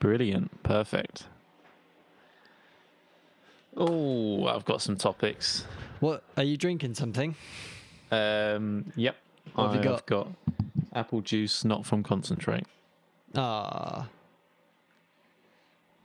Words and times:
Brilliant. 0.00 0.62
Perfect. 0.64 1.24
Oh, 3.76 4.46
I've 4.46 4.64
got 4.64 4.82
some 4.82 4.96
topics. 4.96 5.64
What 6.00 6.24
are 6.36 6.42
you 6.42 6.56
drinking? 6.56 6.94
Something? 6.94 7.36
Um, 8.10 8.92
yep. 8.96 9.16
What 9.54 9.72
have 9.72 9.84
you 9.84 9.90
I've 9.92 10.06
got 10.06 10.28
apple 10.92 11.20
juice, 11.20 11.64
not 11.64 11.86
from 11.86 12.02
concentrate. 12.02 12.64
Ah, 13.34 14.08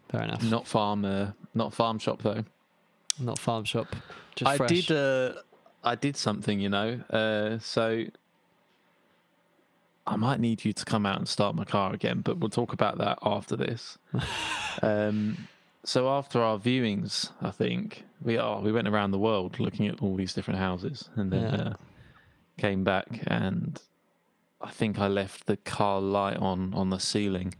fair 0.09 0.23
enough. 0.23 0.43
Not 0.43 0.67
farm, 0.67 1.05
uh, 1.05 1.31
not 1.53 1.73
farm 1.73 1.97
shop 1.99 2.21
though. 2.21 2.43
Not 3.19 3.39
farm 3.39 3.63
shop. 3.63 3.87
Just 4.35 4.49
I 4.51 4.57
fresh. 4.57 4.69
did. 4.69 4.91
Uh, 4.91 5.33
I 5.83 5.95
did 5.95 6.17
something, 6.17 6.59
you 6.59 6.69
know. 6.69 6.99
Uh, 7.09 7.59
so 7.59 8.05
I 10.07 10.15
might 10.17 10.39
need 10.39 10.63
you 10.63 10.71
to 10.73 10.85
come 10.85 11.05
out 11.05 11.17
and 11.17 11.27
start 11.27 11.55
my 11.55 11.65
car 11.65 11.93
again, 11.93 12.21
but 12.21 12.37
we'll 12.37 12.49
talk 12.49 12.73
about 12.73 12.97
that 12.99 13.17
after 13.23 13.55
this. 13.55 13.97
um, 14.83 15.47
so 15.83 16.09
after 16.09 16.41
our 16.41 16.57
viewings, 16.59 17.31
I 17.41 17.51
think 17.51 18.03
we 18.21 18.37
are 18.37 18.61
we 18.61 18.71
went 18.71 18.87
around 18.87 19.11
the 19.11 19.19
world 19.19 19.59
looking 19.59 19.87
at 19.87 20.01
all 20.01 20.15
these 20.15 20.33
different 20.33 20.59
houses, 20.59 21.09
and 21.15 21.31
then 21.31 21.43
Yeah. 21.43 21.55
uh, 21.55 21.73
came 22.57 22.83
back, 22.83 23.07
and 23.27 23.81
I 24.61 24.71
think 24.71 24.99
I 24.99 25.07
left 25.07 25.47
the 25.47 25.57
car 25.57 25.99
light 26.01 26.37
on 26.37 26.73
on 26.73 26.89
the 26.89 26.99
ceiling 26.99 27.55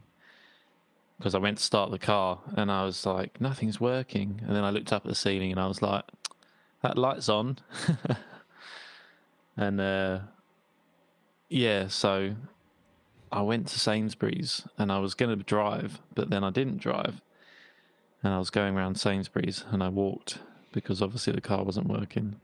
because 1.18 1.34
I 1.34 1.40
went 1.40 1.58
to 1.60 1.64
start 1.64 1.92
the 1.92 2.00
car, 2.00 2.40
and 2.56 2.72
I 2.72 2.84
was 2.86 3.06
like, 3.06 3.40
nothing's 3.42 3.80
working, 3.80 4.42
and 4.46 4.56
then 4.56 4.64
I 4.64 4.70
looked 4.70 4.92
up 4.94 5.06
at 5.06 5.10
the 5.10 5.16
ceiling, 5.16 5.52
and 5.52 5.60
I 5.60 5.68
was 5.68 5.82
like, 5.82 6.04
that 6.82 6.98
light's 6.98 7.30
on, 7.30 7.58
and 9.58 9.80
uh, 9.80 10.20
yeah, 11.50 11.88
so 11.88 12.36
I 13.32 13.42
went 13.42 13.68
to 13.68 13.80
Sainsbury's 13.80 14.64
and 14.78 14.92
I 14.92 15.00
was 15.00 15.14
going 15.14 15.38
to 15.38 15.44
drive, 15.44 16.02
but 16.14 16.30
then 16.30 16.44
I 16.44 16.50
didn't 16.50 16.78
drive. 16.78 17.22
And 18.24 18.34
I 18.34 18.40
was 18.40 18.50
going 18.50 18.76
around 18.76 19.00
Sainsbury's 19.00 19.66
and 19.72 19.84
I 19.84 19.90
walked 19.90 20.40
because 20.72 21.02
obviously 21.02 21.34
the 21.34 21.42
car 21.42 21.64
wasn't 21.64 21.88
working. 21.88 22.40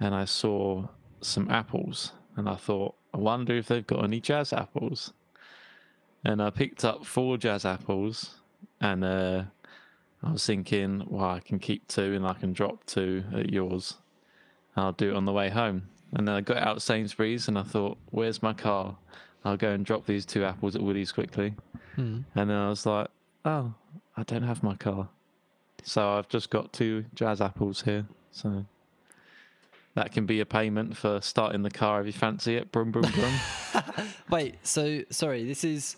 And 0.00 0.14
I 0.14 0.24
saw 0.24 0.88
some 1.20 1.50
apples 1.50 2.12
and 2.36 2.48
I 2.48 2.56
thought, 2.56 2.94
I 3.12 3.18
wonder 3.18 3.56
if 3.56 3.66
they've 3.66 3.86
got 3.86 4.04
any 4.04 4.20
jazz 4.20 4.52
apples. 4.52 5.12
And 6.24 6.42
I 6.42 6.50
picked 6.50 6.84
up 6.84 7.04
four 7.04 7.36
jazz 7.36 7.64
apples 7.64 8.40
and 8.80 9.04
uh, 9.04 9.42
I 10.22 10.32
was 10.32 10.44
thinking, 10.44 11.04
well, 11.08 11.30
I 11.30 11.40
can 11.40 11.58
keep 11.58 11.86
two 11.88 12.14
and 12.14 12.26
I 12.26 12.34
can 12.34 12.52
drop 12.52 12.84
two 12.86 13.24
at 13.34 13.50
yours. 13.50 13.94
I'll 14.76 14.92
do 14.92 15.10
it 15.10 15.16
on 15.16 15.24
the 15.24 15.32
way 15.32 15.50
home. 15.50 15.88
And 16.14 16.26
then 16.26 16.34
I 16.34 16.40
got 16.40 16.56
out 16.58 16.76
of 16.78 16.82
Sainsbury's 16.82 17.48
and 17.48 17.58
I 17.58 17.62
thought, 17.62 17.96
where's 18.10 18.42
my 18.42 18.52
car? 18.52 18.96
I'll 19.44 19.56
go 19.56 19.70
and 19.70 19.84
drop 19.86 20.06
these 20.06 20.26
two 20.26 20.44
apples 20.44 20.74
at 20.74 20.82
Woody's 20.82 21.12
quickly. 21.12 21.54
Hmm. 21.94 22.20
And 22.34 22.50
then 22.50 22.56
I 22.56 22.68
was 22.68 22.84
like, 22.84 23.08
oh, 23.44 23.72
I 24.16 24.22
don't 24.24 24.42
have 24.42 24.62
my 24.62 24.74
car. 24.76 25.08
So 25.82 26.10
I've 26.18 26.28
just 26.28 26.50
got 26.50 26.72
two 26.72 27.04
jazz 27.14 27.40
apples 27.40 27.82
here. 27.82 28.06
So 28.32 28.66
that 29.94 30.12
can 30.12 30.26
be 30.26 30.40
a 30.40 30.46
payment 30.46 30.96
for 30.96 31.20
starting 31.20 31.62
the 31.62 31.70
car 31.70 32.00
if 32.00 32.06
you 32.06 32.12
fancy 32.12 32.56
it. 32.56 32.70
Brum, 32.72 32.90
brum, 32.90 33.10
brum. 33.12 34.06
Wait, 34.30 34.56
so 34.62 35.02
sorry, 35.10 35.44
this 35.46 35.64
is 35.64 35.96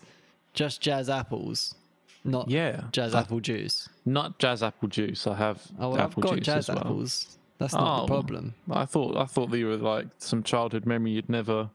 just 0.53 0.79
jazz 0.81 1.09
apples, 1.09 1.75
not 2.23 2.49
yeah. 2.49 2.83
jazz 2.91 3.13
I- 3.13 3.21
apple 3.21 3.39
juice. 3.39 3.89
Not 4.05 4.39
jazz 4.39 4.63
apple 4.63 4.87
juice. 4.89 5.25
I 5.27 5.35
have 5.35 5.61
Oh, 5.79 5.89
well, 5.89 5.93
I've 5.95 6.11
apple 6.11 6.23
got 6.23 6.35
juice 6.37 6.45
jazz 6.45 6.69
as 6.69 6.75
well. 6.75 6.85
apples. 6.85 7.37
That's 7.59 7.73
not 7.73 7.99
Oh. 7.99 8.01
the 8.01 8.07
problem. 8.07 8.55
I 8.69 8.85
thought 8.85 9.15
I 9.15 9.25
thought 9.25 9.49
that 9.51 9.57
you 9.57 9.67
were 9.67 9.77
like 9.77 10.07
some 10.17 10.43
childhood 10.43 10.85
memory 10.85 11.11
you'd 11.11 11.29
never 11.29 11.69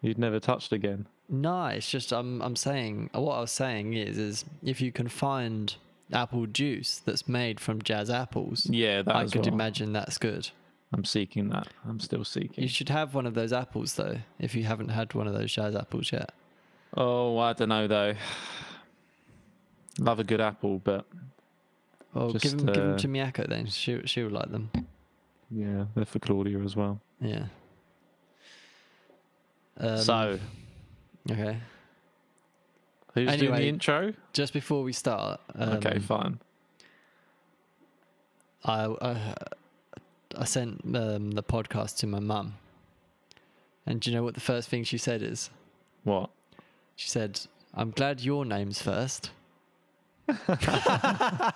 you'd 0.00 0.18
never 0.18 0.38
touched 0.40 0.72
again. 0.72 1.06
No, 1.28 1.66
it's 1.66 1.90
just 1.90 2.12
I'm 2.12 2.40
I'm 2.42 2.56
saying 2.56 3.10
what 3.12 3.34
I 3.36 3.40
was 3.40 3.50
saying 3.50 3.94
is 3.94 4.16
is 4.18 4.44
if 4.62 4.80
you 4.80 4.92
can 4.92 5.08
find 5.08 5.74
apple 6.12 6.46
juice 6.46 7.02
that's 7.04 7.26
made 7.28 7.58
from 7.58 7.82
jazz 7.82 8.08
apples, 8.10 8.66
Yeah, 8.70 9.02
I 9.08 9.24
could 9.24 9.46
well. 9.46 9.54
imagine 9.54 9.92
that's 9.92 10.18
good. 10.18 10.48
I'm 10.92 11.04
seeking 11.04 11.48
that. 11.48 11.66
I'm 11.86 11.98
still 11.98 12.24
seeking. 12.24 12.62
You 12.62 12.68
should 12.68 12.88
have 12.90 13.12
one 13.14 13.26
of 13.26 13.34
those 13.34 13.52
apples 13.52 13.94
though, 13.96 14.18
if 14.38 14.54
you 14.54 14.62
haven't 14.64 14.90
had 14.90 15.14
one 15.14 15.26
of 15.26 15.34
those 15.34 15.52
jazz 15.52 15.74
apples 15.74 16.12
yet. 16.12 16.30
Oh, 16.96 17.36
I 17.38 17.52
don't 17.54 17.68
know 17.70 17.88
though. 17.88 18.14
Love 19.98 20.20
a 20.20 20.24
good 20.24 20.40
apple, 20.40 20.78
but 20.84 21.04
Well, 22.14 22.32
give 22.34 22.56
them, 22.56 22.66
give 22.66 22.76
'em 22.76 22.94
uh, 22.94 22.98
to 22.98 23.08
Miyako 23.08 23.48
then. 23.48 23.66
She 23.66 24.00
she 24.04 24.22
will 24.22 24.30
like 24.30 24.50
them. 24.52 24.70
Yeah, 25.50 25.84
they're 25.94 26.04
for 26.04 26.18
Claudia 26.18 26.58
as 26.60 26.76
well. 26.76 27.00
Yeah. 27.20 27.46
Um, 29.78 29.98
so, 29.98 30.38
okay, 31.30 31.58
who's 33.14 33.36
doing 33.36 33.54
the 33.54 33.68
intro? 33.68 34.14
just 34.32 34.52
before 34.52 34.82
we 34.82 34.92
start, 34.92 35.40
um, 35.54 35.74
okay, 35.74 35.98
fine. 35.98 36.40
I 38.64 38.86
I, 39.00 39.34
I 40.36 40.44
sent 40.44 40.80
um, 40.96 41.32
the 41.32 41.42
podcast 41.42 41.98
to 41.98 42.06
my 42.06 42.20
mum, 42.20 42.54
and 43.84 44.00
do 44.00 44.10
you 44.10 44.16
know 44.16 44.22
what 44.22 44.34
the 44.34 44.40
first 44.40 44.68
thing 44.68 44.84
she 44.84 44.98
said 44.98 45.22
is? 45.22 45.50
What? 46.04 46.30
She 46.96 47.08
said, 47.08 47.40
"I'm 47.74 47.90
glad 47.90 48.20
your 48.22 48.44
name's 48.46 48.80
first. 48.80 49.30
Why 50.26 51.52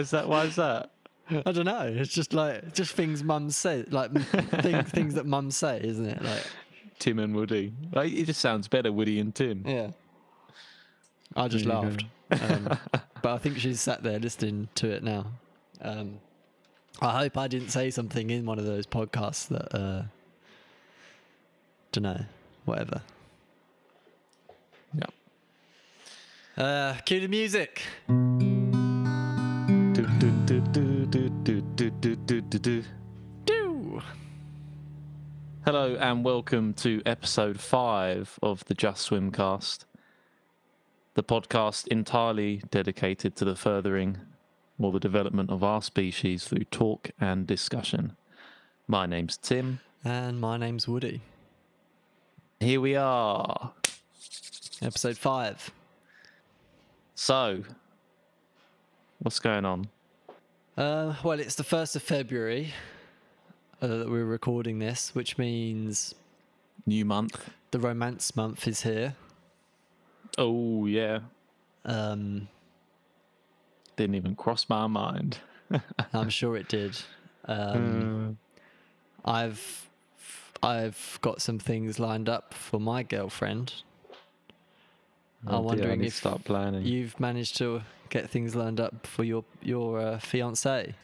is 0.00 0.10
that? 0.10 0.28
Why 0.28 0.44
is 0.44 0.56
that? 0.56 0.90
I 1.30 1.52
don't 1.52 1.64
know. 1.64 1.82
It's 1.82 2.12
just 2.12 2.32
like 2.32 2.74
just 2.74 2.92
things 2.92 3.22
mums 3.22 3.56
say, 3.56 3.84
like 3.90 4.12
things 4.12 4.88
things 4.90 5.14
that 5.14 5.26
mums 5.26 5.56
say, 5.56 5.80
isn't 5.82 6.06
it? 6.06 6.22
Like 6.22 6.44
Tim 6.98 7.18
and 7.18 7.34
Woody. 7.34 7.72
Like, 7.92 8.12
it 8.12 8.24
just 8.24 8.40
sounds 8.40 8.68
better, 8.68 8.92
Woody 8.92 9.20
and 9.20 9.34
Tim. 9.34 9.62
yeah. 9.66 9.90
I 11.36 11.46
just 11.46 11.66
laughed, 11.66 12.04
um, 12.30 12.78
but 13.22 13.34
I 13.34 13.38
think 13.38 13.58
she's 13.58 13.80
sat 13.80 14.02
there 14.02 14.18
listening 14.18 14.68
to 14.76 14.90
it 14.90 15.02
now. 15.04 15.26
Um, 15.82 16.18
I 17.00 17.18
hope 17.18 17.36
I 17.36 17.46
didn't 17.48 17.68
say 17.68 17.90
something 17.90 18.30
in 18.30 18.46
one 18.46 18.58
of 18.58 18.64
those 18.64 18.86
podcasts 18.86 19.46
that 19.48 19.74
uh, 19.78 20.02
don't 21.92 22.02
know, 22.02 22.24
whatever. 22.64 23.02
Yeah. 24.94 26.64
Uh, 26.64 26.94
cue 27.04 27.20
the 27.20 27.28
music. 27.28 27.82
Do, 32.28 32.42
do, 32.42 32.58
do, 32.58 32.84
do. 33.46 34.02
Hello 35.64 35.96
and 35.98 36.22
welcome 36.22 36.74
to 36.74 37.00
episode 37.06 37.58
five 37.58 38.38
of 38.42 38.62
the 38.66 38.74
Just 38.74 39.00
Swim 39.00 39.32
cast, 39.32 39.86
the 41.14 41.22
podcast 41.22 41.86
entirely 41.88 42.60
dedicated 42.70 43.34
to 43.36 43.46
the 43.46 43.56
furthering 43.56 44.18
or 44.78 44.92
the 44.92 45.00
development 45.00 45.48
of 45.48 45.64
our 45.64 45.80
species 45.80 46.44
through 46.44 46.64
talk 46.64 47.10
and 47.18 47.46
discussion. 47.46 48.14
My 48.86 49.06
name's 49.06 49.38
Tim. 49.38 49.80
And 50.04 50.38
my 50.38 50.58
name's 50.58 50.86
Woody. 50.86 51.22
Here 52.60 52.82
we 52.82 52.94
are. 52.94 53.72
Episode 54.82 55.16
five. 55.16 55.70
So, 57.14 57.62
what's 59.20 59.38
going 59.38 59.64
on? 59.64 59.88
Uh, 60.78 61.12
well, 61.24 61.40
it's 61.40 61.56
the 61.56 61.64
first 61.64 61.96
of 61.96 62.02
February 62.04 62.72
uh, 63.82 63.88
that 63.88 64.08
we're 64.08 64.24
recording 64.24 64.78
this, 64.78 65.12
which 65.12 65.36
means 65.36 66.14
New 66.86 67.04
month. 67.04 67.50
the 67.72 67.80
romance 67.80 68.36
month 68.36 68.68
is 68.68 68.82
here. 68.82 69.16
Oh, 70.38 70.86
yeah. 70.86 71.18
Um, 71.84 72.46
Didn't 73.96 74.14
even 74.14 74.36
cross 74.36 74.68
my 74.68 74.86
mind. 74.86 75.38
I'm 76.12 76.28
sure 76.28 76.56
it 76.56 76.68
did. 76.68 76.96
Um, 77.46 78.38
I've 79.24 79.90
I've 80.62 81.18
got 81.22 81.42
some 81.42 81.58
things 81.58 81.98
lined 81.98 82.28
up 82.28 82.54
for 82.54 82.78
my 82.78 83.02
girlfriend. 83.02 83.82
I'm 85.46 85.52
dear, 85.52 85.60
wondering 85.62 86.00
need 86.00 86.04
to 86.04 86.08
if 86.08 86.14
start 86.14 86.44
planning. 86.44 86.84
you've 86.84 87.18
managed 87.20 87.56
to 87.58 87.82
get 88.10 88.28
things 88.30 88.54
lined 88.56 88.80
up 88.80 89.06
for 89.06 89.24
your 89.24 89.44
your 89.62 90.00
uh, 90.00 90.18
fiance. 90.18 90.94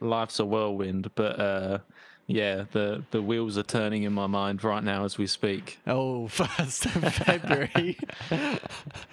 life's 0.00 0.38
a 0.38 0.44
whirlwind, 0.44 1.10
but 1.14 1.38
uh, 1.40 1.78
yeah, 2.26 2.64
the 2.72 3.04
the 3.10 3.20
wheels 3.20 3.58
are 3.58 3.62
turning 3.62 4.04
in 4.04 4.12
my 4.12 4.26
mind 4.26 4.64
right 4.64 4.82
now 4.82 5.04
as 5.04 5.18
we 5.18 5.26
speak. 5.26 5.78
Oh, 5.86 6.28
first 6.40 6.86
of 6.86 7.14
February. 7.14 7.98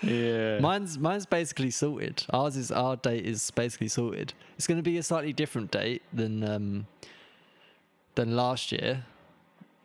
Yeah, 0.01 0.60
mine's 0.60 0.98
mine's 0.98 1.25
basically 1.25 1.69
sorted. 1.72 2.24
Ours 2.31 2.56
is 2.57 2.72
our 2.72 2.96
date 2.96 3.25
is 3.25 3.51
basically 3.51 3.88
sorted. 3.90 4.34
It's 4.57 4.68
going 4.68 4.78
to 4.80 4.84
be 4.84 4.98
a 4.98 5.04
slightly 5.04 5.34
different 5.34 5.72
date 5.72 6.01
than 6.13 6.44
um 6.44 6.88
than 8.16 8.36
last 8.36 8.72
year. 8.72 9.04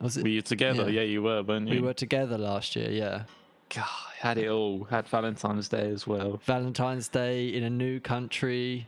Was 0.00 0.16
it? 0.16 0.22
were 0.22 0.28
you 0.28 0.42
together? 0.42 0.84
Yeah. 0.90 1.00
Yeah, 1.00 1.06
you 1.06 1.22
were, 1.22 1.42
weren't 1.42 1.68
you? 1.68 1.76
we 1.76 1.80
were 1.80 1.94
together 1.94 2.36
last 2.38 2.76
year. 2.76 2.90
Yeah. 2.90 3.24
God, 3.74 3.84
had 4.18 4.38
it 4.38 4.48
all. 4.48 4.84
Had 4.84 5.08
Valentine's 5.08 5.68
Day 5.68 5.90
as 5.90 6.06
well. 6.06 6.40
Valentine's 6.44 7.08
Day 7.08 7.48
in 7.48 7.64
a 7.64 7.70
new 7.70 8.00
country. 8.00 8.86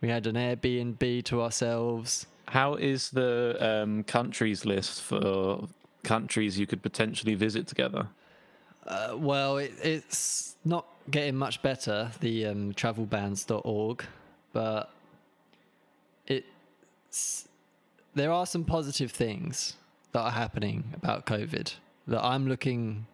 We 0.00 0.08
had 0.08 0.26
an 0.26 0.34
Airbnb 0.34 1.24
to 1.24 1.42
ourselves. 1.42 2.26
How 2.48 2.74
is 2.74 3.10
the 3.10 3.56
um, 3.60 4.04
countries 4.04 4.64
list 4.64 5.02
for 5.02 5.68
countries 6.04 6.58
you 6.58 6.66
could 6.66 6.82
potentially 6.82 7.34
visit 7.34 7.66
together? 7.66 8.08
Uh, 8.86 9.14
well, 9.16 9.58
it, 9.58 9.72
it's 9.82 10.56
not 10.64 10.86
getting 11.10 11.34
much 11.34 11.60
better, 11.62 12.10
the 12.20 12.46
um, 12.46 12.72
travelbans.org, 12.74 14.04
but 14.52 14.90
it's 16.26 17.48
there 18.14 18.32
are 18.32 18.46
some 18.46 18.64
positive 18.64 19.10
things 19.10 19.74
that 20.12 20.20
are 20.20 20.30
happening 20.30 20.84
about 20.94 21.26
COVID 21.26 21.74
that 22.06 22.24
I'm 22.24 22.48
looking. 22.48 23.06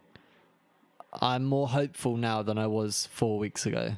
I'm 1.21 1.43
more 1.43 1.67
hopeful 1.67 2.17
now 2.17 2.41
than 2.41 2.57
I 2.57 2.67
was 2.67 3.07
four 3.11 3.37
weeks 3.37 3.65
ago. 3.65 3.93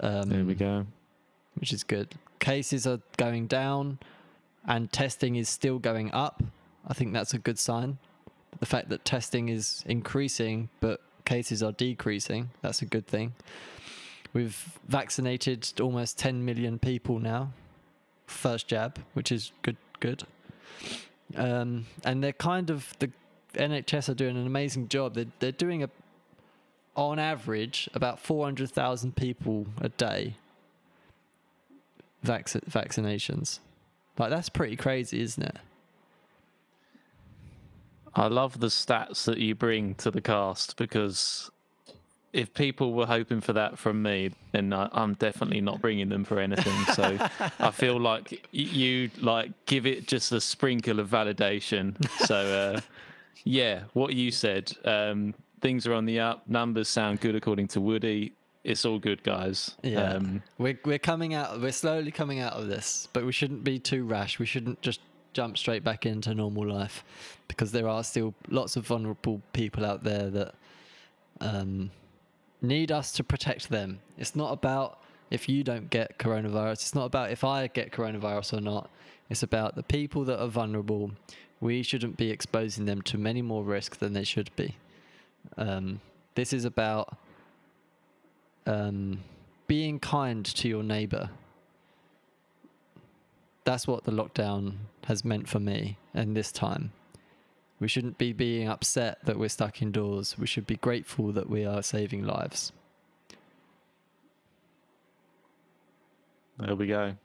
Um, 0.00 0.28
There 0.28 0.44
we 0.44 0.54
go. 0.54 0.86
which 1.58 1.72
is 1.72 1.82
good. 1.82 2.14
Cases 2.38 2.86
are 2.86 3.00
going 3.16 3.46
down 3.46 3.98
and 4.66 4.92
testing 4.92 5.36
is 5.36 5.48
still 5.48 5.78
going 5.78 6.12
up. 6.12 6.42
I 6.86 6.92
think 6.94 7.12
that's 7.12 7.32
a 7.34 7.38
good 7.38 7.58
sign. 7.58 7.98
The 8.60 8.66
fact 8.66 8.88
that 8.90 9.04
testing 9.04 9.48
is 9.48 9.82
increasing 9.86 10.68
but 10.80 11.00
cases 11.24 11.62
are 11.62 11.72
decreasing, 11.72 12.50
that's 12.62 12.82
a 12.82 12.86
good 12.86 13.06
thing. 13.06 13.34
We've 14.32 14.78
vaccinated 14.86 15.80
almost 15.80 16.18
10 16.18 16.44
million 16.44 16.78
people 16.78 17.18
now. 17.18 17.52
First 18.26 18.68
jab, 18.68 18.98
which 19.14 19.32
is 19.32 19.52
good 19.62 19.76
good. 20.00 20.24
Um, 21.34 21.86
and 22.04 22.22
they're 22.22 22.32
kind 22.32 22.70
of 22.70 22.94
the 22.98 23.10
NHS 23.56 24.08
are 24.08 24.14
doing 24.14 24.36
an 24.36 24.46
amazing 24.46 24.88
job. 24.88 25.14
They're, 25.14 25.26
they're 25.38 25.52
doing 25.52 25.82
a 25.82 25.90
on 26.94 27.18
average 27.18 27.90
about 27.92 28.18
400,000 28.18 29.14
people 29.16 29.66
a 29.80 29.90
day 29.90 30.34
vac- 32.22 32.46
vaccinations. 32.46 33.60
Like 34.18 34.30
that's 34.30 34.48
pretty 34.48 34.76
crazy, 34.76 35.20
isn't 35.20 35.42
it? 35.42 35.56
I 38.14 38.28
love 38.28 38.60
the 38.60 38.68
stats 38.68 39.26
that 39.26 39.38
you 39.38 39.54
bring 39.54 39.94
to 39.96 40.10
the 40.10 40.22
cast 40.22 40.78
because 40.78 41.50
if 42.32 42.52
people 42.54 42.94
were 42.94 43.06
hoping 43.06 43.42
for 43.42 43.52
that 43.52 43.78
from 43.78 44.02
me, 44.02 44.30
then 44.52 44.72
I, 44.72 44.88
I'm 44.92 45.14
definitely 45.14 45.60
not 45.60 45.82
bringing 45.82 46.08
them 46.08 46.24
for 46.24 46.40
anything. 46.40 46.94
So 46.94 47.18
I 47.58 47.70
feel 47.70 48.00
like 48.00 48.46
you 48.52 49.10
like 49.20 49.52
give 49.66 49.86
it 49.86 50.06
just 50.06 50.32
a 50.32 50.40
sprinkle 50.40 50.98
of 50.98 51.10
validation. 51.10 51.94
So 52.26 52.36
uh, 52.36 52.80
yeah, 53.44 53.84
what 53.92 54.14
you 54.14 54.30
said, 54.30 54.72
um, 54.84 55.34
things 55.60 55.86
are 55.86 55.94
on 55.94 56.04
the 56.04 56.20
up. 56.20 56.48
Numbers 56.48 56.88
sound 56.88 57.20
good 57.20 57.34
according 57.34 57.68
to 57.68 57.80
Woody. 57.80 58.32
It's 58.64 58.84
all 58.84 58.98
good, 58.98 59.22
guys. 59.22 59.76
Yeah, 59.82 60.14
Um, 60.14 60.42
we're 60.58 60.78
we're 60.84 60.98
coming 60.98 61.34
out. 61.34 61.60
We're 61.60 61.70
slowly 61.72 62.10
coming 62.10 62.40
out 62.40 62.54
of 62.54 62.66
this, 62.66 63.08
but 63.12 63.24
we 63.24 63.32
shouldn't 63.32 63.62
be 63.62 63.78
too 63.78 64.04
rash. 64.04 64.38
We 64.38 64.46
shouldn't 64.46 64.82
just 64.82 65.00
jump 65.34 65.56
straight 65.56 65.84
back 65.84 66.04
into 66.06 66.34
normal 66.34 66.66
life 66.66 67.04
because 67.46 67.70
there 67.70 67.86
are 67.86 68.02
still 68.02 68.34
lots 68.48 68.74
of 68.74 68.86
vulnerable 68.86 69.40
people 69.52 69.84
out 69.84 70.02
there 70.02 70.30
that 70.30 70.54
um, 71.40 71.90
need 72.62 72.90
us 72.90 73.12
to 73.12 73.22
protect 73.22 73.68
them. 73.68 74.00
It's 74.18 74.34
not 74.34 74.52
about 74.52 74.98
if 75.30 75.48
you 75.48 75.62
don't 75.62 75.90
get 75.90 76.18
coronavirus. 76.18 76.72
It's 76.72 76.94
not 76.94 77.04
about 77.04 77.30
if 77.30 77.44
I 77.44 77.66
get 77.68 77.92
coronavirus 77.92 78.58
or 78.58 78.60
not. 78.60 78.90
It's 79.28 79.42
about 79.42 79.74
the 79.74 79.82
people 79.82 80.24
that 80.24 80.40
are 80.40 80.48
vulnerable. 80.48 81.10
We 81.60 81.82
shouldn't 81.82 82.16
be 82.16 82.30
exposing 82.30 82.84
them 82.84 83.02
to 83.02 83.18
many 83.18 83.42
more 83.42 83.64
risk 83.64 83.98
than 83.98 84.12
they 84.12 84.24
should 84.24 84.50
be. 84.56 84.76
Um, 85.56 86.00
this 86.34 86.52
is 86.52 86.64
about 86.64 87.16
um, 88.66 89.20
being 89.66 89.98
kind 89.98 90.44
to 90.44 90.68
your 90.68 90.82
neighbor. 90.82 91.30
That's 93.64 93.86
what 93.86 94.04
the 94.04 94.12
lockdown 94.12 94.74
has 95.04 95.24
meant 95.24 95.48
for 95.48 95.58
me 95.58 95.98
and 96.14 96.36
this 96.36 96.52
time. 96.52 96.92
We 97.80 97.88
shouldn't 97.88 98.16
be 98.16 98.32
being 98.32 98.68
upset 98.68 99.18
that 99.24 99.38
we're 99.38 99.48
stuck 99.48 99.82
indoors. 99.82 100.38
We 100.38 100.46
should 100.46 100.66
be 100.66 100.76
grateful 100.76 101.32
that 101.32 101.50
we 101.50 101.64
are 101.64 101.82
saving 101.82 102.24
lives. 102.24 102.72
There 106.58 106.74
we 106.74 106.86
go. 106.86 107.16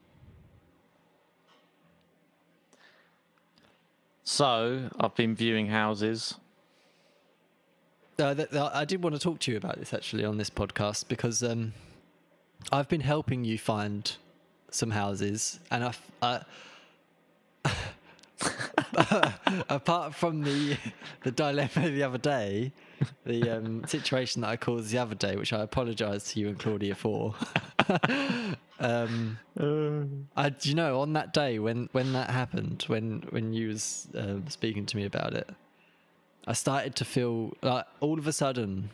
So 4.23 4.89
I've 4.99 5.15
been 5.15 5.35
viewing 5.35 5.67
houses. 5.67 6.35
Uh, 8.19 8.35
th- 8.35 8.51
th- 8.51 8.69
I 8.73 8.85
did 8.85 9.03
want 9.03 9.15
to 9.15 9.21
talk 9.21 9.39
to 9.39 9.51
you 9.51 9.57
about 9.57 9.79
this 9.79 9.93
actually 9.93 10.25
on 10.25 10.37
this 10.37 10.49
podcast 10.49 11.07
because 11.07 11.41
um, 11.41 11.73
I've 12.71 12.87
been 12.87 13.01
helping 13.01 13.43
you 13.43 13.57
find 13.57 14.11
some 14.69 14.91
houses, 14.91 15.59
and 15.71 15.83
I've, 15.83 15.99
I, 16.21 16.41
apart 19.69 20.13
from 20.13 20.43
the 20.43 20.77
the 21.23 21.31
dilemma 21.31 21.89
the 21.89 22.03
other 22.03 22.17
day, 22.17 22.71
the 23.25 23.57
um, 23.57 23.83
situation 23.87 24.43
that 24.43 24.49
I 24.49 24.57
caused 24.57 24.91
the 24.91 24.99
other 24.99 25.15
day, 25.15 25.35
which 25.35 25.53
I 25.53 25.61
apologise 25.61 26.31
to 26.33 26.39
you 26.39 26.49
and 26.49 26.59
Claudia 26.59 26.95
for. 26.95 27.33
um, 28.79 29.37
I, 30.35 30.53
you 30.61 30.73
know, 30.73 31.01
on 31.01 31.13
that 31.13 31.33
day 31.33 31.59
when 31.59 31.89
when 31.91 32.13
that 32.13 32.29
happened, 32.29 32.83
when 32.87 33.23
when 33.29 33.53
you 33.53 33.69
was 33.69 34.07
um, 34.15 34.47
speaking 34.49 34.85
to 34.87 34.97
me 34.97 35.05
about 35.05 35.33
it, 35.33 35.49
I 36.47 36.53
started 36.53 36.95
to 36.97 37.05
feel 37.05 37.53
like 37.61 37.85
all 37.99 38.19
of 38.19 38.27
a 38.27 38.33
sudden, 38.33 38.89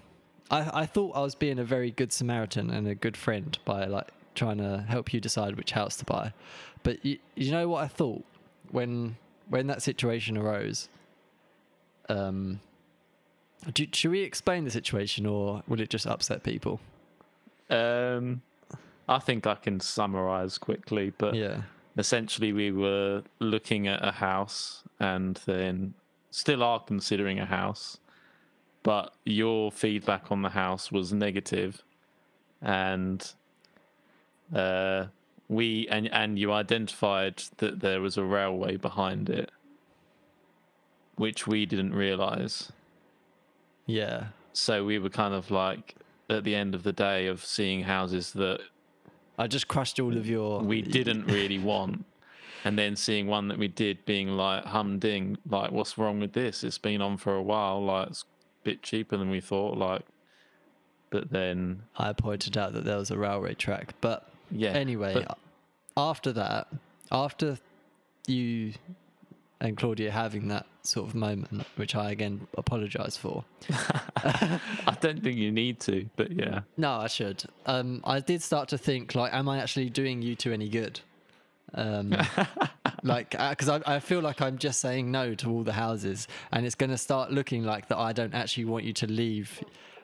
I 0.52 0.82
I 0.82 0.86
thought 0.86 1.16
I 1.16 1.22
was 1.22 1.36
being 1.36 1.60
a 1.60 1.64
very 1.64 1.92
good 1.92 2.12
Samaritan 2.12 2.70
and 2.70 2.88
a 2.88 2.96
good 2.96 3.18
friend 3.18 3.58
by 3.66 3.86
like 3.86 4.10
trying 4.36 4.58
to 4.58 4.86
help 4.88 5.14
you 5.14 5.20
decide 5.20 5.56
which 5.56 5.72
house 5.72 5.98
to 5.98 6.06
buy, 6.06 6.34
but 6.84 7.04
you, 7.06 7.18
you 7.36 7.52
know 7.52 7.68
what 7.68 7.84
I 7.84 7.88
thought 7.88 8.24
when 8.72 9.18
when 9.50 9.68
that 9.68 9.82
situation 9.82 10.38
arose. 10.38 10.90
Um, 12.10 12.62
do, 13.74 13.86
should 13.92 14.12
we 14.12 14.22
explain 14.22 14.64
the 14.64 14.72
situation 14.72 15.26
or 15.26 15.64
will 15.68 15.82
it 15.82 15.90
just 15.90 16.08
upset 16.08 16.44
people? 16.44 16.80
Um, 17.70 18.42
I 19.08 19.20
think 19.20 19.48
I 19.48 19.56
can 19.56 19.80
summarize 19.80 20.58
quickly, 20.58 21.14
but 21.18 21.34
Yeah. 21.36 21.62
essentially 21.98 22.52
we 22.54 22.72
were 22.72 23.24
looking 23.40 23.88
at 23.88 24.04
a 24.04 24.12
house 24.12 24.84
and 25.00 25.36
then 25.46 25.94
still 26.32 26.62
are 26.62 26.80
considering 26.80 27.40
a 27.40 27.46
house, 27.46 28.00
but 28.84 29.14
your 29.26 29.72
feedback 29.72 30.32
on 30.32 30.42
the 30.42 30.50
house 30.50 30.92
was 30.92 31.14
negative, 31.14 31.84
and 32.62 33.34
uh, 34.54 35.06
we 35.50 35.88
and 35.90 36.08
and 36.14 36.38
you 36.40 36.52
identified 36.52 37.44
that 37.58 37.80
there 37.80 38.02
was 38.02 38.18
a 38.18 38.24
railway 38.24 38.76
behind 38.78 39.30
it, 39.30 39.52
which 41.16 41.48
we 41.48 41.66
didn't 41.66 41.94
realize. 41.94 42.72
Yeah. 43.86 44.28
So 44.54 44.86
we 44.86 45.00
were 45.00 45.10
kind 45.10 45.34
of 45.34 45.50
like 45.52 45.96
at 46.30 46.44
the 46.44 46.56
end 46.56 46.76
of 46.76 46.84
the 46.84 46.94
day 46.94 47.28
of 47.28 47.44
seeing 47.46 47.84
houses 47.84 48.34
that 48.34 48.60
I 49.38 49.48
just 49.48 49.68
crushed 49.68 50.00
all 50.00 50.18
of 50.18 50.28
your. 50.28 50.62
we 50.62 50.82
didn't 50.82 51.26
really 51.26 51.60
want. 51.60 52.06
And 52.64 52.78
then 52.78 52.96
seeing 52.96 53.28
one 53.28 53.48
that 53.50 53.58
we 53.58 53.68
did 53.68 54.04
being 54.06 54.30
like 54.30 54.66
humding, 54.66 55.38
like, 55.50 55.72
what's 55.72 55.98
wrong 55.98 56.20
with 56.20 56.34
this? 56.34 56.64
It's 56.64 56.78
been 56.78 57.02
on 57.02 57.18
for 57.18 57.36
a 57.36 57.42
while, 57.42 57.84
like, 57.84 58.10
it's 58.10 58.24
a 58.24 58.66
bit 58.66 58.82
cheaper 58.82 59.16
than 59.16 59.30
we 59.30 59.40
thought, 59.40 59.78
like, 59.78 60.02
but 61.10 61.30
then, 61.30 61.84
I 61.98 62.12
pointed 62.14 62.58
out 62.58 62.74
that 62.74 62.84
there 62.84 62.98
was 62.98 63.12
a 63.12 63.18
railway 63.18 63.54
track, 63.54 63.94
but 64.02 64.30
yeah. 64.52 64.72
anyway, 64.72 65.14
but- 65.14 65.38
after 65.96 66.34
that, 66.34 66.68
after 67.12 67.58
you 68.28 68.74
and 69.62 69.78
Claudia 69.78 70.12
having 70.12 70.50
that 70.50 70.66
sort 70.88 71.08
of 71.10 71.16
moment, 71.16 71.66
which 71.76 71.96
I 71.96 72.12
again 72.12 72.48
apologise 72.58 73.18
for. 73.18 73.44
I 74.18 74.98
don't 75.02 75.22
think 75.22 75.38
you 75.38 75.52
need 75.52 75.80
to, 75.82 76.10
but 76.16 76.32
yeah. 76.32 76.62
No, 76.78 76.92
I 76.94 77.08
should. 77.08 77.44
Um, 77.66 78.02
I 78.04 78.20
did 78.20 78.42
start 78.42 78.70
to 78.70 78.78
think 78.78 79.16
like, 79.16 79.34
am 79.34 79.48
I 79.50 79.60
actually 79.60 79.90
doing 79.90 80.22
you 80.22 80.36
two 80.36 80.52
any 80.52 80.70
good? 80.70 81.00
Um, 81.74 82.16
like, 83.04 83.32
because 83.32 83.70
I, 83.70 83.82
I 83.86 84.00
feel 84.00 84.22
like 84.22 84.42
I'm 84.42 84.58
just 84.58 84.80
saying 84.80 85.12
no 85.12 85.36
to 85.36 85.50
all 85.50 85.64
the 85.64 85.74
houses, 85.74 86.28
and 86.52 86.66
it's 86.66 86.76
going 86.76 86.90
to 86.92 86.98
start 86.98 87.32
looking 87.32 87.64
like 87.64 87.88
that 87.90 87.98
I 87.98 88.14
don't 88.14 88.34
actually 88.34 88.66
want 88.66 88.86
you 88.86 88.94
to 88.94 89.08
leave 89.08 89.64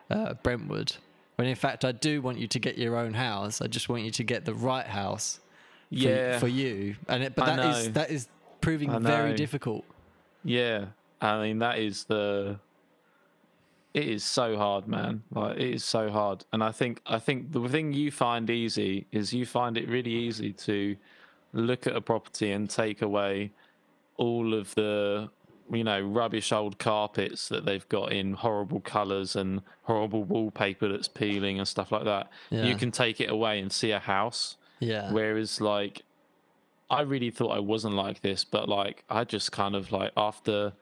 uh, 0.10 0.34
Brentwood. 0.36 0.96
When 1.36 1.48
in 1.48 1.56
fact, 1.56 1.84
I 1.84 1.92
do 1.94 2.22
want 2.22 2.38
you 2.38 2.48
to 2.48 2.60
get 2.60 2.78
your 2.78 2.96
own 2.98 3.14
house. 3.14 3.62
I 3.62 3.68
just 3.68 3.90
want 3.90 4.04
you 4.04 4.12
to 4.12 4.24
get 4.24 4.46
the 4.46 4.54
right 4.54 4.86
house 4.86 5.40
for, 5.90 5.96
Yeah. 5.96 6.38
for 6.40 6.48
you. 6.48 6.96
And 7.08 7.24
it, 7.24 7.36
but 7.36 7.50
I 7.50 7.56
that 7.56 7.78
is 7.78 7.86
know. 7.88 7.92
that 7.94 8.12
is 8.12 8.28
proving 8.62 8.92
very 9.02 9.34
difficult. 9.34 9.84
Yeah. 10.44 10.86
I 11.22 11.42
mean, 11.42 11.60
that 11.60 11.80
is 11.80 12.04
the. 12.06 12.60
It 13.94 14.08
is 14.08 14.24
so 14.24 14.58
hard, 14.58 14.88
man. 14.88 15.22
Like 15.32 15.58
it 15.58 15.76
is 15.76 15.86
so 15.86 16.10
hard, 16.10 16.44
and 16.52 16.64
I 16.64 16.72
think 16.72 17.00
I 17.06 17.20
think 17.20 17.52
the 17.52 17.70
thing 17.70 17.94
you 17.94 18.10
find 18.10 18.50
easy 18.50 19.06
is 19.12 19.32
you 19.34 19.46
find 19.46 19.78
it 19.78 19.88
really 19.88 20.12
easy 20.12 20.52
to 20.52 20.96
look 21.54 21.86
at 21.86 21.96
a 21.96 22.02
property 22.02 22.52
and 22.52 22.68
take 22.68 23.04
away 23.04 23.52
all 24.18 24.56
of 24.56 24.74
the 24.74 25.30
you 25.72 25.84
know 25.84 26.02
rubbish 26.02 26.52
old 26.52 26.80
carpets 26.80 27.48
that 27.50 27.66
they've 27.66 27.88
got 27.88 28.12
in 28.12 28.34
horrible 28.34 28.80
colors 28.80 29.36
and 29.36 29.62
horrible 29.84 30.24
wallpaper 30.24 30.88
that's 30.88 31.08
peeling 31.08 31.60
and 31.60 31.68
stuff 31.68 31.92
like 31.92 32.06
that. 32.06 32.32
Yeah. 32.50 32.64
You 32.64 32.76
can 32.76 32.92
take 32.92 33.22
it 33.22 33.30
away 33.30 33.60
and 33.60 33.72
see 33.72 33.92
a 33.92 34.00
house. 34.00 34.58
Yeah. 34.80 35.12
Whereas, 35.12 35.62
like, 35.62 36.02
I 36.94 37.02
really 37.02 37.32
thought 37.32 37.50
I 37.50 37.60
wasn't 37.60 37.96
like 37.96 38.22
this, 38.22 38.46
but 38.46 38.70
like, 38.70 39.04
I 39.10 39.24
just 39.24 39.52
kind 39.52 39.76
of 39.76 39.92
like 39.92 40.12
after 40.16 40.74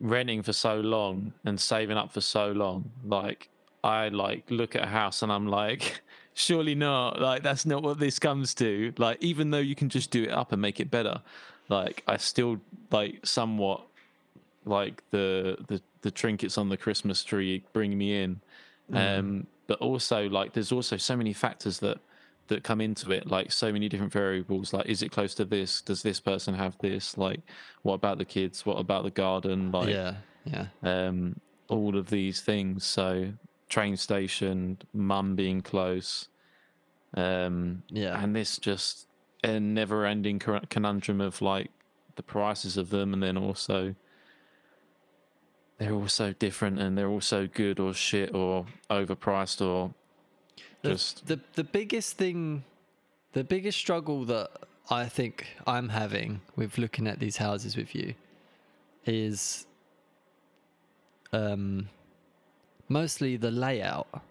renting 0.00 0.42
for 0.42 0.52
so 0.52 0.80
long 0.80 1.32
and 1.46 1.58
saving 1.58 1.96
up 1.96 2.12
for 2.12 2.20
so 2.20 2.52
long, 2.52 2.90
like 3.02 3.48
I 3.82 4.08
like 4.08 4.44
look 4.50 4.76
at 4.76 4.82
a 4.84 4.86
house 4.86 5.22
and 5.22 5.32
I'm 5.32 5.46
like, 5.46 6.02
surely 6.34 6.74
not. 6.74 7.22
Like 7.22 7.42
that's 7.42 7.64
not 7.64 7.82
what 7.82 7.98
this 7.98 8.18
comes 8.18 8.52
to. 8.56 8.92
Like 8.98 9.16
even 9.22 9.50
though 9.50 9.58
you 9.58 9.74
can 9.74 9.88
just 9.88 10.10
do 10.10 10.24
it 10.24 10.30
up 10.30 10.52
and 10.52 10.60
make 10.60 10.78
it 10.78 10.90
better, 10.90 11.22
like 11.70 12.02
I 12.06 12.18
still 12.18 12.60
like 12.90 13.26
somewhat 13.26 13.86
like 14.66 15.02
the 15.10 15.56
the 15.68 15.80
the 16.02 16.10
trinkets 16.10 16.58
on 16.58 16.68
the 16.68 16.76
Christmas 16.76 17.24
tree 17.24 17.64
bring 17.72 17.96
me 17.96 18.22
in. 18.22 18.40
Um, 18.92 19.46
but 19.66 19.78
also 19.78 20.28
like 20.28 20.52
there's 20.52 20.70
also 20.70 20.98
so 20.98 21.16
many 21.16 21.32
factors 21.32 21.78
that 21.78 21.98
that 22.48 22.64
come 22.64 22.80
into 22.80 23.10
it 23.12 23.26
like 23.26 23.52
so 23.52 23.72
many 23.72 23.88
different 23.88 24.12
variables 24.12 24.72
like 24.72 24.86
is 24.86 25.02
it 25.02 25.10
close 25.10 25.34
to 25.36 25.44
this? 25.44 25.80
Does 25.80 26.02
this 26.02 26.20
person 26.20 26.54
have 26.54 26.76
this? 26.80 27.16
Like 27.16 27.40
what 27.82 27.94
about 27.94 28.18
the 28.18 28.24
kids? 28.24 28.66
What 28.66 28.78
about 28.78 29.04
the 29.04 29.10
garden? 29.10 29.70
Like 29.72 29.88
yeah, 29.88 30.14
yeah, 30.44 30.66
um 30.82 31.40
all 31.68 31.96
of 31.96 32.10
these 32.10 32.40
things. 32.40 32.84
So 32.84 33.32
train 33.68 33.96
station 33.96 34.78
mum 34.94 35.36
being 35.36 35.60
close 35.60 36.28
um 37.14 37.82
yeah. 37.90 38.22
and 38.22 38.34
this 38.34 38.58
just 38.58 39.06
a 39.44 39.60
never 39.60 40.04
ending 40.04 40.38
conundrum 40.38 41.20
of 41.20 41.40
like 41.40 41.70
the 42.16 42.22
prices 42.22 42.76
of 42.76 42.90
them 42.90 43.14
and 43.14 43.22
then 43.22 43.36
also 43.36 43.94
they're 45.78 45.94
all 45.94 46.08
so 46.08 46.32
different 46.32 46.80
and 46.80 46.98
they're 46.98 47.08
all 47.08 47.20
so 47.20 47.46
good 47.46 47.78
or 47.78 47.94
shit 47.94 48.34
or 48.34 48.66
overpriced 48.90 49.64
or 49.64 49.94
The, 50.82 50.90
just 50.90 51.26
the 51.26 51.40
the 51.54 51.64
biggest 51.64 52.16
thing, 52.16 52.64
the 53.32 53.44
biggest 53.44 53.78
struggle 53.78 54.24
that 54.26 54.50
I 54.90 55.06
think 55.06 55.46
I'm 55.66 55.88
having 55.88 56.40
with 56.56 56.78
looking 56.78 57.06
at 57.06 57.18
these 57.18 57.36
houses 57.36 57.76
with 57.76 57.94
you 57.94 58.14
is 59.04 59.66
um 61.32 61.88
mostly 62.88 63.36
the 63.36 63.50
layout. 63.50 64.22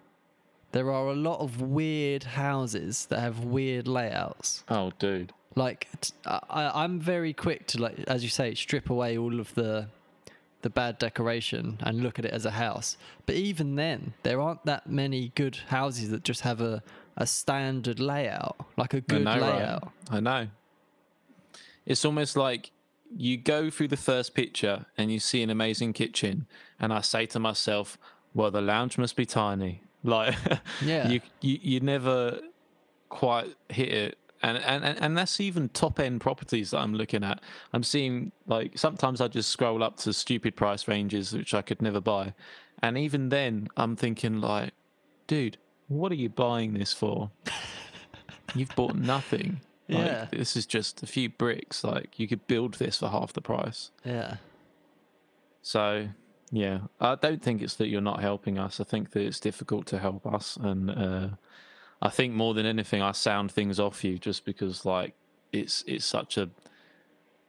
There 0.72 0.90
are 0.90 1.08
a 1.08 1.14
lot 1.14 1.40
of 1.40 1.60
weird 1.62 2.24
houses 2.24 3.06
that 3.06 3.20
have 3.20 3.44
weird 3.44 3.88
layouts. 3.88 4.64
oh 4.68 4.92
dude 4.98 5.32
Like 5.54 5.88
t- 6.00 6.12
I, 6.26 6.82
I'm 6.82 7.00
very 7.00 7.32
quick 7.32 7.66
to 7.68 7.80
like, 7.82 7.98
as 8.06 8.22
you 8.22 8.28
say, 8.28 8.54
strip 8.54 8.90
away 8.90 9.16
all 9.16 9.40
of 9.40 9.54
the 9.54 9.88
the 10.62 10.70
bad 10.70 10.98
decoration 10.98 11.78
and 11.80 12.02
look 12.02 12.18
at 12.18 12.24
it 12.24 12.32
as 12.32 12.44
a 12.44 12.50
house. 12.52 12.96
But 13.26 13.36
even 13.36 13.76
then, 13.76 14.14
there 14.22 14.40
aren't 14.40 14.64
that 14.64 14.88
many 14.88 15.32
good 15.34 15.56
houses 15.68 16.10
that 16.10 16.24
just 16.24 16.42
have 16.42 16.60
a 16.60 16.82
a 17.16 17.26
standard 17.26 17.98
layout, 17.98 18.56
like 18.76 18.94
a 18.94 19.00
good 19.00 19.26
I 19.26 19.36
know, 19.36 19.40
right? 19.40 19.54
layout. 19.58 19.92
I 20.10 20.20
know. 20.20 20.48
It's 21.84 22.04
almost 22.04 22.36
like 22.36 22.70
you 23.16 23.36
go 23.36 23.70
through 23.70 23.88
the 23.88 23.96
first 23.96 24.34
picture 24.34 24.86
and 24.96 25.10
you 25.10 25.18
see 25.18 25.42
an 25.42 25.50
amazing 25.50 25.94
kitchen, 25.94 26.46
and 26.78 26.92
I 26.92 27.00
say 27.00 27.26
to 27.26 27.38
myself, 27.38 27.98
"Well, 28.34 28.50
the 28.50 28.60
lounge 28.60 28.98
must 28.98 29.16
be 29.16 29.26
tiny." 29.26 29.82
Like, 30.04 30.36
Yeah. 30.80 31.08
you, 31.10 31.20
you 31.40 31.58
you 31.60 31.80
never 31.80 32.38
quite 33.08 33.48
hit 33.68 33.88
it, 33.88 34.18
and 34.42 34.58
and 34.58 34.84
and- 34.84 35.16
that's 35.18 35.40
even 35.40 35.68
top 35.70 35.98
end 36.00 36.20
properties 36.20 36.70
that 36.70 36.78
I'm 36.78 36.94
looking 36.94 37.24
at. 37.24 37.40
I'm 37.72 37.82
seeing 37.82 38.32
like 38.46 38.78
sometimes 38.78 39.20
I 39.20 39.28
just 39.28 39.50
scroll 39.50 39.82
up 39.82 39.96
to 39.98 40.12
stupid 40.12 40.54
price 40.56 40.86
ranges 40.88 41.32
which 41.32 41.54
I 41.54 41.62
could 41.62 41.82
never 41.82 42.00
buy, 42.00 42.34
and 42.82 42.96
even 42.98 43.28
then 43.30 43.68
I'm 43.76 43.96
thinking 43.96 44.40
like, 44.40 44.72
dude, 45.26 45.56
what 45.88 46.12
are 46.12 46.16
you 46.16 46.28
buying 46.28 46.74
this 46.74 46.92
for? 46.92 47.30
You've 48.54 48.74
bought 48.76 48.94
nothing. 48.96 49.60
Like, 49.88 50.04
Yeah. 50.06 50.26
this 50.30 50.56
is 50.56 50.66
just 50.66 51.02
a 51.02 51.06
few 51.06 51.28
bricks. 51.30 51.82
Like 51.84 52.18
you 52.18 52.28
could 52.28 52.46
build 52.46 52.74
this 52.74 52.98
for 52.98 53.08
half 53.08 53.32
the 53.32 53.40
price. 53.42 53.90
Yeah. 54.04 54.36
So 55.62 56.08
yeah, 56.50 56.80
I 57.00 57.14
don't 57.16 57.42
think 57.42 57.60
it's 57.60 57.74
that 57.76 57.88
you're 57.88 58.00
not 58.00 58.20
helping 58.20 58.58
us. 58.58 58.80
I 58.80 58.84
think 58.84 59.10
that 59.10 59.20
it's 59.22 59.40
difficult 59.40 59.86
to 59.88 59.98
help 59.98 60.26
us, 60.26 60.56
and 60.56 60.90
uh, 60.90 61.28
I 62.00 62.10
think 62.10 62.32
more 62.34 62.54
than 62.54 62.64
anything, 62.66 63.02
I 63.02 63.12
sound 63.12 63.50
things 63.50 63.80
off 63.80 64.04
you 64.04 64.18
just 64.18 64.44
because 64.44 64.84
like 64.84 65.14
it's 65.52 65.82
it's 65.86 66.04
such 66.04 66.38
a 66.38 66.48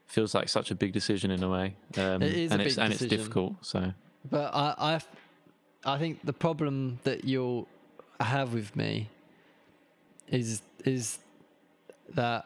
feels 0.08 0.34
like 0.34 0.50
such 0.50 0.72
a 0.72 0.76
big 0.76 0.92
decision 0.92 1.30
in 1.30 1.44
a 1.44 1.50
way, 1.50 1.76
um, 1.98 2.22
It 2.24 2.34
is 2.34 2.52
a 2.52 2.54
and 2.54 2.62
it's 2.64 2.76
big 2.76 2.84
and 2.84 2.92
decision. 2.94 3.14
it's 3.14 3.24
difficult. 3.24 3.54
So 3.62 3.94
But 4.30 4.54
I, 4.56 5.00
I 5.86 5.98
think 6.00 6.26
the 6.26 6.34
problem 6.34 7.00
that 7.04 7.26
you'll 7.26 7.68
have 8.20 8.54
with 8.54 8.76
me 8.76 9.10
is 10.28 10.62
is 10.84 11.20
that 12.16 12.46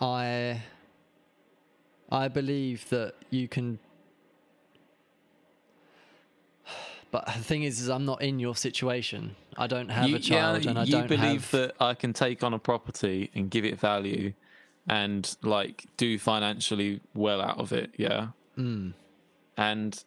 I 0.00 0.62
I 2.10 2.28
believe 2.28 2.88
that 2.90 3.14
you 3.30 3.48
can. 3.48 3.78
But 7.10 7.26
the 7.26 7.32
thing 7.32 7.62
is, 7.62 7.80
is 7.80 7.88
I'm 7.88 8.04
not 8.04 8.20
in 8.20 8.38
your 8.38 8.54
situation. 8.56 9.36
I 9.56 9.66
don't 9.66 9.88
have 9.88 10.08
you, 10.08 10.16
a 10.16 10.18
child, 10.18 10.64
yeah, 10.64 10.70
and 10.70 10.78
I 10.78 10.84
you 10.84 10.92
don't 10.92 11.08
believe 11.08 11.50
have. 11.50 11.60
that 11.60 11.74
I 11.80 11.94
can 11.94 12.12
take 12.12 12.42
on 12.42 12.52
a 12.52 12.58
property 12.58 13.30
and 13.34 13.50
give 13.50 13.64
it 13.64 13.78
value, 13.78 14.32
and 14.88 15.36
like 15.42 15.86
do 15.96 16.18
financially 16.18 17.00
well 17.14 17.40
out 17.40 17.58
of 17.58 17.72
it. 17.72 17.92
Yeah. 17.96 18.28
Mm, 18.58 18.92
And 19.56 20.04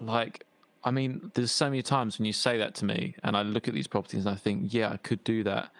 like, 0.00 0.44
I 0.84 0.90
mean, 0.90 1.30
there's 1.34 1.52
so 1.52 1.68
many 1.68 1.82
times 1.82 2.18
when 2.18 2.24
you 2.26 2.32
say 2.32 2.58
that 2.58 2.74
to 2.76 2.84
me, 2.84 3.14
and 3.22 3.36
I 3.36 3.42
look 3.42 3.68
at 3.68 3.74
these 3.74 3.86
properties 3.88 4.24
and 4.26 4.34
I 4.34 4.38
think, 4.38 4.72
yeah, 4.72 4.90
I 4.90 4.96
could 4.96 5.22
do 5.24 5.44
that, 5.44 5.70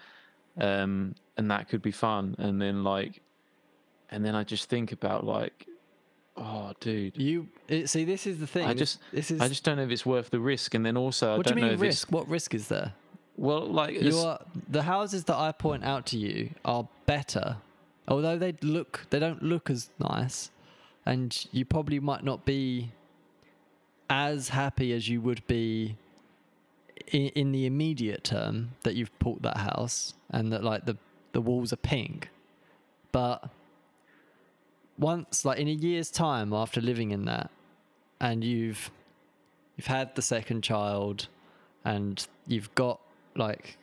um, 0.61 1.15
and 1.37 1.51
that 1.51 1.69
could 1.69 1.83
be 1.83 1.93
fun. 1.93 2.37
And 2.39 2.61
then 2.61 2.85
like, 2.85 3.23
and 4.11 4.25
then 4.25 4.35
I 4.35 4.45
just 4.45 4.69
think 4.69 4.93
about 4.93 5.25
like, 5.25 5.67
oh, 6.39 6.73
dude, 6.81 7.17
you 7.17 7.49
it, 7.69 7.89
see, 7.89 8.05
this 8.05 8.27
is 8.27 8.39
the 8.39 8.47
thing. 8.47 8.67
I 8.67 8.75
just, 8.75 9.01
this 9.13 9.31
is. 9.31 9.41
I 9.41 9.49
just 9.49 9.65
don't 9.65 9.77
know 9.77 9.83
if 9.83 9.91
it's 9.91 10.07
worth 10.07 10.31
the 10.31 10.41
risk. 10.41 10.75
And 10.75 10.85
then 10.85 10.97
also, 10.97 11.37
what 11.37 11.47
I 11.47 11.51
do 11.51 11.55
you 11.55 11.61
don't 11.61 11.61
know 11.61 11.67
mean 11.69 11.75
if 11.75 11.81
risk? 11.81 12.13
What 12.13 12.29
risk 12.29 12.55
is 12.55 12.69
there? 12.69 12.93
well, 13.39 13.67
like, 13.67 14.01
You 14.01 14.19
are, 14.19 14.41
the 14.69 14.83
houses 14.83 15.25
that 15.25 15.37
I 15.37 15.53
point 15.53 15.85
out 15.85 16.07
to 16.07 16.19
you 16.19 16.51
are 16.65 16.89
better, 17.07 17.59
although 18.09 18.37
they 18.37 18.55
look 18.63 19.07
they 19.11 19.19
don't 19.19 19.43
look 19.43 19.71
as 19.71 19.91
nice, 19.99 20.51
and 21.07 21.47
you 21.53 21.65
probably 21.65 22.01
might 22.01 22.25
not 22.25 22.45
be 22.45 22.91
as 24.11 24.49
happy 24.51 24.93
as 24.93 25.09
you 25.09 25.21
would 25.21 25.47
be 25.47 25.97
in, 27.13 27.29
in 27.29 27.53
the 27.53 27.67
immediate 27.67 28.25
term 28.25 28.71
that 28.83 28.95
you've 28.97 29.17
bought 29.19 29.43
that 29.43 29.59
house 29.59 30.15
and 30.31 30.53
that 30.53 30.65
like 30.65 30.85
the 30.85 30.97
the 31.33 31.41
walls 31.41 31.73
are 31.73 31.77
pink, 31.77 32.31
but 33.13 33.51
once 34.99 35.45
like 35.45 35.59
in 35.59 35.69
a 35.69 35.73
year's 35.73 36.11
time 36.11 36.53
after 36.53 36.81
living 36.81 37.11
in 37.11 37.25
that, 37.27 37.51
and 38.21 38.43
you've 38.43 38.91
you've 39.77 39.87
had 39.87 40.15
the 40.15 40.23
second 40.23 40.63
child, 40.63 41.29
and 41.85 42.27
you've 42.47 42.75
got 42.75 43.01
like 43.37 43.79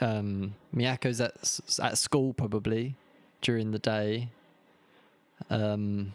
um 0.00 0.54
Miyako's 0.74 1.20
at 1.20 1.34
at 1.82 1.98
school 1.98 2.32
probably 2.32 2.96
during 3.40 3.70
the 3.70 3.78
day. 3.78 4.28
Um 5.50 6.12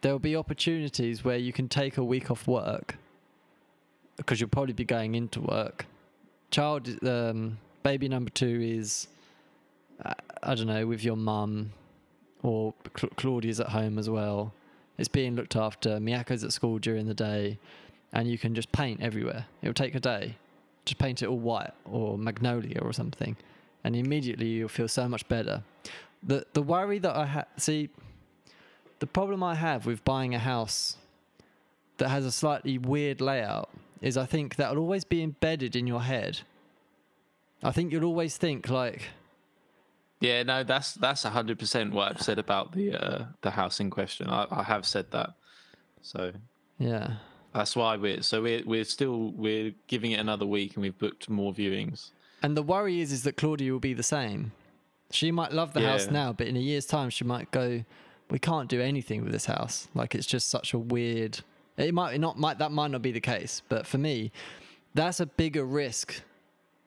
there'll 0.00 0.18
be 0.18 0.36
opportunities 0.36 1.24
where 1.24 1.38
you 1.38 1.52
can 1.52 1.66
take 1.68 1.96
a 1.96 2.04
week 2.04 2.30
off 2.30 2.46
work 2.46 2.96
because 4.16 4.38
you'll 4.38 4.50
probably 4.50 4.74
be 4.74 4.84
going 4.84 5.14
into 5.14 5.40
work. 5.40 5.86
Child 6.50 6.88
um 7.06 7.58
baby 7.82 8.08
number 8.08 8.30
2 8.30 8.60
is 8.62 9.08
uh, 10.04 10.14
I 10.42 10.54
don't 10.54 10.66
know 10.66 10.86
with 10.86 11.04
your 11.04 11.16
mum 11.16 11.72
or 12.44 12.74
Cla- 12.92 13.10
Claudia's 13.16 13.58
at 13.58 13.70
home 13.70 13.98
as 13.98 14.08
well. 14.08 14.52
It's 14.98 15.08
being 15.08 15.34
looked 15.34 15.56
after. 15.56 15.98
Miyako's 15.98 16.44
at 16.44 16.52
school 16.52 16.78
during 16.78 17.06
the 17.06 17.14
day 17.14 17.58
and 18.12 18.30
you 18.30 18.38
can 18.38 18.54
just 18.54 18.70
paint 18.70 19.02
everywhere. 19.02 19.46
It'll 19.60 19.74
take 19.74 19.96
a 19.96 20.00
day. 20.00 20.36
Just 20.84 20.98
paint 20.98 21.22
it 21.22 21.26
all 21.26 21.38
white 21.38 21.72
or 21.84 22.16
magnolia 22.16 22.78
or 22.80 22.92
something, 22.92 23.36
and 23.82 23.96
immediately 23.96 24.48
you'll 24.48 24.68
feel 24.68 24.86
so 24.86 25.08
much 25.08 25.26
better. 25.28 25.62
The 26.22 26.46
the 26.52 26.62
worry 26.62 26.98
that 26.98 27.16
I 27.16 27.24
have, 27.24 27.46
see, 27.56 27.88
the 28.98 29.06
problem 29.06 29.42
I 29.42 29.54
have 29.54 29.86
with 29.86 30.04
buying 30.04 30.34
a 30.34 30.38
house 30.38 30.98
that 31.96 32.10
has 32.10 32.26
a 32.26 32.32
slightly 32.32 32.76
weird 32.76 33.20
layout 33.20 33.70
is 34.02 34.16
I 34.18 34.26
think 34.26 34.56
that'll 34.56 34.78
always 34.78 35.04
be 35.04 35.22
embedded 35.22 35.74
in 35.74 35.86
your 35.86 36.02
head. 36.02 36.40
I 37.62 37.72
think 37.72 37.90
you'll 37.90 38.04
always 38.04 38.36
think 38.36 38.68
like, 38.68 39.08
yeah, 40.24 40.42
no, 40.42 40.64
that's 40.64 40.94
that's 40.94 41.22
hundred 41.22 41.58
percent 41.58 41.92
what 41.92 42.12
I've 42.12 42.22
said 42.22 42.38
about 42.38 42.72
the 42.72 42.94
uh, 42.94 43.24
the 43.42 43.50
house 43.50 43.80
in 43.80 43.90
question. 43.90 44.28
I, 44.28 44.46
I 44.50 44.62
have 44.62 44.86
said 44.86 45.10
that, 45.10 45.34
so 46.02 46.32
yeah, 46.78 47.16
that's 47.52 47.76
why 47.76 47.96
we're 47.96 48.22
so 48.22 48.42
we're 48.42 48.62
we're 48.64 48.84
still 48.84 49.32
we're 49.32 49.72
giving 49.86 50.12
it 50.12 50.20
another 50.20 50.46
week, 50.46 50.74
and 50.74 50.82
we've 50.82 50.98
booked 50.98 51.28
more 51.28 51.52
viewings. 51.52 52.10
And 52.42 52.56
the 52.56 52.62
worry 52.62 53.00
is, 53.00 53.12
is 53.12 53.22
that 53.24 53.36
Claudia 53.36 53.72
will 53.72 53.80
be 53.80 53.94
the 53.94 54.02
same. 54.02 54.52
She 55.10 55.30
might 55.30 55.52
love 55.52 55.72
the 55.72 55.80
house 55.80 56.10
now, 56.10 56.32
but 56.32 56.46
in 56.46 56.56
a 56.56 56.60
year's 56.60 56.86
time, 56.86 57.10
she 57.10 57.24
might 57.24 57.50
go, 57.50 57.84
"We 58.30 58.38
can't 58.38 58.68
do 58.68 58.80
anything 58.80 59.22
with 59.22 59.32
this 59.32 59.46
house. 59.46 59.88
Like 59.94 60.14
it's 60.14 60.26
just 60.26 60.48
such 60.50 60.72
a 60.72 60.78
weird." 60.78 61.40
It 61.76 61.92
might 61.92 62.18
not 62.20 62.38
might 62.38 62.58
that 62.58 62.72
might 62.72 62.90
not 62.90 63.02
be 63.02 63.12
the 63.12 63.20
case, 63.20 63.62
but 63.68 63.86
for 63.86 63.98
me, 63.98 64.32
that's 64.94 65.20
a 65.20 65.26
bigger 65.26 65.64
risk. 65.64 66.22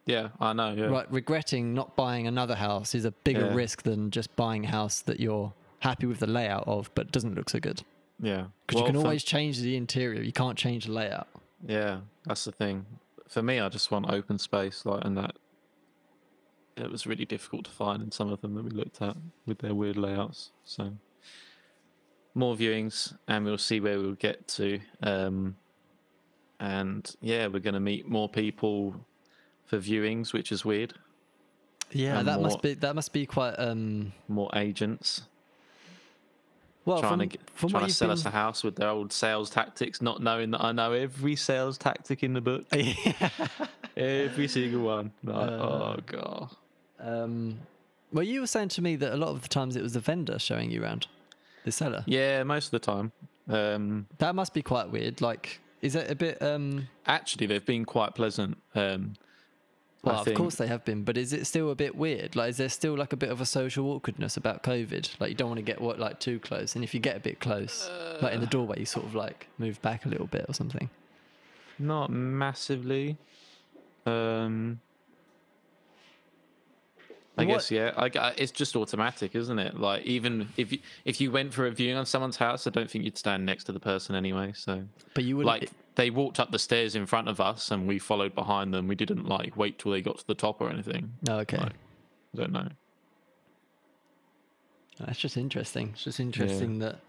Yeah, 0.08 0.30
I 0.40 0.54
know. 0.54 0.74
Yeah. 0.74 0.86
Right, 0.86 1.12
regretting 1.12 1.74
not 1.74 1.96
buying 1.96 2.26
another 2.28 2.56
house 2.56 2.96
is 2.96 3.06
a 3.06 3.12
bigger 3.12 3.48
Yeah. 3.48 3.54
risk 3.54 3.84
than 3.84 4.10
just 4.10 4.36
buying 4.36 4.66
a 4.66 4.70
house 4.70 5.02
that 5.02 5.20
you're 5.20 5.54
happy 5.80 6.08
with 6.08 6.20
the 6.20 6.28
layout 6.28 6.68
of, 6.68 6.90
but 6.96 7.12
doesn't 7.12 7.36
look 7.36 7.50
so 7.50 7.60
good. 7.60 7.84
Yeah. 8.20 8.48
Because 8.66 8.82
Well, 8.82 8.84
you 8.88 8.94
can 8.94 9.02
for- 9.02 9.06
always 9.08 9.24
change 9.24 9.60
the 9.60 9.76
interior. 9.76 10.22
You 10.24 10.32
can't 10.32 10.58
change 10.58 10.86
the 10.86 10.94
layout. 10.94 11.28
Yeah, 11.68 12.02
that's 12.26 12.46
the 12.46 12.52
thing. 12.52 12.86
For 13.28 13.44
me, 13.44 13.60
I 13.60 13.68
just 13.70 13.92
want 13.92 14.10
open 14.10 14.38
space, 14.40 14.86
like, 14.86 15.04
and 15.04 15.18
that 15.18 15.36
it 16.78 16.90
was 16.90 17.06
really 17.06 17.26
difficult 17.26 17.66
to 17.66 17.72
find 17.72 18.02
in 18.02 18.12
some 18.12 18.32
of 18.32 18.40
them 18.42 18.56
that 18.56 18.64
we 18.64 18.70
looked 18.70 19.02
at 19.02 19.18
with 19.46 19.60
their 19.60 19.76
weird 19.76 19.98
layouts. 19.98 20.52
So, 20.64 20.94
more 22.34 22.56
viewings, 22.56 23.18
and 23.28 23.44
we'll 23.44 23.58
see 23.58 23.80
where 23.82 24.00
we'll 24.00 24.14
get 24.14 24.48
to. 24.50 24.80
Um, 25.04 25.58
and 26.60 27.14
yeah, 27.20 27.48
we're 27.48 27.60
going 27.60 27.74
to 27.74 27.80
meet 27.80 28.08
more 28.08 28.30
people 28.30 29.06
for 29.68 29.78
viewings, 29.78 30.34
which 30.34 30.52
is 30.52 30.66
weird. 30.66 30.94
Yeah, 31.92 32.18
And 32.20 32.28
that 32.28 32.40
more- 32.40 32.44
must 32.50 32.62
be 32.62 32.74
that 32.74 32.96
must 32.96 33.14
be 33.14 33.26
quite 33.26 33.54
um 33.60 34.12
More 34.28 34.50
agents 34.56 35.22
well 36.86 37.00
trying 37.02 37.12
from, 37.12 37.20
to 37.20 37.26
get, 37.26 37.50
from 37.54 37.70
trying 37.70 37.86
to 37.88 37.94
sell 37.94 38.08
been... 38.08 38.14
us 38.14 38.26
a 38.26 38.30
house 38.30 38.64
with 38.64 38.78
their 38.78 38.88
old 38.90 39.12
sales 39.12 39.50
tactics, 39.50 40.02
not 40.02 40.22
knowing 40.24 40.52
that 40.52 40.64
I 40.64 40.72
know 40.72 40.94
every 40.94 41.36
sales 41.36 41.78
tactic 41.78 42.24
in 42.24 42.32
the 42.34 42.40
book, 42.42 42.66
every 43.98 44.48
single 44.48 44.82
one. 44.84 45.12
Like, 45.24 45.36
Uh, 45.50 45.52
oh 45.52 45.96
god. 46.06 46.50
um 47.00 47.60
well 48.12 48.24
you 48.24 48.40
were 48.42 48.48
saying 48.48 48.70
to 48.70 48.82
me 48.82 48.96
that 48.98 49.14
a 49.14 49.18
lot 49.18 49.30
of 49.30 49.42
the 49.42 49.50
times 49.50 49.76
it 49.76 49.84
was 49.84 49.94
the 49.94 50.00
vendor 50.00 50.40
showing 50.40 50.72
you 50.72 50.82
around 50.84 51.08
the 51.66 51.72
seller. 51.72 52.04
Yeah, 52.08 52.44
most 52.44 52.66
of 52.68 52.72
the 52.72 52.80
time. 52.80 53.12
Um, 53.50 54.08
That 54.20 54.36
must 54.36 54.54
be 54.54 54.62
quite 54.62 54.90
weird. 54.90 55.20
Like 55.22 55.60
is 55.82 55.96
it 55.96 56.10
a 56.10 56.16
bit 56.16 56.42
um 56.42 56.88
actually, 57.06 57.48
they've 57.48 57.66
been 57.66 57.86
quite 57.86 58.16
pleasant. 58.16 58.58
Um, 58.76 59.14
I 60.16 60.20
of 60.20 60.26
think- 60.26 60.38
course 60.38 60.56
they 60.56 60.68
have 60.68 60.84
been, 60.86 61.04
but 61.04 61.18
is 61.18 61.34
it 61.34 61.46
still 61.48 61.72
a 61.72 61.76
bit 61.76 61.96
weird? 61.96 62.36
Like, 62.36 62.50
is 62.50 62.58
there 62.58 62.70
still 62.70 62.96
like 62.98 63.14
a 63.14 63.18
bit 63.18 63.30
of 63.30 63.40
a 63.42 63.46
social 63.46 63.86
awkwardness 63.92 64.38
about 64.38 64.64
COVID? 64.64 65.20
Like, 65.20 65.30
you 65.30 65.36
don't 65.36 65.50
want 65.50 65.58
to 65.60 65.64
get 65.64 65.82
what 65.82 66.00
like 66.00 66.20
too 66.20 66.40
close, 66.40 66.76
and 66.76 66.84
if 66.84 66.94
you 66.94 67.00
get 67.00 67.16
a 67.18 67.20
bit 67.20 67.40
close, 67.40 67.90
like 68.22 68.34
in 68.34 68.40
the 68.42 68.48
doorway, 68.48 68.80
you 68.80 68.86
sort 68.86 69.06
of 69.06 69.16
like 69.16 69.48
move 69.58 69.82
back 69.82 70.06
a 70.06 70.10
little 70.10 70.28
bit 70.28 70.46
or 70.48 70.54
something. 70.54 70.90
Not 71.80 72.10
massively. 72.10 73.18
Um, 74.06 74.80
I 77.38 77.46
What- 77.46 77.54
guess 77.54 77.72
yeah. 77.72 77.92
I, 77.96 78.34
it's 78.38 78.52
just 78.52 78.76
automatic, 78.76 79.36
isn't 79.36 79.60
it? 79.60 79.80
Like 79.80 80.04
even 80.06 80.50
if 80.58 80.72
you 80.72 80.80
if 81.06 81.22
you 81.22 81.30
went 81.32 81.54
for 81.54 81.68
a 81.68 81.72
viewing 81.72 81.96
on 81.98 82.06
someone's 82.08 82.38
house, 82.38 82.66
I 82.66 82.72
don't 82.72 82.90
think 82.90 83.04
you'd 83.06 83.18
stand 83.18 83.46
next 83.46 83.66
to 83.66 83.72
the 83.72 83.80
person 83.80 84.16
anyway. 84.16 84.54
So 84.56 84.84
But 85.14 85.24
you 85.24 85.38
wouldn't. 85.38 85.62
like 85.62 85.72
they 85.98 86.10
walked 86.10 86.40
up 86.40 86.52
the 86.52 86.60
stairs 86.60 86.96
in 86.96 87.06
front 87.06 87.28
of 87.28 87.42
us 87.42 87.70
and 87.72 87.86
we 87.88 88.00
followed 88.00 88.34
behind 88.34 88.74
them. 88.74 88.88
We 88.88 88.96
didn't 88.96 89.28
like 89.28 89.58
wait 89.58 89.78
till 89.80 89.92
they 89.92 90.02
got 90.02 90.18
to 90.20 90.28
the 90.28 90.36
top 90.36 90.62
or 90.62 90.70
anything. 90.70 91.12
oh, 91.30 91.40
okay, 91.40 91.58
like- 91.58 91.74
I 92.34 92.38
don't 92.38 92.52
know. 92.54 92.70
that's 95.00 95.20
just 95.20 95.38
interesting. 95.38 95.90
It's 95.94 96.04
just 96.04 96.20
interesting 96.20 96.80
that 96.80 97.00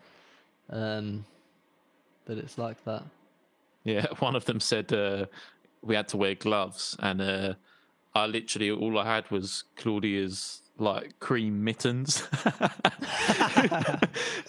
um 0.71 1.25
that 2.26 2.38
it's 2.38 2.59
like 2.59 2.83
that. 2.85 3.02
Yeah, 3.85 4.07
one 4.18 4.37
of 4.37 4.45
them 4.45 4.61
said 4.61 4.92
uh, 4.92 5.26
we 5.83 5.95
had 5.95 6.09
to 6.09 6.16
wear 6.16 6.35
gloves, 6.35 6.97
and 7.00 7.21
uh, 7.21 7.54
I 8.14 8.26
literally 8.26 8.71
all 8.71 8.99
I 8.99 9.04
had 9.07 9.30
was 9.30 9.64
Claudia's 9.76 10.62
like 10.78 11.18
cream 11.21 11.64
mittens. 11.64 12.23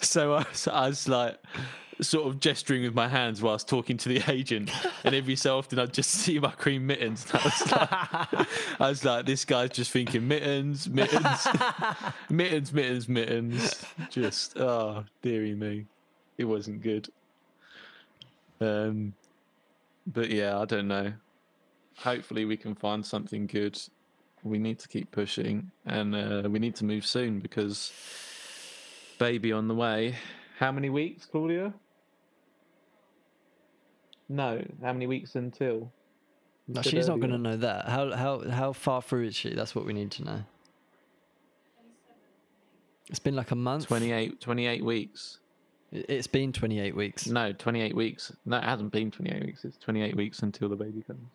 so 0.00 0.34
I, 0.34 0.38
was- 0.48 0.68
I 0.68 0.88
was 0.88 1.08
like 1.08 1.38
sort 2.02 2.26
of 2.26 2.40
gesturing 2.40 2.82
with 2.82 2.94
my 2.94 3.08
hands 3.08 3.42
whilst 3.42 3.68
talking 3.68 3.96
to 3.98 4.08
the 4.08 4.22
agent, 4.30 4.70
and 5.04 5.14
every 5.14 5.36
so 5.36 5.58
often 5.58 5.78
I'd 5.78 5.92
just 5.92 6.10
see 6.10 6.38
my 6.38 6.50
cream 6.50 6.86
mittens. 6.86 7.26
I 7.32 7.44
was 7.44 7.72
like, 7.72 8.48
I 8.80 8.88
was 8.88 9.04
like, 9.04 9.26
this 9.26 9.44
guy's 9.44 9.70
just 9.70 9.90
thinking 9.90 10.26
mittens, 10.26 10.88
mittens, 10.88 11.46
mittens, 12.30 12.72
mittens, 12.72 13.08
mittens. 13.08 13.84
Just 14.10 14.58
oh, 14.58 15.04
dearie 15.22 15.54
me, 15.54 15.86
it 16.38 16.44
wasn't 16.44 16.82
good. 16.82 17.08
Um, 18.60 19.14
but 20.06 20.30
yeah, 20.30 20.58
I 20.58 20.64
don't 20.64 20.88
know. 20.88 21.12
Hopefully, 21.96 22.44
we 22.44 22.56
can 22.56 22.74
find 22.74 23.04
something 23.04 23.46
good. 23.46 23.80
We 24.42 24.58
need 24.58 24.78
to 24.78 24.88
keep 24.88 25.10
pushing, 25.10 25.70
and 25.84 26.14
uh, 26.14 26.48
we 26.48 26.58
need 26.58 26.74
to 26.76 26.84
move 26.84 27.04
soon 27.04 27.40
because 27.40 27.92
baby 29.18 29.52
on 29.52 29.68
the 29.68 29.74
way. 29.74 30.16
How 30.58 30.72
many 30.72 30.88
weeks, 30.88 31.26
Claudia? 31.26 31.74
No, 34.30 34.62
how 34.80 34.92
many 34.92 35.08
weeks 35.08 35.34
until? 35.34 35.90
No, 36.68 36.82
she's 36.82 37.08
not 37.08 37.18
going 37.18 37.32
to 37.32 37.38
know 37.38 37.56
that. 37.56 37.86
How 37.88 38.14
how 38.14 38.48
how 38.48 38.72
far 38.72 39.02
through 39.02 39.24
is 39.26 39.34
she? 39.34 39.52
That's 39.52 39.74
what 39.74 39.84
we 39.84 39.92
need 39.92 40.12
to 40.12 40.24
know. 40.24 40.44
It's 43.08 43.18
been 43.18 43.34
like 43.34 43.50
a 43.50 43.56
month. 43.56 43.88
28, 43.88 44.40
28 44.40 44.84
weeks. 44.84 45.40
It- 45.90 46.06
It's 46.08 46.28
been 46.28 46.52
28 46.52 46.94
weeks. 46.94 47.26
No, 47.26 47.52
28 47.52 47.96
weeks. 47.96 48.32
No, 48.46 48.58
it 48.58 48.62
hasn't 48.64 48.92
been 48.92 49.10
28 49.10 49.44
weeks. 49.46 49.64
It's 49.64 49.76
28 49.78 50.14
weeks 50.14 50.38
until 50.44 50.68
the 50.68 50.76
baby 50.76 51.02
comes. 51.02 51.28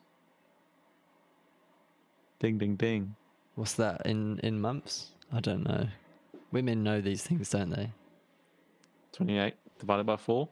Ding, 2.40 2.58
ding, 2.58 2.78
ding. 2.78 3.16
What's 3.56 3.74
that 3.74 4.06
in 4.06 4.40
in 4.40 4.62
months? 4.62 5.12
I 5.34 5.42
don't 5.42 5.64
know. 5.64 5.88
Women 6.54 6.82
know 6.82 7.02
these 7.02 7.24
things, 7.24 7.50
don't 7.50 7.72
they? 7.72 7.92
28 9.12 9.54
divided 9.80 10.06
by 10.06 10.16
4. 10.16 10.48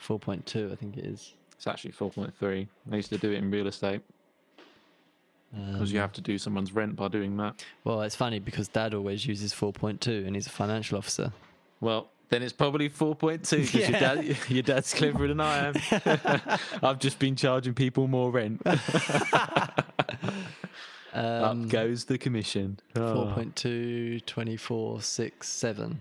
4.2, 0.00 0.70
I 0.72 0.76
think 0.76 0.96
it 0.96 1.04
is. 1.04 1.34
It's 1.58 1.66
actually 1.66 1.90
4.3. 1.92 2.68
I 2.90 2.96
used 2.96 3.10
to 3.10 3.18
do 3.18 3.32
it 3.32 3.38
in 3.38 3.50
real 3.50 3.66
estate 3.66 4.00
because 5.52 5.92
you 5.92 5.98
Um, 5.98 6.02
have 6.02 6.12
to 6.12 6.20
do 6.20 6.38
someone's 6.38 6.72
rent 6.72 6.94
by 6.94 7.08
doing 7.08 7.36
that. 7.38 7.64
Well, 7.82 8.00
it's 8.02 8.14
funny 8.14 8.38
because 8.38 8.68
Dad 8.68 8.94
always 8.94 9.26
uses 9.26 9.52
4.2, 9.52 10.24
and 10.24 10.36
he's 10.36 10.46
a 10.46 10.50
financial 10.50 10.96
officer. 10.98 11.32
Well, 11.80 12.10
then 12.28 12.44
it's 12.44 12.52
probably 12.52 12.88
4.2 12.88 13.50
because 13.50 13.74
your, 13.74 13.98
dad, 13.98 14.36
your 14.48 14.62
dad's 14.62 14.94
cleverer 14.94 15.26
than 15.28 15.40
I 15.40 15.68
am. 15.68 15.74
I've 16.82 17.00
just 17.00 17.18
been 17.18 17.34
charging 17.34 17.74
people 17.74 18.06
more 18.06 18.30
rent. 18.30 18.62
Um, 21.14 21.64
Up 21.64 21.68
goes 21.70 22.04
the 22.04 22.18
commission. 22.18 22.78
Oh. 22.94 23.32
4.2, 23.36 24.24
24, 24.26 25.00
6, 25.00 25.48
7. 25.48 26.00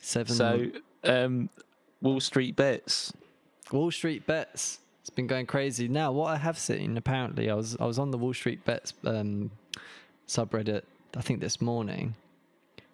7. 0.00 0.34
So, 0.34 0.70
um, 1.04 1.50
Wall 2.00 2.18
Street 2.18 2.56
bets. 2.56 3.12
Wall 3.72 3.90
Street 3.90 4.26
bets. 4.26 4.80
It's 5.00 5.10
been 5.10 5.26
going 5.26 5.46
crazy. 5.46 5.88
Now, 5.88 6.12
what 6.12 6.32
I 6.32 6.36
have 6.36 6.58
seen, 6.58 6.96
apparently, 6.96 7.50
I 7.50 7.54
was 7.54 7.76
I 7.80 7.86
was 7.86 7.98
on 7.98 8.10
the 8.10 8.18
Wall 8.18 8.34
Street 8.34 8.64
bets 8.64 8.92
um, 9.04 9.50
subreddit. 10.26 10.82
I 11.16 11.22
think 11.22 11.40
this 11.40 11.60
morning. 11.60 12.14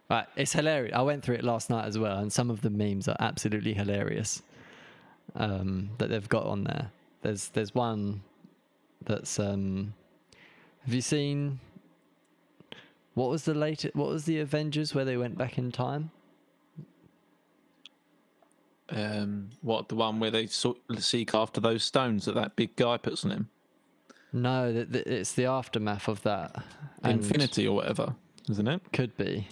Right, 0.09 0.27
it's 0.37 0.53
hilarious. 0.53 0.95
I 0.95 1.03
went 1.03 1.25
through 1.25 1.37
it 1.37 1.45
last 1.45 1.71
night 1.71 1.87
as 1.87 1.99
well, 1.99 2.19
and 2.19 2.33
some 2.33 2.51
of 2.51 2.61
the 2.61 2.71
memes 2.71 3.09
are 3.09 3.17
absolutely 3.19 3.73
hilarious. 3.75 4.43
Um, 5.35 5.91
that 5.99 6.11
they've 6.11 6.29
got 6.29 6.45
on 6.45 6.65
there. 6.65 6.91
There's 7.23 7.49
there's 7.49 7.75
one 7.75 8.23
that's 9.05 9.39
um. 9.39 9.95
Have 10.85 10.95
you 10.95 11.01
seen? 11.01 11.59
What 13.15 13.31
was 13.31 13.45
the 13.45 13.55
latest? 13.55 13.97
What 13.97 14.09
was 14.09 14.25
the 14.25 14.41
Avengers 14.41 14.95
where 14.95 15.05
they 15.05 15.17
went 15.17 15.39
back 15.39 15.57
in 15.57 15.73
time? 15.73 16.11
Um, 18.91 19.51
what 19.63 19.89
the 19.89 19.95
one 19.95 20.21
where 20.21 20.31
they 20.31 20.47
sort 20.47 20.77
seek 20.99 21.35
after 21.35 21.61
those 21.61 21.83
stones 21.85 22.27
that 22.27 22.35
that 22.35 22.55
big 22.57 22.77
guy 22.77 22.97
puts 22.99 23.25
on 23.25 23.31
him? 23.31 23.49
No, 24.33 24.73
th- 24.73 24.93
th- 24.93 25.07
it's 25.07 25.33
the 25.33 25.47
aftermath 25.47 26.09
of 26.09 26.23
that. 26.25 26.63
and- 27.03 27.21
Infinity 27.23 27.67
or 27.67 27.77
whatever, 27.77 28.15
isn't 28.51 28.67
it? 28.69 28.81
Could 28.93 29.17
be. 29.17 29.47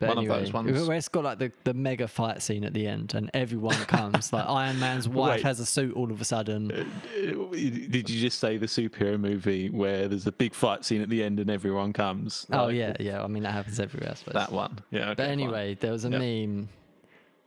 But 0.00 0.10
One 0.14 0.18
of 0.18 0.26
those 0.26 0.52
ones. 0.52 0.86
Where 0.86 0.96
it's 0.96 1.08
got 1.08 1.24
like 1.24 1.40
the, 1.40 1.50
the 1.64 1.74
mega 1.74 2.06
fight 2.06 2.40
scene 2.40 2.62
at 2.62 2.72
the 2.72 2.86
end 2.86 3.14
and 3.14 3.28
everyone 3.34 3.74
comes. 3.86 4.32
like 4.32 4.46
Iron 4.46 4.78
Man's 4.78 5.08
wife 5.08 5.38
Wait. 5.38 5.42
has 5.42 5.58
a 5.58 5.66
suit 5.66 5.96
all 5.96 6.12
of 6.12 6.20
a 6.20 6.24
sudden. 6.24 6.68
Did 7.12 8.08
you 8.08 8.20
just 8.20 8.38
say 8.38 8.58
the 8.58 8.66
superhero 8.66 9.18
movie 9.18 9.70
where 9.70 10.06
there's 10.06 10.28
a 10.28 10.32
big 10.32 10.54
fight 10.54 10.84
scene 10.84 11.02
at 11.02 11.08
the 11.08 11.24
end 11.24 11.40
and 11.40 11.50
everyone 11.50 11.92
comes? 11.92 12.46
oh, 12.52 12.66
Like, 12.66 12.76
yeah, 12.76 12.94
yeah. 13.00 13.24
I 13.24 13.26
mean, 13.26 13.42
that 13.42 13.50
happens 13.52 13.80
everywhere, 13.80 14.10
I 14.12 14.14
suppose. 14.14 14.34
that 14.34 14.52
one. 14.52 14.78
Yeah. 14.92 15.00
okay, 15.00 15.08
but 15.16 15.22
fine. 15.24 15.30
anyway, 15.30 15.74
there 15.74 15.90
was 15.90 16.04
a 16.04 16.10
Yep. 16.10 16.20
meme 16.20 16.68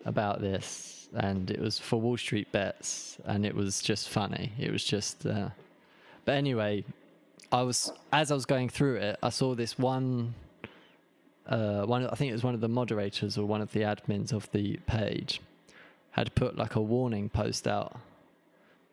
about 0.05 0.41
this 0.41 1.01
and 1.13 1.51
it 1.51 1.59
was 1.59 1.77
for 1.77 1.99
Wall 1.99 2.17
Street 2.17 2.51
bets 2.51 3.17
and 3.25 3.45
it 3.45 3.55
was 3.55 3.81
just 3.81 4.09
funny. 4.09 4.51
It 4.59 4.71
was 4.71 4.83
just. 4.83 5.25
Uh... 5.25 5.49
But 6.25 6.33
anyway, 6.33 6.83
I 7.51 7.63
was 7.63 7.91
as 8.13 8.31
I 8.31 8.35
was 8.35 8.45
going 8.45 8.69
through 8.69 8.97
it, 8.97 9.17
I 9.21 9.29
saw 9.29 9.55
this 9.55 9.77
one. 9.77 10.33
Uh, 11.47 11.83
one, 11.83 12.07
I 12.07 12.15
think 12.15 12.29
it 12.29 12.33
was 12.33 12.43
one 12.43 12.53
of 12.53 12.61
the 12.61 12.69
moderators 12.69 13.37
or 13.37 13.45
one 13.45 13.61
of 13.61 13.71
the 13.73 13.81
admins 13.81 14.31
of 14.31 14.49
the 14.51 14.77
page 14.85 15.41
had 16.11 16.33
put 16.35 16.55
like 16.55 16.75
a 16.75 16.81
warning 16.81 17.29
post 17.29 17.67
out 17.67 17.97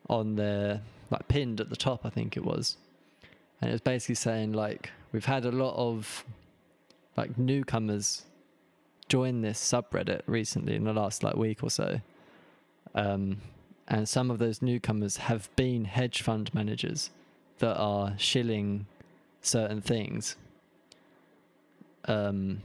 on 0.09 0.35
their 0.35 0.81
like 1.09 1.27
pinned 1.27 1.61
at 1.61 1.69
the 1.69 1.75
top, 1.75 2.05
I 2.05 2.09
think 2.09 2.35
it 2.35 2.43
was, 2.43 2.77
and 3.61 3.69
it 3.69 3.73
was 3.73 3.81
basically 3.81 4.15
saying 4.15 4.53
like 4.53 4.91
we've 5.11 5.25
had 5.25 5.45
a 5.45 5.51
lot 5.51 5.75
of 5.75 6.25
like 7.15 7.37
newcomers 7.37 8.25
join 9.09 9.41
this 9.41 9.59
subreddit 9.59 10.21
recently 10.25 10.75
in 10.75 10.83
the 10.85 10.93
last 10.93 11.23
like 11.23 11.35
week 11.35 11.63
or 11.63 11.69
so, 11.69 11.99
um, 12.95 13.41
and 13.87 14.07
some 14.07 14.31
of 14.31 14.37
those 14.39 14.61
newcomers 14.61 15.17
have 15.17 15.53
been 15.55 15.85
hedge 15.85 16.21
fund 16.21 16.53
managers 16.53 17.09
that 17.57 17.75
are 17.77 18.13
shilling 18.17 18.85
certain 19.41 19.81
things. 19.81 20.37
Um, 22.05 22.61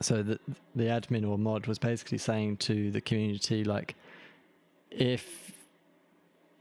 so 0.00 0.22
the 0.22 0.38
the 0.76 0.84
admin 0.84 1.28
or 1.28 1.38
mod 1.38 1.66
was 1.66 1.78
basically 1.78 2.18
saying 2.18 2.58
to 2.58 2.90
the 2.90 3.00
community 3.00 3.64
like 3.64 3.96
if 4.90 5.52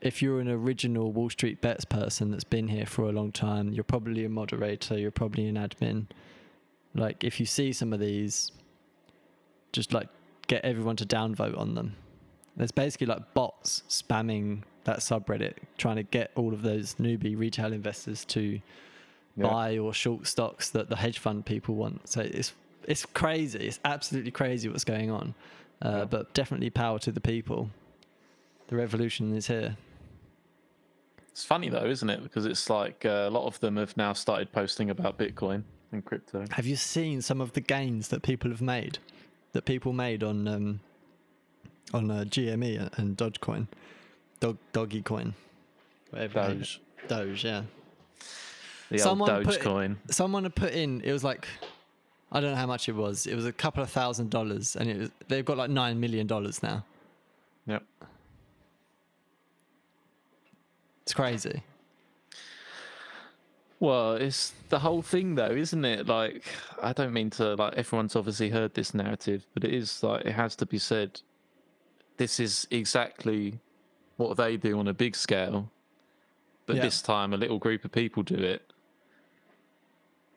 if 0.02 0.22
you're 0.22 0.40
an 0.40 0.50
original 0.50 1.12
Wall 1.12 1.30
Street 1.30 1.60
Bets 1.62 1.86
person 1.86 2.32
that's 2.32 2.44
been 2.44 2.68
here 2.68 2.86
for 2.86 3.06
a 3.06 3.12
long 3.12 3.32
time, 3.32 3.74
you're 3.74 3.84
probably 3.84 4.26
a 4.26 4.30
moderator, 4.30 4.98
you're 4.98 5.12
probably 5.12 5.48
an 5.48 5.56
admin. 5.56 6.06
Like 6.94 7.24
if 7.24 7.40
you 7.40 7.46
see 7.46 7.74
some 7.74 7.94
of 7.94 8.00
these, 8.00 8.52
just 9.74 9.94
like 9.94 10.08
get 10.48 10.64
everyone 10.64 10.96
to 10.98 11.06
downvote 11.06 11.58
on 11.58 11.76
them. 11.76 11.96
There's 12.56 12.72
basically 12.72 13.08
like 13.08 13.34
bots 13.34 13.84
spamming 13.90 14.64
that 14.86 15.00
subreddit, 15.00 15.54
trying 15.78 15.98
to 15.98 16.04
get 16.04 16.32
all 16.36 16.54
of 16.54 16.62
those 16.62 16.96
newbie 16.96 17.38
retail 17.38 17.74
investors 17.74 18.26
to 18.26 18.60
Yeah. 19.36 19.44
buy 19.50 19.78
or 19.78 19.94
short 19.94 20.26
stocks 20.26 20.70
that 20.72 20.90
the 20.90 20.96
hedge 20.96 21.20
fund 21.20 21.46
people 21.46 21.76
want. 21.76 22.08
So 22.10 22.22
it's 22.22 22.54
it's 22.86 23.06
crazy. 23.06 23.60
It's 23.60 23.80
absolutely 23.86 24.32
crazy 24.32 24.70
what's 24.70 24.86
going 24.86 25.12
on. 25.12 25.36
Uh, 25.82 25.90
Yeah. 25.90 26.06
But 26.06 26.34
definitely 26.34 26.70
power 26.70 26.98
to 27.00 27.12
the 27.12 27.22
people. 27.22 27.70
The 28.70 28.76
revolution 28.78 29.36
is 29.36 29.48
here. 29.48 29.78
It's 31.32 31.44
funny 31.46 31.70
though, 31.70 31.86
isn't 31.86 32.10
it? 32.10 32.24
Because 32.24 32.46
it's 32.46 32.70
like 32.70 33.06
uh, 33.06 33.26
a 33.28 33.30
lot 33.30 33.46
of 33.46 33.60
them 33.60 33.78
have 33.78 33.96
now 33.98 34.14
started 34.14 34.52
posting 34.52 34.90
about 34.90 35.18
Bitcoin 35.20 35.64
and 35.92 36.04
crypto. 36.04 36.46
Have 36.52 36.66
you 36.66 36.76
seen 36.76 37.22
some 37.22 37.42
of 37.42 37.54
the 37.54 37.62
gains 37.62 38.08
that 38.08 38.24
people 38.24 38.50
have 38.50 38.62
made? 38.62 38.98
That 39.58 39.66
people 39.66 39.92
made 39.92 40.22
on 40.22 40.48
um, 40.48 40.80
on 41.92 42.12
uh, 42.12 42.26
GME 42.26 42.96
and- 43.00 43.18
Dogecoin, 43.18 43.66
Dog 44.40 44.56
Doggy 44.72 45.02
Coin, 45.02 45.34
whatever. 46.12 46.50
Doge, 46.54 46.80
Doge, 47.08 47.44
yeah. 47.44 47.64
the 48.92 49.00
Someone 49.00 49.32
old 49.32 49.46
put- 49.46 49.60
Dogecoin. 49.60 49.96
Someone 50.12 50.44
had 50.44 50.54
put 50.54 50.74
in. 50.74 51.02
It 51.02 51.12
was 51.12 51.24
like, 51.24 51.48
I 52.32 52.40
don't 52.40 52.52
know 52.52 52.56
how 52.56 52.68
much 52.68 52.88
it 52.88 52.92
was. 52.92 53.26
It 53.26 53.34
was 53.34 53.48
a 53.48 53.52
couple 53.52 53.82
of 53.82 53.90
thousand 53.90 54.30
dollars, 54.30 54.76
and 54.76 54.88
it 54.92 54.98
was, 55.00 55.10
they've 55.28 55.44
got 55.44 55.58
like 55.58 55.72
nine 55.72 56.00
million 56.00 56.28
dollars 56.28 56.62
now. 56.62 56.86
Yep. 57.66 57.82
It's 61.02 61.16
crazy. 61.16 61.64
Well, 63.80 64.14
it's 64.16 64.54
the 64.70 64.80
whole 64.80 65.02
thing 65.04 65.36
though, 65.36 65.52
isn't 65.52 65.86
it? 65.86 66.08
Like, 66.08 66.44
I 66.82 66.94
don't 66.94 67.14
mean 67.14 67.30
to 67.32 67.56
like 67.56 67.74
everyone's 67.76 68.16
obviously 68.16 68.50
heard 68.50 68.74
this 68.74 68.94
narrative, 68.94 69.46
but 69.54 69.64
it 69.64 69.74
is 69.74 70.02
like 70.02 70.26
it 70.26 70.32
has 70.34 70.56
to 70.58 70.66
be 70.66 70.80
said. 70.80 71.22
This 72.18 72.40
is 72.40 72.68
exactly 72.72 73.60
what 74.16 74.36
they 74.38 74.58
do 74.58 74.80
on 74.80 74.88
a 74.88 74.94
big 74.94 75.16
scale, 75.16 75.70
but 76.66 76.78
Yeah. 76.78 76.82
this 76.82 77.04
time 77.04 77.32
a 77.34 77.38
little 77.38 77.60
group 77.60 77.86
of 77.86 77.92
people 77.92 78.24
do 78.24 78.34
it, 78.36 78.74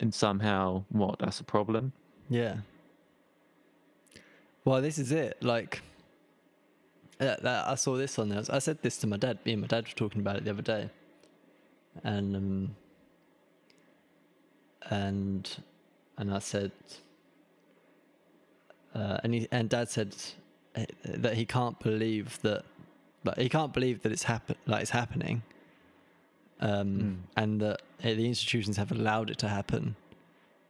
and 0.01 0.13
somehow 0.13 0.85
what? 0.91 1.19
That's 1.21 1.41
a 1.41 1.45
problem. 1.45 1.93
Yeah. 2.29 2.59
Well, 4.67 4.83
this 4.83 4.99
is 4.99 5.11
it. 5.13 5.43
Like, 5.43 5.81
uh, 7.19 7.37
I 7.67 7.75
saw 7.77 7.97
this 7.97 8.19
on 8.19 8.29
there. 8.29 8.43
I 8.51 8.59
said 8.59 8.83
this 8.83 8.99
to 8.99 9.07
my 9.07 9.17
dad. 9.17 9.39
Me 9.47 9.53
and 9.53 9.63
my 9.63 9.67
dad 9.67 9.85
were 9.89 9.95
talking 9.95 10.21
about 10.21 10.37
it 10.37 10.45
the 10.45 10.51
other 10.51 10.61
day, 10.61 10.91
and 12.05 12.37
um, 12.37 12.77
and 14.89 15.49
and 16.19 16.33
I 16.33 16.39
said, 16.39 16.73
uh, 18.95 19.19
and 19.23 19.35
he 19.35 19.49
and 19.51 19.69
dad 19.69 19.89
said 19.89 20.15
uh, 20.77 20.85
that 21.05 21.35
he 21.35 21.45
can't 21.45 21.79
believe 21.81 22.39
that, 22.43 22.65
like 23.25 23.39
he 23.39 23.49
can't 23.49 23.73
believe 23.73 24.03
that 24.03 24.13
it's 24.13 24.25
happen 24.25 24.57
like 24.67 24.83
it's 24.83 24.91
happening, 24.91 25.43
um, 26.61 26.87
Mm. 26.99 27.17
and 27.37 27.61
that 27.61 27.83
uh, 28.05 28.15
the 28.15 28.27
institutions 28.27 28.77
have 28.77 28.91
allowed 28.93 29.31
it 29.31 29.39
to 29.39 29.49
happen. 29.49 29.97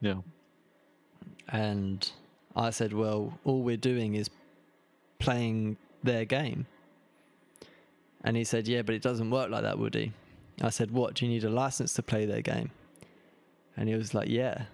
Yeah. 0.00 0.20
And 1.48 2.10
I 2.54 2.70
said, 2.70 2.92
well, 2.92 3.38
all 3.44 3.62
we're 3.62 3.76
doing 3.76 4.14
is 4.14 4.30
playing 5.18 5.76
their 6.02 6.24
game. 6.24 6.66
And 8.22 8.36
he 8.36 8.44
said, 8.44 8.68
yeah, 8.68 8.82
but 8.82 8.94
it 8.94 9.02
doesn't 9.02 9.30
work 9.30 9.50
like 9.50 9.62
that, 9.62 9.78
Woody. 9.78 10.12
I 10.62 10.70
said, 10.70 10.90
what? 10.90 11.14
Do 11.14 11.24
you 11.24 11.30
need 11.30 11.44
a 11.44 11.50
license 11.50 11.94
to 11.94 12.02
play 12.02 12.24
their 12.26 12.42
game? 12.42 12.70
And 13.76 13.88
he 13.88 13.94
was 13.94 14.14
like, 14.14 14.28
yeah. 14.28 14.64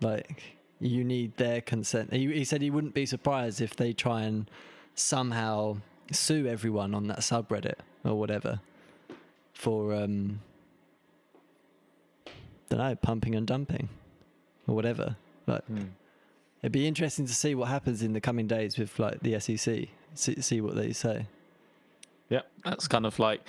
Like, 0.00 0.42
you 0.80 1.04
need 1.04 1.36
their 1.36 1.60
consent. 1.60 2.12
He, 2.12 2.26
he 2.32 2.44
said 2.44 2.62
he 2.62 2.70
wouldn't 2.70 2.94
be 2.94 3.06
surprised 3.06 3.60
if 3.60 3.76
they 3.76 3.92
try 3.92 4.22
and 4.22 4.50
somehow 4.94 5.78
sue 6.12 6.46
everyone 6.46 6.94
on 6.94 7.06
that 7.08 7.20
subreddit 7.20 7.78
or 8.04 8.14
whatever 8.14 8.60
for, 9.52 9.94
um, 9.94 10.40
don't 12.68 12.78
know, 12.78 12.94
pumping 12.96 13.34
and 13.34 13.46
dumping 13.46 13.88
or 14.66 14.74
whatever. 14.74 15.16
Like, 15.46 15.66
Mm. 15.68 15.88
It'd 16.62 16.72
be 16.72 16.88
interesting 16.88 17.26
to 17.26 17.34
see 17.34 17.54
what 17.54 17.68
happens 17.68 18.02
in 18.02 18.12
the 18.12 18.20
coming 18.20 18.48
days 18.48 18.76
with 18.76 18.98
like 18.98 19.20
the 19.20 19.38
SEC. 19.38 19.88
See, 20.14 20.40
see 20.40 20.60
what 20.60 20.74
they 20.74 20.92
say. 20.92 21.26
Yeah, 22.28 22.40
that's 22.64 22.88
kind 22.88 23.06
of 23.06 23.18
like 23.20 23.40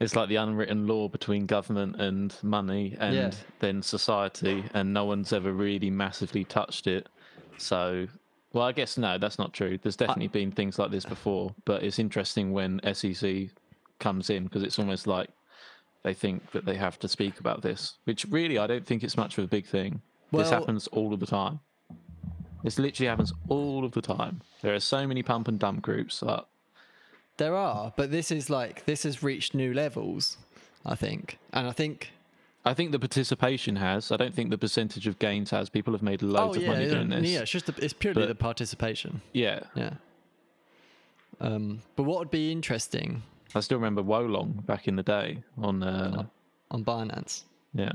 it's 0.00 0.14
like 0.16 0.28
the 0.28 0.36
unwritten 0.36 0.86
law 0.86 1.08
between 1.08 1.46
government 1.46 1.96
and 2.00 2.34
money 2.42 2.96
and 3.00 3.14
Yeah. 3.14 3.30
then 3.58 3.82
society, 3.82 4.68
and 4.74 4.92
no 4.92 5.04
one's 5.04 5.32
ever 5.32 5.52
really 5.52 5.90
massively 5.90 6.44
touched 6.44 6.86
it. 6.86 7.08
So, 7.56 8.06
well, 8.52 8.64
I 8.64 8.72
guess 8.72 8.96
no, 8.96 9.18
that's 9.18 9.38
not 9.38 9.52
true. 9.52 9.78
There's 9.78 9.96
definitely 9.96 10.28
been 10.28 10.52
things 10.52 10.78
like 10.78 10.90
this 10.90 11.04
before, 11.04 11.54
but 11.64 11.82
it's 11.82 11.98
interesting 11.98 12.52
when 12.52 12.80
SEC 12.94 13.48
comes 13.98 14.30
in 14.30 14.44
because 14.44 14.62
it's 14.62 14.78
almost 14.78 15.06
like 15.06 15.30
they 16.04 16.14
think 16.14 16.52
that 16.52 16.64
they 16.64 16.76
have 16.76 16.98
to 17.00 17.08
speak 17.08 17.40
about 17.40 17.62
this, 17.62 17.98
which 18.04 18.24
really 18.30 18.58
I 18.58 18.66
don't 18.68 18.86
think 18.86 19.02
it's 19.02 19.16
much 19.16 19.36
of 19.36 19.44
a 19.44 19.48
big 19.48 19.66
thing. 19.66 20.00
this 20.32 20.50
happens 20.50 20.86
all 20.88 21.12
of 21.12 21.20
the 21.20 21.26
time. 21.26 21.58
This 22.62 22.78
literally 22.78 23.08
happens 23.08 23.32
all 23.48 23.84
of 23.84 23.92
the 23.92 24.02
time. 24.02 24.40
There 24.62 24.74
are 24.74 24.80
so 24.80 25.06
many 25.06 25.22
pump 25.22 25.48
and 25.48 25.58
dump 25.58 25.82
groups 25.82 26.20
that 26.20 26.44
There 27.38 27.56
are, 27.56 27.92
but 27.96 28.10
this 28.10 28.30
is 28.30 28.50
like 28.50 28.84
this 28.84 29.02
has 29.04 29.22
reached 29.22 29.54
new 29.54 29.72
levels, 29.72 30.36
I 30.84 30.94
think, 30.94 31.38
and 31.52 31.66
I 31.66 31.72
think. 31.72 32.12
I 32.64 32.74
think 32.74 32.92
the 32.92 32.98
participation 32.98 33.76
has. 33.76 34.12
I 34.12 34.16
don't 34.16 34.34
think 34.34 34.50
the 34.50 34.58
percentage 34.58 35.06
of 35.06 35.18
gains 35.18 35.50
has. 35.50 35.70
People 35.70 35.94
have 35.94 36.02
made 36.02 36.20
loads 36.20 36.56
oh 36.56 36.60
of 36.60 36.62
yeah, 36.66 36.68
money 36.72 36.90
doing 36.90 37.08
this. 37.08 37.30
yeah. 37.30 37.40
It's 37.40 37.50
just 37.50 37.66
the, 37.66 37.74
it's 37.82 37.94
purely 37.94 38.22
But- 38.22 38.28
the 38.28 38.34
participation. 38.34 39.22
Yeah. 39.32 39.60
Yeah. 39.74 39.92
Um, 41.40 41.80
but 41.96 42.02
what 42.02 42.18
would 42.18 42.30
be 42.32 42.50
interesting 42.52 43.22
I 43.54 43.60
still 43.60 43.78
remember 43.78 44.02
Wolong 44.02 44.66
back 44.66 44.88
in 44.88 44.96
the 44.96 45.02
day 45.02 45.38
on. 45.56 45.82
Uh, 45.82 46.24
on 46.70 46.84
Binance, 46.84 47.44
yeah. 47.72 47.92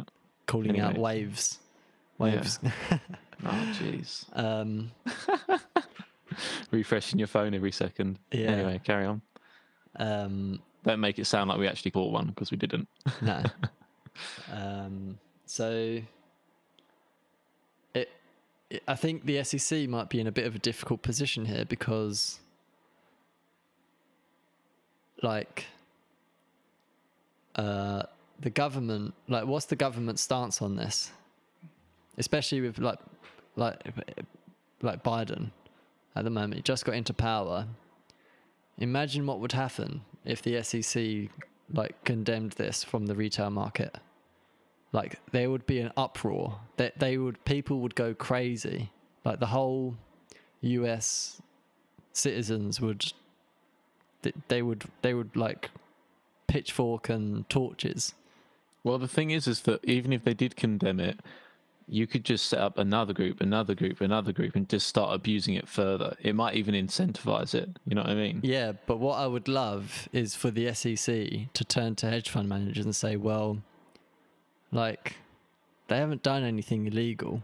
calling 0.48 0.80
out 0.80 0.92
Anyway. 0.92 1.04
waves, 1.04 1.60
Yeah. 2.20 2.26
waves. 2.26 2.60
Oh, 3.46 3.74
jeez. 3.78 4.26
um, 4.42 4.90
Refreshing 6.72 7.20
your 7.20 7.28
phone 7.28 7.54
every 7.54 7.72
second. 7.74 8.18
Yeah. 8.32 8.52
Anyway, 8.52 8.80
carry 8.84 9.06
on. 9.06 9.22
Um, 9.98 10.60
Don't 10.84 11.00
make 11.00 11.20
it 11.20 11.26
sound 11.26 11.50
like 11.50 11.60
we 11.60 11.68
actually 11.68 11.92
caught 11.92 12.12
one 12.12 12.28
because 12.28 12.52
we 12.52 12.58
didn't. 12.58 12.88
no. 13.22 13.44
um, 14.54 15.18
so 15.46 16.00
it, 17.94 18.10
it, 18.70 18.84
I 18.88 18.96
think 18.96 19.26
the 19.26 19.44
SEC 19.44 19.88
might 19.88 20.10
be 20.10 20.20
in 20.20 20.28
a 20.28 20.32
bit 20.32 20.46
of 20.46 20.56
a 20.56 20.60
difficult 20.60 21.02
position 21.02 21.46
here 21.46 21.66
because, 21.66 22.40
like, 25.22 25.66
uh, 27.56 28.04
the 28.40 28.50
government, 28.50 29.14
like, 29.28 29.46
what's 29.46 29.68
the 29.68 29.76
government 29.76 30.20
stance 30.20 30.62
on 30.62 30.76
this? 30.76 31.12
Especially 32.18 32.62
with 32.62 32.78
like, 32.78 33.00
like, 33.56 33.82
like 34.82 35.04
Biden 35.04 35.52
at 36.16 36.24
the 36.24 36.30
moment, 36.30 36.56
he 36.56 36.62
just 36.62 36.86
got 36.86 36.96
into 36.96 37.14
power. 37.14 37.68
Imagine 38.78 39.26
what 39.26 39.40
would 39.40 39.52
happen 39.52 40.02
if 40.26 40.42
the 40.42 40.62
SEC 40.64 41.30
like 41.72 42.04
condemned 42.04 42.54
this 42.54 42.84
from 42.84 43.06
the 43.06 43.16
retail 43.16 43.50
market. 43.50 43.98
Like 44.92 45.20
there 45.32 45.50
would 45.50 45.66
be 45.66 45.80
an 45.80 45.92
uproar. 45.98 46.60
That 46.78 47.00
they 47.00 47.18
would 47.18 47.44
people 47.46 47.80
would 47.80 47.96
go 47.96 48.14
crazy. 48.14 48.92
Like 49.26 49.40
the 49.40 49.48
whole 49.48 49.96
US 50.62 51.42
citizens 52.14 52.80
would 52.80 53.12
they 54.48 54.62
would 54.62 54.86
they 55.02 55.14
would 55.14 55.36
like 55.36 55.72
pitchfork 56.48 57.10
and 57.10 57.48
torches. 57.50 58.14
Well, 58.84 58.98
the 58.98 59.08
thing 59.08 59.32
is, 59.32 59.48
is 59.48 59.62
that 59.62 59.84
even 59.86 60.12
if 60.12 60.24
they 60.24 60.34
did 60.34 60.56
condemn 60.56 61.00
it, 61.00 61.20
you 61.88 62.08
could 62.08 62.24
just 62.24 62.46
set 62.48 62.60
up 62.60 62.78
another 62.78 63.14
group, 63.14 63.42
another 63.42 63.76
group, 63.76 64.02
another 64.02 64.32
group, 64.32 64.56
and 64.56 64.68
just 64.70 64.88
start 64.88 65.14
abusing 65.14 65.54
it 65.56 65.68
further. 65.68 66.16
It 66.22 66.34
might 66.36 66.56
even 66.56 66.74
incentivize 66.76 67.54
it. 67.54 67.70
You 67.86 67.96
know 67.96 68.02
what 68.02 68.10
I 68.12 68.16
mean? 68.16 68.40
Yeah, 68.44 68.72
but 68.88 68.98
what 68.98 69.16
I 69.20 69.28
would 69.28 69.48
love 69.48 70.08
is 70.14 70.36
for 70.36 70.50
the 70.52 70.74
SEC 70.74 71.52
to 71.54 71.66
turn 71.66 71.96
to 71.96 72.10
hedge 72.10 72.30
fund 72.30 72.48
managers 72.48 72.86
and 72.86 72.96
say, 72.96 73.16
well, 73.18 73.60
like, 74.72 75.18
they 75.88 75.98
haven't 75.98 76.24
done 76.24 76.44
anything 76.44 76.88
illegal. 76.88 77.44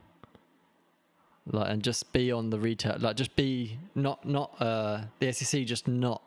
Like, 1.45 1.71
and 1.71 1.83
just 1.83 2.11
be 2.13 2.31
on 2.31 2.49
the 2.49 2.59
retail, 2.59 2.95
like, 2.99 3.15
just 3.15 3.35
be 3.35 3.79
not, 3.95 4.25
not, 4.25 4.55
uh, 4.61 5.01
the 5.19 5.31
SEC 5.33 5.65
just 5.65 5.87
not 5.87 6.21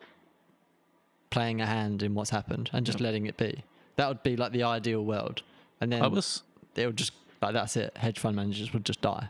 playing 1.31 1.61
a 1.61 1.66
hand 1.66 2.03
in 2.03 2.14
what's 2.14 2.31
happened 2.31 2.68
and 2.72 2.85
just 2.85 3.01
Yeah. 3.01 3.05
letting 3.07 3.27
it 3.27 3.37
be. 3.37 3.62
That 3.96 4.09
would 4.09 4.22
be 4.22 4.37
like 4.37 4.53
the 4.53 4.64
ideal 4.64 5.05
world. 5.05 5.42
And 5.81 5.90
then 5.92 6.03
I 6.03 6.07
was. 6.09 6.42
they 6.75 6.87
would 6.87 6.96
just, 6.96 7.12
like, 7.42 7.52
that's 7.55 7.76
it. 7.76 7.96
Hedge 7.96 8.18
fund 8.18 8.37
managers 8.37 8.72
would 8.72 8.85
just 8.85 9.00
die. 9.02 9.28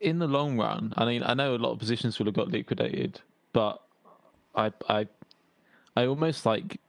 in 0.00 0.18
the 0.18 0.26
long 0.26 0.58
run, 0.58 0.92
I 0.96 1.04
mean, 1.04 1.22
I 1.24 1.34
know 1.34 1.54
a 1.54 1.56
lot 1.56 1.72
of 1.72 1.78
positions 1.78 2.18
will 2.18 2.26
have 2.26 2.34
got 2.34 2.48
liquidated, 2.48 3.20
but 3.52 3.80
I, 4.54 4.72
I, 4.88 5.06
I 5.96 6.06
almost 6.06 6.44
like 6.46 6.80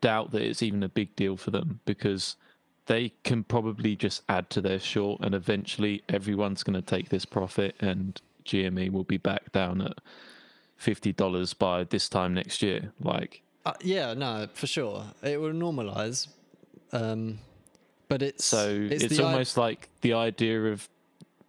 doubt 0.00 0.32
that 0.32 0.42
it's 0.42 0.62
even 0.62 0.82
a 0.82 0.88
big 0.88 1.14
deal 1.16 1.36
for 1.36 1.50
them 1.50 1.80
because 1.84 2.36
they 2.86 3.12
can 3.22 3.44
probably 3.44 3.96
just 3.96 4.22
add 4.28 4.50
to 4.50 4.60
their 4.60 4.78
short, 4.80 5.20
and 5.22 5.34
eventually 5.34 6.02
everyone's 6.08 6.62
going 6.62 6.74
to 6.74 6.82
take 6.82 7.08
this 7.10 7.24
profit, 7.24 7.74
and 7.80 8.20
GME 8.44 8.90
will 8.92 9.04
be 9.04 9.16
back 9.16 9.52
down 9.52 9.80
at 9.80 9.98
fifty 10.76 11.12
dollars 11.12 11.54
by 11.54 11.84
this 11.84 12.08
time 12.08 12.34
next 12.34 12.60
year. 12.62 12.92
Like, 13.00 13.42
Uh, 13.64 13.72
yeah, 13.82 14.12
no, 14.14 14.48
for 14.52 14.66
sure. 14.66 15.04
It 15.22 15.40
will 15.40 15.52
normalize. 15.52 16.28
Um, 16.92 17.38
but 18.14 18.22
it's 18.22 18.44
so 18.44 18.68
it's, 18.92 19.08
the 19.08 19.24
i- 19.24 19.26
almost 19.26 19.56
like 19.56 19.88
the 20.02 20.12
idea 20.12 20.66
of 20.66 20.88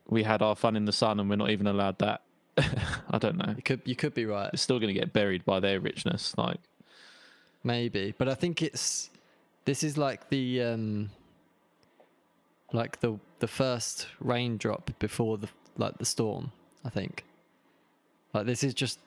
we 0.07 0.23
had 0.23 0.41
our 0.41 0.55
fun 0.55 0.75
in 0.75 0.85
the 0.85 0.91
sun, 0.91 1.19
and 1.19 1.29
we're 1.29 1.35
not 1.35 1.51
even 1.51 1.67
allowed 1.67 1.99
that. 1.99 2.23
I 2.57 3.19
don't 3.19 3.37
know. 3.37 3.53
you 3.55 3.61
could 3.61 3.81
you 3.85 3.95
could 3.95 4.15
be 4.15 4.25
right. 4.25 4.49
It's 4.51 4.63
still 4.63 4.79
going 4.79 4.91
to 4.91 4.99
get 4.99 5.13
buried 5.13 5.45
by 5.45 5.59
their 5.59 5.79
richness. 5.79 6.35
Like, 6.39 6.57
Maybe, 7.63 8.15
but 8.17 8.27
I 8.27 8.33
think 8.33 8.63
it's 8.63 9.11
this 9.65 9.83
is 9.83 9.95
like 9.95 10.29
the 10.29 10.63
um 10.63 11.11
like 12.73 12.99
the 12.99 13.19
the 13.41 13.47
first 13.47 14.07
raindrop 14.19 14.97
before 14.97 15.37
the 15.37 15.49
like 15.77 15.99
the 15.99 16.05
storm, 16.05 16.51
I 16.83 16.89
think. 16.89 17.25
Like 18.33 18.47
this 18.47 18.63
is 18.63 18.73
just 18.73 18.97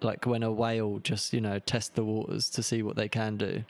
like 0.00 0.26
when 0.26 0.42
a 0.42 0.50
whale 0.50 0.98
just, 0.98 1.32
you 1.32 1.40
know, 1.40 1.60
test 1.60 1.94
the 1.94 2.02
waters 2.02 2.50
to 2.50 2.62
see 2.62 2.82
what 2.82 2.96
they 2.96 3.08
can 3.08 3.36
do. 3.36 3.64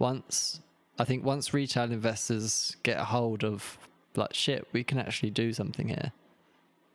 Once 0.00 0.60
I 0.98 1.04
think 1.04 1.24
once 1.24 1.54
retail 1.54 1.84
investors 1.92 2.76
get 2.82 2.98
a 2.98 3.04
hold 3.04 3.44
of 3.44 3.78
like 4.16 4.34
shit, 4.34 4.66
we 4.72 4.82
can 4.82 4.98
actually 4.98 5.30
do 5.30 5.52
something 5.52 5.88
here, 5.88 6.12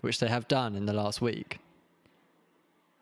which 0.02 0.20
they 0.20 0.28
have 0.28 0.48
done 0.48 0.76
in 0.76 0.86
the 0.86 0.94
last 0.94 1.22
week. 1.22 1.60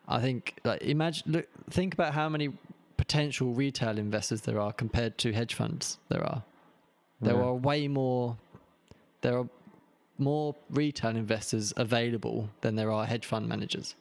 I 0.07 0.19
think 0.19 0.55
like 0.63 0.81
imagine 0.81 1.31
look 1.31 1.47
think 1.69 1.93
about 1.93 2.13
how 2.13 2.29
many 2.29 2.49
potential 2.97 3.53
retail 3.53 3.97
investors 3.97 4.41
there 4.41 4.59
are 4.59 4.71
compared 4.73 5.17
to 5.19 5.33
hedge 5.33 5.53
funds 5.55 5.97
there 6.09 6.23
are. 6.23 6.43
There 7.21 7.35
Yeah. 7.35 7.41
are 7.45 7.53
way 7.53 7.87
more 7.87 8.37
there 9.21 9.37
are 9.37 9.47
more 10.17 10.55
retail 10.69 11.15
investors 11.15 11.73
available 11.77 12.49
than 12.61 12.75
there 12.75 12.91
are 12.91 13.05
hedge 13.05 13.25
fund 13.25 13.47
managers. 13.47 13.95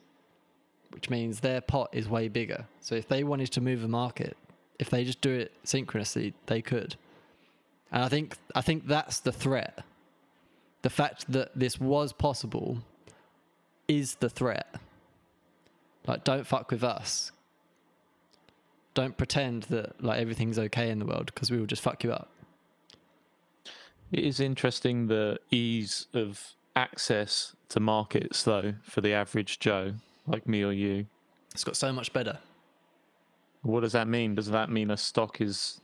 Which 0.91 1.09
means 1.09 1.39
their 1.39 1.61
pot 1.61 1.89
is 1.93 2.09
way 2.09 2.27
bigger. 2.27 2.67
So 2.81 2.95
if 2.95 3.07
they 3.07 3.23
wanted 3.23 3.51
to 3.53 3.61
move 3.61 3.83
a 3.83 3.87
market, 3.87 4.35
if 4.81 4.89
they 4.89 5.05
just 5.05 5.21
do 5.21 5.29
it 5.29 5.53
synchronously, 5.63 6.33
they 6.47 6.61
could. 6.61 6.95
And 7.91 8.03
I 8.03 8.09
think 8.09 8.35
I 8.55 8.61
think 8.61 8.87
that's 8.87 9.19
the 9.19 9.31
threat. 9.31 9.83
The 10.81 10.89
fact 10.89 11.31
that 11.31 11.51
this 11.55 11.79
was 11.79 12.11
possible 12.11 12.79
is 13.87 14.15
the 14.15 14.29
threat. 14.29 14.75
Like, 16.07 16.23
don't 16.23 16.47
fuck 16.47 16.71
with 16.71 16.83
us. 16.83 17.31
Don't 18.95 19.15
pretend 19.15 19.63
that 19.63 20.03
like 20.03 20.19
everything's 20.19 20.57
okay 20.57 20.89
in 20.89 20.97
the 20.97 21.05
world 21.05 21.27
because 21.27 21.51
we 21.51 21.59
will 21.59 21.67
just 21.67 21.83
fuck 21.83 22.03
you 22.03 22.11
up. 22.11 22.29
It 24.11 24.25
is 24.25 24.39
interesting 24.39 25.07
the 25.07 25.37
ease 25.51 26.07
of 26.13 26.55
access 26.75 27.55
to 27.69 27.79
markets, 27.79 28.43
though, 28.43 28.73
for 28.81 29.01
the 29.01 29.13
average 29.13 29.59
Joe 29.59 29.93
like 30.25 30.47
me 30.47 30.63
or 30.63 30.73
you. 30.73 31.05
It's 31.53 31.63
got 31.63 31.77
so 31.77 31.93
much 31.93 32.11
better. 32.11 32.39
What 33.63 33.81
does 33.81 33.91
that 33.91 34.07
mean? 34.07 34.35
Does 34.35 34.47
that 34.47 34.69
mean 34.69 34.89
a 34.91 34.97
stock 34.97 35.39
is 35.41 35.81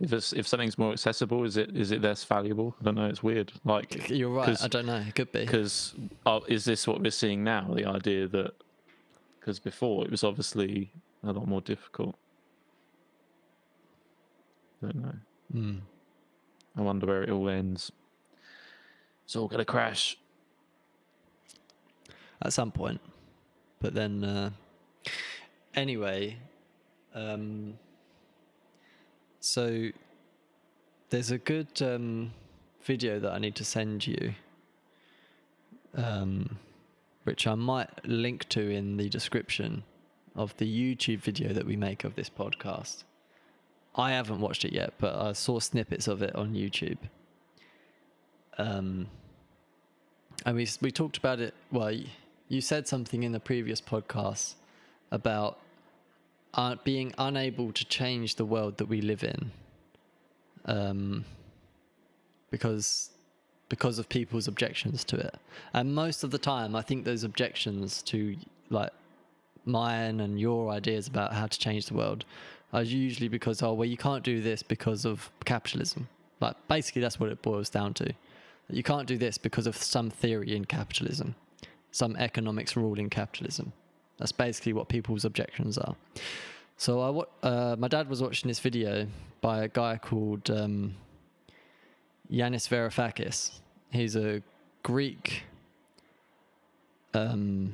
if 0.00 0.12
it's, 0.12 0.32
if 0.32 0.46
something's 0.48 0.76
more 0.76 0.92
accessible, 0.92 1.44
is 1.44 1.56
it 1.56 1.76
is 1.76 1.92
it 1.92 2.02
less 2.02 2.24
valuable? 2.24 2.74
I 2.80 2.84
don't 2.84 2.96
know. 2.96 3.06
It's 3.06 3.22
weird. 3.22 3.52
Like 3.64 4.08
You're 4.10 4.30
right. 4.30 4.46
'cause- 4.46 4.64
I 4.64 4.68
don't 4.68 4.86
know. 4.86 4.96
It 5.06 5.14
could 5.14 5.30
be. 5.32 5.44
because 5.44 5.94
oh, 6.26 6.42
is 6.48 6.64
this 6.64 6.86
what 6.86 7.00
we're 7.00 7.10
seeing 7.10 7.44
now? 7.44 7.72
The 7.72 7.84
idea 7.86 8.26
that 8.28 8.52
because 9.38 9.58
before 9.60 10.04
it 10.04 10.10
was 10.10 10.24
obviously 10.24 10.90
a 11.22 11.32
lot 11.32 11.46
more 11.46 11.60
difficult. 11.60 12.16
I 14.82 14.86
don't 14.86 15.02
know. 15.02 15.14
Mm. 15.54 15.80
I 16.76 16.80
wonder 16.80 17.06
where 17.06 17.22
it 17.22 17.30
all 17.30 17.48
ends. 17.48 17.92
It's 19.24 19.36
all 19.36 19.48
gonna 19.48 19.64
crash. 19.64 20.18
At 22.42 22.52
some 22.52 22.72
point, 22.72 23.00
but 23.80 23.94
then 23.94 24.22
uh, 24.24 24.50
anyway, 25.74 26.36
um, 27.14 27.78
so 29.40 29.88
there's 31.10 31.30
a 31.30 31.38
good 31.38 31.80
um, 31.80 32.32
video 32.82 33.20
that 33.20 33.32
I 33.32 33.38
need 33.38 33.54
to 33.56 33.64
send 33.64 34.06
you, 34.06 34.34
um, 35.94 36.58
which 37.24 37.46
I 37.46 37.54
might 37.54 37.88
link 38.04 38.48
to 38.50 38.60
in 38.60 38.96
the 38.96 39.08
description 39.08 39.84
of 40.34 40.56
the 40.56 40.66
YouTube 40.66 41.20
video 41.20 41.52
that 41.52 41.66
we 41.66 41.76
make 41.76 42.04
of 42.04 42.16
this 42.16 42.28
podcast. 42.28 43.04
I 43.94 44.10
haven't 44.10 44.40
watched 44.40 44.64
it 44.64 44.72
yet, 44.72 44.94
but 44.98 45.14
I 45.14 45.32
saw 45.32 45.60
snippets 45.60 46.08
of 46.08 46.22
it 46.22 46.34
on 46.34 46.54
YouTube. 46.54 46.98
Um, 48.58 49.06
and 50.44 50.56
we 50.56 50.68
we 50.80 50.90
talked 50.90 51.16
about 51.16 51.38
it. 51.38 51.54
Well, 51.70 51.92
you 52.48 52.60
said 52.60 52.88
something 52.88 53.22
in 53.22 53.32
the 53.32 53.40
previous 53.40 53.80
podcast 53.80 54.54
about 55.10 55.58
uh, 56.54 56.76
being 56.84 57.12
unable 57.18 57.72
to 57.72 57.84
change 57.84 58.36
the 58.36 58.44
world 58.44 58.78
that 58.78 58.86
we 58.86 59.00
live 59.00 59.24
in, 59.24 59.50
um, 60.66 61.24
because 62.50 63.10
because 63.68 63.98
of 63.98 64.08
people's 64.08 64.46
objections 64.46 65.04
to 65.04 65.16
it. 65.16 65.34
And 65.72 65.94
most 65.94 66.22
of 66.22 66.30
the 66.30 66.38
time, 66.38 66.76
I 66.76 66.82
think 66.82 67.04
those 67.04 67.24
objections 67.24 68.02
to 68.02 68.36
like 68.70 68.92
mine 69.64 70.20
and 70.20 70.38
your 70.38 70.70
ideas 70.70 71.08
about 71.08 71.32
how 71.32 71.46
to 71.46 71.58
change 71.58 71.86
the 71.86 71.94
world 71.94 72.24
are 72.72 72.82
usually 72.82 73.28
because 73.28 73.62
oh 73.62 73.72
well 73.72 73.88
you 73.88 73.96
can't 73.96 74.22
do 74.22 74.40
this 74.40 74.62
because 74.62 75.04
of 75.04 75.30
capitalism. 75.44 76.08
Like 76.40 76.56
basically 76.68 77.02
that's 77.02 77.18
what 77.18 77.30
it 77.30 77.40
boils 77.42 77.70
down 77.70 77.94
to. 77.94 78.12
You 78.68 78.82
can't 78.82 79.06
do 79.06 79.18
this 79.18 79.38
because 79.38 79.66
of 79.66 79.76
some 79.76 80.10
theory 80.10 80.54
in 80.56 80.64
capitalism, 80.64 81.34
some 81.90 82.16
economics 82.16 82.76
rule 82.76 82.98
in 82.98 83.10
capitalism. 83.10 83.72
That's 84.18 84.32
basically 84.32 84.72
what 84.72 84.88
people's 84.88 85.24
objections 85.24 85.78
are. 85.78 85.96
So 86.76 87.26
I, 87.42 87.46
uh, 87.46 87.76
my 87.78 87.88
dad 87.88 88.08
was 88.08 88.22
watching 88.22 88.48
this 88.48 88.60
video 88.60 89.06
by 89.40 89.64
a 89.64 89.68
guy 89.68 89.96
called 89.96 90.50
um, 90.50 90.96
Yanis 92.30 92.68
Varoufakis. 92.68 93.60
He's 93.90 94.16
a 94.16 94.42
Greek 94.82 95.44
um, 97.12 97.72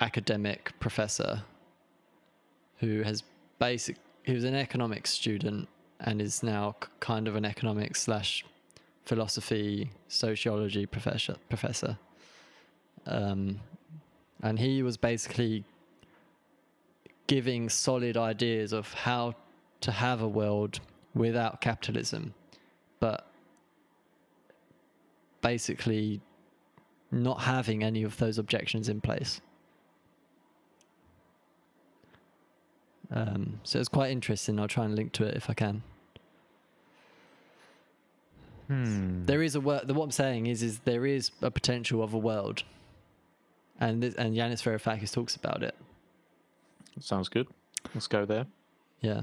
academic 0.00 0.72
professor 0.80 1.42
who 2.78 3.02
has 3.02 3.22
basic. 3.58 3.96
He 4.24 4.34
was 4.34 4.44
an 4.44 4.54
economics 4.54 5.10
student 5.10 5.68
and 6.00 6.20
is 6.20 6.42
now 6.42 6.74
kind 7.00 7.28
of 7.28 7.36
an 7.36 7.44
economics 7.44 8.02
slash 8.02 8.44
philosophy 9.04 9.90
sociology 10.08 10.86
professor. 10.86 11.36
Professor, 11.48 11.98
um, 13.06 13.60
and 14.42 14.58
he 14.58 14.82
was 14.82 14.96
basically 14.96 15.64
giving 17.26 17.68
solid 17.68 18.16
ideas 18.16 18.72
of 18.72 18.92
how 18.92 19.34
to 19.80 19.92
have 19.92 20.22
a 20.22 20.28
world 20.28 20.80
without 21.14 21.60
capitalism, 21.60 22.34
but 23.00 23.26
basically 25.40 26.20
not 27.10 27.42
having 27.42 27.84
any 27.84 28.02
of 28.02 28.16
those 28.16 28.38
objections 28.38 28.88
in 28.88 29.00
place. 29.00 29.40
Um, 33.10 33.60
so 33.62 33.78
it's 33.78 33.88
quite 33.88 34.10
interesting. 34.10 34.58
I'll 34.58 34.68
try 34.68 34.86
and 34.86 34.94
link 34.94 35.12
to 35.12 35.24
it 35.24 35.36
if 35.36 35.50
I 35.50 35.54
can. 35.54 35.82
Hmm. 38.68 39.24
There 39.26 39.42
is 39.42 39.54
a 39.54 39.60
world. 39.60 39.90
What 39.94 40.04
I'm 40.04 40.10
saying 40.10 40.46
is, 40.46 40.62
is 40.62 40.78
there 40.80 41.04
is 41.04 41.30
a 41.42 41.50
potential 41.50 42.02
of 42.02 42.14
a 42.14 42.18
world, 42.18 42.62
and 43.82 44.02
this, 44.02 44.14
and 44.14 44.34
Yanis 44.34 44.62
Varoufakis 44.62 45.12
talks 45.12 45.34
about 45.34 45.62
it. 45.62 45.74
Sounds 47.00 47.28
good. 47.28 47.48
Let's 47.94 48.06
go 48.06 48.24
there. 48.24 48.46
Yeah, 49.00 49.22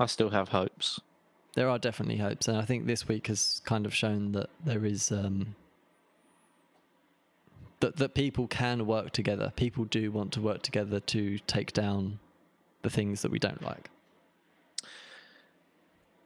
I 0.00 0.06
still 0.06 0.30
have 0.30 0.48
hopes. 0.48 1.00
there 1.54 1.68
are 1.68 1.78
definitely 1.78 2.16
hopes, 2.16 2.48
and 2.48 2.56
I 2.56 2.64
think 2.64 2.86
this 2.86 3.06
week 3.06 3.28
has 3.28 3.62
kind 3.64 3.86
of 3.86 3.94
shown 3.94 4.32
that 4.32 4.50
there 4.64 4.84
is 4.84 5.12
um, 5.12 5.54
that 7.80 7.96
that 7.96 8.14
people 8.14 8.48
can 8.48 8.84
work 8.86 9.12
together. 9.12 9.52
People 9.54 9.84
do 9.84 10.10
want 10.10 10.32
to 10.32 10.40
work 10.40 10.62
together 10.62 10.98
to 11.00 11.38
take 11.46 11.72
down 11.72 12.18
the 12.82 12.90
things 12.90 13.22
that 13.22 13.30
we 13.30 13.38
don't 13.38 13.62
like. 13.62 13.90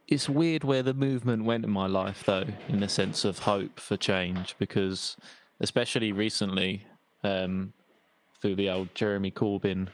It's 0.07 0.27
weird 0.27 0.63
where 0.63 0.83
the 0.83 0.93
movement 0.93 1.45
went 1.45 1.63
in 1.63 1.71
my 1.71 1.87
life, 1.87 2.23
though, 2.25 2.47
in 2.67 2.79
the 2.81 2.89
sense 2.89 3.23
of 3.23 3.39
hope 3.39 3.79
for 3.79 3.95
change, 3.95 4.55
because 4.59 5.15
especially 5.61 6.11
recently, 6.11 6.85
um, 7.23 7.71
through 8.41 8.55
the 8.55 8.69
old 8.69 8.93
Jeremy 8.93 9.31
Corbyn 9.31 9.87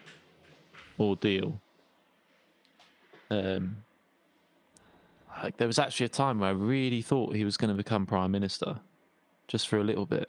ordeal, 0.99 1.61
um, 3.29 3.77
like, 5.43 5.57
there 5.57 5.67
was 5.67 5.77
actually 5.77 6.07
a 6.07 6.09
time 6.09 6.39
where 6.39 6.49
I 6.49 6.53
really 6.53 7.01
thought 7.03 7.35
he 7.35 7.45
was 7.45 7.57
going 7.57 7.69
to 7.69 7.75
become 7.75 8.05
prime 8.07 8.31
minister, 8.31 8.79
just 9.47 9.67
for 9.67 9.77
a 9.77 9.83
little 9.83 10.05
bit. 10.05 10.27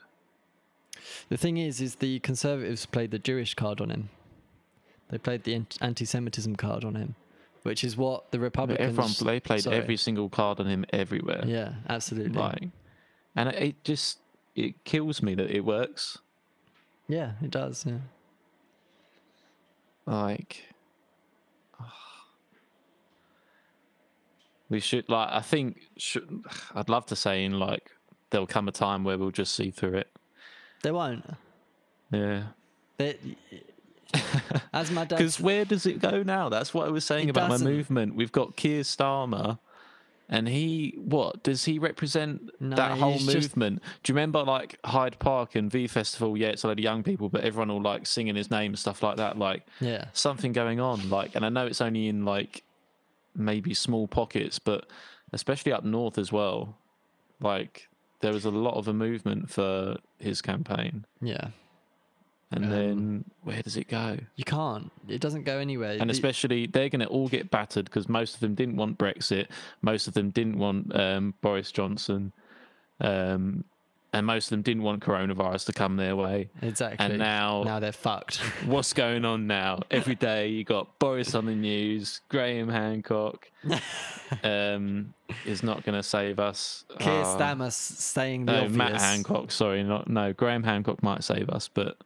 The 1.30 1.38
thing 1.38 1.56
is, 1.56 1.80
is 1.80 1.94
the 1.96 2.18
Conservatives 2.20 2.84
played 2.84 3.10
the 3.10 3.18
Jewish 3.18 3.54
card 3.54 3.80
on 3.80 3.90
him. 3.90 4.10
They 5.10 5.16
played 5.16 5.44
the 5.44 5.64
anti-Semitism 5.80 6.56
card 6.56 6.84
on 6.84 6.94
him, 6.94 7.14
which 7.62 7.82
is 7.84 7.96
what 7.96 8.30
the 8.30 8.38
But 8.38 8.42
Republicans. 8.44 8.88
everyone 8.88 9.12
they 9.24 9.40
played 9.40 9.62
sorry. 9.62 9.76
every 9.76 9.96
single 9.96 10.28
card 10.28 10.60
on 10.60 10.66
him 10.66 10.84
everywhere. 10.92 11.44
Yeah, 11.46 11.74
absolutely. 11.88 12.38
Like, 12.38 12.68
and 13.34 13.48
it 13.50 13.82
just 13.84 14.18
it 14.54 14.84
kills 14.84 15.22
me 15.22 15.34
that 15.34 15.50
it 15.50 15.64
works. 15.64 16.18
Yeah, 17.08 17.32
it 17.42 17.50
does. 17.50 17.84
Yeah. 17.86 17.98
Like, 20.06 20.74
ah. 21.80 21.94
we 24.68 24.80
should 24.80 25.08
like. 25.08 25.28
I 25.30 25.40
think 25.40 25.80
should, 25.96 26.44
I'd 26.74 26.88
love 26.88 27.06
to 27.06 27.16
say 27.16 27.44
in 27.44 27.58
like 27.58 27.90
there'll 28.30 28.46
come 28.46 28.68
a 28.68 28.72
time 28.72 29.04
where 29.04 29.18
we'll 29.18 29.30
just 29.30 29.54
see 29.54 29.70
through 29.70 29.94
it. 29.94 30.10
They 30.82 30.92
won't. 30.92 31.24
Yeah. 32.10 32.44
They, 32.96 33.16
as 34.72 34.90
my 34.90 35.04
dad. 35.04 35.16
Because 35.16 35.40
where 35.40 35.64
does 35.64 35.86
it 35.86 36.00
go 36.00 36.22
now? 36.22 36.48
That's 36.48 36.72
what 36.72 36.86
I 36.86 36.90
was 36.90 37.04
saying 37.04 37.30
about 37.30 37.50
doesn't. 37.50 37.66
my 37.66 37.70
movement. 37.70 38.14
We've 38.14 38.32
got 38.32 38.56
Keir 38.56 38.82
Starmer, 38.82 39.58
and 40.28 40.46
he 40.48 40.94
what 40.98 41.42
does 41.42 41.64
he 41.64 41.78
represent 41.78 42.50
No, 42.60 42.76
that 42.76 42.98
whole 42.98 43.12
he's 43.12 43.26
just- 43.26 43.56
movement? 43.56 43.82
Do 44.02 44.10
you 44.10 44.14
remember 44.14 44.42
like 44.42 44.78
Hyde 44.84 45.18
Park 45.18 45.54
and 45.54 45.70
V 45.70 45.86
Festival? 45.86 46.36
Yeah, 46.36 46.48
it's 46.48 46.64
a 46.64 46.68
load 46.68 46.78
of 46.78 46.82
young 46.84 47.02
people, 47.02 47.28
but 47.28 47.42
everyone 47.42 47.70
all 47.70 47.80
like 47.82 48.06
singing 48.06 48.36
his 48.36 48.50
name 48.50 48.72
and 48.72 48.78
stuff 48.78 49.02
like 49.02 49.16
that. 49.16 49.38
Like 49.38 49.66
Yeah. 49.80 50.06
something 50.12 50.52
going 50.52 50.80
on. 50.80 51.08
Like, 51.10 51.34
and 51.34 51.44
I 51.46 51.48
know 51.48 51.66
it's 51.66 51.80
only 51.80 52.08
in 52.08 52.24
like 52.24 52.62
maybe 53.34 53.72
small 53.74 54.06
pockets, 54.08 54.58
but 54.58 54.86
especially 55.32 55.72
up 55.72 55.84
north 55.84 56.18
as 56.18 56.30
well. 56.32 56.76
Like 57.40 57.88
there 58.20 58.32
was 58.32 58.44
a 58.44 58.50
lot 58.50 58.74
of 58.74 58.88
a 58.88 58.92
movement 58.92 59.48
for 59.50 59.96
his 60.18 60.42
campaign, 60.42 61.04
Yeah. 61.22 61.48
And 62.50 62.64
Um, 62.64 62.70
then 62.70 63.24
where 63.42 63.62
does 63.62 63.76
it 63.76 63.88
go? 63.88 64.16
You 64.36 64.44
can't. 64.44 64.90
It 65.06 65.20
doesn't 65.20 65.44
go 65.44 65.58
anywhere. 65.58 65.96
and 66.00 66.10
especially 66.10 66.66
they're 66.66 66.88
going 66.88 67.00
to 67.00 67.06
all 67.06 67.28
get 67.28 67.50
battered 67.50 67.84
because 67.86 68.08
most 68.08 68.34
of 68.34 68.40
them 68.40 68.54
didn't 68.54 68.76
want 68.76 68.98
Brexit, 68.98 69.48
most 69.82 70.08
of 70.08 70.14
them 70.14 70.30
didn't 70.30 70.58
want 70.58 70.94
um, 70.98 71.34
Boris 71.42 71.70
Johnson, 71.72 72.32
um, 73.00 73.64
and 74.14 74.24
most 74.24 74.46
of 74.46 74.50
them 74.50 74.62
didn't 74.62 74.82
want 74.82 75.02
coronavirus 75.02 75.66
to 75.66 75.72
come 75.74 75.96
their 75.96 76.16
way. 76.16 76.48
exactly. 76.62 77.04
And 77.04 77.18
now, 77.18 77.62
now 77.64 77.78
they're 77.78 77.92
fucked. 77.92 78.36
what's 78.64 78.94
going 78.94 79.26
on 79.26 79.46
now? 79.46 79.80
Every 79.90 80.14
day 80.14 80.48
you 80.48 80.64
got 80.64 80.98
Boris 80.98 81.34
on 81.34 81.44
the 81.44 81.54
news, 81.54 82.22
Graham 82.30 82.70
Hancock 82.70 83.50
um, 84.42 85.12
is 85.44 85.62
not 85.62 85.84
going 85.84 85.94
to 85.96 86.02
save 86.02 86.38
us. 86.38 86.84
Keir 86.98 87.22
Ah, 87.24 87.36
Starmer 87.38 87.70
saying 87.72 88.46
the 88.46 88.52
no, 88.52 88.58
obvious. 88.60 88.76
Matt 88.76 89.00
Hancock. 89.00 89.50
Sorry, 89.50 89.82
not 89.82 90.08
no. 90.08 90.32
Graham 90.32 90.62
Hancock 90.62 91.02
might 91.02 91.22
save 91.22 91.50
us, 91.50 91.68
but 91.68 91.98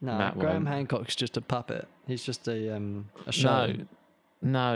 No, 0.00 0.16
Matt 0.16 0.38
Graham 0.38 0.64
won't. 0.64 0.68
Hancock's 0.68 1.16
just 1.16 1.36
a 1.36 1.40
puppet. 1.40 1.88
He's 2.06 2.22
just 2.22 2.46
a 2.48 2.74
um 2.76 3.08
a 3.26 3.32
show. 3.32 3.66
No, 3.66 3.86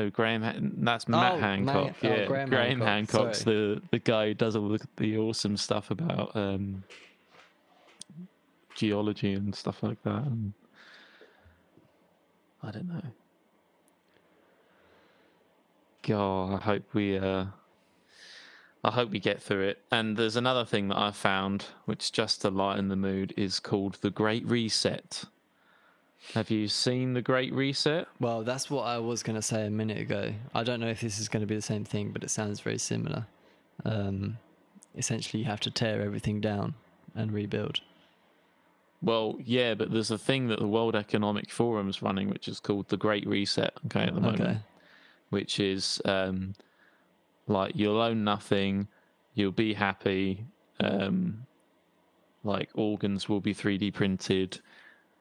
no, 0.05 0.11
Graham. 0.11 0.43
Han- 0.43 0.73
That's 0.79 1.07
Matt 1.09 1.35
Oh, 1.35 1.39
Hancock. 1.39 1.75
Matt- 1.87 1.95
oh, 2.03 2.07
yeah, 2.09 2.27
Graham 2.27 2.49
Graham, 2.49 2.81
Hancock, 2.81 3.19
Hancock's 3.21 3.45
the 3.45 3.81
the 3.93 3.99
guy 4.01 4.29
who 4.29 4.35
does 4.35 4.57
all 4.57 4.69
the, 4.69 4.81
the 4.97 5.17
awesome 5.19 5.57
stuff 5.57 5.91
about 5.93 6.35
um, 6.35 6.83
geology 8.75 9.33
and 9.35 9.55
stuff 9.55 9.83
like 9.85 10.03
that. 10.03 10.25
And 10.25 10.53
I 12.65 12.71
don't 12.73 12.89
know. 12.89 13.03
God, 16.03 16.55
I 16.55 16.65
hope 16.65 16.83
we. 16.95 17.17
Uh, 17.19 17.45
I 18.85 18.91
hope 18.91 19.11
we 19.11 19.21
get 19.21 19.41
through 19.43 19.63
it. 19.63 19.79
And 19.91 20.17
there's 20.17 20.37
another 20.37 20.65
thing 20.65 20.89
that 20.89 20.99
I 20.99 21.13
found, 21.13 21.67
which 21.85 22.11
just 22.13 22.41
to 22.43 22.51
lighten 22.51 22.89
the 22.89 22.97
mood, 22.97 23.33
is 23.37 23.61
called 23.61 23.99
the 24.01 24.11
Great 24.11 24.45
Reset. 24.47 25.25
Have 26.35 26.51
you 26.51 26.69
seen 26.69 27.15
the 27.15 27.23
Great 27.23 27.53
Reset? 27.53 28.07
Well, 28.21 28.43
that's 28.43 28.71
what 28.71 28.83
I 28.83 28.99
was 28.99 29.23
going 29.23 29.37
to 29.37 29.43
say 29.43 29.67
a 29.67 29.71
minute 29.71 29.99
ago. 29.99 30.33
I 30.55 30.63
don't 30.65 30.81
know 30.81 30.89
if 30.89 31.01
this 31.01 31.19
is 31.19 31.29
going 31.29 31.43
to 31.43 31.47
be 31.47 31.55
the 31.57 31.63
same 31.63 31.85
thing, 31.85 32.11
but 32.11 32.23
it 32.25 32.31
sounds 32.31 32.61
very 32.61 32.79
similar. 32.79 33.27
Um, 33.85 34.39
essentially, 34.97 35.43
you 35.43 35.49
have 35.49 35.61
to 35.61 35.71
tear 35.71 36.01
everything 36.03 36.41
down 36.41 36.75
and 37.15 37.33
rebuild. 37.33 37.81
Well, 39.01 39.37
yeah, 39.45 39.75
but 39.75 39.91
there's 39.93 40.13
a 40.13 40.19
thing 40.19 40.47
that 40.49 40.61
the 40.61 40.69
World 40.69 40.95
Economic 40.95 41.51
Forum 41.51 41.89
is 41.89 42.03
running, 42.03 42.31
which 42.31 42.47
is 42.47 42.61
called 42.61 42.89
the 42.89 42.97
Great 42.97 43.27
Reset. 43.27 43.73
Okay, 43.87 44.03
at 44.05 44.15
the 44.15 44.21
moment, 44.21 44.41
Okay. 44.41 44.59
which 45.31 45.59
is 45.59 46.01
um, 46.05 46.55
like 47.47 47.73
you'll 47.75 48.01
own 48.01 48.25
nothing, 48.25 48.89
you'll 49.35 49.53
be 49.53 49.75
happy, 49.75 50.47
um, 50.81 51.47
like 52.45 52.71
organs 52.75 53.29
will 53.29 53.41
be 53.41 53.55
3D 53.55 53.93
printed, 53.95 54.61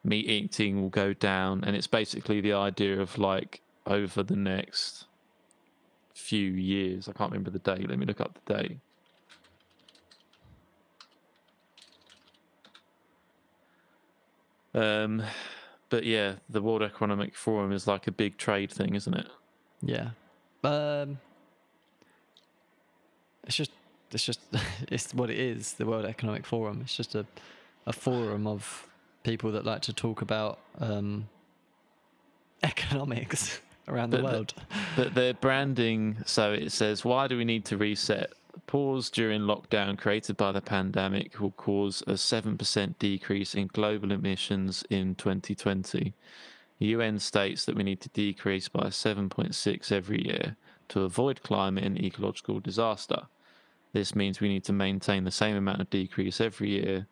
meat 0.03 0.29
eating 0.29 0.81
will 0.81 0.89
go 0.89 1.13
down, 1.13 1.63
and 1.63 1.75
it's 1.75 1.87
basically 1.87 2.41
the 2.41 2.53
idea 2.53 2.99
of 2.99 3.17
like 3.17 3.61
over 3.85 4.23
the 4.23 4.35
next 4.35 5.05
few 6.13 6.51
years. 6.51 7.07
I 7.07 7.13
can't 7.13 7.31
remember 7.31 7.51
the 7.51 7.59
date. 7.59 7.89
Let 7.89 7.99
me 7.99 8.05
look 8.05 8.21
up 8.21 8.37
the 8.45 8.53
date. 8.53 8.77
Um, 14.73 15.23
but 15.89 16.05
yeah, 16.05 16.35
the 16.49 16.61
World 16.61 16.81
Economic 16.81 17.35
Forum 17.35 17.71
is 17.71 17.87
like 17.87 18.07
a 18.07 18.11
big 18.11 18.37
trade 18.37 18.71
thing, 18.71 18.95
isn't 18.95 19.13
it? 19.13 19.27
Yeah. 19.81 20.11
Um, 20.63 21.19
it's 23.45 23.55
just, 23.55 23.71
it's 24.11 24.25
just, 24.25 24.39
it's 24.89 25.13
what 25.13 25.29
it 25.29 25.39
is. 25.39 25.73
The 25.73 25.85
World 25.85 26.05
Economic 26.05 26.45
Forum. 26.45 26.81
It's 26.81 26.95
just 26.95 27.15
a, 27.15 27.25
a 27.85 27.93
forum 27.93 28.47
of 28.47 28.87
people 29.23 29.51
that 29.51 29.65
like 29.65 29.81
to 29.83 29.93
talk 29.93 30.21
about 30.21 30.59
um, 30.79 31.27
economics 32.63 33.59
around 33.87 34.11
the 34.11 34.17
But 34.17 34.27
the- 34.27 34.33
world. 34.33 34.53
But 34.95 35.13
their 35.15 35.33
branding, 35.33 36.17
so 36.25 36.53
it 36.53 36.71
says, 36.71 37.03
why 37.05 37.27
do 37.27 37.37
we 37.37 37.45
need 37.45 37.65
to 37.65 37.77
reset? 37.77 38.31
Pause 38.67 39.09
during 39.09 39.41
lockdown 39.41 39.97
created 39.97 40.35
by 40.37 40.51
the 40.51 40.61
pandemic 40.61 41.39
will 41.39 41.51
cause 41.51 42.01
a 42.05 42.13
7% 42.13 42.95
decrease 42.99 43.55
in 43.55 43.67
global 43.67 44.11
emissions 44.11 44.83
in 44.89 45.15
2020. 45.15 46.13
The 46.79 46.85
UN 46.87 47.19
states 47.19 47.63
that 47.65 47.75
we 47.75 47.83
need 47.83 48.01
to 48.01 48.09
decrease 48.09 48.67
by 48.67 48.87
7.6 48.87 49.91
every 49.91 50.25
year 50.25 50.57
to 50.91 51.01
avoid 51.01 51.43
climate 51.43 51.83
and 51.83 51.99
ecological 51.99 52.59
disaster. 52.59 53.23
This 53.93 54.15
means 54.15 54.39
we 54.39 54.49
need 54.49 54.63
to 54.65 54.73
maintain 54.73 55.23
the 55.23 55.31
same 55.31 55.55
amount 55.55 55.81
of 55.81 55.89
decrease 55.89 56.39
every 56.39 56.69
year 56.69 57.07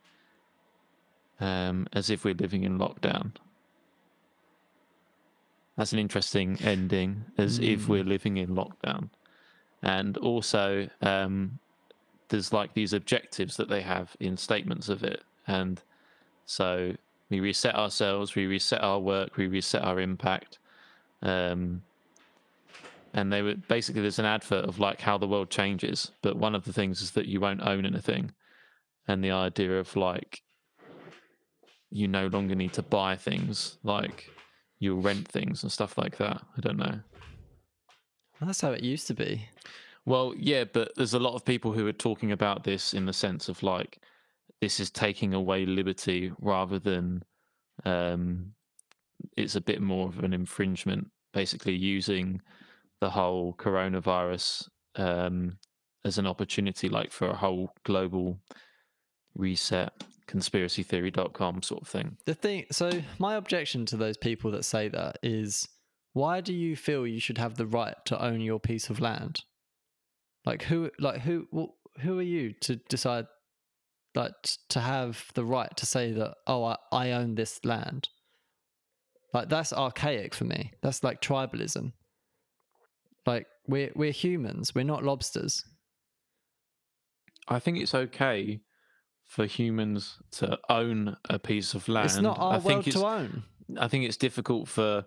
um, 1.40 1.88
as 1.94 2.10
if 2.10 2.24
we're 2.24 2.34
living 2.34 2.64
in 2.64 2.78
lockdown. 2.78 3.32
That's 5.78 5.94
an 5.94 6.00
interesting 6.00 6.58
ending, 6.62 7.24
as 7.38 7.60
if 7.60 7.88
we're 7.88 8.04
living 8.04 8.36
in 8.36 8.50
lockdown. 8.50 9.10
And 9.82 10.18
also, 10.18 10.90
um, 11.02 11.60
there's 12.28 12.52
like 12.52 12.74
these 12.74 12.92
objectives 12.92 13.56
that 13.56 13.70
they 13.70 13.82
have 13.82 14.16
in 14.20 14.36
statements 14.36 14.90
of 14.90 15.04
it. 15.04 15.24
And 15.48 15.82
so 16.46 16.96
we 17.30 17.40
reset 17.40 17.76
ourselves, 17.76 18.36
we 18.36 18.46
reset 18.46 18.84
our 18.84 19.00
work, 19.00 19.38
we 19.38 19.48
reset 19.48 19.82
our 19.82 20.02
impact. 20.02 20.60
Um, 21.22 21.82
and 23.14 23.32
they 23.32 23.42
were 23.42 23.56
basically 23.56 24.02
there's 24.02 24.20
an 24.20 24.26
advert 24.26 24.66
of 24.66 24.80
like 24.80 25.02
how 25.02 25.18
the 25.18 25.28
world 25.28 25.50
changes, 25.50 26.12
but 26.22 26.38
one 26.38 26.56
of 26.56 26.66
the 26.66 26.74
things 26.74 27.02
is 27.02 27.12
that 27.12 27.26
you 27.26 27.40
won't 27.40 27.62
own 27.62 27.86
anything, 27.86 28.32
and 29.08 29.24
the 29.24 29.32
idea 29.32 29.80
of 29.80 29.96
like 29.96 30.42
you 31.92 32.08
no 32.08 32.28
longer 32.28 32.56
need 32.56 32.74
to 32.74 32.84
buy 32.84 33.16
things, 33.16 33.78
like 33.84 34.30
you'll 34.80 35.02
rent 35.02 35.28
things 35.28 35.64
and 35.64 35.72
stuff 35.72 35.98
like 35.98 36.18
that. 36.18 36.42
I 36.58 36.62
don't 36.62 36.78
know. 36.78 37.00
That's 38.42 38.62
how 38.62 38.72
it 38.72 38.84
used 38.84 39.08
to 39.08 39.14
be. 39.14 39.48
Well, 40.06 40.34
yeah, 40.38 40.64
but 40.64 40.94
there's 40.96 41.14
a 41.14 41.20
lot 41.20 41.36
of 41.36 41.44
people 41.44 41.74
who 41.74 41.86
are 41.88 41.94
talking 41.94 42.32
about 42.32 42.64
this 42.64 42.94
in 42.94 43.06
the 43.06 43.14
sense 43.14 43.50
of 43.50 43.62
like 43.64 44.00
this 44.62 44.80
is 44.80 44.90
taking 44.90 45.34
away 45.34 45.66
liberty 45.66 46.32
rather 46.40 46.80
than 46.80 47.24
um, 47.86 48.54
it's 49.38 49.56
a 49.56 49.62
bit 49.62 49.82
more 49.82 50.08
of 50.08 50.20
an 50.20 50.34
infringement, 50.34 51.08
basically 51.34 51.76
using 51.76 52.42
the 53.02 53.10
whole 53.10 53.54
coronavirus 53.54 54.68
um, 54.96 55.58
as 56.06 56.18
an 56.18 56.28
opportunity, 56.28 56.90
like 56.90 57.12
for 57.12 57.28
a 57.28 57.36
whole 57.36 57.72
global 57.84 58.40
reset, 59.36 59.94
conspiracytheory.com 60.28 61.62
sort 61.64 61.82
of 61.82 61.88
thing. 61.88 62.18
The 62.26 62.34
thing, 62.34 62.66
so 62.72 62.92
my 63.18 63.36
objection 63.36 63.86
to 63.88 63.98
those 63.98 64.18
people 64.18 64.52
that 64.52 64.66
say 64.66 64.90
that 64.90 65.18
is, 65.24 65.68
why 66.14 66.42
do 66.42 66.54
you 66.54 66.76
feel 66.76 67.08
you 67.08 67.20
should 67.20 67.38
have 67.38 67.56
the 67.56 67.66
right 67.66 67.96
to 68.06 68.22
own 68.22 68.42
your 68.42 68.60
piece 68.60 68.90
of 68.90 69.00
land? 69.00 69.44
Like 70.46 70.64
who, 70.64 70.90
like 71.00 71.22
who, 71.22 71.48
wh- 71.56 72.02
who 72.02 72.20
are 72.20 72.24
you 72.24 72.54
to 72.62 72.78
decide, 72.90 73.28
like 74.16 74.34
to 74.70 74.80
have 74.80 75.26
the 75.36 75.46
right 75.46 75.76
to 75.78 75.86
say 75.86 76.12
that? 76.14 76.36
Oh, 76.48 76.64
I, 76.64 76.78
I 76.92 77.12
own 77.12 77.36
this 77.36 77.64
land. 77.64 78.10
Like 79.34 79.50
that's 79.50 79.72
archaic 79.72 80.34
for 80.34 80.46
me. 80.46 80.74
That's 80.82 81.04
like 81.04 81.22
tribalism. 81.22 81.94
Like 83.26 83.48
we're 83.68 83.92
we're 83.96 84.12
humans. 84.12 84.74
We're 84.74 84.84
not 84.84 85.04
lobsters. 85.04 85.64
I 87.48 87.60
think 87.60 87.78
it's 87.80 87.96
okay 87.96 88.62
for 89.26 89.46
humans 89.46 90.18
to 90.32 90.58
own 90.70 91.18
a 91.30 91.38
piece 91.40 91.74
of 91.74 91.88
land. 91.88 92.06
It's 92.06 92.18
not 92.20 92.40
our 92.40 92.54
I 92.54 92.60
think 92.60 92.66
world 92.74 92.88
it's 92.88 92.96
to 92.98 93.06
own. 93.06 93.44
I 93.80 93.88
think 93.88 94.06
it's 94.06 94.18
difficult 94.18 94.68
for. 94.68 95.06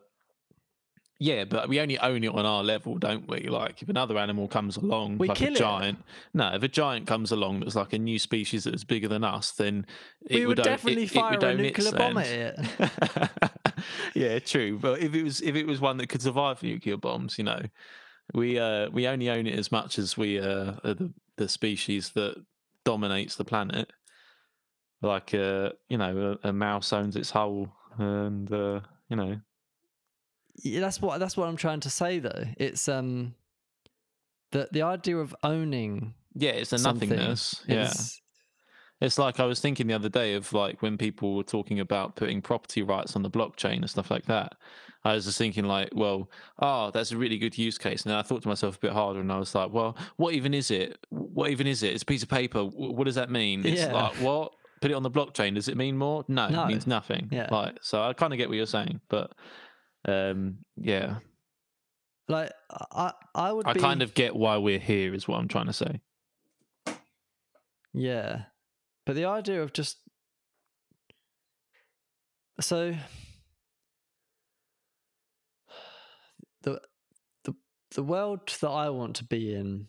Yeah, 1.18 1.44
but 1.44 1.68
we 1.68 1.78
only 1.78 1.96
own 2.00 2.24
it 2.24 2.34
on 2.34 2.44
our 2.44 2.64
level, 2.64 2.98
don't 2.98 3.28
we? 3.28 3.42
Like, 3.48 3.80
if 3.80 3.88
another 3.88 4.18
animal 4.18 4.48
comes 4.48 4.76
along, 4.76 5.18
We 5.18 5.28
like 5.28 5.36
kill 5.36 5.50
a 5.50 5.52
it. 5.52 5.56
giant. 5.58 5.98
No, 6.34 6.52
if 6.54 6.64
a 6.64 6.68
giant 6.68 7.06
comes 7.06 7.30
along 7.30 7.60
that's 7.60 7.76
like 7.76 7.92
a 7.92 7.98
new 7.98 8.18
species 8.18 8.64
that's 8.64 8.82
bigger 8.82 9.06
than 9.06 9.22
us, 9.22 9.52
then 9.52 9.86
it 10.28 10.40
We 10.40 10.46
would 10.46 10.58
it- 10.58 10.64
definitely 10.64 11.04
it 11.04 11.10
fire 11.12 11.32
would 11.38 11.44
a 11.44 11.54
nuclear 11.54 11.92
bomb 11.92 12.18
at 12.18 12.58
land. 12.58 13.30
yeah, 14.16 14.40
true. 14.40 14.78
But 14.80 14.98
if 15.00 15.14
it 15.14 15.22
was 15.22 15.40
if 15.42 15.54
it 15.54 15.64
was 15.66 15.80
one 15.80 15.96
that 15.98 16.08
could 16.08 16.22
survive 16.22 16.60
nuclear 16.60 16.96
bombs, 16.96 17.38
you 17.38 17.44
know, 17.44 17.60
we 18.32 18.58
uh 18.58 18.88
we 18.90 19.06
only 19.06 19.30
own 19.30 19.46
it 19.46 19.58
as 19.58 19.70
much 19.70 19.98
as 19.98 20.16
we 20.16 20.38
uh 20.38 20.74
are 20.84 20.94
the 20.94 21.12
the 21.36 21.48
species 21.48 22.10
that 22.10 22.36
dominates 22.84 23.36
the 23.36 23.44
planet. 23.44 23.92
Like 25.00 25.34
uh 25.34 25.70
you 25.88 25.98
know 25.98 26.38
a, 26.42 26.48
a 26.48 26.52
mouse 26.52 26.92
owns 26.92 27.16
its 27.16 27.30
hole, 27.30 27.68
and 27.98 28.52
uh 28.52 28.80
you 29.08 29.16
know 29.16 29.40
Yeah, 30.56 30.80
that's 30.80 31.00
what 31.00 31.18
that's 31.18 31.36
what 31.36 31.48
I'm 31.48 31.56
trying 31.56 31.80
to 31.80 31.90
say 31.90 32.18
though. 32.18 32.44
It's 32.56 32.88
um 32.88 33.34
the 34.52 34.68
the 34.70 34.82
idea 34.82 35.18
of 35.18 35.34
owning 35.42 36.14
yeah 36.34 36.50
it's 36.50 36.72
a 36.72 36.78
nothingness. 36.78 37.62
Yeah, 37.66 37.84
is 37.84 38.20
it's 39.00 39.18
like 39.18 39.40
I 39.40 39.44
was 39.46 39.60
thinking 39.60 39.88
the 39.88 39.94
other 39.94 40.08
day 40.08 40.34
of 40.34 40.52
like 40.52 40.80
when 40.80 40.96
people 40.96 41.34
were 41.34 41.42
talking 41.42 41.80
about 41.80 42.14
putting 42.14 42.40
property 42.40 42.82
rights 42.82 43.16
on 43.16 43.22
the 43.22 43.30
blockchain 43.30 43.78
and 43.78 43.90
stuff 43.90 44.10
like 44.10 44.26
that. 44.26 44.54
I 45.04 45.14
was 45.14 45.24
just 45.24 45.36
thinking 45.38 45.64
like, 45.64 45.88
well, 45.94 46.30
oh, 46.60 46.90
that's 46.92 47.10
a 47.12 47.16
really 47.16 47.36
good 47.38 47.58
use 47.58 47.76
case. 47.76 48.02
And 48.02 48.10
then 48.10 48.18
I 48.18 48.22
thought 48.22 48.42
to 48.42 48.48
myself 48.48 48.76
a 48.76 48.80
bit 48.80 48.92
harder, 48.92 49.20
and 49.20 49.32
I 49.32 49.38
was 49.38 49.54
like, 49.54 49.72
well, 49.72 49.96
what 50.16 50.34
even 50.34 50.54
is 50.54 50.70
it? 50.70 50.96
What 51.10 51.50
even 51.50 51.66
is 51.66 51.82
it? 51.82 51.92
It's 51.92 52.02
a 52.04 52.06
piece 52.06 52.22
of 52.22 52.28
paper. 52.28 52.62
What 52.64 53.04
does 53.04 53.16
that 53.16 53.30
mean? 53.30 53.66
It's 53.66 53.80
Yeah. 53.82 53.92
like 53.92 54.14
what? 54.16 54.52
Put 54.80 54.90
it 54.90 54.94
on 54.94 55.02
the 55.02 55.10
blockchain. 55.10 55.54
Does 55.54 55.68
it 55.68 55.76
mean 55.76 55.96
more? 55.96 56.24
No, 56.28 56.48
No. 56.48 56.64
it 56.64 56.68
means 56.68 56.86
nothing. 56.86 57.28
Yeah. 57.32 57.48
Like, 57.50 57.78
so 57.82 58.02
I 58.02 58.12
kind 58.12 58.32
of 58.32 58.36
get 58.36 58.48
what 58.48 58.56
you're 58.56 58.66
saying, 58.66 59.00
but 59.08 59.32
um, 60.06 60.58
yeah, 60.76 61.18
like 62.28 62.50
I 62.92 63.12
I 63.34 63.52
would 63.52 63.66
I 63.68 63.72
be, 63.74 63.80
kind 63.80 64.02
of 64.02 64.14
get 64.14 64.34
why 64.34 64.56
we're 64.56 64.78
here. 64.80 65.14
Is 65.14 65.28
what 65.28 65.38
I'm 65.38 65.46
trying 65.48 65.66
to 65.66 65.72
say. 65.72 66.00
Yeah. 67.92 68.42
But 69.06 69.14
the 69.16 69.26
idea 69.26 69.62
of 69.62 69.72
just 69.72 69.98
so 72.60 72.94
the 77.94 78.02
world 78.02 78.40
that 78.60 78.68
I 78.68 78.90
want 78.90 79.16
to 79.16 79.24
be 79.24 79.54
in 79.54 79.88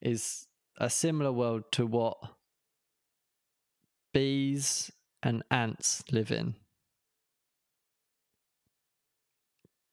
is 0.00 0.46
a 0.78 0.90
similar 0.90 1.32
world 1.32 1.64
to 1.72 1.86
what 1.86 2.18
bees 4.12 4.90
and 5.22 5.42
ants 5.50 6.02
live 6.10 6.32
in. 6.32 6.54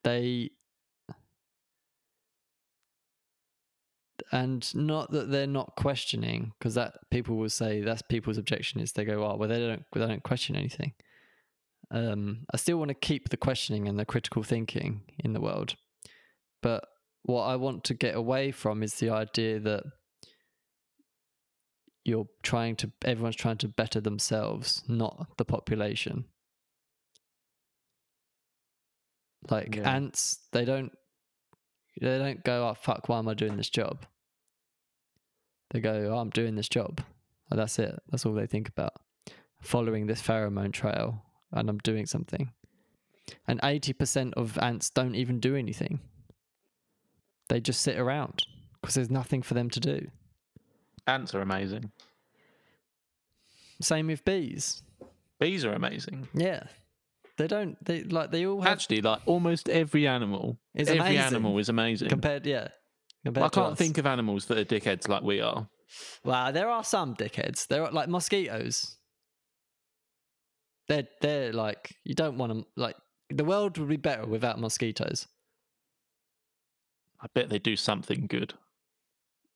They 0.04 0.52
and 4.32 4.74
not 4.76 5.12
that 5.12 5.32
they're 5.32 5.48
not 5.48 5.76
questioning 5.76 6.54
because 6.58 6.76
that 6.76 6.94
people 7.10 7.36
will 7.36 7.50
say 7.50 7.82
that's 7.82 8.02
people's 8.04 8.38
objection 8.38 8.80
is 8.80 8.92
they 8.92 9.06
go 9.06 9.24
oh 9.24 9.36
well 9.36 9.50
they 9.50 9.60
don't 9.60 9.84
they 9.94 10.00
don't 10.06 10.24
question 10.24 10.56
anything 10.56 10.94
um 11.92 12.46
i 12.54 12.58
still 12.58 12.78
want 12.78 12.90
to 12.90 12.94
keep 12.94 13.30
the 13.30 13.38
questioning 13.38 13.88
and 13.88 13.98
the 13.98 14.06
critical 14.06 14.44
thinking 14.44 15.02
in 15.24 15.34
the 15.34 15.42
world 15.42 15.76
but 16.62 16.86
what 17.24 17.44
i 17.44 17.56
want 17.56 17.84
to 17.84 17.94
get 17.94 18.16
away 18.16 18.52
from 18.52 18.82
is 18.84 18.96
the 18.96 19.10
idea 19.10 19.60
that 19.60 19.84
you're 22.06 22.28
trying 22.44 22.76
to 22.78 22.92
everyone's 23.04 23.36
trying 23.36 23.58
to 23.58 23.68
better 23.68 24.02
themselves 24.02 24.84
not 24.88 25.28
the 25.38 25.46
population. 25.46 26.26
Like 29.50 29.76
Yeah. 29.76 29.90
ants 29.90 30.40
they 30.52 30.66
don't 30.66 30.92
they 32.02 32.18
don't 32.18 32.44
go 32.44 32.68
oh 32.68 32.74
fuck 32.74 33.08
why 33.08 33.20
am 33.20 33.28
i 33.28 33.34
doing 33.34 33.58
this 33.58 33.70
job? 33.70 34.06
They 35.72 35.80
go 35.80 36.12
oh 36.12 36.18
i'm 36.18 36.30
doing 36.30 36.56
this 36.56 36.70
job. 36.70 37.02
And 37.50 37.60
that's 37.60 37.80
it. 37.80 38.00
That's 38.10 38.26
all 38.26 38.34
they 38.34 38.46
think 38.46 38.70
about. 38.70 38.94
Following 39.62 40.06
this 40.08 40.22
pheromone 40.22 40.74
trail 40.74 41.24
and 41.52 41.70
i'm 41.70 41.80
doing 41.80 42.06
something. 42.06 42.52
And 43.48 43.62
80% 43.62 44.34
of 44.34 44.58
ants 44.58 44.90
don't 44.90 45.14
even 45.14 45.40
do 45.40 45.56
anything 45.56 46.00
they 47.50 47.60
just 47.60 47.82
sit 47.82 47.98
around 48.00 48.44
because 48.82 48.96
there's 48.96 49.10
nothing 49.12 49.42
for 49.42 49.54
them 49.54 49.70
to 49.70 49.80
do 49.80 50.08
Ants 51.08 51.34
are 51.36 51.42
amazing. 51.42 51.92
same 53.82 54.08
with 54.08 54.24
bees 54.26 54.82
Bees 55.40 55.64
are 55.66 55.74
amazing. 55.74 56.28
yeah 56.34 56.64
they 57.38 57.48
don't 57.48 57.84
they 57.86 58.04
like 58.04 58.32
they 58.32 58.46
all 58.46 58.62
have 58.62 58.72
Actually, 58.74 59.02
like 59.02 59.22
almost 59.26 59.70
every 59.70 60.06
animal, 60.08 60.58
Is 60.76 60.90
every 60.90 61.00
amazing. 61.00 61.22
animal 61.26 61.58
is 61.58 61.70
amazing. 61.70 62.10
compared 62.10 62.46
yeah 62.46 62.68
compared 63.26 63.46
I 63.46 63.50
can't 63.50 63.72
us. 63.74 63.78
think 63.78 63.98
of 63.98 64.06
animals 64.06 64.46
that 64.48 64.58
are 64.58 64.66
dickheads 64.66 65.08
like 65.08 65.24
we 65.24 65.40
are. 65.42 65.68
Wow, 66.26 66.52
there 66.52 66.70
are 66.70 66.84
some 66.84 67.16
dickheads. 67.16 67.68
There 67.68 67.84
are 67.86 67.92
like 67.92 68.10
mosquitoes. 68.10 68.98
They're 70.90 71.08
they're 71.22 71.54
like 71.54 71.96
you 72.04 72.14
don't 72.14 72.38
want 72.38 72.50
them. 72.52 72.66
Like 72.76 72.96
the 73.30 73.46
world 73.46 73.78
would 73.78 73.88
be 73.90 73.96
better 73.98 74.26
without 74.26 74.60
mosquitoes. 74.60 75.26
I 77.22 77.28
bet 77.34 77.50
they 77.50 77.60
do 77.60 77.76
something 77.76 78.28
good. 78.28 78.54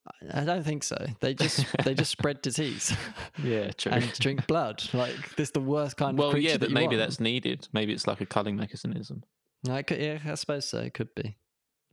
I- 0.07 0.41
I 0.41 0.43
don't 0.43 0.63
think 0.63 0.83
so. 0.83 0.97
They 1.21 1.33
just 1.33 1.65
they 1.85 1.93
just 1.93 2.11
spread 2.11 2.41
disease 2.41 2.93
Yeah, 3.41 3.71
true. 3.77 3.91
and 3.93 4.11
drink 4.19 4.47
blood. 4.47 4.83
Like 4.93 5.35
this, 5.37 5.51
the 5.51 5.61
worst 5.61 5.95
kind 5.97 6.19
of 6.19 6.25
well, 6.25 6.37
yeah, 6.37 6.57
but 6.57 6.71
maybe 6.71 6.95
want. 6.95 6.99
that's 6.99 7.19
needed. 7.21 7.67
Maybe 7.73 7.93
it's 7.93 8.05
like 8.07 8.19
a 8.21 8.25
culling 8.25 8.55
mechanism. 8.57 9.23
It 9.65 9.87
could, 9.87 9.99
yeah, 10.01 10.19
I 10.25 10.35
suppose 10.35 10.67
so. 10.67 10.79
It 10.79 10.93
could 10.93 11.15
be 11.15 11.37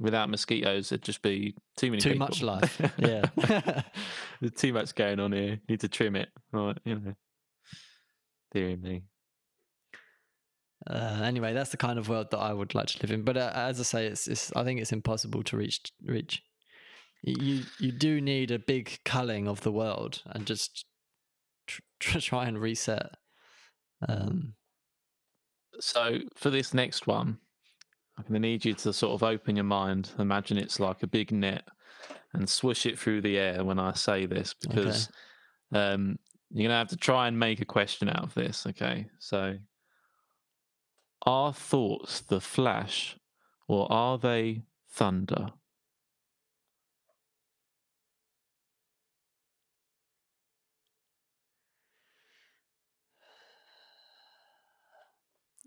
Without 0.00 0.28
mosquitoes, 0.30 0.90
it'd 0.90 1.04
just 1.04 1.20
be 1.22 1.54
too 1.76 1.90
many. 1.90 2.00
too 2.00 2.12
people. 2.14 2.26
much 2.26 2.42
life. 2.42 2.80
Yeah. 2.98 3.26
There's 4.40 4.54
too 4.56 4.72
much 4.72 4.94
going 4.94 5.20
on 5.20 5.30
here. 5.32 5.60
Need 5.68 5.80
to 5.80 5.88
trim 5.88 6.16
it. 6.16 6.30
Right, 6.52 6.78
you 6.84 6.94
know. 6.96 7.14
Dear 8.52 8.76
me. 8.78 9.02
Uh, 10.88 11.20
anyway, 11.22 11.52
that's 11.52 11.70
the 11.70 11.76
kind 11.76 11.98
of 11.98 12.08
world 12.08 12.30
that 12.30 12.38
I 12.38 12.52
would 12.52 12.74
like 12.74 12.86
to 12.88 12.98
live 13.02 13.10
in. 13.10 13.22
But 13.22 13.36
uh, 13.36 13.52
as 13.54 13.80
I 13.80 13.82
say, 13.82 14.06
it's, 14.06 14.26
it's 14.26 14.52
I 14.56 14.64
think 14.64 14.80
it's 14.80 14.92
impossible 14.92 15.42
to 15.44 15.56
reach. 15.56 15.80
Reach. 16.04 16.42
You 17.22 17.64
you 17.78 17.92
do 17.92 18.20
need 18.20 18.50
a 18.50 18.58
big 18.58 18.98
culling 19.04 19.46
of 19.46 19.60
the 19.60 19.72
world 19.72 20.22
and 20.26 20.46
just 20.46 20.86
tr- 21.66 21.82
tr- 22.00 22.18
try 22.20 22.46
and 22.46 22.58
reset. 22.58 23.10
Um, 24.08 24.54
So 25.80 26.18
for 26.34 26.50
this 26.50 26.72
next 26.72 27.06
one, 27.06 27.38
I'm 28.16 28.24
going 28.24 28.34
to 28.34 28.48
need 28.48 28.64
you 28.64 28.74
to 28.74 28.92
sort 28.92 29.12
of 29.12 29.22
open 29.22 29.56
your 29.56 29.64
mind. 29.64 30.10
Imagine 30.18 30.56
it's 30.58 30.80
like 30.80 31.02
a 31.02 31.06
big 31.06 31.30
net 31.30 31.64
and 32.32 32.48
swish 32.48 32.86
it 32.86 32.98
through 32.98 33.20
the 33.20 33.38
air 33.38 33.64
when 33.64 33.78
I 33.78 33.92
say 33.92 34.24
this 34.26 34.54
because 34.54 35.10
um, 35.72 36.18
you're 36.50 36.68
going 36.68 36.70
to 36.70 36.76
have 36.76 36.88
to 36.88 36.96
try 36.96 37.28
and 37.28 37.38
make 37.38 37.60
a 37.60 37.64
question 37.66 38.08
out 38.08 38.22
of 38.22 38.34
this. 38.34 38.66
Okay. 38.66 39.06
So 39.18 39.56
are 41.26 41.52
thoughts 41.52 42.20
the 42.20 42.40
flash 42.40 43.16
or 43.68 43.90
are 43.92 44.18
they 44.18 44.62
thunder? 44.88 45.52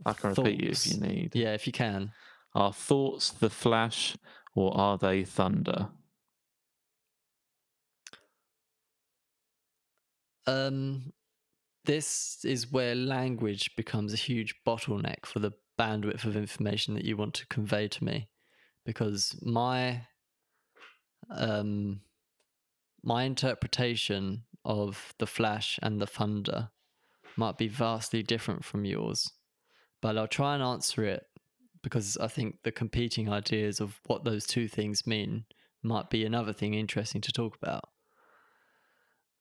I 0.05 0.13
can 0.13 0.33
repeat 0.33 0.61
you 0.61 0.69
if 0.69 0.87
you 0.87 0.99
need. 0.99 1.31
yeah, 1.33 1.53
if 1.53 1.65
you 1.65 1.73
can. 1.73 2.11
Are 2.55 2.73
thoughts 2.73 3.29
the 3.31 3.49
flash 3.49 4.17
or 4.55 4.75
are 4.77 4.97
they 4.97 5.23
thunder? 5.23 5.87
Um, 10.45 11.13
this 11.85 12.39
is 12.43 12.71
where 12.71 12.95
language 12.95 13.75
becomes 13.75 14.13
a 14.13 14.17
huge 14.17 14.55
bottleneck 14.65 15.25
for 15.25 15.39
the 15.39 15.51
bandwidth 15.79 16.25
of 16.25 16.35
information 16.35 16.93
that 16.93 17.05
you 17.05 17.17
want 17.17 17.33
to 17.35 17.47
convey 17.47 17.87
to 17.87 18.03
me, 18.03 18.29
because 18.85 19.35
my 19.41 20.01
um 21.29 22.01
my 23.03 23.23
interpretation 23.23 24.43
of 24.63 25.13
the 25.19 25.27
flash 25.27 25.79
and 25.81 25.99
the 25.99 26.07
thunder 26.07 26.69
might 27.35 27.57
be 27.57 27.67
vastly 27.67 28.23
different 28.23 28.63
from 28.63 28.85
yours, 28.85 29.31
but 30.01 30.17
I'll 30.17 30.27
try 30.27 30.53
and 30.53 30.63
answer 30.63 31.03
it 31.03 31.23
because 31.81 32.17
I 32.17 32.27
think 32.27 32.59
the 32.63 32.71
competing 32.71 33.29
ideas 33.29 33.81
of 33.81 33.99
what 34.05 34.23
those 34.23 34.45
two 34.45 34.69
things 34.69 35.05
mean 35.05 35.45
might 35.81 36.09
be 36.09 36.23
another 36.23 36.53
thing 36.53 36.75
interesting 36.75 37.19
to 37.21 37.31
talk 37.31 37.57
about. 37.61 37.83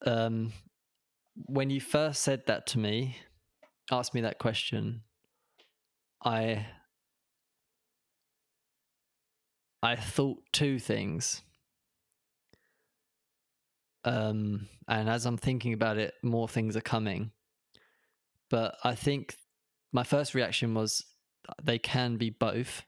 Um, 0.04 0.52
when 1.34 1.70
you 1.70 1.80
first 1.80 2.22
said 2.22 2.46
that 2.46 2.66
to 2.68 2.78
me, 2.78 3.16
asked 3.90 4.14
me 4.14 4.20
that 4.22 4.38
question, 4.38 5.02
I 6.24 6.66
I 9.82 9.96
thought 9.96 10.42
two 10.52 10.78
things. 10.78 11.42
Um, 14.04 14.68
and 14.88 15.08
as 15.08 15.26
I'm 15.26 15.36
thinking 15.36 15.72
about 15.72 15.98
it, 15.98 16.14
more 16.22 16.48
things 16.48 16.76
are 16.76 16.80
coming. 16.80 17.32
But 18.50 18.76
I 18.84 18.94
think 18.94 19.36
my 19.92 20.04
first 20.04 20.34
reaction 20.34 20.74
was 20.74 21.04
they 21.62 21.78
can 21.78 22.16
be 22.16 22.30
both. 22.30 22.82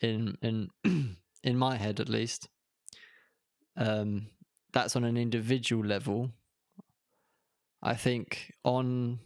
In 0.00 0.36
in 0.42 0.68
in 1.44 1.56
my 1.56 1.76
head, 1.76 2.00
at 2.00 2.08
least. 2.08 2.48
Um, 3.76 4.26
that's 4.72 4.96
on 4.96 5.04
an 5.04 5.16
individual 5.16 5.84
level. 5.84 6.30
I 7.82 7.94
think 7.94 8.52
on 8.64 9.18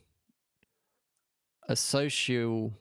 a 1.69 1.77
social 1.77 2.73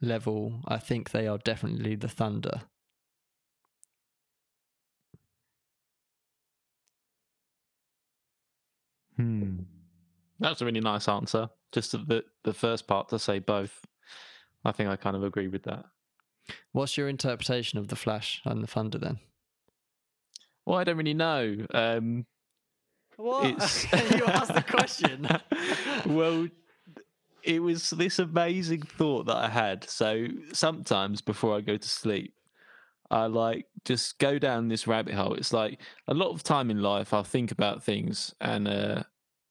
level, 0.00 0.60
I 0.66 0.78
think 0.78 1.10
they 1.10 1.26
are 1.26 1.38
definitely 1.38 1.94
the 1.96 2.08
Thunder. 2.08 2.62
Hmm. 9.16 9.60
That's 10.40 10.60
a 10.60 10.64
really 10.64 10.80
nice 10.80 11.08
answer. 11.08 11.48
Just 11.70 11.92
the 11.92 12.24
the 12.42 12.52
first 12.52 12.86
part 12.86 13.08
to 13.10 13.18
say 13.18 13.38
both. 13.38 13.84
I 14.64 14.72
think 14.72 14.88
I 14.88 14.96
kind 14.96 15.16
of 15.16 15.22
agree 15.22 15.48
with 15.48 15.64
that. 15.64 15.84
What's 16.72 16.96
your 16.96 17.08
interpretation 17.08 17.78
of 17.78 17.88
the 17.88 17.96
Flash 17.96 18.40
and 18.44 18.62
the 18.62 18.66
Thunder 18.66 18.98
then? 18.98 19.20
Well, 20.66 20.78
I 20.78 20.84
don't 20.84 20.96
really 20.96 21.14
know. 21.14 21.66
Um, 21.72 22.26
What? 23.16 23.46
It's- 23.46 23.86
you 24.12 24.24
asked 24.26 24.54
the 24.54 24.62
question. 24.62 25.28
well, 26.06 26.48
it 27.42 27.60
was 27.60 27.90
this 27.90 28.18
amazing 28.18 28.82
thought 28.82 29.26
that 29.26 29.36
I 29.36 29.48
had. 29.48 29.88
So 29.88 30.26
sometimes 30.52 31.20
before 31.20 31.56
I 31.56 31.60
go 31.60 31.76
to 31.76 31.88
sleep, 31.88 32.34
I 33.10 33.26
like 33.26 33.66
just 33.84 34.18
go 34.18 34.38
down 34.38 34.68
this 34.68 34.86
rabbit 34.86 35.14
hole. 35.14 35.34
It's 35.34 35.52
like 35.52 35.80
a 36.08 36.14
lot 36.14 36.30
of 36.30 36.42
time 36.42 36.70
in 36.70 36.80
life, 36.80 37.12
I'll 37.12 37.24
think 37.24 37.50
about 37.50 37.82
things 37.82 38.34
and 38.40 38.66
uh, 38.68 39.02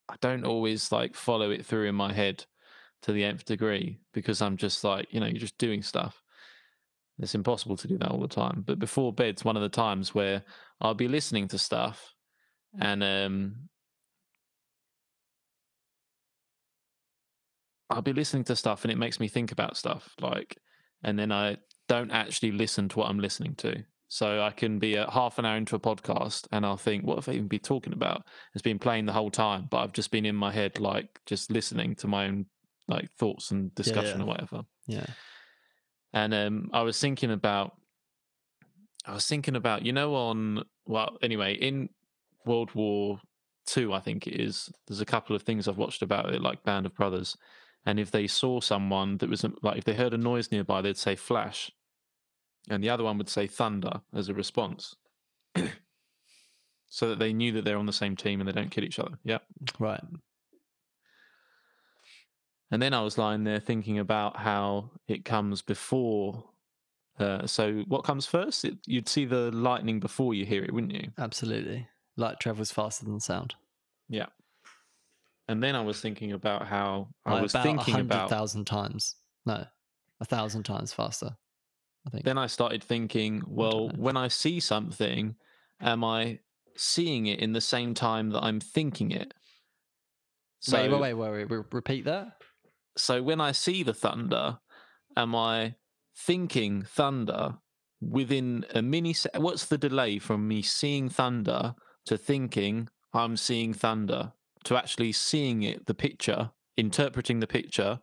I 0.09 0.15
don't 0.21 0.45
always 0.45 0.91
like 0.91 1.15
follow 1.15 1.51
it 1.51 1.65
through 1.65 1.87
in 1.87 1.95
my 1.95 2.11
head 2.13 2.45
to 3.03 3.11
the 3.11 3.23
nth 3.23 3.45
degree 3.45 3.99
because 4.13 4.41
I'm 4.41 4.57
just 4.57 4.83
like, 4.83 5.07
you 5.11 5.19
know, 5.19 5.27
you're 5.27 5.35
just 5.39 5.57
doing 5.57 5.83
stuff. 5.83 6.20
It's 7.19 7.35
impossible 7.35 7.77
to 7.77 7.87
do 7.87 7.97
that 7.99 8.09
all 8.09 8.19
the 8.19 8.27
time. 8.27 8.63
But 8.65 8.79
before 8.79 9.13
bed's 9.13 9.45
one 9.45 9.55
of 9.55 9.61
the 9.61 9.69
times 9.69 10.15
where 10.15 10.43
I'll 10.79 10.93
be 10.93 11.07
listening 11.07 11.47
to 11.49 11.57
stuff 11.57 12.13
and 12.79 13.03
um 13.03 13.55
I'll 17.89 18.01
be 18.01 18.13
listening 18.13 18.45
to 18.45 18.55
stuff 18.55 18.83
and 18.83 18.91
it 18.91 18.97
makes 18.97 19.19
me 19.19 19.27
think 19.27 19.51
about 19.51 19.77
stuff 19.77 20.09
like 20.21 20.57
and 21.03 21.19
then 21.19 21.31
I 21.31 21.57
don't 21.87 22.11
actually 22.11 22.51
listen 22.51 22.87
to 22.89 22.99
what 22.99 23.09
I'm 23.09 23.19
listening 23.19 23.55
to. 23.55 23.83
So 24.07 24.41
I 24.41 24.51
can 24.51 24.77
be 24.77 24.95
a 24.95 25.09
half 25.09 25.39
an 25.39 25.45
hour 25.45 25.55
into 25.55 25.75
a 25.75 25.79
podcast 25.79 26.45
and 26.51 26.65
I'll 26.65 26.77
think, 26.77 27.05
what 27.05 27.15
have 27.15 27.29
I 27.29 27.33
even 27.33 27.47
been 27.47 27.59
talking 27.59 27.93
about? 27.93 28.23
It's 28.53 28.61
been 28.61 28.79
playing 28.79 29.05
the 29.05 29.13
whole 29.13 29.31
time, 29.31 29.67
but 29.69 29.77
I've 29.77 29.93
just 29.93 30.11
been 30.11 30.25
in 30.25 30.35
my 30.35 30.51
head 30.51 30.79
like 30.79 31.07
just 31.25 31.49
listening 31.49 31.95
to 31.95 32.07
my 32.07 32.25
own 32.25 32.45
like 32.87 33.09
thoughts 33.13 33.51
and 33.51 33.73
discussion 33.73 34.19
yeah. 34.19 34.23
or 34.23 34.27
whatever. 34.27 34.61
yeah. 34.87 35.05
And 36.13 36.33
um, 36.33 36.69
I 36.73 36.81
was 36.81 36.99
thinking 36.99 37.31
about, 37.31 37.75
I 39.05 39.13
was 39.13 39.25
thinking 39.27 39.55
about, 39.55 39.85
you 39.85 39.93
know, 39.93 40.15
on 40.15 40.63
well, 40.85 41.17
anyway, 41.21 41.53
in 41.53 41.89
World 42.45 42.73
War 42.75 43.19
Two, 43.65 43.93
I 43.93 43.99
think 43.99 44.27
it 44.27 44.41
is. 44.41 44.71
There's 44.87 45.01
a 45.01 45.05
couple 45.05 45.35
of 45.35 45.43
things 45.43 45.67
I've 45.67 45.77
watched 45.77 46.01
about 46.01 46.33
it, 46.33 46.41
like 46.41 46.63
Band 46.63 46.85
of 46.85 46.95
Brothers, 46.95 47.37
and 47.85 47.99
if 47.99 48.11
they 48.11 48.27
saw 48.27 48.59
someone 48.59 49.17
that 49.17 49.29
was 49.29 49.45
like, 49.61 49.77
if 49.77 49.83
they 49.85 49.93
heard 49.93 50.13
a 50.13 50.17
noise 50.17 50.51
nearby, 50.51 50.81
they'd 50.81 50.97
say 50.97 51.15
flash, 51.15 51.71
and 52.69 52.83
the 52.83 52.89
other 52.89 53.03
one 53.03 53.17
would 53.17 53.29
say 53.29 53.47
thunder 53.47 54.01
as 54.13 54.29
a 54.29 54.33
response, 54.33 54.95
so 56.89 57.09
that 57.09 57.19
they 57.19 57.33
knew 57.33 57.51
that 57.53 57.63
they're 57.63 57.77
on 57.77 57.85
the 57.85 57.93
same 57.93 58.15
team 58.15 58.41
and 58.41 58.47
they 58.47 58.53
don't 58.53 58.71
kill 58.71 58.83
each 58.83 58.99
other. 58.99 59.17
Yeah. 59.23 59.39
Right. 59.79 60.03
And 62.71 62.81
then 62.81 62.93
I 62.93 63.01
was 63.01 63.17
lying 63.17 63.43
there 63.43 63.59
thinking 63.59 63.99
about 63.99 64.37
how 64.37 64.91
it 65.07 65.25
comes 65.25 65.61
before. 65.61 66.45
Uh, 67.19 67.45
so 67.45 67.83
what 67.87 68.03
comes 68.03 68.25
first? 68.25 68.63
It, 68.63 68.77
you'd 68.87 69.09
see 69.09 69.25
the 69.25 69.51
lightning 69.51 69.99
before 69.99 70.33
you 70.33 70.45
hear 70.45 70.63
it, 70.63 70.73
wouldn't 70.73 70.93
you? 70.93 71.09
Absolutely. 71.17 71.87
Light 72.15 72.39
travels 72.39 72.71
faster 72.71 73.05
than 73.05 73.19
sound. 73.19 73.55
Yeah. 74.07 74.27
And 75.47 75.61
then 75.61 75.75
I 75.75 75.81
was 75.81 75.99
thinking 75.99 76.31
about 76.31 76.65
how 76.65 77.09
I 77.25 77.31
By 77.31 77.41
was 77.41 77.51
about 77.53 77.63
thinking 77.63 77.93
a 77.93 77.97
hundred 77.97 78.15
about. 78.15 78.29
thousand 78.29 78.65
times. 78.65 79.15
No, 79.45 79.65
a 80.21 80.25
thousand 80.25 80.63
times 80.63 80.93
faster. 80.93 81.35
I 82.07 82.09
think. 82.09 82.23
Then 82.23 82.37
I 82.37 82.47
started 82.47 82.83
thinking, 82.83 83.43
well, 83.45 83.89
know. 83.89 83.95
when 83.97 84.15
I 84.15 84.29
see 84.29 84.61
something, 84.61 85.35
am 85.81 86.03
I 86.03 86.39
seeing 86.77 87.25
it 87.25 87.39
in 87.39 87.51
the 87.51 87.61
same 87.61 87.93
time 87.93 88.29
that 88.29 88.43
I'm 88.43 88.59
thinking 88.61 89.11
it? 89.11 89.33
So, 90.61 90.77
wait, 90.77 90.89
wait, 90.89 90.99
wait, 90.99 91.13
wait, 91.13 91.31
wait. 91.31 91.51
Re- 91.51 91.63
Repeat 91.71 92.05
that. 92.05 92.40
So 92.97 93.21
when 93.23 93.41
I 93.41 93.51
see 93.51 93.83
the 93.83 93.93
thunder, 93.93 94.59
am 95.15 95.35
I 95.35 95.75
thinking 96.15 96.83
thunder 96.83 97.57
within 98.01 98.65
a 98.73 98.81
mini? 98.81 99.13
se- 99.13 99.29
What's 99.37 99.65
the 99.65 99.77
delay 99.77 100.19
from 100.19 100.47
me 100.47 100.61
seeing 100.61 101.09
thunder 101.09 101.75
to 102.05 102.17
thinking 102.17 102.89
I'm 103.13 103.37
seeing 103.37 103.73
thunder 103.73 104.33
to 104.63 104.77
actually 104.77 105.11
seeing 105.11 105.63
it, 105.63 105.85
the 105.87 105.93
picture, 105.93 106.51
interpreting 106.77 107.39
the 107.39 107.47
picture, 107.47 107.99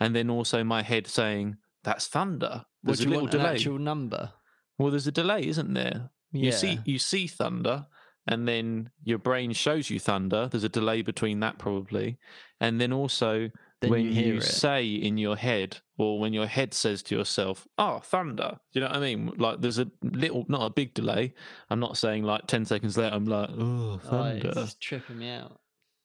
and 0.00 0.14
then 0.14 0.28
also 0.28 0.64
my 0.64 0.82
head 0.82 1.06
saying 1.06 1.56
that's 1.84 2.06
thunder. 2.06 2.64
There's 2.82 3.00
a 3.00 3.08
little 3.08 3.26
delay. 3.26 3.50
actual 3.50 3.78
number? 3.78 4.32
Well, 4.78 4.90
there's 4.90 5.06
a 5.06 5.12
delay, 5.12 5.46
isn't 5.46 5.74
there? 5.74 6.10
Yeah. 6.32 6.46
You 6.46 6.52
see, 6.52 6.80
you 6.84 6.98
see 6.98 7.26
thunder, 7.26 7.86
and 8.26 8.46
then 8.46 8.90
your 9.02 9.18
brain 9.18 9.52
shows 9.52 9.90
you 9.90 9.98
thunder. 9.98 10.48
There's 10.50 10.64
a 10.64 10.68
delay 10.68 11.02
between 11.02 11.40
that 11.40 11.58
probably, 11.58 12.18
and 12.60 12.80
then 12.80 12.92
also 12.92 13.50
Then 13.80 13.90
when 13.90 14.04
you 14.04 14.12
hear 14.12 14.34
it. 14.36 14.42
say 14.42 14.86
in 14.86 15.16
your 15.16 15.36
head, 15.36 15.78
or 15.96 16.18
when 16.20 16.32
your 16.34 16.46
head 16.46 16.74
says 16.74 17.02
to 17.04 17.16
yourself, 17.16 17.66
"Oh, 17.78 17.98
thunder," 18.00 18.60
do 18.72 18.80
you 18.80 18.84
know 18.84 18.88
what 18.92 18.96
I 18.96 19.00
mean? 19.00 19.32
Like 19.38 19.60
there's 19.60 19.78
a 19.78 19.90
little, 20.02 20.44
not 20.48 20.66
a 20.66 20.70
big 20.70 20.92
delay. 20.92 21.34
I'm 21.70 21.80
not 21.80 21.96
saying 21.96 22.24
like 22.24 22.46
ten 22.46 22.64
seconds 22.66 22.98
later. 22.98 23.14
I'm 23.14 23.24
like, 23.24 23.48
"Oh, 23.50 23.92
Oh, 23.94 23.98
thunder." 23.98 24.52
it's 24.54 24.74
tripping 24.74 25.18
me 25.18 25.30
out. 25.30 25.60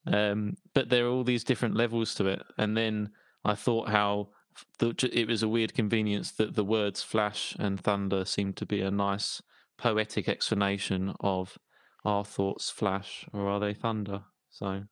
Um, 0.07 0.55
but 0.73 0.89
there 0.89 1.05
are 1.05 1.09
all 1.09 1.23
these 1.23 1.43
different 1.43 1.75
levels 1.75 2.13
to 2.15 2.27
it. 2.27 2.41
And 2.57 2.77
then 2.77 3.09
I 3.43 3.55
thought 3.55 3.89
how 3.89 4.29
the, 4.79 4.95
it 5.11 5.27
was 5.27 5.43
a 5.43 5.49
weird 5.49 5.73
convenience 5.73 6.31
that 6.33 6.55
the 6.55 6.63
words 6.63 7.01
flash 7.01 7.55
and 7.59 7.79
thunder 7.79 8.23
seemed 8.23 8.55
to 8.57 8.65
be 8.65 8.81
a 8.81 8.91
nice 8.91 9.41
poetic 9.77 10.29
explanation 10.29 11.13
of 11.19 11.57
our 12.05 12.23
thoughts 12.23 12.69
flash 12.69 13.25
or 13.33 13.49
are 13.49 13.59
they 13.59 13.73
thunder? 13.73 14.21
So, 14.51 14.83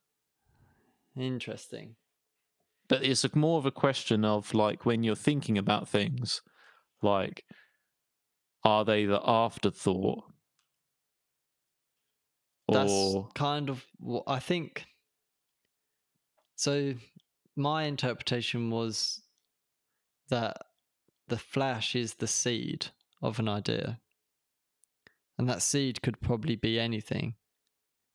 Interesting. 1.15 1.95
But 2.93 3.03
it's 3.03 3.23
a, 3.23 3.31
more 3.33 3.57
of 3.57 3.65
a 3.65 3.71
question 3.71 4.23
of 4.23 4.53
like 4.53 4.85
when 4.85 5.01
you're 5.01 5.15
thinking 5.15 5.57
about 5.57 5.89
things, 5.89 6.43
like, 7.01 7.43
are 8.63 8.85
they 8.85 9.05
the 9.05 9.19
afterthought? 9.25 10.25
That's 12.71 12.91
Or 12.91 13.29
kind 13.33 13.71
of 13.71 13.83
what 13.97 14.25
I 14.27 14.37
think. 14.37 14.85
So, 16.55 16.93
my 17.55 17.85
interpretation 17.85 18.69
was 18.69 19.23
that 20.29 20.57
the 21.29 21.39
flash 21.39 21.95
is 21.95 22.13
the 22.13 22.27
seed 22.27 22.87
of 23.23 23.39
an 23.39 23.49
idea. 23.49 23.99
And 25.39 25.49
that 25.49 25.63
seed 25.63 26.03
could 26.03 26.21
probably 26.21 26.55
be 26.55 26.79
anything. 26.79 27.33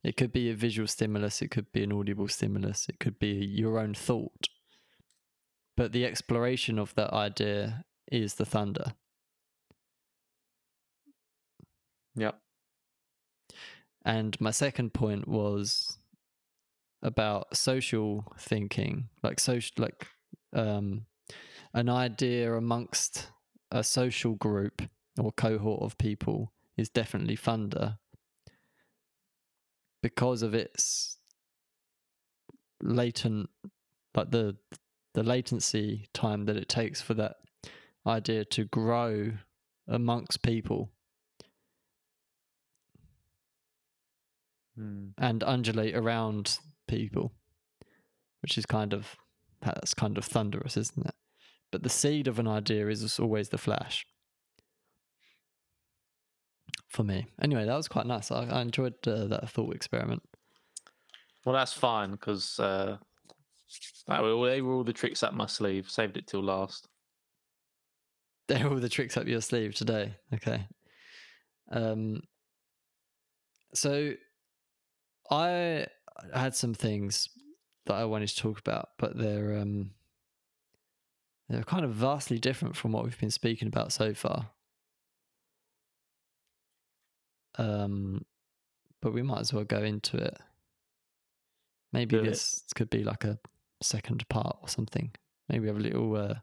It 0.05 0.17
could 0.17 0.33
be 0.33 0.51
a 0.51 0.55
visual 0.55 0.87
stimulus, 0.87 1.43
it 1.43 1.51
could 1.51 1.73
be 1.73 1.83
an 1.83 1.91
audible 1.91 2.29
stimulus, 2.29 2.89
it 2.89 3.01
could 3.01 3.19
be 3.19 3.45
your 3.45 3.81
own 3.81 3.95
thought. 3.95 4.49
But 5.79 5.93
the 5.93 6.05
exploration 6.05 6.77
of 6.77 6.93
that 6.97 7.13
idea 7.13 7.85
is 8.11 8.35
the 8.35 8.45
thunder. 8.45 8.95
yeah, 12.17 12.33
And 14.05 14.37
my 14.41 14.51
second 14.51 14.93
point 14.93 15.29
was 15.29 15.99
about 17.01 17.57
social 17.57 18.25
thinking, 18.41 19.09
like 19.23 19.39
social, 19.39 19.73
like 19.79 20.09
um, 20.53 21.07
an 21.73 21.89
idea 21.89 22.55
amongst 22.55 23.29
a 23.71 23.85
social 23.85 24.35
group 24.35 24.83
or 25.17 25.31
cohort 25.31 25.83
of 25.83 25.97
people 25.97 26.53
is 26.77 26.89
definitely 26.89 27.37
thunder 27.37 27.99
because 30.03 30.43
of 30.43 30.55
its 30.55 31.19
latent, 32.83 33.49
like 34.17 34.33
the 34.33 34.57
the 35.15 35.23
latency 35.23 36.07
time 36.13 36.45
that 36.45 36.57
it 36.57 36.69
takes 36.69 37.01
for 37.01 37.15
that 37.15 37.37
idea 38.07 38.45
to 38.45 38.65
grow 38.65 39.33
amongst 39.87 40.43
people 40.43 40.91
Hmm. 44.77 45.09
and 45.19 45.43
undulate 45.43 45.97
around 45.97 46.59
people, 46.87 47.33
which 48.43 48.57
is 48.57 48.65
kind 48.65 48.93
of 48.95 49.17
that's 49.61 49.93
kind 49.93 50.17
of 50.17 50.25
thunderous, 50.25 50.77
isn't 50.77 51.05
it? 51.05 51.15
But 51.73 51.83
the 51.83 51.89
seed 51.89 52.29
of 52.29 52.39
an 52.39 52.47
idea 52.47 52.87
is 52.89 53.19
always 53.19 53.49
the 53.49 53.59
flash. 53.59 54.07
for 56.89 57.05
me. 57.05 57.27
Anyway, 57.43 57.65
that 57.67 57.77
was 57.77 57.87
quite 57.87 58.07
nice. 58.07 58.31
I, 58.31 58.45
I 58.47 58.63
enjoyed 58.63 58.95
uh, 59.07 59.27
that 59.27 59.51
thought 59.51 59.75
experiment. 59.75 60.23
Well, 61.45 61.55
that's 61.55 61.73
fine 61.75 62.13
because 62.13 62.59
uh, 62.59 62.97
that 64.07 64.23
were, 64.23 64.49
they 64.49 64.63
were 64.63 64.75
all 64.75 64.85
the 64.85 64.93
tricks 64.93 65.23
up 65.23 65.35
my 65.35 65.47
sleeve. 65.47 65.91
Saved 65.91 66.17
it 66.17 66.27
till 66.27 66.43
last. 66.43 66.89
They're 68.49 68.67
all 68.67 68.77
the 68.77 68.89
tricks 68.89 69.17
up 69.17 69.27
your 69.27 69.41
sleeve 69.41 69.75
today. 69.75 70.15
Okay. 70.35 70.67
Um. 71.71 72.23
So, 73.75 74.15
I 75.31 75.87
had 76.35 76.55
some 76.55 76.73
things 76.75 77.29
that 77.87 77.95
I 77.95 78.05
wanted 78.07 78.29
to 78.29 78.37
talk 78.37 78.59
about, 78.59 78.91
but 78.99 79.19
they're 79.19 79.59
um 79.59 79.91
they're 81.49 81.63
kind 81.63 81.85
of 81.85 81.93
vastly 81.93 82.39
different 82.39 82.77
from 82.77 82.93
what 82.93 83.05
we've 83.05 83.19
been 83.19 83.31
speaking 83.31 83.69
about 83.69 83.93
so 83.93 84.13
far. 84.15 84.51
Um, 87.57 88.25
but 89.01 89.13
we 89.13 89.23
might 89.23 89.41
as 89.41 89.53
well 89.53 89.65
go 89.65 89.83
into 89.83 90.17
it. 90.19 90.37
Maybe 91.93 92.17
Do 92.17 92.23
it. 92.23 92.27
this 92.27 92.63
could 92.75 92.91
be 92.91 93.03
like 93.03 93.25
a 93.25 93.39
second 93.83 94.29
part 94.29 94.57
or 94.63 94.69
something. 94.69 95.13
Maybe 95.49 95.67
have 95.69 95.77
a 95.77 95.81
little 95.81 96.17
uh, 96.17 96.35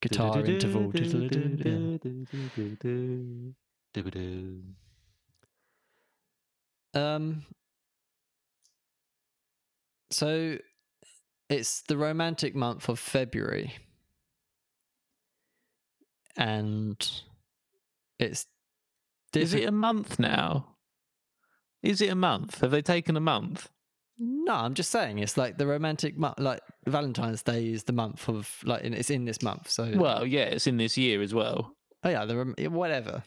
guitar 0.00 0.44
interval. 0.44 0.92
Yeah. 0.94 1.98
Um. 6.94 7.44
So, 10.10 10.58
it's 11.48 11.82
the 11.82 11.96
romantic 11.96 12.54
month 12.54 12.88
of 12.88 12.98
February, 12.98 13.74
and 16.36 16.96
it's. 18.18 18.46
Is 19.34 19.54
it 19.54 19.64
a 19.68 19.72
month 19.72 20.18
now? 20.18 20.76
Is 21.82 22.00
it 22.02 22.10
a 22.10 22.14
month? 22.14 22.60
Have 22.60 22.70
they 22.70 22.82
taken 22.82 23.16
a 23.16 23.20
month? 23.20 23.70
No, 24.24 24.54
I'm 24.54 24.74
just 24.74 24.90
saying 24.90 25.18
it's 25.18 25.36
like 25.36 25.58
the 25.58 25.66
romantic 25.66 26.16
month. 26.16 26.38
Like 26.38 26.60
Valentine's 26.86 27.42
Day 27.42 27.72
is 27.72 27.82
the 27.82 27.92
month 27.92 28.28
of 28.28 28.48
like 28.64 28.84
it's 28.84 29.10
in 29.10 29.24
this 29.24 29.42
month. 29.42 29.68
So 29.68 29.90
Well, 29.96 30.24
yeah, 30.24 30.44
it's 30.44 30.68
in 30.68 30.76
this 30.76 30.96
year 30.96 31.20
as 31.22 31.34
well. 31.34 31.74
oh 32.04 32.08
yeah, 32.08 32.24
the 32.24 32.36
rom- 32.36 32.54
whatever 32.72 33.24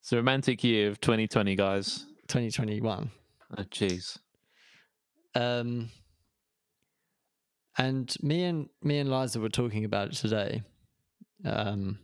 It's 0.00 0.12
a 0.12 0.16
romantic 0.16 0.62
year 0.62 0.90
of 0.90 1.00
2020, 1.00 1.56
guys. 1.56 2.06
2021. 2.28 3.10
Oh, 3.56 3.62
jeez. 3.64 4.16
Um, 5.34 5.90
and 7.76 8.14
me 8.22 8.44
and 8.44 8.68
me 8.82 8.98
and 8.98 9.10
Liza 9.10 9.40
were 9.40 9.48
talking 9.48 9.84
about 9.84 10.08
it 10.08 10.14
today. 10.14 10.62
Um, 11.44 11.98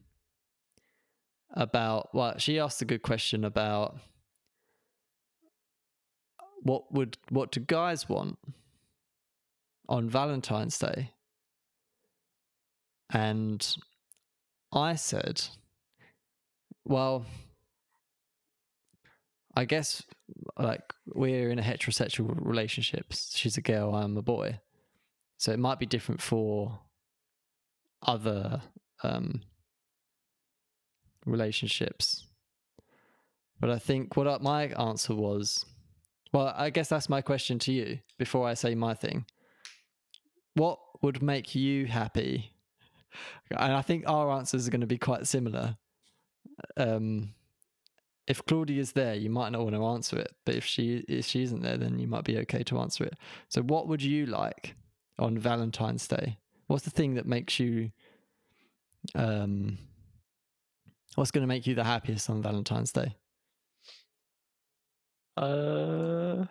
about 1.53 2.13
well, 2.15 2.37
she 2.39 2.59
asked 2.59 2.83
a 2.83 2.85
good 2.85 3.03
question 3.03 3.45
about 3.45 3.97
what 6.65 6.93
would 6.93 7.17
what 7.29 7.53
do 7.53 7.61
guys 7.61 8.09
want 8.09 8.37
on 9.89 10.11
Valentine's 10.11 10.79
Day, 10.79 11.13
and 13.11 13.77
I 14.73 14.97
said, 14.97 15.43
well. 16.85 17.25
I 19.57 19.67
guess 19.67 20.03
like 20.59 20.83
we're 21.07 21.49
in 21.49 21.61
a 21.61 21.63
heterosexual 21.63 22.35
relationship. 22.45 23.07
She's 23.13 23.57
a 23.57 23.61
girl, 23.61 23.95
I'm 23.95 24.17
a 24.17 24.23
boy. 24.23 24.59
So 25.39 25.53
it 25.53 25.61
might 25.61 25.79
be 25.79 25.87
different 25.87 26.21
for 26.21 26.81
other 28.03 28.63
um, 29.05 29.43
relationships. 31.25 32.27
But 33.61 33.71
I 33.71 33.79
think 33.79 34.17
what 34.17 34.43
my 34.43 34.65
answer 34.71 35.15
was 35.15 35.65
well, 36.35 36.53
I 36.57 36.71
guess 36.71 36.89
that's 36.89 37.09
my 37.09 37.23
question 37.23 37.61
to 37.61 37.73
you 37.73 38.01
before 38.19 38.49
I 38.49 38.55
say 38.55 38.75
my 38.75 38.93
thing. 38.93 39.25
What 40.55 40.81
would 41.01 41.23
make 41.23 41.55
you 41.55 41.87
happy? 41.87 42.51
And 43.51 43.73
I 43.73 43.83
think 43.83 44.03
our 44.09 44.33
answers 44.33 44.67
are 44.67 44.71
going 44.73 44.81
to 44.81 44.87
be 44.87 44.99
quite 44.99 45.29
similar. 45.29 45.77
Um, 46.77 47.35
if 48.27 48.43
is 48.51 48.93
there, 48.93 49.15
you 49.15 49.31
might 49.31 49.53
not 49.53 49.63
want 49.63 49.77
to 49.77 49.85
answer 49.85 50.19
it, 50.19 50.33
but 50.45 50.57
if 50.57 50.65
she 50.65 51.05
if 51.09 51.25
she 51.25 51.43
isn't 51.45 51.63
there, 51.63 51.77
then 51.77 52.01
you 52.01 52.09
might 52.09 52.25
be 52.25 52.39
okay 52.39 52.65
to 52.65 52.81
answer 52.81 53.05
it. 53.05 53.15
So, 53.49 53.63
what 53.63 53.87
would 53.87 54.03
you 54.03 54.27
like 54.27 54.75
on 55.19 55.39
Valentine's 55.39 56.09
Day? 56.09 56.39
What's 56.67 56.85
the 56.85 56.91
thing 56.91 57.15
that 57.15 57.27
makes 57.27 57.61
you 57.61 57.93
um 59.15 59.79
what's 61.15 61.31
going 61.31 61.43
to 61.43 61.47
make 61.47 61.67
you 61.67 61.77
the 61.77 61.85
happiest 61.85 62.29
on 62.29 62.43
Valentine's 62.43 62.91
Day? 62.91 63.15
Uh, 65.37 66.45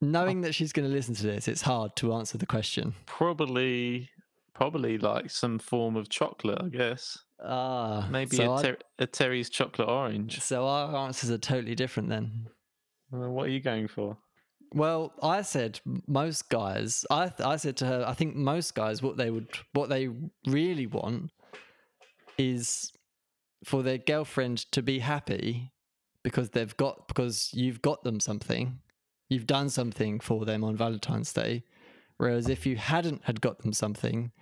Knowing 0.00 0.42
that 0.42 0.54
she's 0.54 0.72
going 0.72 0.86
to 0.88 0.94
listen 0.94 1.14
to 1.14 1.22
this, 1.22 1.48
it's 1.48 1.62
hard 1.62 1.96
to 1.96 2.12
answer 2.12 2.36
the 2.36 2.46
question. 2.46 2.94
probably, 3.06 4.10
probably 4.54 4.98
like 4.98 5.30
some 5.30 5.58
form 5.58 5.96
of 5.96 6.08
chocolate, 6.10 6.58
I 6.62 6.68
guess. 6.68 7.16
Ah, 7.42 8.06
Maybe 8.10 8.36
so, 8.36 8.56
a, 8.56 8.62
ter- 8.62 8.78
a 8.98 9.06
Terry's 9.06 9.48
chocolate 9.48 9.88
orange. 9.88 10.40
so 10.40 10.66
our 10.66 10.94
answers 11.06 11.30
are 11.30 11.38
totally 11.38 11.74
different 11.74 12.08
then. 12.10 12.48
Uh, 13.12 13.30
what 13.30 13.46
are 13.46 13.50
you 13.50 13.60
going 13.60 13.88
for? 13.88 14.18
Well, 14.74 15.12
I 15.22 15.42
said 15.42 15.80
most 16.06 16.48
guys. 16.50 17.06
I 17.10 17.28
th- 17.28 17.46
I 17.46 17.56
said 17.56 17.76
to 17.78 17.86
her, 17.86 18.04
I 18.06 18.12
think 18.14 18.34
most 18.34 18.74
guys 18.74 19.02
what 19.02 19.16
they 19.16 19.30
would 19.30 19.48
what 19.72 19.88
they 19.88 20.08
really 20.46 20.88
want 20.88 21.30
is 22.38 22.90
for 23.64 23.82
their 23.82 23.98
girlfriend 23.98 24.58
to 24.72 24.82
be 24.82 25.00
happy 25.00 25.72
because 26.22 26.50
they've 26.50 26.76
got 26.76 27.08
because 27.08 27.50
you've 27.52 27.82
got 27.82 28.02
them 28.02 28.20
something, 28.20 28.80
you've 29.28 29.46
done 29.46 29.68
something 29.68 30.20
for 30.20 30.44
them 30.44 30.64
on 30.64 30.76
Valentine's 30.76 31.32
Day. 31.32 31.64
Whereas 32.16 32.48
if 32.48 32.64
you 32.64 32.76
hadn't 32.76 33.24
had 33.24 33.40
got 33.40 33.58
them 33.58 33.72
something, 33.72 34.32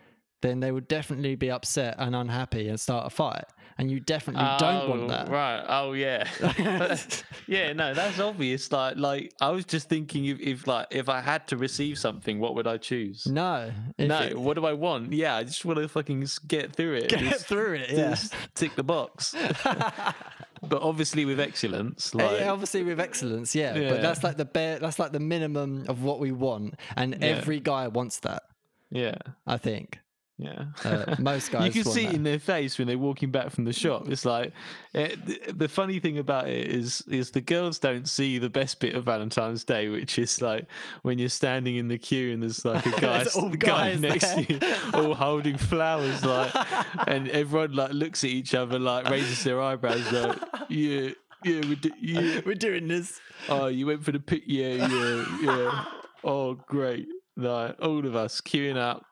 then 0.42 0.60
they 0.60 0.70
would 0.72 0.88
definitely 0.88 1.34
be 1.36 1.50
upset 1.50 1.94
and 1.98 2.14
unhappy 2.14 2.68
and 2.68 2.78
start 2.78 3.06
a 3.06 3.10
fight. 3.10 3.44
And 3.78 3.90
you 3.90 4.00
definitely 4.00 4.44
don't 4.58 4.88
want 4.90 5.02
Oh, 5.04 5.08
that. 5.08 5.28
Right. 5.30 5.64
Oh 5.66 5.92
yeah. 5.94 6.28
yeah, 7.46 7.72
no, 7.72 7.94
that's 7.94 8.20
obvious. 8.20 8.70
Like 8.70 8.96
like 8.98 9.32
I 9.40 9.48
was 9.48 9.64
just 9.64 9.88
thinking 9.88 10.26
if, 10.26 10.38
if 10.40 10.66
like 10.66 10.88
if 10.90 11.08
I 11.08 11.20
had 11.22 11.48
to 11.48 11.56
receive 11.56 11.98
something, 11.98 12.38
what 12.38 12.54
would 12.54 12.66
I 12.66 12.76
choose? 12.76 13.26
No. 13.26 13.72
no, 13.98 14.20
it- 14.22 14.38
what 14.38 14.54
do 14.54 14.66
I 14.66 14.74
want? 14.74 15.12
Yeah, 15.14 15.36
I 15.36 15.44
just 15.44 15.64
want 15.64 15.78
to 15.78 15.88
fucking 15.88 16.26
get 16.46 16.76
through 16.76 16.96
it. 16.96 17.08
get 17.08 17.20
Just- 17.20 17.46
through 17.46 17.74
it. 17.76 17.90
Yeah. 17.90 18.10
just 18.10 18.34
tick 18.54 18.74
the 18.76 18.82
box. 18.84 19.34
but 19.64 20.82
obviously 20.82 21.24
with 21.24 21.40
excellence. 21.40 22.14
Like 22.14 22.40
Yeah, 22.40 22.52
obviously 22.52 22.82
with 22.82 23.00
excellence, 23.00 23.54
yeah, 23.54 23.74
Yeah. 23.74 23.88
But 23.90 24.02
that's 24.02 24.22
like 24.22 24.36
the 24.36 24.44
bare 24.44 24.78
that's 24.80 24.98
like 24.98 25.12
the 25.12 25.20
minimum 25.20 25.86
of 25.88 26.02
what 26.02 26.20
we 26.20 26.30
want. 26.30 26.74
And 26.96 27.16
Yeah. 27.20 27.26
every 27.28 27.58
guy 27.58 27.88
wants 27.88 28.20
that, 28.20 28.42
yeah. 28.90 29.16
I 29.46 29.56
think. 29.56 29.98
Yeah. 30.42 30.64
Uh, 30.84 31.16
most 31.18 31.50
guys 31.52 31.64
you 31.64 31.82
can 31.82 31.90
see 31.90 32.04
it 32.04 32.08
that. 32.08 32.14
in 32.14 32.22
their 32.22 32.38
face 32.38 32.78
when 32.78 32.88
they're 32.88 32.98
walking 32.98 33.30
back 33.30 33.50
from 33.50 33.64
the 33.64 33.72
shop. 33.72 34.08
It's 34.08 34.24
like 34.24 34.52
eh, 34.94 35.14
the, 35.52 35.68
funny 35.68 36.00
thing 36.00 36.18
about 36.18 36.48
it 36.48 36.68
is 36.68 37.02
is 37.08 37.30
the 37.30 37.40
girls 37.40 37.78
don't 37.78 38.08
see 38.08 38.38
the 38.38 38.50
best 38.50 38.80
bit 38.80 38.94
of 38.94 39.04
Valentine's 39.04 39.64
Day, 39.64 39.88
which 39.88 40.18
is 40.18 40.42
like 40.42 40.66
when 41.02 41.18
you're 41.18 41.28
standing 41.28 41.76
in 41.76 41.88
the 41.88 41.98
queue 41.98 42.32
and 42.32 42.42
there's 42.42 42.64
like 42.64 42.84
a 42.86 42.90
guy, 43.00 43.24
all 43.36 43.48
the 43.48 43.56
guy 43.56 43.90
guys 43.90 44.00
next 44.00 44.34
there. 44.34 44.44
to 44.44 44.52
you, 44.52 44.60
all 44.94 45.14
holding 45.14 45.56
flowers, 45.56 46.24
like, 46.24 46.52
and 47.06 47.28
everyone 47.28 47.74
like 47.74 47.92
looks 47.92 48.24
at 48.24 48.30
each 48.30 48.54
other, 48.54 48.78
like 48.78 49.08
raises 49.08 49.44
their 49.44 49.62
eyebrows, 49.62 50.10
like, 50.12 50.36
yeah, 50.68 51.10
yeah, 51.44 51.60
we 51.60 51.76
do, 51.76 51.90
yeah. 52.00 52.40
We're 52.44 52.54
doing 52.54 52.88
this. 52.88 53.20
Oh, 53.48 53.66
you 53.66 53.86
went 53.86 54.04
for 54.04 54.12
the 54.12 54.20
pick, 54.20 54.42
yeah, 54.46 54.86
yeah, 54.86 55.38
yeah. 55.40 55.84
Oh, 56.24 56.54
great. 56.54 57.08
Like 57.36 57.76
all 57.80 58.06
of 58.06 58.14
us 58.14 58.40
queuing 58.40 58.76
up. 58.76 59.04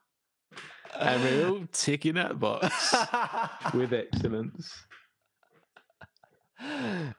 And 0.98 1.22
we're 1.22 1.48
all 1.48 1.66
ticking 1.72 2.14
that 2.14 2.38
box 2.38 2.94
with 3.74 3.92
excellence. 3.92 4.72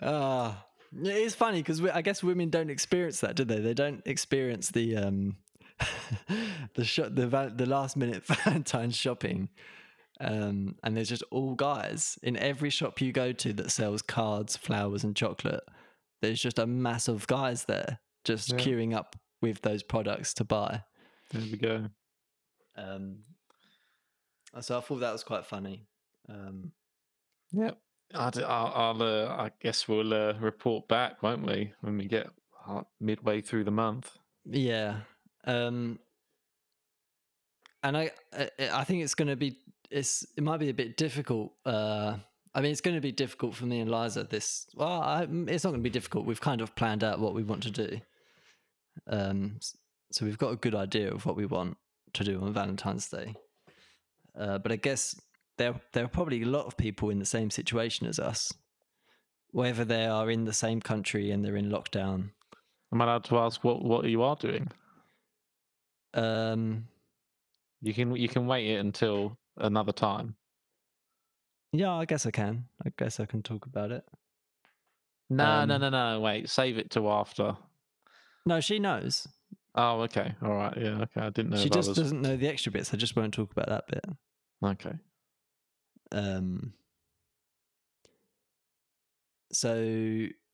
Ah, 0.01 0.65
yeah, 1.01 1.13
it's 1.13 1.35
funny 1.35 1.59
because 1.59 1.81
I 1.83 2.01
guess 2.01 2.21
women 2.23 2.49
don't 2.49 2.69
experience 2.69 3.21
that, 3.21 3.35
do 3.35 3.43
they? 3.45 3.59
They 3.59 3.73
don't 3.73 4.01
experience 4.05 4.69
the 4.69 4.97
um, 4.97 5.37
the 6.75 6.83
shot, 6.83 7.15
the 7.15 7.27
the 7.55 7.65
last 7.65 7.97
minute 7.97 8.23
Valentine's 8.25 8.95
shopping, 8.95 9.49
um, 10.19 10.75
and 10.83 10.95
there's 10.95 11.09
just 11.09 11.23
all 11.31 11.55
guys 11.55 12.19
in 12.23 12.37
every 12.37 12.69
shop 12.69 13.01
you 13.01 13.11
go 13.11 13.31
to 13.31 13.53
that 13.53 13.71
sells 13.71 14.01
cards, 14.01 14.57
flowers, 14.57 15.03
and 15.03 15.15
chocolate. 15.15 15.63
There's 16.21 16.41
just 16.41 16.59
a 16.59 16.67
mass 16.67 17.07
of 17.07 17.25
guys 17.27 17.65
there 17.65 17.99
just 18.23 18.49
Yeah. 18.51 18.57
queuing 18.57 18.93
up 18.93 19.15
with 19.41 19.61
those 19.61 19.81
products 19.81 20.35
to 20.35 20.43
buy. 20.43 20.83
There 21.31 21.41
we 21.41 21.57
go. 21.57 21.87
Um, 22.77 23.19
so 24.59 24.77
I 24.77 24.81
thought 24.81 24.99
that 24.99 25.11
was 25.13 25.23
quite 25.23 25.45
funny. 25.45 25.87
Um, 26.29 26.71
Yep. 27.53 27.77
I'd, 28.13 28.37
I'll, 28.39 28.71
I'll 28.75 29.01
uh, 29.03 29.27
I 29.27 29.51
guess 29.61 29.87
we'll 29.87 30.13
uh, 30.13 30.33
report 30.39 30.87
back, 30.87 31.23
won't 31.23 31.45
we, 31.45 31.73
when 31.81 31.97
we 31.97 32.07
get 32.07 32.27
uh, 32.67 32.81
midway 32.99 33.41
through 33.41 33.63
the 33.63 33.71
month? 33.71 34.17
Yeah. 34.45 34.97
Um 35.45 35.99
and 37.83 37.97
I 37.97 38.11
I, 38.33 38.49
I 38.73 38.83
think 38.83 39.03
it's 39.03 39.15
going 39.15 39.27
to 39.27 39.35
be 39.35 39.57
it's 39.89 40.25
it 40.37 40.43
might 40.43 40.59
be 40.59 40.69
a 40.69 40.73
bit 40.73 40.97
difficult. 40.97 41.53
Uh, 41.65 42.17
I 42.53 42.61
mean, 42.61 42.71
it's 42.71 42.81
going 42.81 42.95
to 42.95 43.01
be 43.01 43.11
difficult 43.11 43.55
for 43.55 43.65
me 43.65 43.79
and 43.79 43.89
Liza. 43.89 44.23
This 44.23 44.67
well, 44.75 45.01
I, 45.01 45.27
it's 45.47 45.63
not 45.63 45.71
going 45.71 45.81
to 45.81 45.89
be 45.89 45.89
difficult. 45.89 46.25
We've 46.25 46.41
kind 46.41 46.61
of 46.61 46.75
planned 46.75 47.03
out 47.03 47.19
what 47.19 47.33
we 47.33 47.43
want 47.43 47.63
to 47.63 47.71
do. 47.71 48.01
Um, 49.07 49.59
so 50.11 50.25
we've 50.25 50.37
got 50.37 50.51
a 50.51 50.57
good 50.57 50.75
idea 50.75 51.11
of 51.11 51.25
what 51.25 51.35
we 51.35 51.45
want 51.45 51.77
to 52.13 52.23
do 52.23 52.41
on 52.41 52.53
Valentine's 52.53 53.07
Day. 53.09 53.35
Uh, 54.37 54.57
but 54.57 54.71
I 54.71 54.75
guess 54.77 55.19
there 55.57 55.75
there 55.93 56.05
are 56.05 56.09
probably 56.09 56.41
a 56.43 56.47
lot 56.47 56.65
of 56.65 56.77
people 56.77 57.09
in 57.09 57.19
the 57.19 57.25
same 57.25 57.49
situation 57.49 58.07
as 58.07 58.19
us, 58.19 58.53
whether 59.51 59.83
they 59.85 60.05
are 60.05 60.29
in 60.31 60.45
the 60.45 60.53
same 60.53 60.81
country 60.81 61.31
and 61.31 61.43
they're 61.43 61.57
in 61.57 61.69
lockdown. 61.69 62.29
Am 62.93 63.01
I 63.01 63.05
allowed 63.05 63.23
to 63.25 63.37
ask 63.39 63.63
what 63.63 63.83
what 63.83 64.05
you 64.05 64.21
are 64.23 64.35
doing? 64.35 64.69
Um, 66.13 66.87
You 67.81 67.93
can 67.93 68.15
you 68.15 68.27
can 68.29 68.47
wait 68.47 68.67
it 68.69 68.79
until 68.79 69.37
another 69.57 69.91
time. 69.93 70.35
yeah, 71.73 71.93
I 71.93 72.05
guess 72.05 72.25
I 72.25 72.31
can. 72.31 72.65
I 72.85 72.91
guess 72.97 73.19
I 73.19 73.25
can 73.25 73.41
talk 73.41 73.65
about 73.65 73.91
it. 73.91 74.03
No, 75.29 75.65
no, 75.65 75.75
Um, 75.75 75.81
no, 75.81 75.89
no. 75.89 76.19
Wait, 76.19 76.49
save 76.49 76.77
it 76.77 76.89
to 76.91 77.09
after. 77.09 77.55
No, 78.45 78.59
she 78.59 78.79
knows. 78.79 79.27
Oh, 79.75 80.01
okay. 80.01 80.35
All 80.43 80.53
right. 80.53 80.77
Yeah. 80.77 81.01
Okay. 81.01 81.21
I 81.21 81.29
didn't 81.29 81.51
know. 81.51 81.57
she 81.57 81.69
just 81.69 81.89
was... 81.89 81.97
doesn't 81.97 82.21
know 82.21 82.35
the 82.35 82.47
extra 82.47 82.71
bits. 82.71 82.93
I 82.93 82.97
just 82.97 83.15
won't 83.15 83.33
talk 83.33 83.51
about 83.51 83.69
that 83.69 83.87
bit. 83.87 84.05
Okay. 84.63 84.93
Um, 86.11 86.73
so 89.51 89.73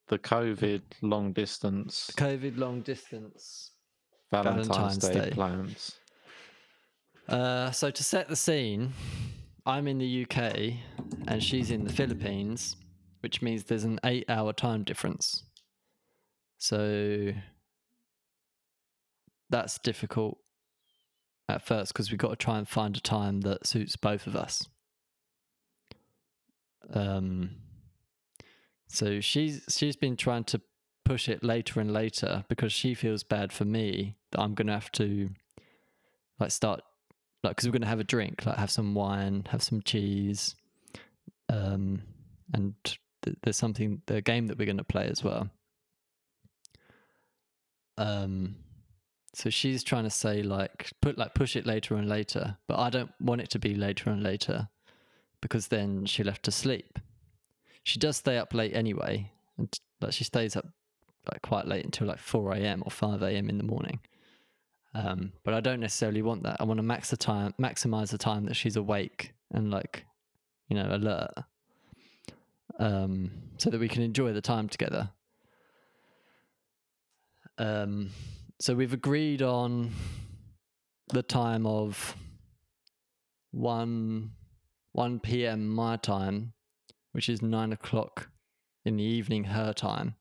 The 0.08 0.20
COVID 0.20 0.82
long 1.02 1.34
distance 1.34 2.12
COVID 2.16 2.58
long 2.58 2.82
distance. 2.82 3.72
Valentine's, 4.32 4.68
Valentine's 4.68 4.98
Day, 4.98 5.14
Day. 5.14 5.30
plans. 5.32 5.96
Uh, 7.28 7.72
so 7.72 7.90
to 7.90 8.04
set 8.04 8.28
the 8.28 8.36
scene, 8.36 8.94
I'm 9.66 9.88
in 9.88 9.98
the 9.98 10.26
UK 10.26 10.74
and 11.28 11.42
she's 11.42 11.72
in 11.72 11.84
the 11.84 11.94
Philippines, 11.94 12.76
which 13.22 13.42
means 13.42 13.64
there's 13.64 13.84
an 13.84 14.00
eight-hour 14.04 14.54
time 14.54 14.84
difference. 14.84 15.44
So 16.58 17.32
that's 19.50 19.78
difficult 19.80 20.38
at 21.50 21.66
first 21.66 21.94
because 21.94 22.12
we've 22.12 22.20
got 22.20 22.30
to 22.30 22.36
try 22.36 22.58
and 22.58 22.68
find 22.68 22.98
a 22.98 23.02
time 23.02 23.42
that 23.42 23.66
suits 23.66 23.96
both 23.96 24.28
of 24.28 24.36
us. 24.36 24.68
Um, 26.94 27.52
so 28.88 29.20
she's 29.20 29.64
she's 29.70 29.96
been 29.96 30.16
trying 30.16 30.46
to 30.46 30.62
push 31.04 31.30
it 31.30 31.44
later 31.44 31.80
and 31.80 31.92
later 31.92 32.44
because 32.50 32.74
she 32.74 32.94
feels 32.94 33.24
bad 33.24 33.52
for 33.52 33.66
me 33.66 34.16
that 34.32 34.42
I'm 34.42 34.54
gonna 34.54 34.74
have 34.74 34.92
to 34.94 35.30
like 36.40 36.52
start 36.52 36.82
like 37.44 37.56
because 37.56 37.68
we're 37.68 37.74
gonna 37.74 37.88
have 37.88 38.00
a 38.00 38.06
drink, 38.06 38.46
like 38.46 38.58
have 38.58 38.72
some 38.72 38.94
wine, 38.94 39.46
have 39.50 39.64
some 39.64 39.82
cheese, 39.82 40.56
um, 41.50 42.02
and 42.54 42.74
th- 43.24 43.38
there's 43.44 43.58
something 43.58 44.02
the 44.06 44.22
game 44.22 44.48
that 44.48 44.58
we're 44.58 44.66
gonna 44.66 44.84
play 44.84 45.08
as 45.08 45.24
well. 45.24 45.50
Um, 47.98 48.56
so 49.38 49.52
she's 49.52 49.84
trying 49.84 50.04
to 50.04 50.10
say 50.10 50.42
like 50.42 50.92
put 51.00 51.16
like 51.16 51.36
push 51.36 51.56
it 51.56 51.64
later 51.64 51.96
and 51.96 52.10
later, 52.10 52.58
but 52.68 52.80
I 52.80 52.90
don't 52.90 53.12
want 53.22 53.40
it 53.40 53.52
to 53.52 53.60
be 53.60 53.76
later 53.76 54.10
and 54.10 54.24
later 54.24 54.68
because 55.42 55.68
then 55.68 56.08
she'll 56.08 56.26
have 56.26 56.42
to 56.42 56.52
sleep. 56.52 56.98
She 57.84 58.00
does 58.00 58.18
stay 58.18 58.40
up 58.40 58.56
late 58.56 58.74
anyway, 58.74 59.32
and 59.60 59.72
like 60.02 60.14
she 60.14 60.24
stays 60.24 60.56
up 60.56 60.66
like 61.32 61.44
quite 61.44 61.68
late 61.68 61.86
until 61.86 62.08
like 62.08 62.18
four 62.18 62.52
a.m. 62.52 62.82
or 62.84 62.90
five 62.90 63.22
a.m. 63.22 63.48
in 63.48 63.60
the 63.60 63.64
morning. 63.64 64.00
Um, 64.96 65.34
but 65.44 65.54
I 65.54 65.60
don't 65.60 65.82
necessarily 65.82 66.24
want 66.24 66.42
that. 66.42 66.58
I 66.60 66.64
want 66.64 66.80
to 66.80 66.84
max 66.84 67.12
the 67.12 67.18
time, 67.18 67.54
maximize 67.62 68.10
the 68.10 68.18
time 68.18 68.46
that 68.46 68.56
she's 68.56 68.76
awake 68.76 69.34
and 69.52 69.70
like, 69.70 70.04
you 70.68 70.76
know, 70.76 70.88
alert, 70.90 71.34
um, 72.80 73.30
so 73.58 73.70
that 73.70 73.80
we 73.80 73.88
can 73.88 74.02
enjoy 74.02 74.34
the 74.34 74.42
time 74.42 74.68
together. 74.68 75.12
Um, 77.60 78.10
so 78.60 78.74
we've 78.74 78.94
agreed 78.94 79.42
on 79.42 79.92
the 81.10 81.24
time 81.24 81.66
of 81.66 82.16
one 83.52 84.32
one 84.92 85.20
p.m. 85.20 85.70
my 85.70 85.96
time, 85.98 86.54
which 87.12 87.30
is 87.30 87.42
nine 87.42 87.72
o'clock 87.72 88.30
in 88.84 88.98
the 88.98 89.04
evening 89.04 89.46
her 89.46 89.74
time. 89.74 90.16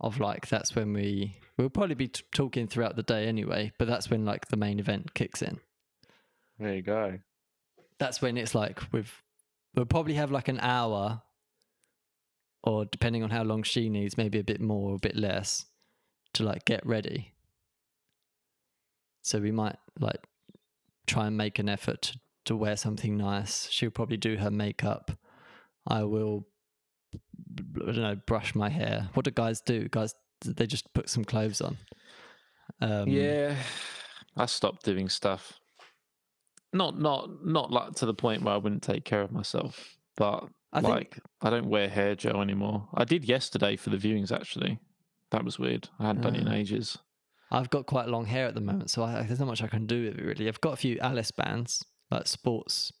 Of 0.00 0.18
like 0.20 0.48
that's 0.48 0.74
when 0.74 0.92
we 0.92 1.38
we'll 1.56 1.70
probably 1.70 1.94
be 1.94 2.08
t- 2.08 2.24
talking 2.34 2.66
throughout 2.66 2.96
the 2.96 3.02
day 3.02 3.26
anyway, 3.26 3.72
but 3.78 3.86
that's 3.86 4.10
when 4.10 4.24
like 4.24 4.48
the 4.48 4.56
main 4.56 4.78
event 4.78 5.14
kicks 5.14 5.40
in. 5.40 5.60
There 6.58 6.74
you 6.74 6.82
go. 6.82 7.20
That's 7.98 8.20
when 8.20 8.36
it's 8.36 8.54
like 8.54 8.82
we've 8.92 9.22
we'll 9.74 9.86
probably 9.86 10.14
have 10.14 10.30
like 10.30 10.48
an 10.48 10.58
hour, 10.60 11.22
or 12.64 12.84
depending 12.84 13.22
on 13.22 13.30
how 13.30 13.44
long 13.44 13.62
she 13.62 13.88
needs, 13.88 14.18
maybe 14.18 14.38
a 14.40 14.44
bit 14.44 14.60
more 14.60 14.90
or 14.90 14.94
a 14.96 14.98
bit 14.98 15.16
less, 15.16 15.64
to 16.34 16.44
like 16.44 16.64
get 16.64 16.84
ready. 16.86 17.32
So 19.22 19.40
we 19.40 19.50
might 19.50 19.76
like 19.98 20.20
try 21.06 21.26
and 21.26 21.36
make 21.36 21.58
an 21.58 21.68
effort 21.68 22.02
to, 22.02 22.20
to 22.46 22.56
wear 22.56 22.76
something 22.76 23.16
nice. 23.16 23.70
She'll 23.70 23.90
probably 23.90 24.16
do 24.16 24.36
her 24.36 24.50
makeup. 24.50 25.12
I 25.86 26.04
will 26.04 26.46
I 27.14 27.86
don't 27.86 27.96
know, 27.96 28.16
brush 28.26 28.54
my 28.54 28.68
hair. 28.68 29.08
What 29.14 29.24
do 29.24 29.30
guys 29.30 29.60
do? 29.60 29.88
Guys 29.88 30.14
they 30.44 30.66
just 30.66 30.92
put 30.92 31.08
some 31.08 31.24
clothes 31.24 31.60
on. 31.60 31.78
Um, 32.80 33.08
yeah, 33.08 33.56
I 34.36 34.46
stopped 34.46 34.84
doing 34.84 35.08
stuff. 35.08 35.54
Not 36.72 36.98
not 36.98 37.44
not 37.44 37.70
like 37.70 37.94
to 37.96 38.06
the 38.06 38.14
point 38.14 38.42
where 38.42 38.54
I 38.54 38.58
wouldn't 38.58 38.82
take 38.82 39.04
care 39.04 39.22
of 39.22 39.32
myself, 39.32 39.96
but 40.16 40.48
I 40.72 40.80
think 40.80 40.94
like 40.94 41.18
I 41.40 41.50
don't 41.50 41.68
wear 41.68 41.88
hair 41.88 42.14
gel 42.14 42.42
anymore. 42.42 42.88
I 42.94 43.04
did 43.04 43.24
yesterday 43.24 43.76
for 43.76 43.90
the 43.90 43.96
viewings 43.96 44.32
actually. 44.32 44.80
That 45.34 45.44
was 45.44 45.58
weird. 45.58 45.88
I 45.98 46.06
hadn't 46.06 46.22
done 46.22 46.36
it 46.36 46.42
in 46.42 46.48
ages. 46.48 46.98
I've 47.50 47.70
got 47.70 47.86
quite 47.86 48.08
long 48.08 48.24
hair 48.26 48.46
at 48.46 48.54
the 48.54 48.60
moment, 48.60 48.90
so 48.90 49.02
I, 49.04 49.22
there's 49.22 49.38
not 49.38 49.46
much 49.48 49.62
I 49.62 49.68
can 49.68 49.86
do 49.86 50.04
with 50.06 50.18
it 50.18 50.24
really. 50.24 50.48
I've 50.48 50.60
got 50.60 50.72
a 50.72 50.76
few 50.76 50.98
Alice 51.00 51.30
bands, 51.30 51.84
like 52.10 52.26
sports 52.26 52.92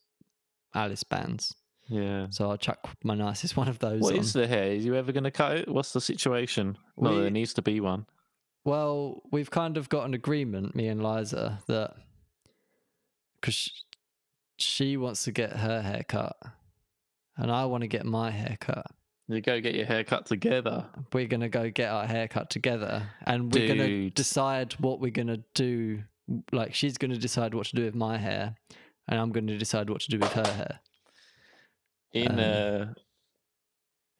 Alice 0.74 1.02
bands, 1.04 1.54
Yeah. 1.88 2.26
so 2.30 2.50
I'll 2.50 2.56
chuck 2.56 2.88
my 3.02 3.14
nicest 3.14 3.56
one 3.56 3.68
of 3.68 3.78
those 3.80 4.00
What 4.02 4.14
on. 4.14 4.20
is 4.20 4.32
the 4.32 4.46
hair? 4.46 4.72
Is 4.72 4.84
you 4.84 4.94
ever 4.94 5.12
going 5.12 5.24
to 5.24 5.30
cut 5.30 5.56
it? 5.56 5.68
What's 5.68 5.92
the 5.92 6.00
situation? 6.00 6.76
We- 6.96 7.20
there 7.20 7.30
needs 7.30 7.54
to 7.54 7.62
be 7.62 7.80
one. 7.80 8.06
Well, 8.64 9.22
we've 9.30 9.50
kind 9.50 9.76
of 9.76 9.88
got 9.88 10.06
an 10.06 10.14
agreement, 10.14 10.74
me 10.74 10.86
and 10.88 11.02
Liza, 11.02 11.60
that 11.66 11.94
because 13.40 13.54
she, 13.54 13.70
she 14.56 14.96
wants 14.96 15.24
to 15.24 15.32
get 15.32 15.52
her 15.58 15.82
hair 15.82 16.02
cut, 16.08 16.36
and 17.36 17.50
I 17.50 17.66
want 17.66 17.82
to 17.82 17.88
get 17.88 18.06
my 18.06 18.30
hair 18.30 18.56
cut. 18.60 18.86
You 19.28 19.40
go 19.40 19.60
get 19.60 19.74
your 19.74 19.86
hair 19.86 20.04
cut 20.04 20.26
together. 20.26 20.86
We're 21.12 21.26
gonna 21.26 21.48
go 21.48 21.70
get 21.70 21.90
our 21.90 22.06
hair 22.06 22.28
cut 22.28 22.50
together, 22.50 23.08
and 23.24 23.52
we're 23.52 23.68
gonna 23.68 24.10
decide 24.10 24.74
what 24.74 25.00
we're 25.00 25.10
gonna 25.10 25.42
do. 25.54 26.02
Like 26.52 26.74
she's 26.74 26.98
gonna 26.98 27.16
decide 27.16 27.54
what 27.54 27.66
to 27.68 27.76
do 27.76 27.84
with 27.84 27.94
my 27.94 28.18
hair, 28.18 28.54
and 29.08 29.18
I'm 29.18 29.32
gonna 29.32 29.56
decide 29.56 29.88
what 29.88 30.00
to 30.02 30.10
do 30.10 30.18
with 30.18 30.32
her 30.32 30.46
hair. 30.46 30.80
in 32.12 32.32
Um, 32.32 32.38
uh 32.38 32.84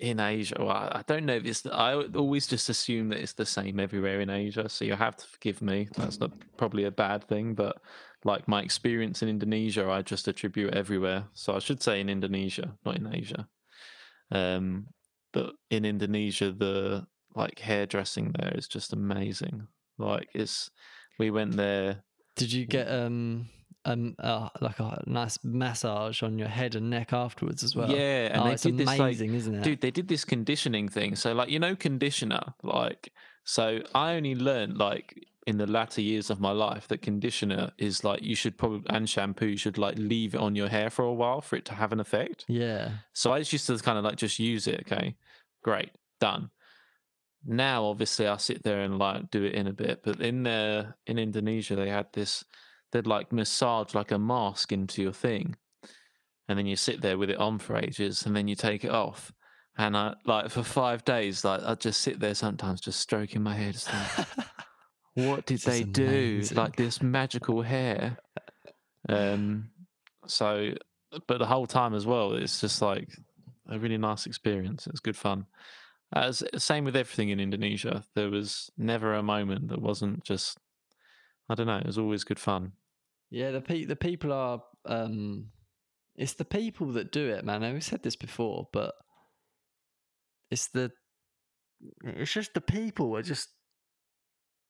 in 0.00 0.20
Asia. 0.20 0.56
Well, 0.58 0.70
I 0.70 1.00
I 1.00 1.02
don't 1.06 1.26
know 1.26 1.34
if 1.36 1.44
it's. 1.44 1.66
I 1.66 1.94
always 1.94 2.46
just 2.46 2.68
assume 2.68 3.10
that 3.10 3.20
it's 3.20 3.34
the 3.34 3.46
same 3.46 3.78
everywhere 3.78 4.20
in 4.20 4.30
Asia. 4.30 4.68
So 4.68 4.84
you 4.84 4.94
have 4.94 5.16
to 5.16 5.26
forgive 5.26 5.60
me. 5.62 5.88
That's 5.96 6.18
not 6.18 6.32
probably 6.56 6.84
a 6.84 6.90
bad 6.90 7.28
thing, 7.28 7.54
but 7.54 7.80
like 8.24 8.48
my 8.48 8.62
experience 8.62 9.22
in 9.22 9.28
Indonesia, 9.28 9.88
I 9.88 10.02
just 10.02 10.28
attribute 10.28 10.74
everywhere. 10.74 11.24
So 11.34 11.54
I 11.54 11.58
should 11.58 11.82
say 11.82 12.00
in 12.00 12.08
Indonesia, 12.08 12.74
not 12.84 12.96
in 12.96 13.14
Asia. 13.14 13.46
Um, 14.30 14.86
but 15.34 15.52
in 15.70 15.84
Indonesia, 15.84 16.50
the 16.52 17.06
like 17.34 17.58
hairdressing 17.58 18.32
there 18.38 18.54
is 18.56 18.68
just 18.68 18.94
amazing. 18.94 19.66
Like 19.98 20.28
it's. 20.32 20.70
We 21.18 21.30
went 21.30 21.56
there. 21.56 22.02
Did 22.34 22.52
you 22.52 22.66
get 22.66 22.88
um 22.88 23.48
um 23.84 24.16
uh, 24.18 24.48
like 24.60 24.80
a 24.80 25.02
nice 25.06 25.38
massage 25.44 26.22
on 26.22 26.38
your 26.38 26.48
head 26.48 26.74
and 26.74 26.90
neck 26.90 27.12
afterwards 27.12 27.62
as 27.62 27.76
well? 27.76 27.90
yeah, 27.90 28.32
and 28.32 28.42
oh, 28.42 28.44
they 28.44 28.52
it's 28.52 28.62
did 28.62 28.78
this 28.78 28.86
like 28.86 29.00
amazing, 29.00 29.34
isn't 29.34 29.54
it? 29.54 29.62
Dude, 29.62 29.80
they 29.80 29.90
did 29.90 30.08
this 30.08 30.24
conditioning 30.24 30.88
thing. 30.88 31.14
So, 31.14 31.32
like, 31.32 31.50
you 31.50 31.58
know, 31.58 31.76
conditioner, 31.76 32.54
like, 32.62 33.12
so 33.44 33.80
I 33.94 34.14
only 34.14 34.34
learned, 34.34 34.78
like, 34.78 35.24
in 35.46 35.58
the 35.58 35.66
latter 35.66 36.00
years 36.00 36.30
of 36.30 36.40
my 36.40 36.50
life 36.50 36.88
that 36.88 37.02
conditioner 37.02 37.70
is 37.78 38.02
like, 38.04 38.22
you 38.22 38.34
should 38.34 38.56
probably, 38.56 38.82
and 38.90 39.08
shampoo, 39.08 39.46
you 39.46 39.56
should, 39.56 39.78
like, 39.78 39.96
leave 39.98 40.34
it 40.34 40.40
on 40.40 40.54
your 40.56 40.68
hair 40.68 40.90
for 40.90 41.04
a 41.04 41.12
while 41.12 41.40
for 41.40 41.56
it 41.56 41.64
to 41.66 41.74
have 41.74 41.92
an 41.92 42.00
effect. 42.00 42.44
yeah, 42.48 42.90
So 43.12 43.32
I 43.32 43.40
just 43.40 43.52
used 43.52 43.66
to 43.66 43.78
kind 43.78 43.98
of 43.98 44.04
like 44.04 44.16
just 44.16 44.38
use 44.38 44.66
it. 44.66 44.80
Okay, 44.80 45.16
great, 45.62 45.90
done. 46.20 46.50
Now, 47.44 47.84
obviously, 47.84 48.26
I 48.26 48.38
sit 48.38 48.62
there 48.62 48.80
and 48.80 48.98
like 48.98 49.30
do 49.30 49.44
it 49.44 49.54
in 49.54 49.66
a 49.66 49.72
bit, 49.72 50.00
but 50.02 50.20
in 50.20 50.42
there 50.44 50.96
in 51.06 51.18
Indonesia, 51.18 51.76
they 51.76 51.90
had 51.90 52.06
this, 52.14 52.42
they'd 52.90 53.06
like 53.06 53.32
massage 53.32 53.94
like 53.94 54.12
a 54.12 54.18
mask 54.18 54.72
into 54.72 55.02
your 55.02 55.12
thing, 55.12 55.56
and 56.48 56.58
then 56.58 56.64
you 56.66 56.76
sit 56.76 57.02
there 57.02 57.18
with 57.18 57.28
it 57.28 57.36
on 57.38 57.58
for 57.58 57.76
ages, 57.76 58.24
and 58.24 58.34
then 58.34 58.48
you 58.48 58.54
take 58.54 58.82
it 58.82 58.90
off, 58.90 59.30
and 59.76 59.94
I 59.94 60.14
like 60.24 60.48
for 60.50 60.62
five 60.62 61.04
days, 61.04 61.44
like 61.44 61.62
I 61.62 61.74
just 61.74 62.00
sit 62.00 62.18
there 62.18 62.34
sometimes 62.34 62.80
just 62.80 63.00
stroking 63.00 63.42
my 63.42 63.54
hair, 63.54 63.72
just 63.72 63.92
like, 63.92 64.26
what 65.14 65.46
did 65.46 65.60
they 65.60 65.82
do? 65.82 66.06
amazing. 66.06 66.56
Like 66.56 66.76
this 66.76 67.02
magical 67.02 67.62
hair. 67.62 68.18
Um, 69.08 69.70
So, 70.26 70.72
but 71.26 71.38
the 71.38 71.46
whole 71.46 71.66
time 71.66 71.94
as 71.94 72.06
well, 72.06 72.32
it's 72.32 72.60
just 72.60 72.80
like 72.80 73.08
a 73.68 73.78
really 73.78 73.98
nice 73.98 74.26
experience. 74.26 74.86
It's 74.86 75.00
good 75.00 75.16
fun. 75.16 75.46
As 76.14 76.42
same 76.56 76.84
with 76.84 76.96
everything 76.96 77.30
in 77.30 77.40
Indonesia, 77.40 78.04
there 78.14 78.30
was 78.30 78.70
never 78.78 79.14
a 79.14 79.22
moment 79.22 79.68
that 79.68 79.80
wasn't 79.82 80.24
just. 80.24 80.58
I 81.48 81.54
don't 81.54 81.66
know. 81.66 81.76
It 81.78 81.86
was 81.86 81.98
always 81.98 82.24
good 82.24 82.38
fun. 82.38 82.72
Yeah, 83.30 83.50
the 83.50 83.60
pe- 83.60 83.84
the 83.84 83.96
people 83.96 84.32
are. 84.32 84.62
Um, 84.86 85.50
it's 86.16 86.34
the 86.34 86.44
people 86.44 86.92
that 86.92 87.10
do 87.12 87.28
it, 87.28 87.44
man. 87.44 87.64
I've 87.64 87.82
said 87.84 88.02
this 88.02 88.16
before, 88.16 88.68
but 88.72 88.94
it's 90.50 90.68
the. 90.68 90.92
It's 92.04 92.32
just 92.32 92.54
the 92.54 92.60
people 92.60 93.16
are 93.16 93.22
just. 93.22 93.48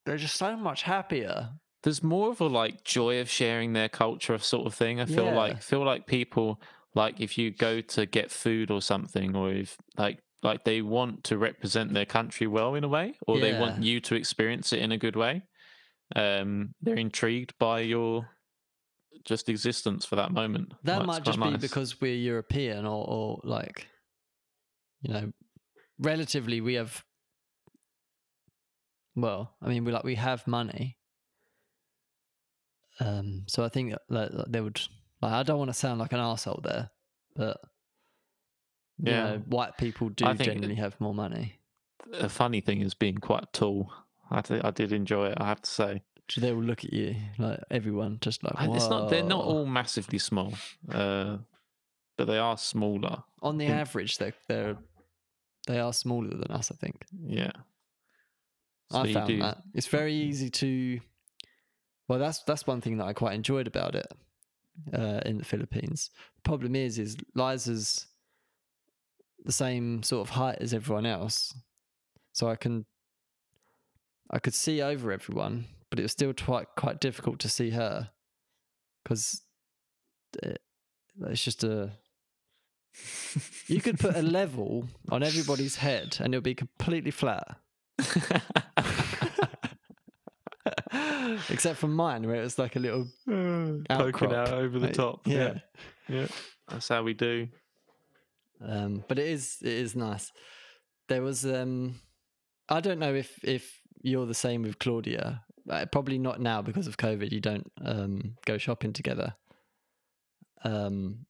They're 0.05 0.17
just 0.17 0.37
so 0.37 0.57
much 0.57 0.83
happier. 0.83 1.51
There's 1.83 2.03
more 2.03 2.31
of 2.31 2.41
a 2.41 2.47
like 2.47 2.85
joy 2.85 3.21
of 3.21 3.29
sharing 3.29 3.73
their 3.73 3.89
culture 3.89 4.39
sort 4.39 4.67
of 4.67 4.75
thing. 4.75 5.01
I 5.01 5.07
feel 5.07 5.27
Yeah. 5.27 5.35
like 5.35 5.63
feel 5.63 5.85
like 5.85 6.07
people 6.07 6.61
like 6.95 7.21
if 7.21 7.37
you 7.37 7.51
go 7.51 7.81
to 7.81 8.07
get 8.07 8.31
food 8.31 8.71
or 8.71 8.81
something, 8.81 9.37
or 9.37 9.53
if 9.53 9.77
like 9.99 10.21
like 10.43 10.65
they 10.65 10.83
want 10.83 11.25
to 11.25 11.39
represent 11.39 11.93
their 11.93 12.07
country 12.07 12.47
well 12.47 12.75
in 12.75 12.85
a 12.85 12.89
way, 12.89 13.19
or 13.27 13.39
they 13.39 13.53
want 13.53 13.83
you 13.83 14.01
to 14.01 14.15
experience 14.15 14.73
it 14.73 14.81
in 14.81 14.93
a 14.93 14.99
good 14.99 15.17
way. 15.17 15.43
Um, 16.17 16.75
they're 16.83 16.97
intrigued 16.97 17.55
by 17.59 17.81
your 17.81 18.29
just 19.25 19.49
existence 19.49 20.05
for 20.05 20.17
that 20.17 20.33
moment. 20.33 20.75
That 20.85 20.99
Like, 20.99 21.07
might 21.07 21.25
just 21.25 21.41
be 21.43 21.57
because 21.57 22.01
we're 22.01 22.15
European, 22.15 22.85
or, 22.87 23.07
or 23.09 23.41
like, 23.43 23.89
you 25.03 25.13
know, 25.13 25.33
relatively 25.99 26.61
we 26.61 26.75
have. 26.75 27.05
Well, 29.17 29.55
I 29.63 29.69
mean, 29.69 29.85
we 29.85 29.93
like 29.93 30.05
we 30.05 30.17
have 30.17 30.47
money. 30.47 30.99
Um, 33.01 33.45
so 33.47 33.65
I 33.65 33.69
think 33.69 33.95
that, 34.09 34.33
that 34.33 34.53
they 34.53 34.61
would. 34.61 34.81
Like, 35.21 35.33
I 35.33 35.43
don't 35.43 35.59
want 35.59 35.71
to 35.71 35.75
sound 35.75 36.01
like 36.01 36.13
an 36.13 36.21
asshole 36.21 36.61
there, 36.63 36.91
but 37.35 37.61
Yeah. 38.99 39.25
know, 39.25 39.39
white 39.47 39.77
people 39.79 40.11
do 40.11 40.35
generally 40.35 40.75
have 40.75 41.01
more 41.01 41.15
money. 41.15 41.61
The 42.11 42.29
funny 42.29 42.61
thing 42.61 42.81
is 42.83 42.95
being 42.95 43.19
quite 43.19 43.53
tall. 43.53 43.93
I 44.31 44.41
did, 44.43 44.63
I 44.65 44.71
did 44.71 44.93
enjoy 44.93 45.29
it. 45.29 45.39
I 45.41 45.47
have 45.47 45.63
to 45.63 45.71
say. 45.71 46.03
So 46.29 46.41
they 46.41 46.53
will 46.53 46.63
look 46.63 46.85
at 46.85 46.93
you 46.93 47.17
like 47.39 47.61
everyone, 47.71 48.19
just 48.21 48.43
like 48.43 48.55
And 48.59 48.75
It's 48.75 48.89
not. 48.89 49.11
They're 49.11 49.23
not 49.23 49.45
all 49.45 49.67
massively 49.67 50.19
small, 50.19 50.55
uh, 50.91 51.39
but 52.17 52.27
they 52.27 52.39
are 52.39 52.57
smaller. 52.57 53.25
on 53.43 53.59
the 53.59 53.67
average. 53.67 54.17
They're 54.19 54.33
they're 54.49 54.77
they 55.67 55.79
are 55.79 55.93
smaller 55.93 56.31
than 56.31 56.51
us. 56.51 56.71
I 56.71 56.77
think. 56.77 57.05
Yeah. 57.27 57.53
So 58.91 59.01
I 59.01 59.13
found 59.13 59.43
that 59.43 59.59
it's 59.75 59.87
very 59.87 60.15
easy 60.15 60.51
to. 60.51 61.01
Well, 62.09 62.19
that's 62.19 62.43
that's 62.43 62.67
one 62.67 62.81
thing 62.81 62.99
that 62.99 63.07
I 63.07 63.13
quite 63.13 63.35
enjoyed 63.35 63.67
about 63.67 63.95
it 63.95 64.07
uh, 64.93 65.21
in 65.25 65.39
the 65.39 65.45
Philippines. 65.45 66.11
The 66.37 66.43
problem 66.43 66.77
is, 66.77 66.99
is 66.99 67.17
Liza's 67.35 68.07
the 69.45 69.53
same 69.53 70.03
sort 70.03 70.29
of 70.29 70.35
height 70.35 70.59
as 70.61 70.75
everyone 70.75 71.07
else, 71.07 71.55
so 72.33 72.49
I 72.49 72.57
can 72.57 72.85
I 74.31 74.39
could 74.39 74.55
see 74.55 74.83
over 74.83 75.13
everyone, 75.13 75.67
but 75.91 75.99
it 75.99 76.03
was 76.03 76.13
still 76.13 76.33
quite 76.35 76.67
quite 76.77 77.01
difficult 77.01 77.39
to 77.41 77.49
see 77.49 77.71
her 77.71 78.11
because 79.03 79.43
it, 80.43 80.61
it's 81.27 81.45
just 81.45 81.65
a. 81.65 81.93
You 83.67 83.81
could 83.81 83.99
put 83.99 84.15
a 84.15 84.23
level 84.23 84.89
on 85.11 85.23
everybody's 85.23 85.77
head, 85.77 86.19
and 86.21 86.33
it'll 86.35 86.43
be 86.43 86.55
completely 86.55 87.11
flat. 87.11 87.57
Except 91.51 91.79
for 91.79 91.89
mine, 91.89 92.27
where 92.27 92.37
it 92.37 92.43
was 92.43 92.59
like 92.59 92.77
a 92.77 92.81
little. 92.81 93.07
Poking 93.27 93.87
Outcrop, 93.91 94.33
out 94.33 94.53
over 94.53 94.79
the 94.79 94.87
like, 94.87 94.95
top. 94.95 95.27
Yeah. 95.27 95.59
yeah, 96.09 96.21
yeah. 96.21 96.27
That's 96.69 96.89
how 96.89 97.03
we 97.03 97.15
do. 97.15 97.49
Um, 98.65 99.05
but 99.09 99.19
it 99.19 99.27
is 99.27 99.59
it 99.63 99.73
is 99.73 99.97
nice. 99.97 100.33
There 101.09 101.23
was 101.23 101.45
um, 101.45 102.01
I 102.69 102.81
don't 102.81 102.99
know 102.99 103.15
if 103.15 103.43
if 103.45 103.81
you're 104.03 104.27
the 104.27 104.35
same 104.35 104.63
with 104.63 104.79
Claudia. 104.79 105.43
Uh, 105.69 105.87
probably 105.87 106.19
not 106.19 106.41
now 106.41 106.63
because 106.63 106.87
of 106.87 106.97
COVID. 106.97 107.33
You 107.33 107.41
don't 107.41 107.71
um 107.85 108.37
go 108.47 108.59
shopping 108.59 108.93
together. 108.93 109.35
Um, 110.63 111.27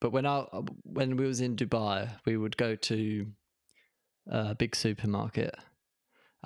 but 0.00 0.10
when 0.10 0.26
I 0.26 0.40
when 0.82 1.16
we 1.16 1.26
was 1.26 1.40
in 1.40 1.56
Dubai, 1.56 2.10
we 2.26 2.36
would 2.36 2.56
go 2.56 2.76
to 2.76 3.26
a 4.28 4.54
big 4.54 4.76
supermarket, 4.76 5.54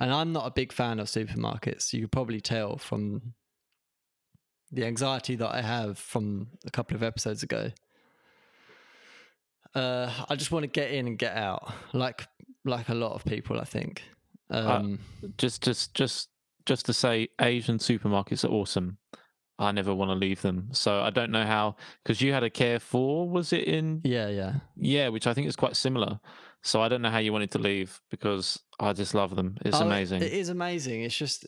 and 0.01 0.11
I'm 0.11 0.33
not 0.33 0.47
a 0.47 0.51
big 0.51 0.73
fan 0.73 0.99
of 0.99 1.07
supermarkets. 1.07 1.93
You 1.93 2.01
could 2.01 2.11
probably 2.11 2.41
tell 2.41 2.77
from 2.77 3.33
the 4.71 4.83
anxiety 4.85 5.35
that 5.35 5.53
I 5.53 5.61
have 5.61 5.99
from 5.99 6.47
a 6.65 6.71
couple 6.71 6.95
of 6.95 7.03
episodes 7.03 7.43
ago. 7.43 7.69
Uh, 9.75 10.11
I 10.27 10.35
just 10.35 10.51
want 10.51 10.63
to 10.63 10.67
get 10.67 10.91
in 10.91 11.05
and 11.07 11.17
get 11.19 11.37
out, 11.37 11.71
like 11.93 12.27
like 12.65 12.89
a 12.89 12.95
lot 12.95 13.13
of 13.13 13.23
people, 13.25 13.59
I 13.59 13.63
think. 13.63 14.03
Um, 14.49 14.99
Just, 15.37 15.61
just, 15.63 15.93
just, 15.93 16.29
just 16.65 16.85
to 16.87 16.93
say, 16.93 17.29
Asian 17.39 17.77
supermarkets 17.77 18.43
are 18.43 18.51
awesome. 18.51 18.97
I 19.57 19.71
never 19.71 19.93
want 19.95 20.09
to 20.09 20.15
leave 20.15 20.41
them. 20.41 20.69
So 20.71 21.01
I 21.01 21.11
don't 21.11 21.31
know 21.31 21.45
how 21.45 21.75
because 22.03 22.21
you 22.21 22.33
had 22.33 22.43
a 22.43 22.49
Carrefour, 22.49 23.29
was 23.29 23.53
it 23.53 23.65
in? 23.65 24.01
yeah, 24.03 24.27
yeah. 24.27 24.53
Yeah, 24.75 25.09
which 25.09 25.27
I 25.27 25.33
think 25.33 25.47
is 25.47 25.55
quite 25.55 25.75
similar. 25.75 26.19
So 26.63 26.81
I 26.81 26.89
don't 26.89 27.01
know 27.01 27.09
how 27.09 27.17
you 27.17 27.33
wanted 27.33 27.51
to 27.51 27.57
leave 27.59 27.99
because 28.11 28.59
I 28.79 28.93
just 28.93 29.13
love 29.15 29.35
them. 29.35 29.57
It's 29.65 29.77
Oh, 29.77 29.85
amazing. 29.85 30.21
It 30.21 30.31
is 30.33 30.49
amazing. 30.49 31.01
It's 31.03 31.17
just 31.17 31.45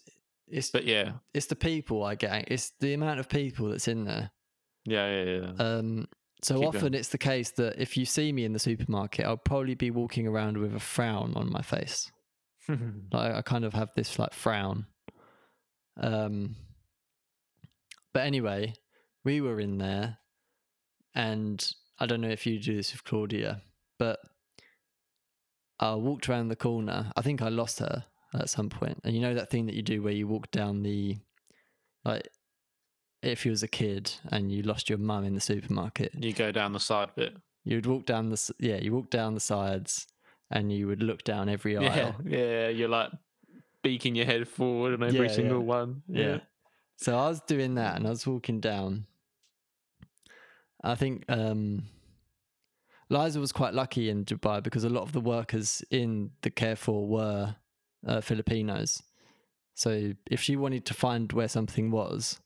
it's 0.47 0.71
but 0.71 0.85
yeah, 0.85 1.13
it's 1.33 1.45
the 1.47 1.55
people 1.55 2.03
I 2.03 2.15
get. 2.15 2.45
It's 2.51 2.71
the 2.79 2.93
amount 2.93 3.19
of 3.19 3.29
people 3.29 3.69
that's 3.69 3.87
in 3.87 4.05
there. 4.05 4.31
yeah, 4.85 5.23
yeah, 5.23 5.23
yeah. 5.41 5.51
Um, 5.63 6.07
so 6.41 6.59
Keep 6.59 6.67
often 6.67 6.81
going. 6.81 6.93
it's 6.95 7.09
the 7.09 7.17
case 7.17 7.51
that 7.51 7.79
if 7.81 7.95
you 7.95 8.05
see 8.05 8.33
me 8.33 8.43
in 8.43 8.51
the 8.53 8.59
supermarket, 8.59 9.25
I'll 9.25 9.37
probably 9.37 9.75
be 9.75 9.91
walking 9.91 10.27
around 10.27 10.57
with 10.57 10.75
a 10.75 10.79
frown 10.79 11.33
on 11.35 11.51
my 11.51 11.61
face. 11.61 12.11
Like 13.11 13.33
I 13.35 13.41
kind 13.41 13.65
of 13.65 13.73
have 13.73 13.91
this 13.95 14.17
like 14.17 14.33
frown. 14.33 14.85
Um, 15.97 16.55
but 18.13 18.25
anyway, 18.25 18.73
we 19.23 19.41
were 19.41 19.59
in 19.59 19.77
there, 19.77 20.17
and 21.15 21.65
I 21.99 22.05
don't 22.05 22.21
know 22.21 22.29
if 22.29 22.45
you 22.45 22.59
do 22.59 22.75
this 22.75 22.91
with 22.93 23.03
Claudia, 23.03 23.61
but 23.99 24.19
I 25.79 25.95
walked 25.95 26.29
around 26.29 26.47
the 26.49 26.55
corner. 26.55 27.11
I 27.15 27.21
think 27.21 27.41
I 27.41 27.49
lost 27.49 27.79
her 27.79 28.05
at 28.33 28.49
some 28.49 28.69
point. 28.69 28.99
and 29.03 29.13
you 29.15 29.21
know 29.21 29.33
that 29.33 29.49
thing 29.49 29.65
that 29.65 29.75
you 29.75 29.81
do 29.81 30.01
where 30.01 30.13
you 30.13 30.27
walk 30.27 30.49
down 30.51 30.83
the, 30.83 31.17
like, 32.05 32.27
if 33.21 33.45
you 33.45 33.51
was 33.51 33.63
a 33.63 33.67
kid 33.67 34.11
and 34.31 34.51
you 34.51 34.63
lost 34.63 34.89
your 34.89 34.97
mum 34.99 35.23
in 35.23 35.33
the 35.35 35.41
supermarket, 35.41 36.13
you 36.15 36.33
go 36.33 36.51
down 36.51 36.73
the 36.73 36.79
side 36.79 37.09
bit. 37.15 37.35
you 37.63 37.77
would 37.77 37.85
walk 37.85 38.05
down 38.05 38.29
the 38.29 38.53
yeah, 38.59 38.77
you 38.77 38.93
walk 38.93 39.09
down 39.09 39.33
the 39.33 39.39
sides, 39.39 40.07
and 40.51 40.71
you 40.71 40.87
would 40.87 41.01
look 41.01 41.23
down 41.23 41.47
every 41.49 41.73
Yeah, 41.77 41.89
aisle. 41.89 42.15
yeah. 42.25 42.67
You're 42.67 42.89
like 42.89 43.11
beaking 43.81 44.15
your 44.15 44.25
head 44.25 44.47
forward 44.47 44.93
on 44.93 45.03
every 45.03 45.27
Yeah, 45.27 45.33
single 45.33 45.59
yeah. 45.59 45.65
one. 45.65 46.03
Yeah. 46.07 46.37
So 46.97 47.17
I 47.17 47.27
was 47.29 47.41
doing 47.41 47.75
that 47.75 47.95
and 47.97 48.05
I 48.07 48.09
was 48.11 48.25
walking 48.27 48.59
down. 48.61 49.05
I 50.83 50.95
think 50.95 51.23
um, 51.29 51.83
Liza 53.09 53.39
was 53.39 53.51
quite 53.51 53.73
lucky 53.73 54.09
in 54.09 54.25
Dubai 54.25 54.63
because 54.63 54.83
a 54.83 54.89
lot 54.89 55.03
of 55.03 55.11
the 55.11 55.19
workers 55.19 55.83
in 55.91 56.31
the 56.41 56.49
Carrefour 56.49 57.07
were 57.07 57.55
uh, 58.07 58.21
Filipinos. 58.21 59.03
So 59.75 60.13
if 60.29 60.41
she 60.41 60.55
wanted 60.55 60.85
to 60.85 60.93
find 60.93 61.31
where 61.31 61.47
something 61.47 61.91
was, 61.91 62.39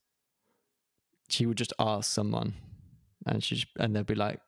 she 1.30 1.46
would 1.46 1.58
just 1.58 1.74
ask 1.78 2.10
someone, 2.12 2.54
and 3.26 3.44
she 3.44 3.64
and 3.78 3.96
they'd 3.96 4.06
be 4.06 4.16
like 4.16 4.40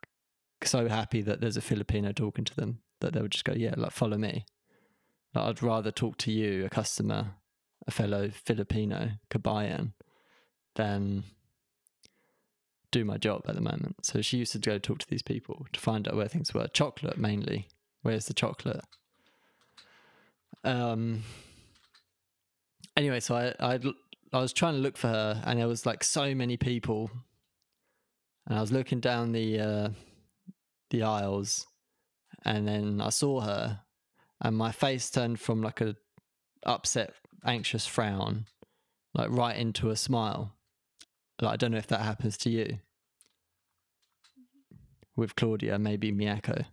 so 0.64 0.88
happy 0.88 1.22
that 1.22 1.42
there's 1.42 1.58
a 1.58 1.62
Filipino 1.62 2.12
talking 2.12 2.46
to 2.46 2.56
them 2.56 2.80
that 3.02 3.14
they 3.14 3.22
would 3.22 3.32
just 3.32 3.46
go, 3.46 3.54
yeah, 3.54 3.74
like 3.78 3.92
follow 3.92 4.18
me. 4.18 4.46
Like, 5.34 5.46
I'd 5.46 5.64
rather 5.64 5.92
talk 5.92 6.18
to 6.20 6.32
you, 6.32 6.66
a 6.66 6.70
customer, 6.70 7.36
a 7.88 7.92
fellow 7.92 8.30
Filipino 8.30 9.12
Kabayan 9.30 9.94
than 10.76 11.24
do 12.92 13.06
my 13.06 13.18
job 13.18 13.44
at 13.48 13.56
the 13.56 13.62
moment. 13.62 14.06
So 14.06 14.22
she 14.22 14.38
used 14.38 14.52
to 14.54 14.60
go 14.60 14.78
talk 14.78 15.00
to 15.00 15.10
these 15.10 15.22
people 15.22 15.66
to 15.74 15.80
find 15.80 16.08
out 16.08 16.16
where 16.16 16.28
things 16.28 16.54
were. 16.54 16.68
Chocolate 16.68 17.18
mainly. 17.18 17.68
Where's 18.02 18.26
the 18.26 18.34
chocolate? 18.34 18.84
Um. 20.64 21.24
Anyway, 22.96 23.20
so 23.20 23.36
I 23.36 23.54
I 23.60 23.80
I 24.34 24.40
was 24.40 24.54
trying 24.54 24.74
to 24.74 24.80
look 24.80 24.98
for 24.98 25.08
her, 25.08 25.42
and 25.46 25.60
there 25.60 25.68
was 25.68 25.86
like 25.86 26.04
so 26.04 26.36
many 26.36 26.58
people, 26.58 27.10
and 28.48 28.58
I 28.58 28.62
was 28.62 28.72
looking 28.72 29.00
down 29.00 29.32
the 29.32 29.60
uh, 29.60 29.90
the 30.90 31.04
aisles, 31.04 31.66
and 32.46 32.68
then 32.68 33.02
I 33.02 33.10
saw 33.10 33.42
her, 33.42 33.82
and 34.42 34.56
my 34.56 34.72
face 34.72 35.10
turned 35.10 35.40
from 35.40 35.62
like 35.62 35.82
a 35.82 35.96
upset, 36.66 37.14
anxious 37.46 37.86
frown, 37.86 38.46
like 39.14 39.30
right 39.30 39.58
into 39.58 39.90
a 39.90 39.96
smile. 39.96 40.56
Like 41.42 41.54
I 41.54 41.56
don't 41.58 41.72
know 41.72 41.78
if 41.78 41.88
that 41.88 42.02
happens 42.02 42.38
to 42.40 42.50
you. 42.50 42.80
With 45.16 45.36
Claudia, 45.36 45.78
maybe 45.78 46.12
Miyako. 46.12 46.66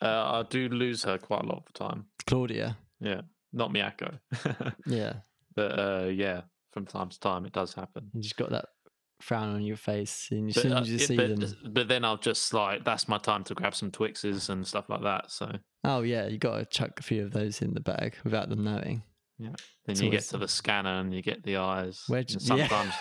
Uh, 0.00 0.06
I 0.06 0.44
do 0.48 0.68
lose 0.68 1.04
her 1.04 1.18
quite 1.18 1.42
a 1.42 1.46
lot 1.46 1.58
of 1.58 1.64
the 1.72 1.72
time. 1.78 2.06
Claudia, 2.26 2.76
Yeah, 3.00 3.22
not 3.52 3.70
Miyako, 3.72 4.18
yeah, 4.86 5.14
but 5.54 5.78
uh, 5.78 6.06
yeah, 6.06 6.42
from 6.72 6.86
time 6.86 7.08
to 7.08 7.18
time 7.20 7.46
it 7.46 7.52
does 7.52 7.74
happen. 7.74 8.10
you 8.12 8.20
just 8.22 8.36
got 8.36 8.50
that 8.50 8.66
frown 9.20 9.54
on 9.54 9.62
your 9.62 9.76
face 9.76 10.28
and 10.32 10.48
as 10.48 10.54
But, 10.56 10.62
soon 10.62 10.72
uh, 10.72 10.80
as 10.80 10.88
you 10.90 10.96
yeah, 10.98 11.06
see 11.06 11.16
but, 11.16 11.28
them. 11.38 11.72
but 11.72 11.86
then 11.88 12.04
I'll 12.04 12.16
just 12.16 12.52
like 12.52 12.84
that's 12.84 13.06
my 13.08 13.18
time 13.18 13.44
to 13.44 13.54
grab 13.54 13.74
some 13.76 13.90
Twixes 13.92 14.48
and 14.50 14.66
stuff 14.66 14.88
like 14.88 15.02
that. 15.02 15.30
So 15.30 15.52
Oh 15.84 16.02
yeah, 16.02 16.26
you 16.26 16.38
got 16.38 16.58
to 16.58 16.64
chuck 16.64 16.98
a 16.98 17.02
few 17.04 17.24
of 17.24 17.32
those 17.32 17.62
in 17.62 17.74
the 17.74 17.80
bag 17.80 18.16
without 18.24 18.48
them 18.48 18.64
knowing. 18.64 19.02
Then 19.42 19.56
It's 19.88 20.00
you 20.00 20.10
get 20.10 20.24
to 20.28 20.38
the 20.38 20.48
scanner 20.48 21.00
and 21.00 21.12
you 21.12 21.22
get 21.22 21.42
the 21.42 21.56
eyes. 21.56 22.04
Where'd 22.06 22.30
you, 22.30 22.34
and 22.34 22.42
sometimes 22.70 22.94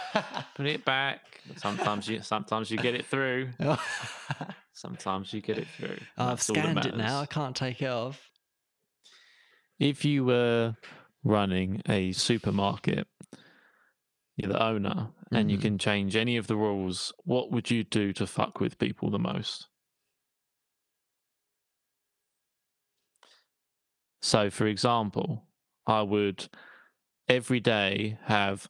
put 0.55 0.65
it 0.65 0.83
back. 0.85 1.41
Sometimes 1.57 2.07
you 2.07 2.21
sometimes 2.21 2.71
you 2.71 2.77
get 2.77 2.95
it 2.95 3.05
through. 3.05 3.49
Sometimes 4.73 5.31
you 5.33 5.41
get 5.41 5.57
it 5.59 5.67
through. 5.67 5.97
I've 6.17 6.29
that's 6.29 6.49
all 6.49 6.55
that 6.55 6.61
scanned 6.61 6.85
it 6.85 6.97
now. 6.97 7.21
I 7.21 7.25
can't 7.25 7.55
take 7.55 7.81
it 7.81 7.87
off. 7.89 8.31
If 9.79 10.05
you 10.05 10.23
were 10.25 10.75
running 11.23 11.81
a 11.87 12.13
supermarket, 12.13 13.07
you're 14.37 14.51
the 14.51 14.63
owner, 14.63 15.09
and 15.31 15.51
you 15.51 15.57
Mhm. 15.57 15.61
can 15.61 15.77
change 15.77 16.15
any 16.15 16.37
of 16.37 16.47
the 16.47 16.55
rules, 16.55 17.13
what 17.25 17.51
would 17.51 17.69
you 17.69 17.83
do 17.83 18.11
to 18.13 18.25
fuck 18.25 18.59
with 18.59 18.79
people 18.79 19.09
the 19.11 19.19
most? 19.19 19.67
So, 24.21 24.49
for 24.49 24.67
example, 24.67 25.43
I 25.87 26.01
would 26.01 26.49
every 27.27 27.59
day 27.59 28.17
have 28.25 28.69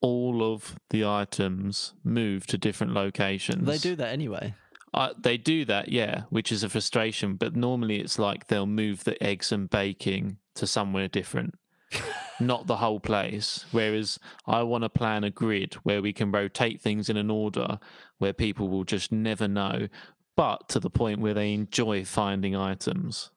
all 0.00 0.52
of 0.52 0.76
the 0.90 1.04
items 1.04 1.94
move 2.04 2.46
to 2.48 2.58
different 2.58 2.92
locations. 2.92 3.66
They 3.66 3.78
do 3.78 3.96
that 3.96 4.12
anyway. 4.12 4.54
Uh, 4.94 5.10
they 5.18 5.38
do 5.38 5.64
that, 5.64 5.88
yeah, 5.88 6.22
which 6.28 6.52
is 6.52 6.62
a 6.62 6.68
frustration. 6.68 7.36
But 7.36 7.56
normally 7.56 8.00
it's 8.00 8.18
like 8.18 8.48
they'll 8.48 8.66
move 8.66 9.04
the 9.04 9.22
eggs 9.22 9.50
and 9.50 9.70
baking 9.70 10.36
to 10.56 10.66
somewhere 10.66 11.08
different, 11.08 11.54
not 12.40 12.66
the 12.66 12.76
whole 12.76 13.00
place. 13.00 13.64
Whereas 13.70 14.18
I 14.46 14.62
want 14.64 14.82
to 14.82 14.90
plan 14.90 15.24
a 15.24 15.30
grid 15.30 15.74
where 15.84 16.02
we 16.02 16.12
can 16.12 16.30
rotate 16.30 16.80
things 16.80 17.08
in 17.08 17.16
an 17.16 17.30
order 17.30 17.78
where 18.18 18.34
people 18.34 18.68
will 18.68 18.84
just 18.84 19.12
never 19.12 19.48
know, 19.48 19.88
but 20.36 20.68
to 20.70 20.80
the 20.80 20.90
point 20.90 21.20
where 21.20 21.34
they 21.34 21.54
enjoy 21.54 22.04
finding 22.04 22.54
items. 22.54 23.30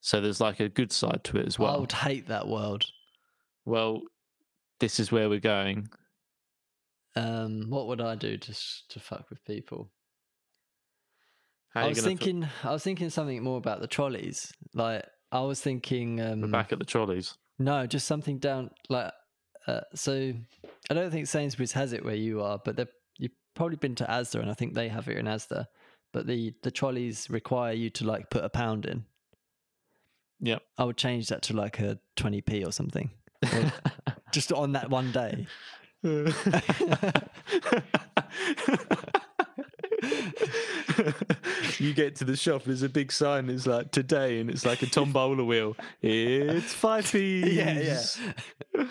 So 0.00 0.20
there's 0.20 0.40
like 0.40 0.60
a 0.60 0.68
good 0.68 0.92
side 0.92 1.22
to 1.24 1.38
it 1.38 1.46
as 1.46 1.58
well. 1.58 1.74
I 1.74 1.78
would 1.78 1.92
hate 1.92 2.28
that 2.28 2.46
world. 2.48 2.84
Well, 3.64 4.02
this 4.80 5.00
is 5.00 5.10
where 5.10 5.28
we're 5.28 5.40
going. 5.40 5.88
Um, 7.16 7.64
what 7.68 7.88
would 7.88 8.00
I 8.00 8.14
do 8.14 8.36
to 8.36 8.54
to 8.90 9.00
fuck 9.00 9.28
with 9.28 9.44
people? 9.44 9.90
How 11.74 11.82
I 11.82 11.88
was 11.88 12.00
thinking, 12.02 12.46
I 12.64 12.72
was 12.72 12.82
thinking 12.82 13.10
something 13.10 13.42
more 13.42 13.58
about 13.58 13.80
the 13.80 13.86
trolleys. 13.86 14.52
Like 14.74 15.04
I 15.32 15.40
was 15.40 15.60
thinking, 15.60 16.20
um, 16.20 16.40
we're 16.42 16.48
back 16.48 16.72
at 16.72 16.78
the 16.78 16.84
trolleys. 16.84 17.34
no, 17.58 17.86
just 17.86 18.06
something 18.06 18.38
down. 18.38 18.70
Like, 18.88 19.12
uh, 19.66 19.80
so 19.94 20.32
I 20.90 20.94
don't 20.94 21.10
think 21.10 21.26
Sainsbury's 21.26 21.72
has 21.72 21.92
it 21.92 22.04
where 22.04 22.14
you 22.14 22.40
are, 22.42 22.58
but 22.64 22.76
they've 22.76 22.92
you've 23.18 23.32
probably 23.54 23.76
been 23.76 23.96
to 23.96 24.04
Asda, 24.04 24.40
and 24.40 24.50
I 24.50 24.54
think 24.54 24.74
they 24.74 24.88
have 24.88 25.08
it 25.08 25.18
in 25.18 25.26
Asda. 25.26 25.66
But 26.12 26.26
the 26.26 26.54
the 26.62 26.70
trolleys 26.70 27.28
require 27.28 27.72
you 27.72 27.90
to 27.90 28.06
like 28.06 28.30
put 28.30 28.44
a 28.44 28.48
pound 28.48 28.86
in. 28.86 29.04
Yep. 30.40 30.62
I 30.78 30.84
would 30.84 30.96
change 30.96 31.28
that 31.28 31.42
to 31.42 31.56
like 31.56 31.78
a 31.80 31.98
twenty 32.16 32.40
p 32.40 32.64
or 32.64 32.72
something, 32.72 33.10
Or 33.52 33.72
just 34.32 34.52
on 34.52 34.72
that 34.72 34.90
one 34.90 35.12
day. 35.12 35.46
you 41.78 41.92
get 41.94 42.16
to 42.16 42.24
the 42.24 42.36
shop, 42.36 42.64
there's 42.64 42.82
a 42.82 42.88
big 42.88 43.12
sign. 43.12 43.48
It's 43.48 43.66
like 43.66 43.90
today, 43.90 44.40
and 44.40 44.50
it's 44.50 44.64
like 44.64 44.82
a 44.82 44.86
tombola 44.86 45.44
wheel. 45.44 45.76
It's 46.02 46.74
5p. 46.74 47.52
Yeah, 47.58 47.80
yeah. 48.76 48.86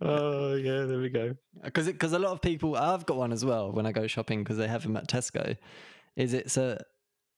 Oh 0.00 0.54
yeah, 0.54 0.84
there 0.84 0.98
we 0.98 1.08
go. 1.08 1.34
because 1.64 1.86
because 1.86 2.12
a 2.12 2.18
lot 2.18 2.32
of 2.32 2.42
people 2.42 2.76
I've 2.76 3.06
got 3.06 3.16
one 3.16 3.32
as 3.32 3.44
well 3.44 3.72
when 3.72 3.86
I 3.86 3.92
go 3.92 4.06
shopping 4.06 4.42
because 4.44 4.58
they 4.58 4.68
have 4.68 4.82
them 4.82 4.96
at 4.96 5.08
Tesco. 5.08 5.56
Is 6.16 6.34
it's 6.34 6.56
a 6.58 6.84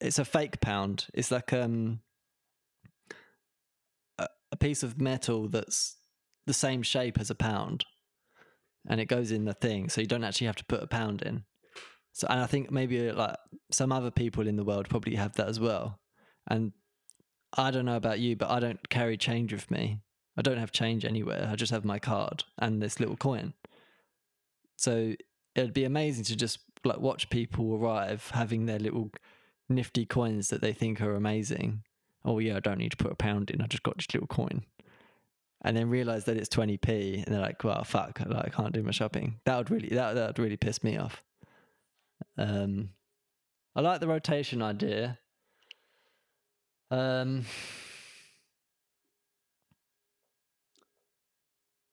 it's 0.00 0.18
a 0.18 0.24
fake 0.24 0.60
pound. 0.60 1.06
It's 1.14 1.30
like 1.30 1.52
um 1.52 2.00
a, 4.52 4.56
piece 4.56 4.82
of 4.82 5.00
metal 5.00 5.48
that's 5.48 5.96
the 6.46 6.52
same 6.52 6.82
shape 6.82 7.18
as 7.18 7.30
a 7.30 7.34
pound, 7.34 7.84
and 8.88 9.00
it 9.00 9.06
goes 9.06 9.30
in 9.30 9.44
the 9.44 9.54
thing, 9.54 9.88
so 9.88 10.00
you 10.00 10.06
don't 10.06 10.24
actually 10.24 10.46
have 10.46 10.56
to 10.56 10.64
put 10.64 10.82
a 10.82 10.86
pound 10.86 11.22
in. 11.22 11.44
So 12.12 12.26
and 12.28 12.40
I 12.40 12.46
think 12.46 12.70
maybe 12.70 13.12
like 13.12 13.36
some 13.70 13.92
other 13.92 14.10
people 14.10 14.48
in 14.48 14.56
the 14.56 14.64
world 14.64 14.88
probably 14.88 15.14
have 15.14 15.34
that 15.34 15.48
as 15.48 15.60
well. 15.60 16.00
And 16.48 16.72
I 17.56 17.70
don't 17.70 17.84
know 17.84 17.96
about 17.96 18.18
you, 18.18 18.36
but 18.36 18.50
I 18.50 18.60
don't 18.60 18.88
carry 18.88 19.16
change 19.16 19.52
with 19.52 19.70
me. 19.70 20.00
I 20.36 20.42
don't 20.42 20.58
have 20.58 20.72
change 20.72 21.04
anywhere. 21.04 21.48
I 21.50 21.56
just 21.56 21.72
have 21.72 21.84
my 21.84 21.98
card 21.98 22.44
and 22.58 22.82
this 22.82 23.00
little 23.00 23.16
coin. 23.16 23.54
So 24.76 25.14
it'd 25.54 25.74
be 25.74 25.84
amazing 25.84 26.24
to 26.24 26.36
just 26.36 26.60
like 26.84 27.00
watch 27.00 27.30
people 27.30 27.74
arrive 27.74 28.30
having 28.32 28.66
their 28.66 28.78
little 28.78 29.10
nifty 29.68 30.06
coins 30.06 30.48
that 30.48 30.60
they 30.60 30.72
think 30.72 31.00
are 31.00 31.14
amazing. 31.14 31.82
Oh 32.24 32.38
yeah, 32.38 32.56
I 32.56 32.60
don't 32.60 32.78
need 32.78 32.90
to 32.92 32.96
put 32.96 33.12
a 33.12 33.16
pound 33.16 33.50
in. 33.50 33.60
I 33.62 33.66
just 33.66 33.82
got 33.82 33.96
this 33.96 34.06
little 34.12 34.26
coin, 34.26 34.62
and 35.62 35.76
then 35.76 35.88
realize 35.88 36.24
that 36.24 36.36
it's 36.36 36.48
twenty 36.48 36.76
p, 36.76 37.22
and 37.24 37.34
they're 37.34 37.40
like, 37.40 37.62
"Well, 37.64 37.82
fuck, 37.84 38.20
like, 38.26 38.46
I 38.46 38.48
can't 38.50 38.72
do 38.72 38.82
my 38.82 38.90
shopping." 38.90 39.40
That 39.44 39.56
would 39.58 39.70
really 39.70 39.88
that 39.90 40.14
that 40.14 40.26
would 40.28 40.38
really 40.38 40.56
piss 40.56 40.82
me 40.82 40.96
off. 40.96 41.22
Um, 42.36 42.90
I 43.76 43.80
like 43.80 44.00
the 44.00 44.08
rotation 44.08 44.62
idea. 44.62 45.18
Um, 46.90 47.44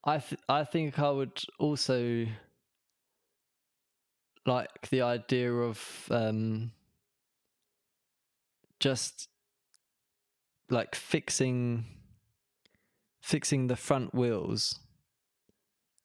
I 0.04 0.18
th- 0.18 0.40
I 0.48 0.64
think 0.64 0.98
I 0.98 1.10
would 1.10 1.42
also 1.58 2.26
like 4.46 4.88
the 4.90 5.02
idea 5.02 5.52
of 5.52 6.08
um 6.10 6.70
just 8.78 9.28
like 10.70 10.94
fixing 10.94 11.84
fixing 13.22 13.66
the 13.66 13.76
front 13.76 14.14
wheels. 14.14 14.78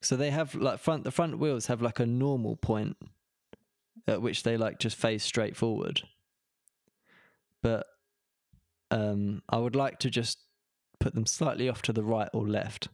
So 0.02 0.16
they 0.16 0.32
have 0.32 0.56
like 0.56 0.80
front 0.80 1.04
the 1.04 1.12
front 1.12 1.38
wheels 1.40 1.68
have 1.68 1.82
like 1.82 2.00
a 2.00 2.06
normal 2.06 2.56
point 2.56 2.98
at 4.08 4.22
which 4.22 4.44
they 4.44 4.58
like 4.58 4.80
just 4.80 4.98
face 4.98 5.24
straight 5.24 5.56
forward. 5.56 6.02
But 7.62 7.86
um 8.92 9.42
i 9.50 9.58
would 9.58 9.76
like 9.76 9.98
to 10.00 10.10
just 10.10 10.40
put 11.00 11.16
them 11.16 11.26
slightly 11.26 11.68
off 11.68 11.82
to 11.82 11.94
the 11.94 12.04
right 12.04 12.30
or 12.34 12.48
left 12.48 12.90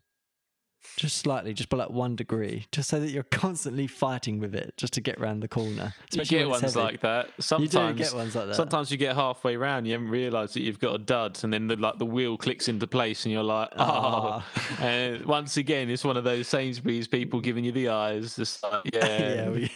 just 0.95 1.17
slightly, 1.17 1.53
just 1.53 1.69
by 1.69 1.77
like 1.77 1.89
one 1.89 2.15
degree, 2.15 2.65
just 2.71 2.89
so 2.89 2.99
that 2.99 3.09
you're 3.09 3.23
constantly 3.23 3.87
fighting 3.87 4.39
with 4.39 4.55
it, 4.55 4.73
just 4.77 4.93
to 4.93 5.01
get 5.01 5.19
round 5.19 5.43
the 5.43 5.47
corner. 5.47 5.93
You 6.11 6.25
get 6.25 6.47
ones 6.49 6.75
like 6.75 7.01
that. 7.01 7.27
You 7.37 7.43
Sometimes 7.43 7.97
do 7.97 8.03
get 8.03 8.13
ones 8.13 8.35
like 8.35 8.47
that. 8.47 8.55
Sometimes 8.55 8.91
you 8.91 8.97
get 8.97 9.15
halfway 9.15 9.55
round, 9.57 9.85
you 9.85 9.93
haven't 9.93 10.09
realised 10.09 10.55
that 10.55 10.61
you've 10.61 10.79
got 10.79 10.95
a 10.95 10.99
dud, 10.99 11.39
and 11.43 11.53
then 11.53 11.67
the 11.67 11.75
like 11.75 11.97
the 11.99 12.05
wheel 12.05 12.37
clicks 12.37 12.67
into 12.67 12.87
place, 12.87 13.25
and 13.25 13.33
you're 13.33 13.43
like, 13.43 13.69
oh. 13.77 13.77
Ah. 13.79 14.47
and 14.81 15.25
once 15.25 15.57
again, 15.57 15.89
it's 15.89 16.03
one 16.03 16.17
of 16.17 16.23
those 16.23 16.47
Sainsbury's 16.47 17.07
people 17.07 17.41
giving 17.41 17.63
you 17.63 17.71
the 17.71 17.89
eyes, 17.89 18.35
just 18.35 18.63
like, 18.63 18.81
yeah, 18.93 19.33
yeah, 19.33 19.49
we, 19.49 19.71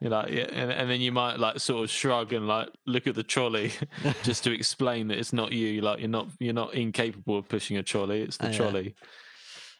you're 0.00 0.10
like, 0.10 0.30
yeah, 0.30 0.46
and, 0.52 0.72
and 0.72 0.90
then 0.90 1.00
you 1.00 1.12
might 1.12 1.38
like 1.38 1.60
sort 1.60 1.84
of 1.84 1.90
shrug 1.90 2.32
and 2.32 2.48
like 2.48 2.70
look 2.86 3.06
at 3.06 3.14
the 3.14 3.22
trolley, 3.22 3.72
just 4.22 4.44
to 4.44 4.52
explain 4.52 5.08
that 5.08 5.18
it's 5.18 5.32
not 5.32 5.52
you. 5.52 5.68
You're 5.68 5.84
like, 5.84 6.00
you're 6.00 6.08
not, 6.08 6.28
you're 6.38 6.54
not 6.54 6.72
incapable 6.74 7.38
of 7.38 7.48
pushing 7.48 7.76
a 7.76 7.82
trolley. 7.82 8.22
It's 8.22 8.38
the 8.38 8.48
Oh, 8.48 8.50
yeah. 8.50 8.92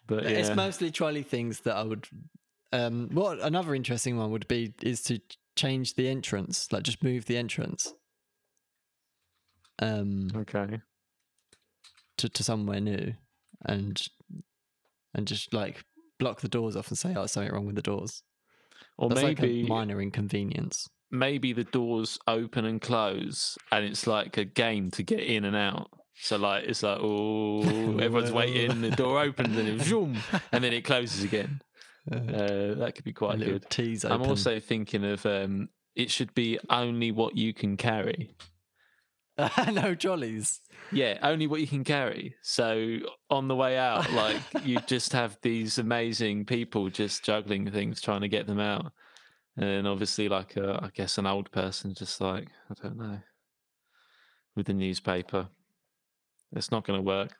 But 0.06 0.24
yeah, 0.24 0.30
it's 0.30 0.54
mostly 0.54 0.90
trolley 0.90 1.22
things 1.22 1.60
that 1.60 1.76
I 1.76 1.82
would. 1.82 2.06
Um, 2.72 3.08
what 3.12 3.40
another 3.40 3.74
interesting 3.74 4.16
one 4.16 4.30
would 4.30 4.48
be 4.48 4.74
is 4.82 5.02
to 5.04 5.20
change 5.56 5.94
the 5.94 6.08
entrance, 6.08 6.72
like 6.72 6.82
just 6.84 7.02
move 7.02 7.26
the 7.26 7.36
entrance. 7.36 7.92
Um, 9.82 10.28
okay. 10.36 10.80
to, 12.18 12.28
to 12.28 12.44
somewhere 12.44 12.80
new, 12.80 13.14
and 13.64 14.06
and 15.14 15.26
just 15.26 15.54
like 15.54 15.84
block 16.18 16.40
the 16.42 16.48
doors 16.48 16.76
off 16.76 16.88
and 16.88 16.98
say, 16.98 17.14
"Oh, 17.16 17.26
something 17.26 17.52
wrong 17.52 17.66
with 17.66 17.76
the 17.76 17.82
doors." 17.82 18.22
Or 18.98 19.08
That's 19.08 19.22
maybe 19.22 19.62
like 19.62 19.66
a 19.66 19.72
minor 19.72 20.02
inconvenience. 20.02 20.88
maybe 21.10 21.52
the 21.52 21.64
doors 21.64 22.18
open 22.28 22.64
and 22.64 22.80
close 22.80 23.56
and 23.72 23.84
it's 23.84 24.06
like 24.06 24.36
a 24.36 24.44
game 24.44 24.90
to 24.92 25.02
get 25.02 25.20
in 25.20 25.44
and 25.44 25.56
out. 25.56 25.90
So 26.22 26.36
like 26.36 26.64
it's 26.64 26.82
like 26.82 26.98
oh 27.02 27.62
everyone's 27.98 28.32
waiting, 28.32 28.80
the 28.82 28.90
door 28.90 29.20
opens 29.20 29.56
and 29.56 29.68
it 29.68 29.80
zoom 29.84 30.18
and 30.52 30.62
then 30.62 30.72
it 30.72 30.84
closes 30.84 31.24
again. 31.24 31.60
Uh, 32.10 32.74
that 32.74 32.92
could 32.94 33.04
be 33.04 33.10
a 33.10 33.14
quite 33.14 33.38
little 33.38 33.54
good. 33.54 33.70
tease 33.70 34.04
I'm 34.04 34.12
open. 34.20 34.30
also 34.30 34.58
thinking 34.58 35.04
of 35.04 35.24
um 35.26 35.68
it 35.94 36.10
should 36.10 36.34
be 36.34 36.58
only 36.68 37.10
what 37.12 37.36
you 37.36 37.52
can 37.52 37.76
carry. 37.76 38.34
no 39.72 39.94
trolleys. 39.94 40.60
Yeah, 40.92 41.18
only 41.22 41.46
what 41.46 41.60
you 41.60 41.66
can 41.66 41.84
carry. 41.84 42.34
So 42.42 42.98
on 43.30 43.48
the 43.48 43.56
way 43.56 43.78
out, 43.78 44.10
like 44.12 44.36
you 44.64 44.78
just 44.86 45.12
have 45.12 45.38
these 45.42 45.78
amazing 45.78 46.44
people 46.44 46.88
just 46.90 47.24
juggling 47.24 47.70
things, 47.70 48.00
trying 48.00 48.20
to 48.22 48.28
get 48.28 48.46
them 48.46 48.60
out. 48.60 48.92
And 49.56 49.86
obviously, 49.86 50.28
like 50.28 50.56
uh, 50.56 50.78
I 50.82 50.90
guess 50.94 51.18
an 51.18 51.26
old 51.26 51.50
person, 51.50 51.94
just 51.94 52.20
like 52.20 52.48
I 52.70 52.74
don't 52.82 52.96
know, 52.96 53.18
with 54.56 54.66
the 54.66 54.74
newspaper. 54.74 55.48
It's 56.52 56.70
not 56.70 56.84
going 56.84 56.98
to 56.98 57.02
work. 57.02 57.36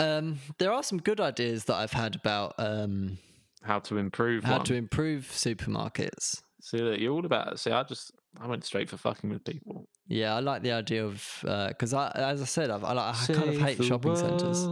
Um, 0.00 0.40
there 0.58 0.72
are 0.72 0.82
some 0.82 0.98
good 0.98 1.20
ideas 1.20 1.66
that 1.66 1.76
I've 1.76 1.92
had 1.92 2.16
about 2.16 2.54
um, 2.58 3.18
how 3.62 3.78
to 3.80 3.98
improve 3.98 4.44
how 4.44 4.56
one. 4.56 4.66
to 4.66 4.74
improve 4.74 5.28
supermarkets. 5.30 6.42
See, 6.60 6.78
look, 6.78 6.98
you're 6.98 7.12
all 7.12 7.24
about. 7.24 7.52
It. 7.52 7.58
See, 7.58 7.70
I 7.70 7.82
just 7.84 8.10
I 8.40 8.46
went 8.46 8.64
straight 8.64 8.90
for 8.90 8.96
fucking 8.96 9.30
with 9.30 9.44
people. 9.44 9.86
Yeah, 10.08 10.34
I 10.34 10.40
like 10.40 10.62
the 10.62 10.72
idea 10.72 11.04
of 11.04 11.38
because 11.68 11.94
I, 11.94 12.10
as 12.14 12.42
I 12.42 12.46
said, 12.46 12.70
I've, 12.70 12.84
I, 12.84 12.92
like, 12.92 13.14
I 13.14 13.32
kind 13.32 13.48
of 13.50 13.60
hate 13.60 13.84
shopping 13.84 14.16
centers. 14.16 14.68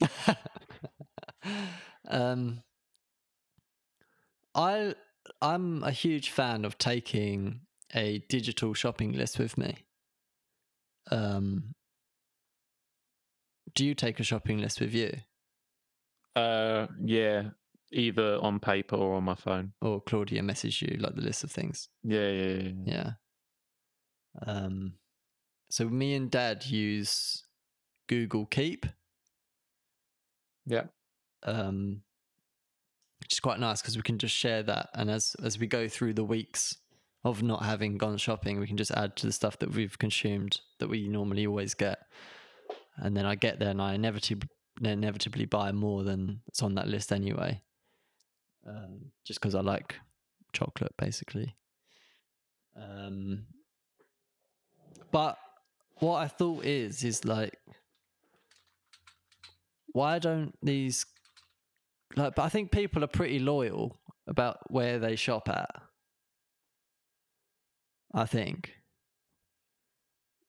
um, 2.08 2.62
I 4.54 4.94
I'm 5.40 5.84
a 5.84 5.92
huge 5.92 6.30
fan 6.30 6.64
of 6.64 6.78
taking 6.78 7.60
a 7.94 8.24
digital 8.28 8.74
shopping 8.74 9.12
list 9.12 9.38
with 9.38 9.56
me. 9.56 9.84
Um, 11.10 11.74
do 13.74 13.84
you 13.84 13.94
take 13.94 14.18
a 14.20 14.24
shopping 14.24 14.58
list 14.58 14.80
with 14.80 14.94
you, 14.94 15.12
Uh, 16.36 16.86
yeah, 17.04 17.50
either 17.92 18.38
on 18.42 18.60
paper 18.60 18.96
or 18.96 19.16
on 19.16 19.24
my 19.24 19.34
phone. 19.34 19.72
or 19.80 20.00
Claudia 20.00 20.42
message 20.42 20.82
you 20.82 20.96
like 20.98 21.14
the 21.14 21.22
list 21.22 21.44
of 21.44 21.50
things? 21.50 21.88
Yeah, 22.02 22.28
yeah, 22.28 22.46
yeah. 22.46 22.62
yeah. 22.62 22.72
Yeah. 22.86 23.12
Um, 24.46 24.94
so 25.70 25.88
me 25.88 26.14
and 26.14 26.30
Dad 26.30 26.64
use 26.66 27.44
Google 28.08 28.46
Keep. 28.46 28.86
Yeah. 30.66 30.84
um, 31.44 32.02
which 33.20 33.32
is 33.32 33.40
quite 33.40 33.58
nice 33.58 33.80
because 33.80 33.96
we 33.96 34.02
can 34.02 34.18
just 34.18 34.34
share 34.34 34.62
that. 34.62 34.90
And 34.94 35.10
as 35.10 35.34
as 35.42 35.58
we 35.58 35.66
go 35.66 35.88
through 35.88 36.14
the 36.14 36.24
weeks 36.24 36.76
of 37.24 37.42
not 37.42 37.64
having 37.64 37.98
gone 37.98 38.16
shopping, 38.16 38.60
we 38.60 38.66
can 38.66 38.76
just 38.76 38.90
add 38.92 39.16
to 39.16 39.26
the 39.26 39.32
stuff 39.32 39.58
that 39.58 39.74
we've 39.74 39.98
consumed 39.98 40.60
that 40.78 40.88
we 40.88 41.08
normally 41.08 41.46
always 41.46 41.74
get. 41.74 41.98
And 42.96 43.16
then 43.16 43.26
I 43.26 43.34
get 43.34 43.58
there 43.58 43.70
and 43.70 43.82
I 43.82 43.94
inevitably 43.94 44.48
inevitably 44.80 45.44
buy 45.44 45.72
more 45.72 46.04
than 46.04 46.40
it's 46.46 46.62
on 46.62 46.76
that 46.76 46.86
list 46.86 47.12
anyway. 47.12 47.60
Um, 48.66 49.12
just 49.24 49.40
because 49.40 49.54
I 49.54 49.60
like 49.60 49.96
chocolate, 50.52 50.94
basically. 50.96 51.56
Um, 52.76 53.46
but 55.10 55.36
what 55.98 56.18
I 56.18 56.28
thought 56.28 56.64
is 56.64 57.02
is 57.02 57.24
like 57.24 57.58
why 59.92 60.18
don't 60.18 60.54
these 60.62 61.04
like 62.16 62.34
but 62.34 62.42
I 62.42 62.48
think 62.48 62.70
people 62.70 63.02
are 63.02 63.08
pretty 63.08 63.38
loyal 63.38 63.98
about 64.26 64.58
where 64.70 64.98
they 64.98 65.16
shop 65.16 65.48
at. 65.48 65.70
I 68.14 68.24
think. 68.24 68.74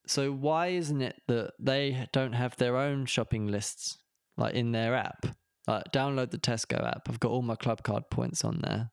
So 0.08 0.32
why 0.32 0.68
isn't 0.68 1.02
it 1.02 1.22
that 1.28 1.54
they 1.60 2.08
don't 2.12 2.34
have 2.34 2.56
their 2.58 2.78
own 2.78 3.06
shopping 3.06 3.48
lists 3.48 3.98
like 4.38 4.56
in 4.56 4.72
their 4.72 4.96
app? 4.96 5.26
Like 5.68 5.92
download 5.92 6.32
the 6.32 6.40
Tesco 6.40 6.84
app. 6.84 7.08
I've 7.08 7.20
got 7.20 7.32
all 7.32 7.44
my 7.44 7.56
club 7.56 7.84
card 7.84 8.10
points 8.10 8.44
on 8.44 8.60
there. 8.64 8.90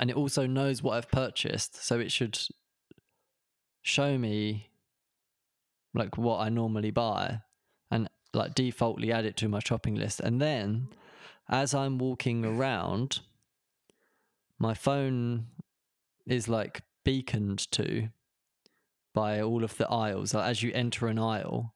And 0.00 0.08
it 0.08 0.16
also 0.16 0.46
knows 0.46 0.82
what 0.82 0.96
I've 0.96 1.10
purchased, 1.10 1.84
so 1.84 2.00
it 2.00 2.10
should 2.10 2.38
show 3.82 4.16
me 4.16 4.70
like 5.92 6.16
what 6.16 6.40
I 6.40 6.48
normally 6.48 6.90
buy 6.90 7.40
and 7.90 8.08
like 8.32 8.54
defaultly 8.54 9.12
add 9.12 9.26
it 9.26 9.36
to 9.38 9.48
my 9.48 9.58
shopping 9.58 9.94
list. 9.94 10.20
And 10.20 10.40
then 10.40 10.88
as 11.48 11.74
I'm 11.74 11.98
walking 11.98 12.44
around, 12.44 13.20
my 14.58 14.72
phone 14.72 15.48
is 16.26 16.48
like 16.48 16.80
beaconed 17.04 17.70
to 17.72 18.08
by 19.14 19.40
all 19.40 19.64
of 19.64 19.76
the 19.76 19.88
aisles. 19.88 20.34
Like 20.34 20.48
as 20.48 20.62
you 20.62 20.72
enter 20.74 21.08
an 21.08 21.18
aisle, 21.18 21.74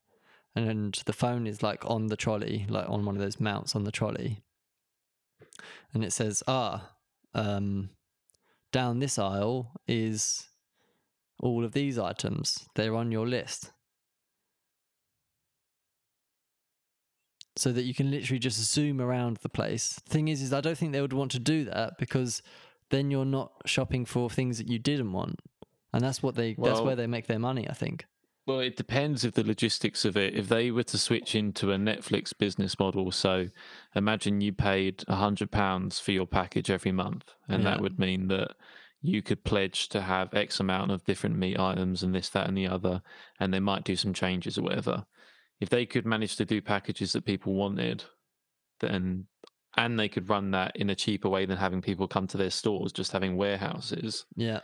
and 0.54 0.94
the 1.04 1.12
phone 1.12 1.46
is 1.46 1.62
like 1.62 1.84
on 1.84 2.06
the 2.06 2.16
trolley, 2.16 2.66
like 2.68 2.88
on 2.88 3.04
one 3.04 3.14
of 3.14 3.20
those 3.20 3.40
mounts 3.40 3.76
on 3.76 3.84
the 3.84 3.92
trolley, 3.92 4.42
and 5.92 6.04
it 6.04 6.12
says, 6.12 6.42
"Ah, 6.48 6.92
um, 7.34 7.90
down 8.72 8.98
this 8.98 9.18
aisle 9.18 9.72
is 9.86 10.48
all 11.38 11.64
of 11.64 11.72
these 11.72 11.98
items. 11.98 12.66
They're 12.74 12.96
on 12.96 13.12
your 13.12 13.26
list." 13.26 13.72
so 17.56 17.72
that 17.72 17.84
you 17.84 17.94
can 17.94 18.10
literally 18.10 18.38
just 18.38 18.72
zoom 18.72 19.00
around 19.00 19.38
the 19.38 19.48
place. 19.48 19.98
Thing 20.06 20.28
is, 20.28 20.42
is 20.42 20.52
I 20.52 20.60
don't 20.60 20.76
think 20.76 20.92
they 20.92 21.00
would 21.00 21.14
want 21.14 21.30
to 21.32 21.38
do 21.38 21.64
that 21.64 21.96
because 21.98 22.42
then 22.90 23.10
you're 23.10 23.24
not 23.24 23.52
shopping 23.64 24.04
for 24.04 24.30
things 24.30 24.58
that 24.58 24.68
you 24.68 24.78
didn't 24.78 25.12
want, 25.12 25.40
and 25.92 26.02
that's 26.02 26.22
what 26.22 26.34
they 26.34 26.54
that's 26.58 26.80
where 26.80 26.96
they 26.96 27.06
make 27.06 27.26
their 27.26 27.38
money. 27.38 27.68
I 27.68 27.72
think. 27.72 28.06
Well, 28.46 28.60
it 28.60 28.76
depends 28.76 29.24
of 29.24 29.34
the 29.34 29.42
logistics 29.42 30.04
of 30.04 30.16
it. 30.16 30.34
If 30.36 30.48
they 30.48 30.70
were 30.70 30.84
to 30.84 30.98
switch 30.98 31.34
into 31.34 31.72
a 31.72 31.76
Netflix 31.76 32.32
business 32.36 32.78
model, 32.78 33.10
so 33.10 33.48
imagine 33.96 34.40
you 34.40 34.52
paid 34.52 35.02
a 35.08 35.16
hundred 35.16 35.50
pounds 35.50 35.98
for 35.98 36.12
your 36.12 36.26
package 36.26 36.70
every 36.70 36.92
month, 36.92 37.24
and 37.48 37.64
Yeah. 37.64 37.70
that 37.70 37.80
would 37.80 37.98
mean 37.98 38.28
that 38.28 38.52
you 39.02 39.20
could 39.20 39.42
pledge 39.42 39.88
to 39.88 40.00
have 40.00 40.32
X 40.32 40.60
amount 40.60 40.92
of 40.92 41.04
different 41.04 41.36
meat 41.36 41.58
items 41.58 42.04
and 42.04 42.14
this, 42.14 42.28
that, 42.30 42.46
and 42.46 42.56
the 42.56 42.68
other, 42.68 43.02
and 43.40 43.52
they 43.52 43.58
might 43.60 43.82
do 43.84 43.96
some 43.96 44.12
changes 44.14 44.58
or 44.58 44.62
whatever. 44.62 45.06
If 45.58 45.68
they 45.68 45.84
could 45.84 46.06
manage 46.06 46.36
to 46.36 46.44
do 46.44 46.62
packages 46.62 47.12
that 47.14 47.24
people 47.24 47.54
wanted, 47.54 48.04
then 48.78 49.26
and 49.76 49.98
they 49.98 50.08
could 50.08 50.28
run 50.28 50.50
that 50.52 50.76
in 50.76 50.90
a 50.90 50.94
cheaper 50.94 51.28
way 51.28 51.46
than 51.46 51.56
having 51.58 51.82
people 51.82 52.08
come 52.08 52.26
to 52.28 52.36
their 52.36 52.50
stores, 52.50 52.92
just 52.92 53.12
having 53.12 53.36
warehouses 53.36 54.24
Yeah, 54.36 54.60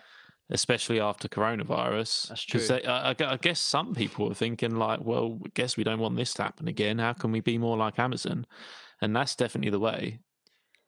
especially 0.51 1.01
after 1.01 1.29
coronavirus. 1.29 2.29
That's 2.29 2.43
true. 2.43 2.61
They, 2.61 2.83
I, 2.85 3.11
I 3.11 3.15
I 3.21 3.37
guess 3.37 3.61
some 3.61 3.95
people 3.95 4.31
are 4.31 4.35
thinking 4.35 4.77
like, 4.77 5.01
well, 5.03 5.39
I 5.45 5.49
guess 5.55 5.77
we 5.77 5.85
don't 5.85 6.01
want 6.01 6.17
this 6.17 6.35
to 6.35 6.43
happen 6.43 6.69
again. 6.69 6.99
How 6.99 7.13
can 7.13 7.33
we 7.33 7.41
be 7.41 7.59
more 7.59 7.77
like 7.77 7.99
Amazon? 7.99 8.47
And 9.01 9.15
that's 9.17 9.35
definitely 9.37 9.71
the 9.71 9.81
way. 9.81 10.21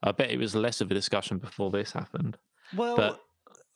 I 0.03 0.13
bet 0.13 0.31
it 0.31 0.39
was 0.39 0.55
less 0.55 0.81
of 0.81 0.91
a 0.91 0.95
discussion 0.95 1.39
before 1.39 1.71
this 1.71 1.93
happened. 1.93 2.37
Well, 2.77 2.97
But- 2.97 3.21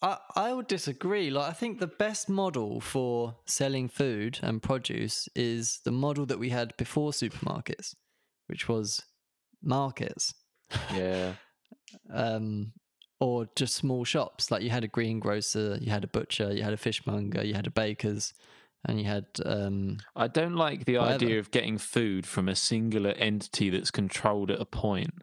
I 0.01 0.19
I 0.37 0.53
would 0.53 0.69
disagree. 0.69 1.29
Like 1.31 1.51
I 1.51 1.53
think 1.55 1.81
the 1.81 1.89
best 1.99 2.29
model 2.29 2.81
for 2.81 3.37
selling 3.47 3.89
food 3.89 4.39
and 4.43 4.63
produce 4.63 5.29
is 5.35 5.81
the 5.85 5.91
model 5.91 6.25
that 6.27 6.39
we 6.39 6.51
had 6.51 6.77
before 6.77 7.11
supermarkets, 7.11 7.95
which 8.47 8.69
was 8.69 9.03
markets. 9.63 10.35
Yeah. 10.95 11.33
um, 12.13 12.73
or 13.21 13.49
just 13.57 13.75
small 13.75 14.05
shops. 14.05 14.51
Like 14.51 14.63
you 14.63 14.71
had 14.71 14.85
a 14.85 14.89
greengrocer, 14.89 15.79
you 15.81 15.91
had 15.91 16.05
a 16.05 16.09
butcher, 16.09 16.53
you 16.55 16.63
had 16.63 16.73
a 16.73 16.77
fishmonger, 16.77 17.45
you 17.45 17.55
had 17.55 17.67
a 17.67 17.71
baker's, 17.71 18.33
and 18.87 19.01
you 19.01 19.07
had 19.07 19.27
um, 19.45 19.99
I 20.15 20.29
don't 20.29 20.55
like 20.55 20.85
the 20.85 20.99
Whatever. 20.99 21.15
idea 21.15 21.39
of 21.41 21.51
getting 21.51 21.79
food 21.79 22.27
from 22.27 22.49
a 22.49 22.55
singular 22.55 23.11
entity 23.11 23.71
that's 23.71 23.91
controlled 23.91 24.51
at 24.51 24.61
a 24.61 24.65
point. 24.65 25.15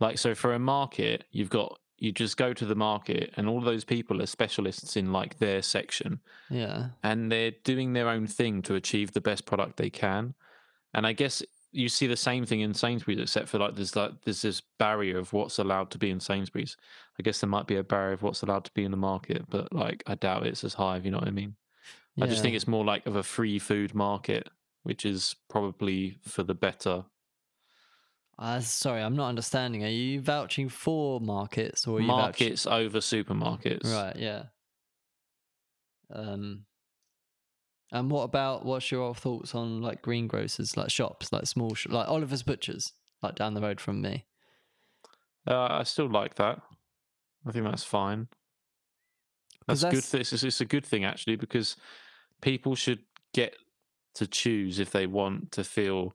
Like, 0.00 0.18
so 0.18 0.34
for 0.34 0.52
a 0.52 0.58
market, 0.58 1.24
you've 1.32 1.50
got, 1.50 1.78
you 1.96 2.12
just 2.12 2.36
go 2.36 2.52
to 2.52 2.64
the 2.64 2.76
market 2.76 3.32
and 3.36 3.48
all 3.48 3.60
those 3.60 3.84
people 3.84 4.22
are 4.22 4.26
specialists 4.26 4.96
in 4.96 5.12
like 5.12 5.38
their 5.38 5.62
section. 5.62 6.20
yeah, 6.50 6.90
and 7.02 7.32
they're 7.32 7.52
doing 7.64 7.94
their 7.94 8.08
own 8.08 8.26
thing 8.26 8.62
to 8.62 8.74
achieve 8.74 9.12
the 9.12 9.20
best 9.20 9.46
product 9.46 9.76
they 9.78 9.90
can. 9.90 10.34
And 10.94 11.06
I 11.06 11.12
guess 11.14 11.42
you 11.72 11.88
see 11.88 12.06
the 12.06 12.16
same 12.16 12.46
thing 12.46 12.60
in 12.60 12.72
Sainsbury's, 12.74 13.20
except 13.20 13.48
for 13.48 13.58
like 13.58 13.74
there's 13.74 13.94
like 13.94 14.12
there's 14.24 14.42
this 14.42 14.62
barrier 14.78 15.18
of 15.18 15.32
what's 15.32 15.58
allowed 15.58 15.90
to 15.90 15.98
be 15.98 16.10
in 16.10 16.20
Sainsbury's. 16.20 16.76
I 17.18 17.22
guess 17.22 17.40
there 17.40 17.50
might 17.50 17.66
be 17.66 17.76
a 17.76 17.82
barrier 17.84 18.12
of 18.14 18.22
what's 18.22 18.42
allowed 18.42 18.64
to 18.64 18.72
be 18.74 18.84
in 18.84 18.90
the 18.90 18.96
market, 18.96 19.44
but 19.50 19.72
like 19.72 20.02
I 20.06 20.14
doubt 20.14 20.46
it's 20.46 20.64
as 20.64 20.74
high. 20.74 20.96
If 20.96 21.04
you 21.04 21.10
know 21.10 21.18
what 21.18 21.28
I 21.28 21.32
mean? 21.32 21.56
I 22.20 22.26
just 22.26 22.42
think 22.42 22.56
it's 22.56 22.66
more 22.66 22.84
like 22.84 23.06
of 23.06 23.14
a 23.14 23.22
free 23.22 23.58
food 23.60 23.94
market, 23.94 24.48
which 24.82 25.04
is 25.06 25.36
probably 25.48 26.18
for 26.22 26.42
the 26.42 26.54
better. 26.54 27.04
Uh, 28.38 28.58
sorry, 28.60 29.02
I'm 29.02 29.14
not 29.16 29.28
understanding. 29.28 29.84
Are 29.84 29.88
you 29.88 30.20
vouching 30.20 30.68
for 30.68 31.20
markets 31.20 31.86
or 31.86 31.98
are 31.98 32.00
you 32.00 32.06
vouching- 32.08 32.46
Markets 32.48 32.66
over 32.66 32.98
supermarkets. 32.98 33.84
Right, 33.92 34.16
yeah. 34.16 34.44
Um, 36.12 36.64
and 37.92 38.10
what 38.10 38.22
about 38.22 38.64
what's 38.64 38.90
your 38.90 39.14
thoughts 39.14 39.54
on 39.54 39.80
like 39.82 40.02
greengrocers, 40.02 40.76
like 40.76 40.90
shops, 40.90 41.32
like 41.32 41.46
small, 41.46 41.74
sh- 41.74 41.86
like 41.88 42.08
Oliver's 42.08 42.42
Butchers, 42.42 42.92
like 43.22 43.34
down 43.36 43.54
the 43.54 43.60
road 43.62 43.80
from 43.80 44.02
me? 44.02 44.26
Uh, 45.46 45.66
I 45.70 45.82
still 45.84 46.10
like 46.10 46.34
that. 46.36 46.60
I 47.46 47.52
think 47.52 47.64
that's 47.64 47.84
fine. 47.84 48.28
That's, 49.66 49.82
good. 49.82 49.92
that's- 49.92 50.10
Th- 50.10 50.20
it's, 50.32 50.42
it's 50.42 50.60
a 50.60 50.64
good 50.66 50.84
thing 50.84 51.04
actually 51.04 51.36
because 51.36 51.76
people 52.42 52.74
should 52.74 53.00
get 53.32 53.54
to 54.14 54.26
choose 54.26 54.78
if 54.78 54.90
they 54.90 55.06
want 55.06 55.52
to 55.52 55.64
feel 55.64 56.14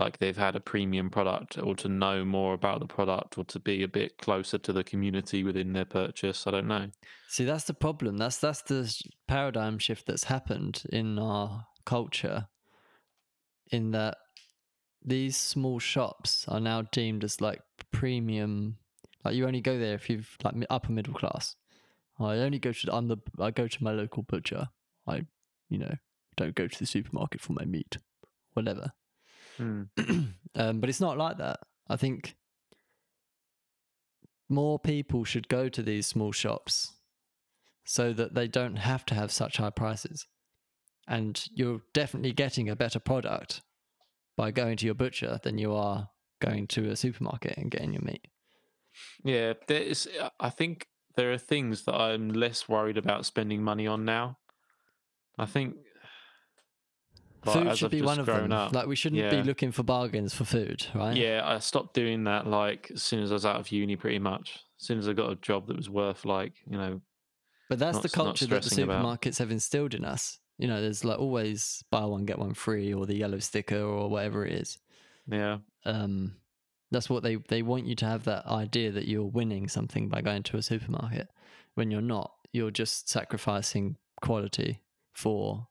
like 0.00 0.18
they've 0.18 0.36
had 0.36 0.56
a 0.56 0.60
premium 0.60 1.10
product 1.10 1.58
or 1.58 1.76
to 1.76 1.88
know 1.88 2.24
more 2.24 2.54
about 2.54 2.80
the 2.80 2.86
product 2.86 3.36
or 3.36 3.44
to 3.44 3.60
be 3.60 3.82
a 3.82 3.88
bit 3.88 4.18
closer 4.18 4.58
to 4.58 4.72
the 4.72 4.82
community 4.82 5.44
within 5.44 5.72
their 5.74 5.84
purchase. 5.84 6.46
I 6.46 6.52
don't 6.52 6.66
know. 6.66 6.88
See, 7.28 7.44
that's 7.44 7.64
the 7.64 7.74
problem. 7.74 8.16
That's 8.16 8.38
that's 8.38 8.62
the 8.62 8.92
paradigm 9.28 9.78
shift 9.78 10.06
that's 10.06 10.24
happened 10.24 10.82
in 10.90 11.18
our 11.18 11.66
culture. 11.84 12.48
In 13.70 13.92
that 13.92 14.16
these 15.04 15.36
small 15.36 15.78
shops 15.78 16.44
are 16.48 16.60
now 16.60 16.82
deemed 16.82 17.22
as 17.22 17.40
like 17.40 17.60
premium. 17.92 18.78
Like 19.24 19.34
you 19.34 19.46
only 19.46 19.60
go 19.60 19.78
there 19.78 19.94
if 19.94 20.08
you've 20.08 20.36
like 20.42 20.54
upper 20.70 20.92
middle 20.92 21.14
class. 21.14 21.56
I 22.18 22.38
only 22.38 22.58
go 22.58 22.72
to 22.72 22.94
I'm 22.94 23.08
the 23.08 23.18
I 23.38 23.50
go 23.50 23.68
to 23.68 23.84
my 23.84 23.92
local 23.92 24.22
butcher. 24.22 24.68
I, 25.06 25.26
you 25.68 25.78
know, 25.78 25.94
don't 26.36 26.54
go 26.54 26.66
to 26.66 26.78
the 26.78 26.86
supermarket 26.86 27.40
for 27.40 27.52
my 27.52 27.64
meat, 27.64 27.96
whatever. 28.52 28.92
Hmm. 29.60 29.82
um, 30.54 30.80
but 30.80 30.88
it's 30.88 31.00
not 31.00 31.18
like 31.18 31.36
that. 31.36 31.60
I 31.88 31.96
think 31.96 32.34
more 34.48 34.78
people 34.78 35.24
should 35.24 35.48
go 35.48 35.68
to 35.68 35.82
these 35.82 36.06
small 36.06 36.32
shops 36.32 36.94
so 37.84 38.12
that 38.14 38.34
they 38.34 38.48
don't 38.48 38.76
have 38.76 39.04
to 39.06 39.14
have 39.14 39.30
such 39.30 39.58
high 39.58 39.70
prices. 39.70 40.26
And 41.06 41.44
you're 41.52 41.82
definitely 41.92 42.32
getting 42.32 42.68
a 42.68 42.76
better 42.76 43.00
product 43.00 43.60
by 44.36 44.50
going 44.50 44.76
to 44.78 44.86
your 44.86 44.94
butcher 44.94 45.38
than 45.42 45.58
you 45.58 45.74
are 45.74 46.08
going 46.40 46.66
to 46.68 46.90
a 46.90 46.96
supermarket 46.96 47.58
and 47.58 47.70
getting 47.70 47.92
your 47.92 48.02
meat. 48.02 48.26
Yeah, 49.24 49.54
there 49.66 49.82
is. 49.82 50.08
I 50.38 50.50
think 50.50 50.86
there 51.16 51.32
are 51.32 51.38
things 51.38 51.84
that 51.84 51.94
I'm 51.94 52.30
less 52.30 52.68
worried 52.68 52.96
about 52.96 53.26
spending 53.26 53.62
money 53.62 53.86
on 53.86 54.04
now. 54.04 54.38
I 55.38 55.46
think 55.46 55.76
like, 57.44 57.54
food 57.54 57.76
should 57.76 57.84
I've 57.86 57.90
be 57.90 58.02
one 58.02 58.18
of 58.18 58.26
them. 58.26 58.52
up- 58.52 58.72
like 58.72 58.86
we 58.86 58.96
shouldn't 58.96 59.30
be 59.30 59.42
looking 59.42 59.72
for 59.72 59.82
bargains 59.82 60.34
for 60.34 60.44
food, 60.44 60.86
right? 60.94 61.16
Yeah, 61.16 61.42
I 61.44 61.58
stopped 61.58 61.94
doing 61.94 62.24
that 62.24 62.46
like 62.46 62.90
as 62.94 63.02
soon 63.02 63.22
as 63.22 63.30
I 63.30 63.34
was 63.34 63.46
out 63.46 63.56
of 63.56 63.70
uni, 63.72 63.96
pretty 63.96 64.18
much. 64.18 64.60
As 64.80 64.86
soon 64.86 64.98
as 64.98 65.08
I 65.08 65.12
got 65.12 65.30
a 65.30 65.36
job 65.36 65.66
that 65.68 65.76
was 65.76 65.88
worth 65.90 66.24
like 66.24 66.54
you 66.70 66.76
know, 66.78 67.00
But 67.68 67.78
that's 67.78 67.94
Not 67.96 68.02
the 68.02 68.08
culture 68.08 68.46
that 68.46 68.62
the 68.62 68.68
stressing 68.68 68.84
about. 68.84 69.04
supermarkets 69.04 69.38
have 69.38 69.50
instilled 69.50 69.94
in 69.94 70.04
us. 70.04 70.38
You 70.58 70.66
know, 70.68 70.80
there's 70.80 71.04
like 71.04 71.18
always 71.18 71.82
buy 71.90 72.04
one 72.04 72.24
get 72.26 72.38
one 72.38 72.54
free, 72.54 72.92
or 72.92 73.06
the 73.06 73.16
yellow 73.16 73.38
sticker, 73.38 73.80
or 73.80 74.08
whatever 74.10 74.44
it 74.44 74.52
is. 74.54 74.78
yeah, 75.26 75.58
Um, 75.86 76.36
that's 76.90 77.08
what 77.08 77.22
they 77.22 77.36
they 77.36 77.62
want 77.62 77.86
you 77.86 77.94
to 77.96 78.06
have 78.06 78.24
that 78.24 78.44
idea 78.46 78.90
that 78.92 79.06
you're 79.08 79.24
winning 79.24 79.68
something 79.68 80.08
by 80.08 80.20
going 80.20 80.42
to 80.44 80.56
a 80.58 80.62
supermarket. 80.62 81.28
When 81.74 81.90
you're 81.90 82.02
not, 82.02 82.32
you're 82.52 82.70
just 82.72 83.08
sacrificing 83.08 83.96
quality 84.20 84.82
for 85.14 85.68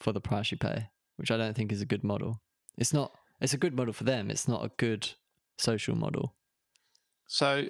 for 0.00 0.12
the 0.12 0.20
price 0.20 0.50
you 0.50 0.56
pay, 0.58 0.88
which 1.16 1.30
I 1.30 1.36
don't 1.36 1.54
think 1.54 1.72
is 1.72 1.80
a 1.82 1.86
good 1.86 2.04
model. 2.04 2.40
It's 2.76 2.92
not. 2.92 3.12
It's 3.40 3.54
a 3.54 3.58
good 3.58 3.74
model 3.74 3.92
for 3.92 4.04
them. 4.04 4.30
It's 4.30 4.48
not 4.48 4.64
a 4.64 4.70
good 4.76 5.10
social 5.58 5.94
model. 5.94 6.34
So 7.26 7.68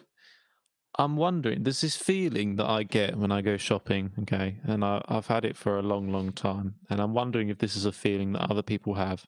I'm 0.99 1.17
wondering, 1.17 1.63
there's 1.63 1.81
this 1.81 1.97
feeling 1.97 2.57
that 2.57 2.67
I 2.67 2.83
get 2.83 3.17
when 3.17 3.31
I 3.33 3.43
go 3.43 3.57
shopping, 3.57 4.13
okay, 4.23 4.59
and 4.65 4.85
I, 4.85 5.03
I've 5.09 5.27
had 5.27 5.45
it 5.45 5.57
for 5.57 5.79
a 5.79 5.83
long, 5.83 6.11
long 6.13 6.33
time, 6.33 6.77
and 6.89 7.01
I'm 7.01 7.15
wondering 7.15 7.49
if 7.49 7.59
this 7.59 7.77
is 7.77 7.85
a 7.85 7.93
feeling 7.93 8.33
that 8.33 8.51
other 8.51 8.63
people 8.63 8.95
have, 8.95 9.27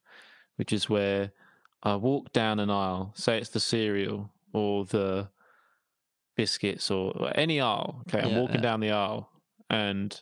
which 0.57 0.73
is 0.73 0.89
where 0.89 1.33
I 1.83 1.97
walk 1.97 2.33
down 2.33 2.59
an 2.59 2.70
aisle, 2.70 3.12
say 3.15 3.39
it's 3.39 3.51
the 3.51 3.61
cereal 3.61 4.31
or 4.53 4.85
the 4.87 5.29
biscuits 6.37 6.91
or 6.91 7.12
or 7.16 7.33
any 7.37 7.61
aisle, 7.61 8.03
okay, 8.09 8.20
I'm 8.20 8.31
Yeah, 8.31 8.39
walking 8.39 8.57
yeah. 8.57 8.62
down 8.62 8.81
the 8.81 8.93
aisle, 8.93 9.31
and 9.69 10.20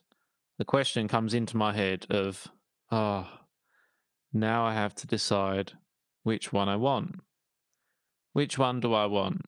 the 0.59 0.65
question 0.65 1.07
comes 1.09 1.35
into 1.35 1.57
my 1.57 1.73
head 1.73 2.07
of, 2.11 2.49
ah, 2.91 3.41
now 4.33 4.65
I 4.65 4.75
have 4.75 4.95
to 4.97 5.07
decide 5.07 5.73
which 6.23 6.53
one 6.53 6.69
I 6.69 6.77
want. 6.77 7.21
Which 8.33 8.59
one 8.59 8.81
do 8.81 8.93
I 8.93 9.07
want? 9.07 9.43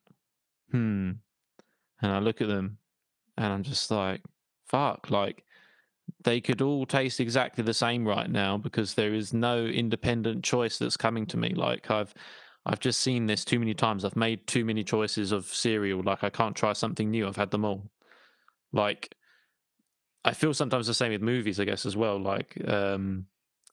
hmm. 0.71 1.11
And 2.01 2.11
I 2.11 2.19
look 2.19 2.41
at 2.41 2.47
them 2.47 2.77
and 3.37 3.51
I'm 3.51 3.63
just 3.63 3.91
like, 3.91 4.21
fuck, 4.67 5.09
like 5.09 5.43
they 6.23 6.41
could 6.41 6.61
all 6.61 6.85
taste 6.85 7.19
exactly 7.19 7.63
the 7.63 7.73
same 7.73 8.07
right 8.07 8.29
now 8.29 8.57
because 8.57 8.93
there 8.93 9.13
is 9.13 9.33
no 9.33 9.65
independent 9.65 10.43
choice 10.43 10.77
that's 10.77 10.97
coming 10.97 11.25
to 11.27 11.37
me. 11.37 11.53
Like 11.53 11.91
I've 11.91 12.13
I've 12.65 12.79
just 12.79 13.01
seen 13.01 13.25
this 13.25 13.45
too 13.45 13.59
many 13.59 13.73
times. 13.73 14.05
I've 14.05 14.15
made 14.15 14.45
too 14.47 14.65
many 14.65 14.83
choices 14.83 15.31
of 15.31 15.45
cereal. 15.45 16.01
Like 16.03 16.23
I 16.23 16.29
can't 16.29 16.55
try 16.55 16.73
something 16.73 17.09
new. 17.09 17.27
I've 17.27 17.35
had 17.35 17.51
them 17.51 17.65
all. 17.65 17.89
Like 18.73 19.15
I 20.23 20.33
feel 20.33 20.53
sometimes 20.53 20.87
the 20.87 20.93
same 20.93 21.11
with 21.11 21.21
movies, 21.21 21.59
I 21.59 21.65
guess, 21.65 21.85
as 21.85 21.95
well. 21.95 22.19
Like 22.19 22.57
um 22.67 23.27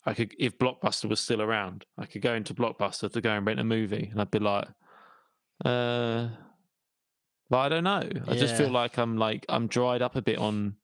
I 0.04 0.14
could 0.14 0.34
if 0.38 0.58
Blockbuster 0.58 1.08
was 1.08 1.20
still 1.20 1.42
around, 1.42 1.84
I 1.98 2.06
could 2.06 2.22
go 2.22 2.34
into 2.34 2.54
Blockbuster 2.54 3.12
to 3.12 3.20
go 3.20 3.30
and 3.30 3.46
rent 3.46 3.60
a 3.60 3.64
movie 3.64 4.08
and 4.10 4.20
I'd 4.20 4.30
be 4.30 4.38
like, 4.38 4.68
uh 5.64 6.28
but 7.48 7.58
I 7.58 7.68
don't 7.68 7.84
know. 7.84 8.08
I 8.26 8.34
just 8.34 8.56
feel 8.56 8.70
like 8.70 8.98
I'm 8.98 9.16
like 9.16 9.46
I'm 9.48 9.68
dried 9.68 10.02
up 10.02 10.16
a 10.16 10.22
bit 10.22 10.38
on 10.38 10.76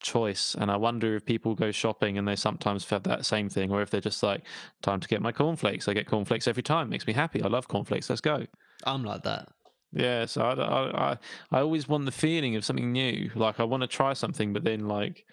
choice, 0.00 0.56
and 0.58 0.70
I 0.70 0.76
wonder 0.76 1.14
if 1.14 1.24
people 1.24 1.54
go 1.54 1.70
shopping 1.70 2.18
and 2.18 2.26
they 2.26 2.36
sometimes 2.36 2.88
have 2.88 3.04
that 3.04 3.24
same 3.24 3.48
thing, 3.48 3.70
or 3.70 3.82
if 3.82 3.90
they're 3.90 4.00
just 4.00 4.22
like, 4.22 4.42
time 4.82 4.98
to 5.00 5.06
get 5.06 5.20
my 5.20 5.30
cornflakes. 5.30 5.88
I 5.88 5.94
get 5.94 6.06
cornflakes 6.06 6.48
every 6.48 6.62
time. 6.62 6.88
Makes 6.88 7.06
me 7.06 7.12
happy. 7.12 7.42
I 7.42 7.48
love 7.48 7.68
cornflakes. 7.68 8.08
Let's 8.08 8.20
go. 8.20 8.46
I'm 8.84 9.04
like 9.04 9.22
that. 9.24 9.48
Yeah. 9.92 10.26
So 10.26 10.42
I, 10.42 10.54
I, 10.54 11.10
I, 11.12 11.18
I 11.50 11.60
always 11.60 11.88
want 11.88 12.04
the 12.04 12.12
feeling 12.12 12.56
of 12.56 12.64
something 12.64 12.92
new. 12.92 13.30
Like 13.34 13.60
I 13.60 13.64
want 13.64 13.82
to 13.82 13.86
try 13.86 14.12
something, 14.12 14.52
but 14.52 14.64
then 14.64 14.88
like 14.88 15.24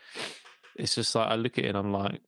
it's 0.76 0.96
just 0.96 1.16
like 1.16 1.30
I 1.30 1.36
look 1.36 1.58
at 1.58 1.66
it 1.66 1.70
and 1.70 1.78
I'm 1.78 1.92
like, 1.92 2.22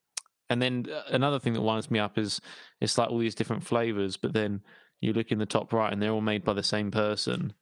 and 0.49 0.61
then 0.61 0.87
uh, 0.91 1.03
another 1.09 1.39
thing 1.39 1.53
that 1.53 1.61
winds 1.61 1.91
me 1.91 1.99
up 1.99 2.17
is 2.17 2.41
it's 2.81 2.97
like 2.97 3.09
all 3.09 3.19
these 3.19 3.35
different 3.35 3.63
flavors, 3.63 4.17
but 4.17 4.33
then 4.33 4.61
you 5.01 5.13
look 5.13 5.31
in 5.31 5.39
the 5.39 5.45
top 5.45 5.71
right 5.71 5.91
and 5.91 6.01
they're 6.01 6.11
all 6.11 6.21
made 6.21 6.43
by 6.43 6.53
the 6.53 6.63
same 6.63 6.91
person. 6.91 7.53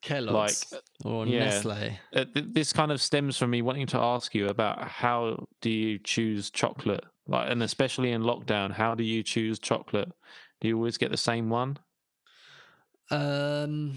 Kellogg's 0.00 0.72
or 1.04 1.26
yeah. 1.26 1.46
Nestle. 1.46 1.98
uh, 2.14 2.24
th- 2.32 2.46
this 2.52 2.72
kind 2.72 2.92
of 2.92 3.02
stems 3.02 3.36
from 3.36 3.50
me 3.50 3.62
wanting 3.62 3.86
to 3.88 3.98
ask 3.98 4.34
you 4.34 4.46
about 4.46 4.86
how 4.86 5.46
do 5.60 5.70
you 5.70 5.98
choose 5.98 6.50
chocolate 6.50 7.04
like 7.26 7.50
and 7.50 7.62
especially 7.62 8.12
in 8.12 8.22
lockdown 8.22 8.70
how 8.70 8.94
do 8.94 9.02
you 9.02 9.24
choose 9.24 9.58
chocolate 9.58 10.10
do 10.60 10.68
you 10.68 10.76
always 10.76 10.98
get 10.98 11.10
the 11.10 11.16
same 11.16 11.50
one 11.50 11.76
Um, 13.10 13.96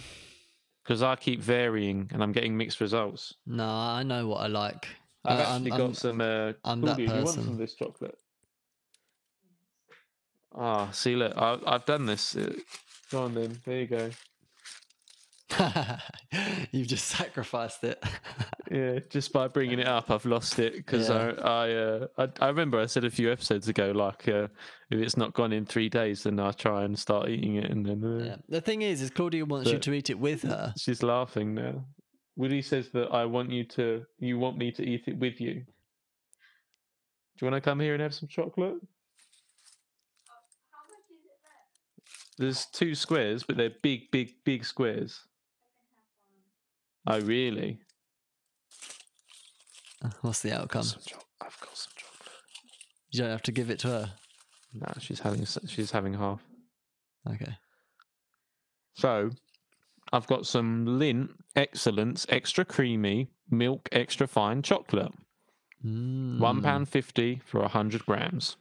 because 0.84 1.04
i 1.04 1.16
keep 1.16 1.42
varying 1.42 2.10
and 2.14 2.24
i'm 2.24 2.32
getting 2.32 2.56
mixed 2.58 2.80
results. 2.82 3.36
no, 3.46 3.66
I 3.68 4.04
know 4.04 4.28
what 4.28 4.38
I 4.42 4.48
like. 4.48 4.88
i've 5.26 5.40
Uh, 5.40 5.42
actually 5.44 5.72
I'm- 5.72 5.78
got 5.80 5.84
I'm- 5.86 5.94
some 5.94 6.22
uh 6.22 6.54
I'm 6.64 6.82
that 6.82 6.98
do 6.98 7.04
you 7.04 7.10
want 7.12 7.28
some 7.30 7.50
of 7.50 7.58
this 7.58 7.74
chocolate? 7.76 8.18
Ah 10.56 10.90
see 10.92 11.16
look 11.16 11.34
I, 11.38 11.58
i've 11.68 11.86
done 11.86 12.06
this. 12.06 12.36
Uh, 12.36 12.54
go 13.12 13.24
on 13.24 13.34
then. 13.34 13.60
There 13.66 13.80
you 13.82 13.88
go. 13.88 14.10
You've 16.72 16.88
just 16.88 17.08
sacrificed 17.08 17.84
it. 17.84 18.02
Yeah, 18.72 19.00
just 19.10 19.34
by 19.34 19.50
bringing 19.50 19.80
it 19.80 19.88
up, 19.88 20.10
I've 20.10 20.26
lost 20.26 20.58
it 20.58 20.78
because 20.78 21.10
Yeah. 21.10 21.34
I 21.44 21.68
I, 21.68 21.72
uh, 21.74 22.08
I 22.18 22.28
I 22.40 22.48
remember 22.48 22.80
I 22.80 22.86
said 22.86 23.04
a 23.04 23.10
few 23.10 23.30
episodes 23.30 23.68
ago, 23.68 23.92
like 23.92 24.30
uh, 24.30 24.48
if 24.90 25.00
it's 25.00 25.18
not 25.18 25.34
gone 25.34 25.52
in 25.52 25.66
three 25.66 25.90
days, 25.90 26.24
then 26.24 26.40
I 26.40 26.52
try 26.52 26.86
and 26.86 26.98
start 26.98 27.28
eating 27.28 27.56
it, 27.56 27.70
and 27.70 27.86
then 27.86 28.04
uh, 28.04 28.24
yeah. 28.24 28.36
The 28.48 28.62
thing 28.62 28.82
is, 28.82 29.02
is 29.02 29.10
Claudia 29.10 29.44
wants 29.46 29.70
you 29.70 29.78
to 29.78 29.94
eat 29.94 30.10
it 30.10 30.18
with 30.18 30.44
her. 30.44 30.74
she's 30.78 31.04
laughing 31.04 31.54
now. 31.54 31.84
Woody 32.38 32.62
says 32.62 32.90
that 32.92 33.10
I 33.12 33.26
want 33.26 33.50
you 33.52 33.66
to, 33.66 34.06
you 34.20 34.40
want 34.40 34.58
me 34.58 34.72
to 34.72 34.84
eat 34.84 35.04
it 35.08 35.18
with 35.20 35.42
you. 35.42 35.56
Do 35.56 37.46
you 37.46 37.52
want 37.52 37.62
to 37.62 37.70
come 37.70 37.82
here 37.82 37.94
and 37.94 38.02
have 38.02 38.14
some 38.14 38.30
chocolate? 38.30 38.76
There's 42.38 42.66
two 42.68 42.96
squares, 42.96 43.44
but 43.44 43.58
they're 43.58 43.76
big, 43.84 44.10
big, 44.12 44.32
big 44.46 44.64
squares. 44.64 45.20
Oh, 47.06 47.20
really? 47.20 47.82
What's 50.22 50.42
the 50.42 50.54
outcome? 50.60 50.84
Some 50.84 51.02
choc- 51.06 51.26
I've 51.42 51.60
got 51.60 51.76
some 51.78 51.94
chocolate. 51.96 52.32
You 53.12 53.20
don't 53.22 53.30
have 53.32 53.44
to 53.44 53.52
give 53.52 53.70
it 53.70 53.80
to 53.80 53.88
her. 53.88 54.14
No, 54.74 54.88
she's 55.00 55.20
having 55.20 55.46
she's 55.68 55.92
having 55.92 56.14
half. 56.14 56.42
Okay. 57.30 57.58
So, 58.96 59.30
I've 60.14 60.28
got 60.28 60.46
some 60.46 60.86
Lindt 60.86 61.30
Excellence 61.56 62.26
Extra 62.30 62.66
Creamy 62.66 63.30
Milk 63.50 63.88
Extra 63.92 64.28
Fine 64.28 64.62
Chocolate. 64.64 65.12
One 65.84 66.38
Mm. 66.40 66.64
pound 66.64 66.90
fifty 66.90 67.42
for 67.46 67.62
a 67.62 67.68
hundred 67.68 68.06
grams. 68.06 68.56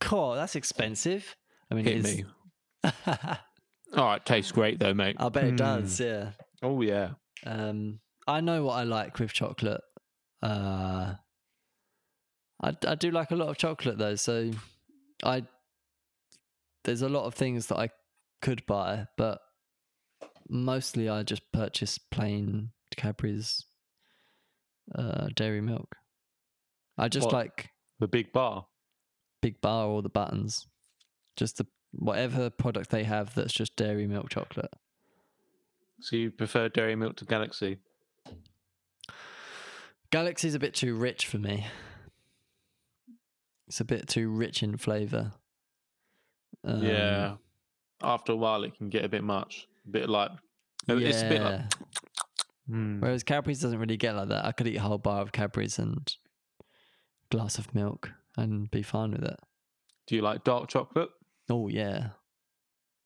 Cool, 0.00 0.34
that's 0.34 0.56
expensive. 0.56 1.36
I 1.70 1.74
mean, 1.74 1.84
Hit 1.84 2.02
me. 2.02 2.24
All 3.96 4.04
right, 4.04 4.24
tastes 4.24 4.52
great 4.52 4.78
though, 4.78 4.94
mate. 4.94 5.16
I 5.18 5.28
bet 5.28 5.44
it 5.44 5.54
Mm. 5.54 5.58
does. 5.58 6.00
Yeah. 6.00 6.30
Oh 6.62 6.80
yeah. 6.82 7.10
Um, 7.46 8.00
I 8.26 8.40
know 8.40 8.64
what 8.64 8.74
I 8.74 8.82
like 8.82 9.18
with 9.18 9.32
chocolate. 9.32 9.80
Uh, 10.42 11.14
I 12.62 12.76
I 12.86 12.94
do 12.94 13.10
like 13.10 13.30
a 13.30 13.36
lot 13.36 13.48
of 13.48 13.58
chocolate 13.58 13.98
though, 13.98 14.14
so 14.16 14.50
I 15.24 15.44
there's 16.84 17.02
a 17.02 17.08
lot 17.08 17.24
of 17.24 17.34
things 17.34 17.66
that 17.66 17.78
I 17.78 17.90
could 18.40 18.64
buy, 18.66 19.06
but 19.16 19.40
mostly 20.48 21.08
I 21.08 21.22
just 21.22 21.50
purchase 21.52 21.98
plain 21.98 22.70
Cadbury's 22.96 23.64
uh, 24.94 25.28
dairy 25.34 25.60
milk. 25.60 25.96
I 26.96 27.08
just 27.08 27.26
What? 27.26 27.34
like 27.34 27.70
The 28.00 28.08
big 28.08 28.32
bar. 28.32 28.66
Big 29.40 29.60
Bar 29.60 29.86
or 29.86 30.02
the 30.02 30.08
buttons, 30.08 30.66
just 31.36 31.58
the 31.58 31.66
whatever 31.92 32.50
product 32.50 32.90
they 32.90 33.04
have 33.04 33.34
that's 33.36 33.52
just 33.52 33.76
dairy 33.76 34.06
milk 34.08 34.30
chocolate. 34.30 34.72
So 36.00 36.16
you 36.16 36.30
prefer 36.32 36.68
Dairy 36.68 36.94
Milk 36.96 37.16
to 37.16 37.24
Galaxy? 37.24 37.78
Galaxy's 40.10 40.54
a 40.54 40.58
bit 40.58 40.74
too 40.74 40.94
rich 40.94 41.26
for 41.26 41.38
me. 41.38 41.66
It's 43.66 43.80
a 43.80 43.84
bit 43.84 44.08
too 44.08 44.30
rich 44.30 44.62
in 44.62 44.76
flavour. 44.78 45.32
Um, 46.64 46.82
yeah. 46.82 47.34
After 48.02 48.32
a 48.32 48.36
while, 48.36 48.64
it 48.64 48.76
can 48.76 48.88
get 48.88 49.04
a 49.04 49.08
bit 49.08 49.22
much. 49.22 49.68
A 49.86 49.90
bit 49.90 50.08
like. 50.08 50.30
It's 50.88 51.22
a 51.22 51.28
bit 51.28 51.42
like. 51.42 51.60
yeah. 51.60 51.68
Mm. 52.70 53.00
Whereas 53.00 53.22
Cadbury's 53.22 53.60
doesn't 53.60 53.78
really 53.78 53.96
get 53.96 54.14
like 54.14 54.28
that. 54.28 54.44
I 54.44 54.52
could 54.52 54.66
eat 54.66 54.76
a 54.76 54.80
whole 54.80 54.98
bar 54.98 55.22
of 55.22 55.32
Cadbury's 55.32 55.78
and 55.78 56.10
glass 57.30 57.58
of 57.58 57.74
milk 57.74 58.10
and 58.36 58.70
be 58.70 58.82
fine 58.82 59.12
with 59.12 59.24
it. 59.24 59.38
Do 60.06 60.14
you 60.14 60.22
like 60.22 60.44
dark 60.44 60.68
chocolate? 60.68 61.10
Oh 61.50 61.68
yeah. 61.68 62.10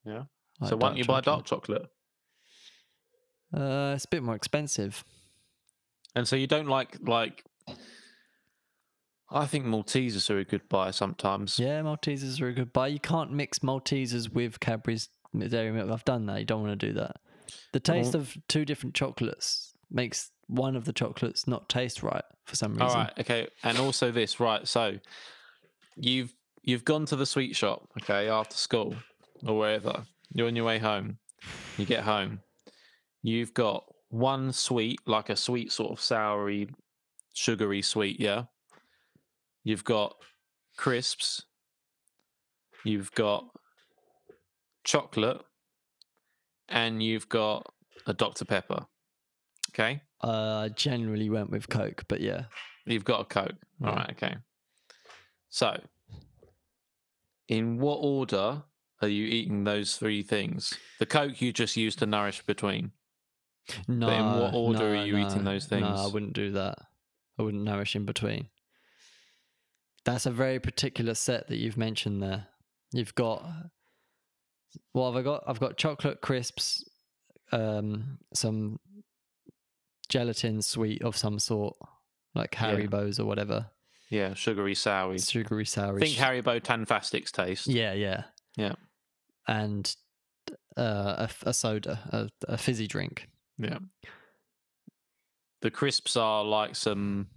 Yeah. 0.05 0.23
I 0.61 0.69
so 0.69 0.75
why 0.75 0.89
don't 0.89 0.97
you 0.97 1.05
buy 1.05 1.21
dark 1.21 1.45
chocolate? 1.45 1.87
Uh, 3.55 3.93
it's 3.95 4.05
a 4.05 4.09
bit 4.09 4.23
more 4.23 4.35
expensive. 4.35 5.03
And 6.15 6.27
so 6.27 6.35
you 6.35 6.47
don't 6.47 6.67
like 6.67 6.97
like. 7.01 7.43
I 9.31 9.45
think 9.47 9.65
Maltesers 9.65 10.29
are 10.29 10.37
a 10.37 10.43
good 10.45 10.69
buy 10.69 10.91
sometimes. 10.91 11.57
Yeah, 11.57 11.81
Maltesers 11.81 12.39
are 12.39 12.49
a 12.49 12.53
good 12.53 12.71
buy. 12.71 12.87
You 12.87 12.99
can't 12.99 13.31
mix 13.31 13.59
Maltesers 13.59 14.31
with 14.31 14.59
Cadbury's 14.59 15.09
dairy 15.35 15.71
milk. 15.71 15.89
I've 15.89 16.05
done 16.05 16.27
that. 16.27 16.39
You 16.39 16.45
don't 16.45 16.61
want 16.61 16.79
to 16.79 16.87
do 16.87 16.93
that. 16.93 17.17
The 17.71 17.79
taste 17.79 18.13
Well- 18.13 18.21
of 18.21 18.37
two 18.47 18.63
different 18.65 18.93
chocolates 18.93 19.73
makes 19.89 20.29
one 20.47 20.75
of 20.75 20.85
the 20.85 20.93
chocolates 20.93 21.47
not 21.47 21.67
taste 21.69 22.03
right 22.03 22.23
for 22.45 22.55
some 22.55 22.73
reason. 22.73 22.87
All 22.87 22.93
right, 22.95 23.13
okay, 23.19 23.47
and 23.63 23.77
also 23.79 24.11
this, 24.11 24.39
right? 24.39 24.67
So 24.67 24.99
you've 25.95 26.33
you've 26.61 26.85
gone 26.85 27.05
to 27.07 27.15
the 27.15 27.25
sweet 27.25 27.55
shop, 27.55 27.89
okay, 28.01 28.29
after 28.29 28.55
school 28.55 28.95
or 29.47 29.57
wherever. 29.57 30.05
You're 30.33 30.47
on 30.47 30.55
your 30.55 30.65
way 30.65 30.79
home. 30.79 31.17
You 31.77 31.85
get 31.85 32.03
home. 32.03 32.41
You've 33.21 33.53
got 33.53 33.85
one 34.13 34.53
sweet, 34.53 34.99
like 35.07 35.29
a 35.29 35.35
sweet 35.35 35.71
sort 35.71 35.91
of 35.91 35.97
soury, 35.97 36.69
sugary 37.33 37.81
sweet, 37.81 38.19
yeah. 38.19 38.43
You've 39.63 39.83
got 39.83 40.15
crisps. 40.77 41.43
You've 42.85 43.11
got 43.13 43.45
chocolate, 44.83 45.41
and 46.69 47.01
you've 47.01 47.27
got 47.27 47.65
a 48.05 48.13
Dr 48.13 48.45
Pepper. 48.45 48.85
Okay. 49.71 50.01
Uh, 50.23 50.65
I 50.65 50.69
generally 50.69 51.29
went 51.31 51.49
with 51.49 51.67
Coke, 51.69 52.03
but 52.07 52.21
yeah. 52.21 52.43
You've 52.85 53.05
got 53.05 53.21
a 53.21 53.25
Coke. 53.25 53.55
All 53.83 53.89
Yeah. 53.89 53.95
right, 53.95 54.09
okay. 54.11 54.35
So, 55.49 55.81
in 57.47 57.79
what 57.79 57.95
order 57.95 58.61
are 59.01 59.07
you 59.07 59.25
eating 59.25 59.63
those 59.63 59.97
three 59.97 60.21
things? 60.21 60.77
The 60.99 61.05
Coke 61.07 61.41
you 61.41 61.51
just 61.51 61.75
used 61.77 61.97
to 61.99 62.05
nourish 62.05 62.43
between. 62.45 62.91
No. 63.87 64.09
in 64.09 64.39
what 64.41 64.53
order 64.53 64.79
no, 64.93 65.01
are 65.01 65.05
you 65.05 65.17
eating 65.17 65.43
no, 65.43 65.51
those 65.51 65.71
No, 65.71 65.87
I 65.87 66.07
wouldn't 66.07 66.33
do 66.33 66.51
that. 66.51 66.77
I 67.39 67.43
wouldn't 67.43 67.63
nourish 67.63 67.95
in 67.95 68.05
between. 68.05 68.49
That's 70.05 70.25
a 70.25 70.31
very 70.31 70.59
particular 70.59 71.13
set 71.13 71.47
that 71.47 71.57
you've 71.57 71.77
mentioned 71.77 72.21
there. 72.21 72.47
You've 72.91 73.15
got 73.15 73.45
what 74.91 75.11
have 75.11 75.15
I 75.15 75.21
got? 75.23 75.43
I've 75.47 75.59
got 75.59 75.77
chocolate 75.77 76.21
crisps, 76.21 76.83
um, 77.51 78.19
some 78.33 78.79
gelatin 80.09 80.61
sweet 80.61 81.01
of 81.03 81.15
some 81.15 81.39
sort, 81.39 81.75
like 82.35 82.53
Yeah. 82.53 82.75
Haribo's 82.75 83.19
or 83.19 83.25
whatever. 83.25 83.67
Yeah, 84.09 84.33
sugary, 84.35 84.75
soury. 84.75 85.25
Sugary 85.25 85.65
sour. 85.65 85.99
Think 85.99 86.17
Haribo 86.17 86.61
Tangfastics 86.61 87.31
taste. 87.31 87.67
Yeah, 87.67 87.93
yeah. 87.93 88.25
Yeah. 88.55 88.73
And 89.47 89.95
uh, 90.77 91.27
a, 91.27 91.49
a 91.49 91.53
soda, 91.53 91.99
a, 92.11 92.29
a 92.51 92.57
fizzy 92.57 92.87
drink. 92.87 93.27
Yeah. 93.57 93.79
The 95.61 95.71
crisps 95.71 96.17
are 96.17 96.43
like 96.43 96.75
some 96.75 97.27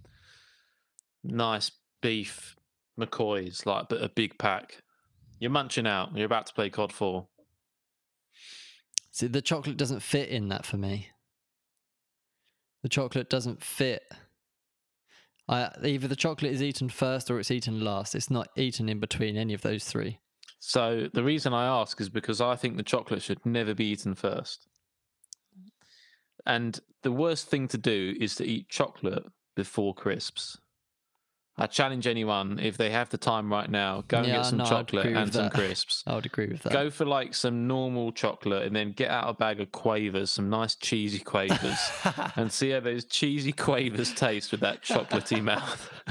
nice 1.23 1.71
beef 2.01 2.55
McCoys, 2.99 3.65
like 3.65 3.89
but 3.89 4.01
a 4.03 4.09
big 4.09 4.37
pack. 4.37 4.81
You're 5.39 5.51
munching 5.51 5.87
out. 5.87 6.15
You're 6.15 6.25
about 6.25 6.47
to 6.47 6.53
play 6.53 6.69
COD 6.69 6.91
4. 6.91 7.27
See, 9.11 9.27
the 9.27 9.41
chocolate 9.41 9.77
doesn't 9.77 10.01
fit 10.01 10.29
in 10.29 10.49
that 10.49 10.65
for 10.65 10.77
me. 10.77 11.09
The 12.83 12.89
chocolate 12.89 13.29
doesn't 13.29 13.63
fit. 13.63 14.03
I 15.47 15.69
either 15.83 16.07
the 16.07 16.15
chocolate 16.15 16.51
is 16.51 16.61
eaten 16.61 16.89
first 16.89 17.31
or 17.31 17.39
it's 17.39 17.51
eaten 17.51 17.79
last. 17.83 18.15
It's 18.15 18.29
not 18.29 18.49
eaten 18.57 18.89
in 18.89 18.99
between 18.99 19.37
any 19.37 19.53
of 19.53 19.61
those 19.61 19.85
three. 19.85 20.19
So 20.59 21.07
the 21.13 21.23
reason 21.23 21.53
I 21.53 21.65
ask 21.65 22.01
is 22.01 22.09
because 22.09 22.41
I 22.41 22.55
think 22.55 22.77
the 22.77 22.83
chocolate 22.83 23.21
should 23.21 23.45
never 23.45 23.73
be 23.73 23.85
eaten 23.85 24.15
first. 24.15 24.67
And 26.47 26.79
the 27.03 27.11
worst 27.11 27.47
thing 27.49 27.67
to 27.67 27.77
do 27.77 28.15
is 28.19 28.33
to 28.35 28.45
eat 28.45 28.69
chocolate 28.69 29.25
before 29.55 29.93
crisps. 29.93 30.57
I 31.59 31.65
challenge 31.65 32.05
anyone 32.05 32.59
if 32.59 32.77
they 32.77 32.91
have 32.91 33.09
the 33.09 33.17
time 33.17 33.51
right 33.51 33.69
now, 33.69 34.03
go 34.07 34.19
and 34.19 34.27
Yeah, 34.27 34.37
get 34.37 34.45
some 34.45 34.59
no, 34.59 34.65
chocolate 34.65 35.07
and 35.07 35.33
some 35.33 35.45
that. 35.45 35.53
crisps. 35.55 36.03
I 36.05 36.13
would 36.13 36.25
agree 36.27 36.47
with 36.49 36.61
that. 36.61 36.71
Go 36.71 36.91
for 36.91 37.03
like 37.03 37.33
some 37.33 37.67
normal 37.67 38.11
chocolate 38.11 38.63
and 38.67 38.75
then 38.75 38.91
get 38.91 39.09
out 39.09 39.27
a 39.27 39.33
bag 39.33 39.59
of 39.59 39.71
quavers, 39.71 40.29
some 40.29 40.51
nice 40.51 40.75
cheesy 40.75 41.17
quavers, 41.19 41.79
and 42.35 42.51
see 42.51 42.69
how 42.69 42.79
those 42.79 43.05
cheesy 43.05 43.51
quavers 43.51 44.13
taste 44.13 44.51
with 44.51 44.61
that 44.61 44.83
chocolatey 44.83 45.43
mouth. 45.43 45.91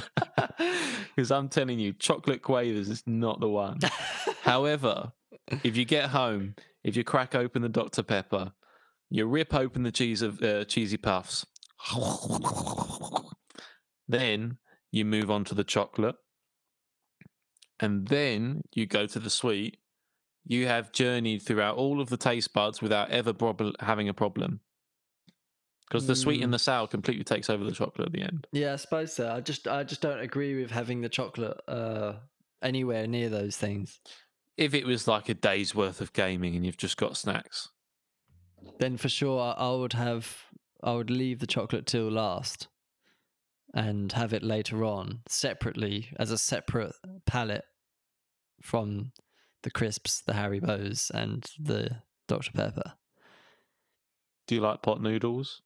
Because 1.14 1.30
I'm 1.30 1.48
telling 1.48 1.78
you, 1.78 1.94
chocolate 1.94 2.42
quavers 2.42 2.90
is 2.90 3.02
not 3.06 3.40
the 3.40 3.48
one. 3.48 3.78
However, 4.42 5.12
if 5.64 5.74
you 5.76 5.86
get 5.86 6.10
home, 6.10 6.56
if 6.84 6.94
you 6.94 7.04
crack 7.04 7.34
open 7.34 7.62
the 7.62 7.70
Dr. 7.70 8.02
Pepper, 8.02 8.52
you 9.10 9.26
rip 9.26 9.54
open 9.54 9.82
the 9.82 9.92
cheese 9.92 10.22
of 10.22 10.42
uh, 10.42 10.64
cheesy 10.64 10.96
puffs, 10.96 11.46
then 14.08 14.58
you 14.92 15.04
move 15.04 15.30
on 15.30 15.44
to 15.44 15.54
the 15.54 15.64
chocolate, 15.64 16.16
and 17.80 18.08
then 18.08 18.62
you 18.74 18.86
go 18.86 19.06
to 19.06 19.18
the 19.18 19.30
sweet. 19.30 19.78
You 20.48 20.66
have 20.68 20.92
journeyed 20.92 21.42
throughout 21.42 21.76
all 21.76 22.00
of 22.00 22.08
the 22.08 22.16
taste 22.16 22.52
buds 22.52 22.80
without 22.80 23.10
ever 23.10 23.32
prob- 23.32 23.74
having 23.80 24.08
a 24.08 24.14
problem. 24.14 24.60
Because 25.88 26.06
the 26.06 26.16
sweet 26.16 26.40
Mm. 26.40 26.44
and 26.44 26.54
the 26.54 26.58
sour 26.58 26.86
completely 26.88 27.22
takes 27.24 27.48
over 27.48 27.62
the 27.64 27.70
chocolate 27.72 28.06
at 28.08 28.12
the 28.12 28.22
end. 28.22 28.46
yeah, 28.52 28.72
I 28.72 28.76
suppose 28.76 29.12
so. 29.12 29.30
I 29.30 29.40
just 29.40 29.68
I 29.68 29.84
just 29.84 30.00
don't 30.00 30.18
agree 30.20 30.60
with 30.60 30.70
having 30.72 31.00
the 31.00 31.08
chocolate 31.08 31.60
uh, 31.68 32.14
anywhere 32.60 33.06
near 33.06 33.28
those 33.28 33.56
things. 33.56 34.00
If 34.56 34.74
it 34.74 34.84
was 34.84 35.06
like 35.06 35.28
a 35.28 35.34
day's 35.34 35.74
worth 35.76 36.00
of 36.00 36.12
gaming 36.12 36.56
and 36.56 36.64
you've 36.66 36.76
just 36.76 36.96
got 36.96 37.16
snacks, 37.16 37.68
Then 38.78 38.96
for 38.96 39.08
sure 39.08 39.40
I, 39.40 39.52
I 39.52 39.72
would 39.72 39.92
have 39.94 40.36
I 40.82 40.92
would 40.92 41.10
leave 41.10 41.38
the 41.40 41.46
chocolate 41.46 41.86
till 41.86 42.10
last 42.10 42.68
and 43.74 44.12
have 44.12 44.32
it 44.32 44.42
later 44.42 44.84
on 44.84 45.20
separately 45.28 46.08
as 46.18 46.30
a 46.30 46.38
separate 46.38 46.94
palette 47.26 47.64
from 48.62 49.12
the 49.62 49.70
crisps, 49.70 50.20
the 50.20 50.32
Haribo's, 50.32 51.10
and 51.12 51.44
the 51.58 52.02
Dr 52.28 52.52
Pepper. 52.52 52.94
do 54.46 54.54
you 54.54 54.60
like 54.60 54.82
pot 54.82 55.02
noodles? 55.02 55.62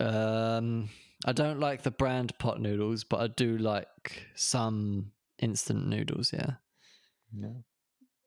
Um, 0.00 0.88
I 1.24 1.32
don't 1.32 1.60
like 1.60 1.82
the 1.82 1.90
brand 1.90 2.38
pot 2.38 2.60
noodles, 2.60 3.04
but 3.04 3.20
I 3.20 3.26
do 3.28 3.58
like 3.58 4.26
some 4.34 5.12
instant 5.38 5.86
noodles. 5.86 6.32
Yeah, 6.32 6.54
Yeah. 7.36 7.48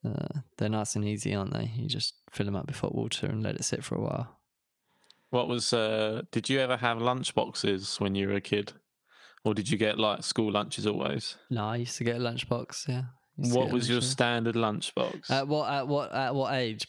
Uh, 0.06 0.40
they're 0.58 0.70
nice 0.70 0.96
and 0.96 1.06
easy, 1.06 1.34
aren't 1.34 1.54
they? 1.54 1.72
You 1.76 1.88
just 1.88 2.16
fill 2.30 2.46
them 2.46 2.56
up 2.56 2.68
with 2.68 2.80
hot 2.80 2.96
water 2.96 3.28
and 3.28 3.44
let 3.44 3.56
it 3.56 3.64
sit 3.66 3.84
for 3.84 3.96
a 3.96 4.02
while. 4.02 4.40
What 5.30 5.48
was? 5.48 5.74
Uh, 5.74 6.22
did 6.32 6.50
you 6.50 6.60
ever 6.60 6.78
have 6.78 7.02
lunch 7.02 7.36
boxes 7.36 7.98
when 8.00 8.16
you 8.16 8.28
were 8.28 8.36
a 8.36 8.42
kid, 8.42 8.74
or 9.44 9.54
did 9.54 9.70
you 9.70 9.78
get 9.78 10.00
like 10.00 10.24
school 10.24 10.52
lunches 10.52 10.88
always? 10.88 11.36
No, 11.50 11.66
I 11.66 11.78
used 11.78 11.98
to 11.98 12.04
get 12.04 12.16
a 12.16 12.20
lunchbox. 12.20 12.88
Yeah. 12.88 13.04
What 13.36 13.72
was 13.72 13.90
your 13.90 14.02
standard 14.02 14.56
lunchbox? 14.56 15.30
At 15.30 15.48
what 15.48 15.70
at 15.70 15.88
what 15.88 16.12
at 16.12 16.34
what 16.34 16.54
age? 16.54 16.88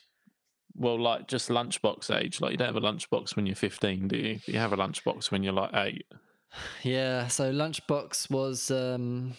well, 0.78 0.98
like 0.98 1.26
just 1.26 1.48
lunchbox 1.48 2.14
age. 2.16 2.40
Like 2.40 2.52
you 2.52 2.56
don't 2.56 2.72
have 2.72 2.76
a 2.76 2.80
lunchbox 2.80 3.36
when 3.36 3.47
you're 3.47 3.56
15, 3.56 4.09
do 4.09 4.16
you? 4.16 4.39
You 4.47 4.59
have 4.59 4.72
a 4.72 4.76
lunchbox 4.76 5.30
when 5.30 5.43
you're 5.43 5.52
like 5.52 5.74
eight. 5.74 6.06
Yeah, 6.82 7.26
so 7.26 7.52
lunchbox 7.52 8.30
was 8.30 8.70
um 8.70 9.35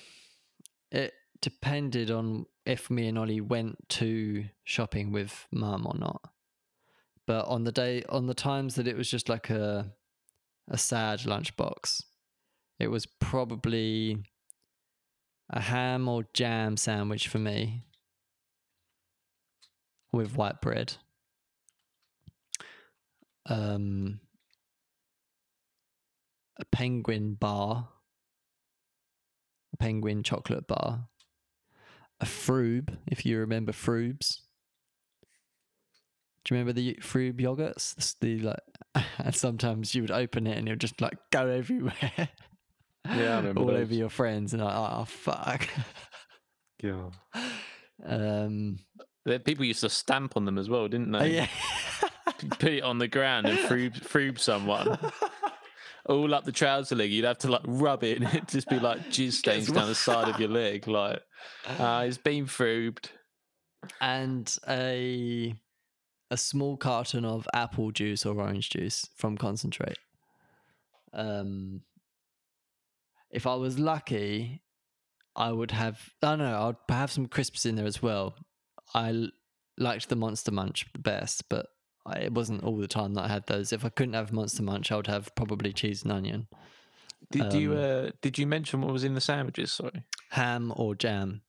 it 0.91 1.11
depended 1.41 2.11
on 2.11 2.45
if 2.65 2.89
me 2.89 3.07
and 3.07 3.17
Ollie 3.17 3.41
went 3.41 3.77
to 3.89 4.45
shopping 4.63 5.11
with 5.11 5.47
mum 5.51 5.87
or 5.87 5.97
not. 5.97 6.21
But 7.25 7.45
on 7.47 7.63
the 7.63 7.71
day 7.71 8.03
on 8.09 8.27
the 8.27 8.33
times 8.33 8.75
that 8.75 8.87
it 8.87 8.97
was 8.97 9.09
just 9.09 9.29
like 9.29 9.49
a 9.49 9.91
a 10.67 10.77
sad 10.77 11.19
lunchbox, 11.21 12.03
it 12.79 12.87
was 12.87 13.05
probably 13.05 14.17
a 15.49 15.61
ham 15.61 16.07
or 16.07 16.25
jam 16.33 16.77
sandwich 16.77 17.27
for 17.27 17.39
me 17.39 17.83
with 20.11 20.35
white 20.35 20.61
bread. 20.61 20.95
Um 23.45 24.19
a 26.59 26.65
penguin 26.65 27.35
bar, 27.35 27.87
a 29.73 29.77
penguin 29.77 30.23
chocolate 30.23 30.67
bar, 30.67 31.07
a 32.21 32.25
Frube, 32.25 32.97
if 33.07 33.25
you 33.25 33.39
remember 33.39 33.71
Frubes. 33.71 34.39
Do 36.43 36.53
you 36.55 36.59
remember 36.59 36.73
the 36.73 36.95
Frube 37.01 37.39
yogurts? 37.39 37.97
It's 37.97 38.15
the 38.15 38.39
like, 38.39 38.59
and 39.17 39.35
sometimes 39.35 39.93
you 39.93 40.01
would 40.01 40.11
open 40.11 40.47
it 40.47 40.57
and 40.57 40.67
it 40.67 40.71
would 40.71 40.81
just 40.81 41.01
like 41.01 41.17
go 41.31 41.47
everywhere. 41.47 42.29
Yeah, 43.05 43.33
I 43.33 43.37
remember 43.37 43.61
all 43.61 43.67
those. 43.67 43.81
over 43.81 43.93
your 43.93 44.09
friends, 44.09 44.53
and 44.53 44.61
like, 44.61 44.75
oh 44.75 45.05
fuck. 45.05 45.67
Yeah. 46.83 47.09
um, 48.05 48.77
People 49.45 49.65
used 49.65 49.81
to 49.81 49.89
stamp 49.89 50.35
on 50.37 50.45
them 50.45 50.57
as 50.57 50.69
well, 50.69 50.87
didn't 50.87 51.15
oh, 51.15 51.19
they? 51.19 51.35
yeah. 51.35 51.47
Put 52.59 52.73
it 52.73 52.83
on 52.83 52.97
the 52.99 53.07
ground 53.07 53.47
and 53.47 53.57
froob, 53.59 53.99
froob 54.01 54.39
someone. 54.39 54.97
All 56.05 56.33
up 56.33 56.45
the 56.45 56.51
trouser 56.51 56.95
leg, 56.95 57.11
you'd 57.11 57.25
have 57.25 57.37
to 57.39 57.51
like 57.51 57.61
rub 57.65 58.03
it, 58.03 58.17
and 58.19 58.27
it'd 58.27 58.47
just 58.47 58.69
be 58.69 58.79
like 58.79 58.99
jizz 59.09 59.33
stains 59.33 59.67
down 59.71 59.87
the 59.87 59.95
side 59.95 60.27
of 60.29 60.39
your 60.39 60.49
leg. 60.49 60.87
Like, 60.87 61.21
ah, 61.67 62.01
it's 62.01 62.17
been 62.17 62.45
froobed. 62.45 63.09
and 64.01 64.55
a 64.67 65.55
a 66.31 66.37
small 66.37 66.77
carton 66.77 67.25
of 67.25 67.47
apple 67.53 67.91
juice 67.91 68.25
or 68.25 68.39
orange 68.39 68.69
juice 68.69 69.07
from 69.15 69.37
concentrate. 69.37 69.97
Um, 71.13 71.81
if 73.31 73.45
I 73.47 73.55
was 73.55 73.79
lucky, 73.79 74.61
I 75.35 75.51
would 75.51 75.71
have. 75.71 75.99
I 76.21 76.27
don't 76.31 76.39
know. 76.39 76.75
I'd 76.89 76.93
have 76.93 77.11
some 77.11 77.27
crisps 77.27 77.65
in 77.65 77.75
there 77.75 77.85
as 77.85 78.01
well. 78.01 78.35
I 78.93 79.09
l- 79.09 79.29
liked 79.77 80.09
the 80.09 80.15
Monster 80.15 80.51
Munch 80.51 80.85
the 80.93 80.99
best, 80.99 81.47
but 81.49 81.67
it 82.17 82.33
wasn't 82.33 82.63
all 82.63 82.77
the 82.77 82.87
time 82.87 83.13
that 83.15 83.25
I 83.25 83.27
had 83.27 83.45
those. 83.47 83.71
If 83.73 83.83
I 83.85 83.89
couldn't 83.89 84.13
have 84.13 84.31
Monster 84.31 84.63
Munch, 84.63 84.91
I 84.91 84.95
would 84.97 85.07
have 85.07 85.33
probably 85.35 85.73
cheese 85.73 86.03
and 86.03 86.11
onion, 86.11 86.47
Did 87.31 87.53
you 87.53 87.73
Um, 87.73 87.77
uh, 88.07 88.09
did 88.21 88.37
you 88.37 88.47
mention 88.47 88.81
what 88.81 88.91
was 88.93 89.03
in 89.03 89.13
the 89.13 89.21
sandwiches? 89.21 89.71
Sorry, 89.73 90.03
ham 90.29 90.73
or 90.75 90.95
jam, 90.95 91.41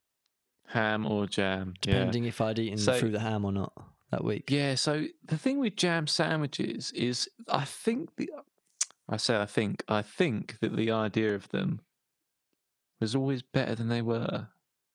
ham 0.68 1.06
or 1.06 1.26
jam? 1.26 1.74
depending 1.80 2.24
if 2.24 2.40
I'd 2.40 2.58
eaten 2.58 2.78
So- 2.78 2.98
through 2.98 3.12
the 3.12 3.20
ham 3.20 3.44
or 3.44 3.52
not 3.52 3.72
that 4.10 4.24
week. 4.24 4.50
Yeah. 4.50 4.74
So 4.74 5.06
the 5.24 5.38
thing 5.38 5.58
with 5.60 5.76
jam 5.76 6.06
sandwiches 6.06 6.90
is, 6.92 7.28
I 7.48 7.64
think 7.64 8.16
the, 8.16 8.30
I 9.08 9.16
say 9.16 9.40
I 9.40 9.46
think 9.46 9.84
I 9.88 10.02
think 10.02 10.58
that 10.60 10.74
the 10.76 10.90
idea 10.90 11.34
of 11.34 11.48
them 11.50 11.80
was 13.00 13.14
always 13.14 13.42
better 13.42 13.74
than 13.74 13.88
they 13.88 14.02
were. 14.02 14.48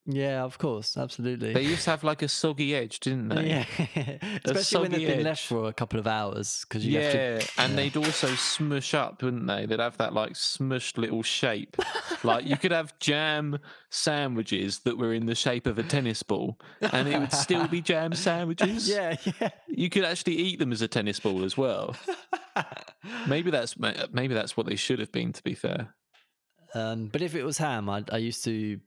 Yeah, 0.07 0.44
of 0.44 0.60
course, 0.60 0.98
absolutely. 0.98 1.53
They 1.53 1.64
used 1.64 1.86
to 1.86 1.90
have 1.90 2.03
like 2.03 2.22
a 2.22 2.27
soggy 2.27 2.76
edge, 2.76 2.99
didn't 2.99 3.30
they? 3.30 3.48
yeah, 3.49 4.18
especially 4.45 4.82
when 4.82 4.91
they've 4.91 5.07
been 5.07 5.23
left 5.23 5.48
for 5.48 5.68
a 5.68 5.73
couple 5.73 5.99
of 5.99 6.06
hours 6.06 6.64
because 6.68 6.86
you 6.86 6.99
have 6.99 7.11
to. 7.11 7.18
Yeah, 7.18 7.40
and 7.57 7.72
yeah. 7.72 7.76
they'd 7.76 7.98
also 7.98 8.27
smush 8.36 8.94
up, 8.94 9.23
wouldn't 9.23 9.48
they? 9.48 9.65
They'd 9.65 9.80
have 9.80 9.98
that 9.98 10.14
like 10.14 10.34
smushed 10.34 10.99
little 10.99 11.23
shape. 11.23 11.76
like 12.23 12.45
you 12.45 12.56
could 12.56 12.72
have 12.72 12.98
jam 12.99 13.57
sandwiches 13.90 14.80
that 14.80 14.98
were 14.99 15.11
in 15.11 15.26
the 15.26 15.34
shape 15.34 15.65
of 15.65 15.80
a 15.80 15.84
tennis 15.84 16.22
ball, 16.22 16.60
and 16.82 17.07
it 17.07 17.19
would 17.19 17.34
still 17.34 17.68
be 17.68 17.82
jam 17.82 18.14
sandwiches. 18.14 18.88
yeah, 18.88 19.15
yeah. 19.41 19.49
you 19.68 19.90
could 19.90 20.06
actually 20.06 20.36
eat 20.36 20.60
them 20.60 20.72
as 20.72 20.84
a 20.84 20.88
tennis 20.88 21.19
ball 21.19 21.44
as 21.44 21.57
well. 21.57 21.95
Maybe 23.27 23.49
that's 23.49 23.76
maybe 23.77 24.34
that's 24.36 24.56
what 24.56 24.65
they 24.68 24.76
should 24.76 24.99
have 24.99 25.11
been. 25.11 25.34
To 25.34 25.44
be 25.44 25.53
fair, 25.56 25.95
Um, 26.76 27.07
but 27.07 27.22
if 27.22 27.34
it 27.36 27.44
was 27.44 27.57
ham, 27.57 27.90
I, 27.90 28.03
I 28.11 28.18
used 28.18 28.44
to. 28.45 28.80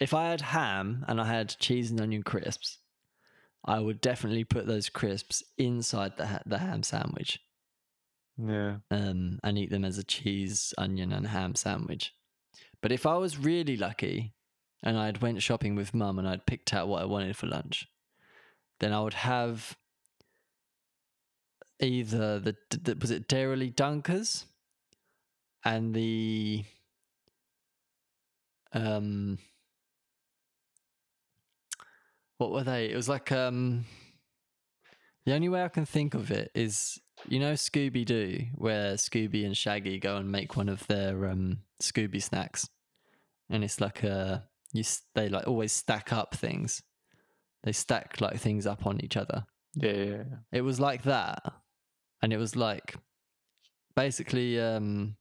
If 0.00 0.12
I 0.12 0.30
had 0.30 0.40
ham 0.40 1.04
and 1.08 1.20
I 1.20 1.26
had 1.26 1.56
cheese 1.58 1.90
and 1.90 2.00
onion 2.00 2.22
crisps, 2.22 2.78
I 3.64 3.80
would 3.80 4.00
definitely 4.00 4.44
put 4.44 4.66
those 4.66 4.88
crisps 4.88 5.42
inside 5.56 6.16
the 6.16 6.26
ha- 6.26 6.42
the 6.44 6.58
ham 6.58 6.82
sandwich, 6.82 7.40
yeah. 8.36 8.76
um, 8.90 9.38
and 9.42 9.56
eat 9.56 9.70
them 9.70 9.84
as 9.84 9.96
a 9.96 10.04
cheese, 10.04 10.74
onion, 10.76 11.12
and 11.12 11.28
ham 11.28 11.54
sandwich. 11.54 12.12
But 12.82 12.92
if 12.92 13.06
I 13.06 13.16
was 13.16 13.38
really 13.38 13.76
lucky, 13.76 14.34
and 14.82 14.98
I'd 14.98 15.22
went 15.22 15.42
shopping 15.42 15.74
with 15.74 15.94
mum 15.94 16.18
and 16.18 16.28
I'd 16.28 16.44
picked 16.44 16.74
out 16.74 16.88
what 16.88 17.00
I 17.00 17.06
wanted 17.06 17.36
for 17.36 17.46
lunch, 17.46 17.88
then 18.80 18.92
I 18.92 19.00
would 19.00 19.14
have 19.14 19.78
either 21.80 22.38
the, 22.38 22.56
the 22.70 22.96
was 23.00 23.10
it 23.10 23.26
Dairy 23.26 23.70
Dunkers 23.70 24.44
and 25.64 25.94
the 25.94 26.64
um 28.72 29.38
what 32.38 32.50
were 32.50 32.64
they? 32.64 32.90
It 32.90 32.96
was 32.96 33.08
like 33.08 33.32
um 33.32 33.84
the 35.26 35.34
only 35.34 35.48
way 35.48 35.64
I 35.64 35.68
can 35.68 35.86
think 35.86 36.14
of 36.14 36.30
it 36.30 36.50
is 36.54 37.00
you 37.28 37.38
know 37.38 37.52
Scooby 37.52 38.04
Doo, 38.04 38.46
where 38.54 38.94
Scooby 38.94 39.44
and 39.46 39.56
Shaggy 39.56 39.98
go 39.98 40.16
and 40.16 40.30
make 40.30 40.56
one 40.56 40.68
of 40.68 40.86
their 40.86 41.28
um 41.28 41.58
Scooby 41.82 42.22
snacks, 42.22 42.68
and 43.48 43.64
it's 43.64 43.80
like 43.80 44.02
a 44.02 44.48
you 44.72 44.84
they 45.14 45.28
like 45.28 45.46
always 45.46 45.72
stack 45.72 46.12
up 46.12 46.34
things. 46.34 46.82
They 47.62 47.72
stack 47.72 48.20
like 48.20 48.38
things 48.38 48.66
up 48.66 48.86
on 48.86 49.02
each 49.02 49.16
other. 49.16 49.46
Yeah, 49.74 49.92
yeah, 49.92 50.04
yeah. 50.04 50.24
It 50.52 50.60
was 50.60 50.78
like 50.80 51.04
that, 51.04 51.42
and 52.20 52.32
it 52.32 52.36
was 52.36 52.56
like 52.56 52.96
basically 53.96 54.60
um 54.60 55.16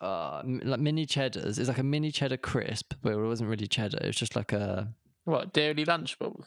uh 0.00 0.42
like 0.44 0.80
mini 0.80 1.06
cheddars. 1.06 1.58
It's 1.58 1.68
like 1.68 1.78
a 1.78 1.84
mini 1.84 2.10
cheddar 2.10 2.36
crisp, 2.36 2.94
but 3.00 3.12
it 3.12 3.16
wasn't 3.16 3.48
really 3.48 3.68
cheddar. 3.68 3.98
It 4.02 4.08
was 4.08 4.16
just 4.16 4.36
like 4.36 4.52
a 4.52 4.92
What 5.24 5.52
dairy 5.52 5.84
lunchables? 5.84 6.46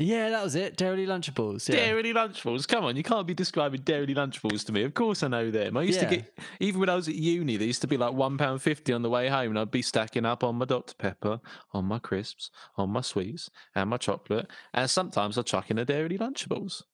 yeah, 0.00 0.30
that 0.30 0.44
was 0.44 0.54
it. 0.54 0.76
Dairy 0.76 1.06
Lunchables. 1.06 1.68
Yeah. 1.68 1.74
Dairy 1.74 2.12
Lunchables. 2.14 2.68
Come 2.68 2.84
on, 2.84 2.94
you 2.94 3.02
can't 3.02 3.26
be 3.26 3.34
describing 3.34 3.80
Dairy 3.80 4.14
Lunchables 4.14 4.64
to 4.66 4.72
me. 4.72 4.84
Of 4.84 4.94
course, 4.94 5.24
I 5.24 5.28
know 5.28 5.50
them. 5.50 5.76
I 5.76 5.82
used 5.82 6.00
Yeah. 6.00 6.08
to 6.08 6.16
get 6.18 6.38
even 6.60 6.78
when 6.78 6.88
I 6.88 6.94
was 6.94 7.08
at 7.08 7.16
uni. 7.16 7.56
They 7.56 7.64
used 7.64 7.80
to 7.80 7.88
be 7.88 7.96
like 7.96 8.12
one 8.12 8.38
pound 8.38 8.62
fifty 8.62 8.92
on 8.92 9.02
the 9.02 9.10
way 9.10 9.28
home, 9.28 9.50
and 9.50 9.58
I'd 9.58 9.72
be 9.72 9.82
stacking 9.82 10.24
up 10.24 10.44
on 10.44 10.54
my 10.54 10.66
Dr 10.66 10.94
Pepper, 10.94 11.40
on 11.72 11.86
my 11.86 11.98
crisps, 11.98 12.52
on 12.76 12.90
my 12.90 13.00
sweets, 13.00 13.50
and 13.74 13.90
my 13.90 13.96
chocolate. 13.96 14.46
And 14.72 14.88
sometimes 14.88 15.36
I'd 15.36 15.46
chuck 15.46 15.68
in 15.68 15.78
a 15.78 15.84
Dairy 15.84 16.16
Lunchables 16.16 16.84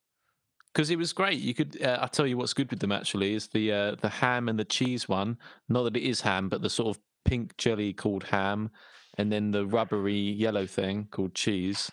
because 0.73 0.89
it 0.89 0.97
was 0.97 1.13
great. 1.13 1.39
You 1.41 1.53
could. 1.53 1.83
Uh, 1.83 1.99
I 2.01 2.07
tell 2.07 2.27
you 2.27 2.39
what's 2.39 2.55
good 2.55 2.71
with 2.71 2.81
them 2.81 2.93
actually 2.93 3.35
is 3.35 3.49
the 3.49 3.71
uh, 3.71 3.95
the 4.01 4.09
ham 4.09 4.49
and 4.49 4.59
the 4.59 4.65
cheese 4.65 5.11
one. 5.11 5.37
Not 5.69 5.83
that 5.83 5.97
it 5.99 6.05
is 6.09 6.23
ham, 6.23 6.49
but 6.49 6.63
the 6.63 6.71
sort 6.71 6.97
of 6.97 7.03
pink 7.27 7.55
jelly 7.59 7.93
called 7.93 8.25
ham, 8.25 8.71
and 9.17 9.31
then 9.31 9.51
the 9.51 9.67
rubbery 9.67 10.19
yellow 10.19 10.67
thing 10.67 11.09
called 11.11 11.35
cheese 11.35 11.91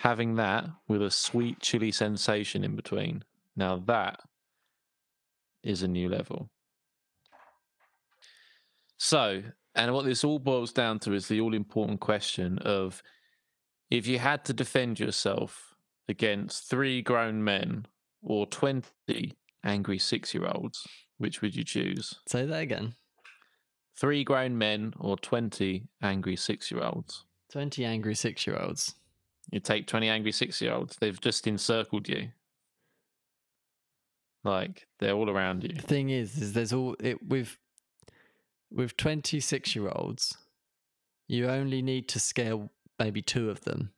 having 0.00 0.36
that 0.36 0.64
with 0.88 1.02
a 1.02 1.10
sweet 1.10 1.60
chili 1.60 1.92
sensation 1.92 2.64
in 2.64 2.74
between. 2.74 3.22
Now 3.54 3.82
that 3.86 4.20
is 5.62 5.82
a 5.82 5.88
new 5.88 6.08
level. 6.08 6.48
So, 8.96 9.42
and 9.74 9.92
what 9.92 10.06
this 10.06 10.24
all 10.24 10.38
boils 10.38 10.72
down 10.72 11.00
to 11.00 11.12
is 11.12 11.28
the 11.28 11.42
all 11.42 11.52
important 11.52 12.00
question 12.00 12.58
of 12.60 13.02
if 13.90 14.06
you 14.06 14.18
had 14.18 14.42
to 14.46 14.54
defend 14.54 14.98
yourself 14.98 15.74
against 16.08 16.70
three 16.70 17.02
grown 17.02 17.44
men 17.44 17.86
or 18.22 18.46
20 18.46 19.36
angry 19.64 19.98
six 19.98 20.32
year 20.32 20.46
olds, 20.46 20.86
which 21.18 21.42
would 21.42 21.54
you 21.54 21.64
choose? 21.64 22.14
Say 22.26 22.46
that 22.46 22.60
again. 22.60 22.94
Three 24.00 24.24
grown 24.24 24.56
men 24.56 24.94
or 24.98 25.16
20 25.18 25.84
angry 26.02 26.36
six 26.36 26.70
year 26.70 26.82
olds? 26.82 27.26
Twenty 27.50 27.84
angry 27.84 28.14
six-year-olds. 28.14 28.94
You 29.50 29.58
take 29.58 29.88
20 29.88 30.08
angry 30.08 30.30
six 30.30 30.60
year 30.60 30.72
olds, 30.72 30.96
they've 31.00 31.20
just 31.20 31.46
encircled 31.48 32.08
you. 32.08 32.28
Like, 34.44 34.86
they're 35.00 35.14
all 35.14 35.28
around 35.28 35.64
you. 35.64 35.74
The 35.74 35.82
thing 35.82 36.10
is, 36.10 36.38
is 36.38 36.52
there's 36.52 36.72
all 36.72 36.96
it 37.00 37.26
with 37.26 37.58
with 38.72 38.96
twenty-six-year-olds. 38.96 40.38
You 41.26 41.48
only 41.48 41.82
need 41.82 42.08
to 42.08 42.20
scare 42.20 42.70
maybe 42.98 43.20
two 43.20 43.50
of 43.50 43.62
them, 43.62 43.92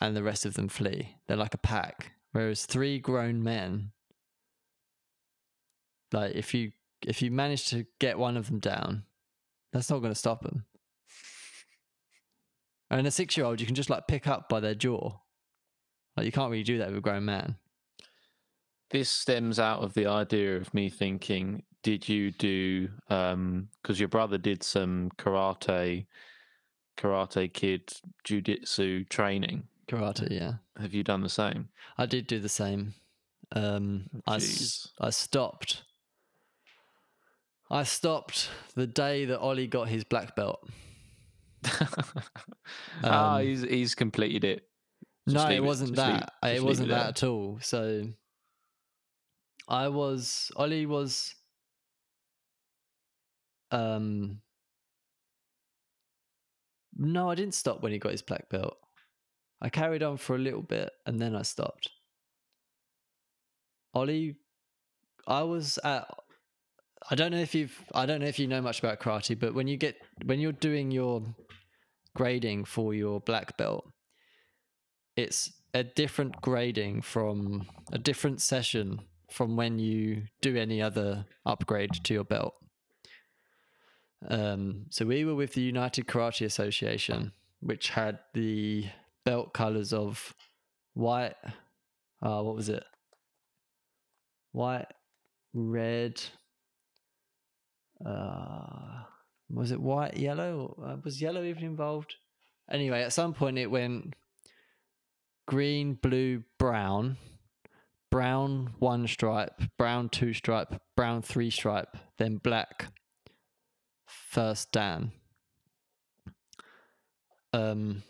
and 0.00 0.14
the 0.14 0.22
rest 0.22 0.44
of 0.44 0.54
them 0.54 0.68
flee. 0.68 1.16
They're 1.26 1.36
like 1.36 1.54
a 1.54 1.58
pack. 1.58 2.12
Whereas 2.32 2.66
three 2.66 2.98
grown 2.98 3.42
men, 3.42 3.92
like 6.12 6.34
if 6.34 6.52
you 6.52 6.72
if 7.06 7.22
you 7.22 7.30
manage 7.30 7.66
to 7.70 7.86
get 7.98 8.18
one 8.18 8.36
of 8.36 8.46
them 8.46 8.58
down, 8.58 9.04
that's 9.72 9.90
not 9.90 9.98
going 9.98 10.12
to 10.12 10.18
stop 10.18 10.42
them. 10.42 10.64
And 12.90 13.06
a 13.06 13.10
six-year-old, 13.10 13.60
you 13.60 13.66
can 13.66 13.74
just 13.74 13.90
like 13.90 14.06
pick 14.06 14.26
up 14.26 14.48
by 14.48 14.60
their 14.60 14.74
jaw. 14.74 15.12
Like 16.16 16.26
you 16.26 16.32
can't 16.32 16.50
really 16.50 16.62
do 16.62 16.78
that 16.78 16.88
with 16.88 16.98
a 16.98 17.00
grown 17.00 17.24
man. 17.24 17.56
This 18.90 19.10
stems 19.10 19.58
out 19.58 19.82
of 19.82 19.94
the 19.94 20.06
idea 20.06 20.56
of 20.56 20.72
me 20.72 20.88
thinking, 20.88 21.62
did 21.82 22.08
you 22.08 22.30
do, 22.30 22.88
because 23.08 23.98
your 23.98 24.08
brother 24.08 24.38
did 24.38 24.62
some 24.62 25.10
karate, 25.18 26.06
karate 26.96 27.52
kid 27.52 27.92
jujitsu 28.24 29.08
training. 29.08 29.64
Karate, 29.88 30.30
yeah. 30.30 30.54
Have 30.80 30.94
you 30.94 31.02
done 31.02 31.22
the 31.22 31.28
same? 31.28 31.68
I 31.98 32.06
did 32.06 32.26
do 32.26 32.38
the 32.38 32.48
same. 32.48 32.94
Um, 33.52 34.08
I. 34.26 34.40
I 35.00 35.10
stopped. 35.10 35.83
I 37.70 37.82
stopped 37.84 38.50
the 38.74 38.86
day 38.86 39.24
that 39.26 39.40
Ollie 39.40 39.66
got 39.66 39.88
his 39.88 40.04
black 40.04 40.36
belt. 40.36 40.68
Ah, 43.02 43.36
Um, 43.36 43.42
he's 43.46 43.62
he's 43.62 43.94
completed 43.94 44.44
it. 44.44 44.68
Just 45.28 45.46
no, 45.46 45.50
it 45.52 45.56
it- 45.56 45.64
wasn't 45.64 45.90
leave- 45.90 45.96
that. 45.96 46.32
Just 46.44 46.54
it 46.56 46.62
wasn't 46.64 46.88
it 46.88 46.92
that 46.92 47.08
at 47.08 47.22
all. 47.24 47.58
So 47.60 48.08
I 49.68 49.88
was 49.88 50.50
Ollie 50.56 50.86
was 50.86 51.34
um 53.70 54.40
No, 56.96 57.30
I 57.30 57.34
didn't 57.34 57.54
stop 57.54 57.82
when 57.82 57.92
he 57.92 57.98
got 57.98 58.12
his 58.12 58.22
black 58.22 58.48
belt. 58.50 58.76
I 59.60 59.68
carried 59.70 60.02
on 60.02 60.16
for 60.18 60.36
a 60.36 60.38
little 60.38 60.62
bit 60.62 60.90
and 61.06 61.20
then 61.20 61.34
I 61.34 61.42
stopped. 61.42 61.90
Ollie 63.94 64.36
I 65.26 65.42
was 65.42 65.78
at 65.82 66.06
I 67.10 67.14
don't 67.14 67.32
know 67.32 67.38
if 67.38 67.54
you've 67.54 67.84
I 67.94 68.06
don't 68.06 68.20
know 68.20 68.26
if 68.26 68.38
you 68.38 68.46
know 68.46 68.62
much 68.62 68.78
about 68.78 69.00
karate, 69.00 69.38
but 69.38 69.54
when 69.54 69.68
you 69.68 69.76
get 69.76 69.96
when 70.24 70.40
you're 70.40 70.52
doing 70.52 70.90
your 70.90 71.22
grading 72.14 72.64
for 72.64 72.94
your 72.94 73.20
black 73.20 73.56
belt, 73.56 73.90
it's 75.16 75.52
a 75.74 75.84
different 75.84 76.40
grading 76.40 77.02
from 77.02 77.66
a 77.92 77.98
different 77.98 78.40
session 78.40 79.00
from 79.30 79.56
when 79.56 79.78
you 79.78 80.22
do 80.40 80.56
any 80.56 80.80
other 80.80 81.26
upgrade 81.44 81.92
to 82.04 82.14
your 82.14 82.24
belt. 82.24 82.54
Um, 84.28 84.86
so 84.90 85.04
we 85.04 85.24
were 85.24 85.34
with 85.34 85.54
the 85.54 85.60
United 85.60 86.06
Karate 86.06 86.46
Association, 86.46 87.32
which 87.60 87.90
had 87.90 88.20
the 88.32 88.86
belt 89.24 89.52
colors 89.52 89.92
of 89.92 90.34
white. 90.94 91.34
Uh, 92.22 92.40
what 92.42 92.54
was 92.54 92.68
it? 92.68 92.84
White, 94.52 94.86
red. 95.52 96.22
Uh, 98.04 99.04
was 99.50 99.70
it 99.70 99.80
white, 99.80 100.16
yellow? 100.16 100.76
Uh, 100.84 100.96
was 101.02 101.20
yellow 101.20 101.42
even 101.42 101.64
involved? 101.64 102.16
Anyway, 102.70 103.02
at 103.02 103.12
some 103.12 103.34
point 103.34 103.58
it 103.58 103.70
went 103.70 104.14
green, 105.46 105.94
blue, 105.94 106.42
brown, 106.58 107.16
brown 108.10 108.74
one 108.78 109.06
stripe, 109.06 109.60
brown 109.78 110.08
two 110.08 110.32
stripe, 110.32 110.80
brown 110.96 111.22
three 111.22 111.50
stripe, 111.50 111.96
then 112.18 112.36
black. 112.36 112.86
First 114.06 114.72
Dan. 114.72 115.12
Um, 117.52 118.02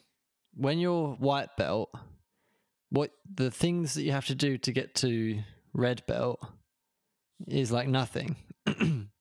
when 0.54 0.78
you're 0.78 1.08
white 1.14 1.56
belt, 1.56 1.90
what 2.90 3.10
the 3.32 3.50
things 3.50 3.94
that 3.94 4.02
you 4.02 4.12
have 4.12 4.26
to 4.26 4.34
do 4.34 4.56
to 4.58 4.72
get 4.72 4.94
to 4.96 5.40
red 5.72 6.02
belt 6.06 6.40
is 7.46 7.72
like 7.72 7.88
nothing. 7.88 8.36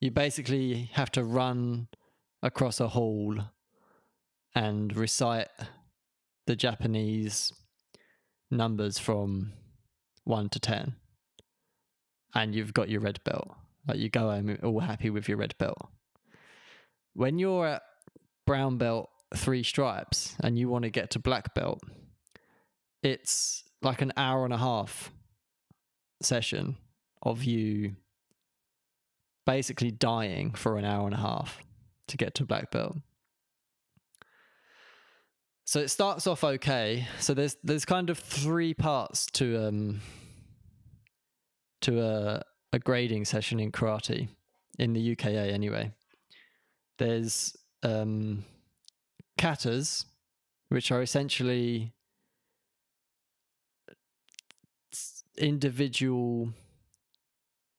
you 0.00 0.10
basically 0.10 0.90
have 0.94 1.10
to 1.12 1.24
run 1.24 1.88
across 2.42 2.80
a 2.80 2.88
hall 2.88 3.36
and 4.54 4.96
recite 4.96 5.48
the 6.46 6.56
Japanese 6.56 7.52
numbers 8.50 8.98
from 8.98 9.52
1 10.24 10.48
to 10.48 10.58
10 10.58 10.96
and 12.34 12.54
you've 12.54 12.74
got 12.74 12.88
your 12.88 13.00
red 13.00 13.22
belt. 13.24 13.50
Like 13.86 13.98
you 13.98 14.08
go 14.08 14.30
home 14.30 14.58
all 14.62 14.80
happy 14.80 15.10
with 15.10 15.28
your 15.28 15.38
red 15.38 15.54
belt. 15.58 15.88
When 17.14 17.38
you're 17.38 17.66
at 17.66 17.82
brown 18.46 18.78
belt 18.78 19.10
three 19.34 19.62
stripes 19.62 20.34
and 20.42 20.58
you 20.58 20.68
want 20.68 20.84
to 20.84 20.90
get 20.90 21.10
to 21.10 21.18
black 21.18 21.54
belt 21.54 21.80
it's 23.02 23.64
like 23.82 24.02
an 24.02 24.12
hour 24.16 24.44
and 24.44 24.52
a 24.52 24.58
half 24.58 25.12
session 26.20 26.76
of 27.22 27.44
you 27.44 27.96
basically 29.54 29.90
dying 29.90 30.52
for 30.52 30.78
an 30.78 30.84
hour 30.84 31.04
and 31.06 31.14
a 31.14 31.18
half 31.18 31.58
to 32.06 32.16
get 32.16 32.34
to 32.34 32.44
black 32.44 32.70
belt 32.70 32.96
so 35.70 35.78
it 35.78 35.86
starts 35.86 36.26
off 36.26 36.42
okay. 36.42 37.06
So 37.20 37.32
there's 37.32 37.56
there's 37.62 37.84
kind 37.84 38.10
of 38.10 38.18
three 38.18 38.74
parts 38.74 39.26
to 39.34 39.68
um 39.68 40.00
to 41.82 42.00
a 42.00 42.42
a 42.72 42.80
grading 42.80 43.24
session 43.24 43.60
in 43.60 43.70
karate 43.70 44.26
in 44.80 44.94
the 44.94 45.00
UKA 45.00 45.52
anyway. 45.52 45.92
There's 46.98 47.56
um 47.84 48.44
katas, 49.38 50.06
which 50.70 50.90
are 50.90 51.02
essentially 51.02 51.92
individual 55.38 56.52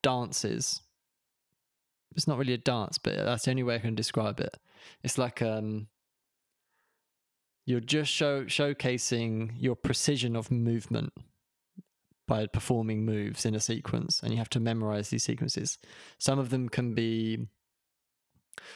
dances. 0.02 0.82
It's 2.16 2.28
not 2.28 2.38
really 2.38 2.54
a 2.54 2.58
dance, 2.58 2.98
but 2.98 3.16
that's 3.16 3.46
the 3.46 3.52
only 3.52 3.64
way 3.64 3.76
I 3.76 3.80
can 3.80 3.96
describe 3.96 4.40
it. 4.40 4.58
It's 5.04 5.18
like 5.18 5.42
um 5.42 5.88
you're 7.66 7.80
just 7.80 8.12
show 8.12 8.46
showcasing 8.46 9.52
your 9.58 9.76
precision 9.76 10.36
of 10.36 10.52
movement 10.52 11.14
by 12.28 12.48
performing 12.48 13.06
moves 13.06 13.46
in 13.46 13.56
a 13.56 13.60
sequence 13.60 14.22
and 14.22 14.32
you 14.32 14.38
have 14.38 14.50
to 14.50 14.60
memorize 14.60 15.10
these 15.10 15.24
sequences. 15.24 15.78
Some 16.18 16.40
of 16.40 16.50
them 16.50 16.70
can 16.70 16.94
be 16.94 17.48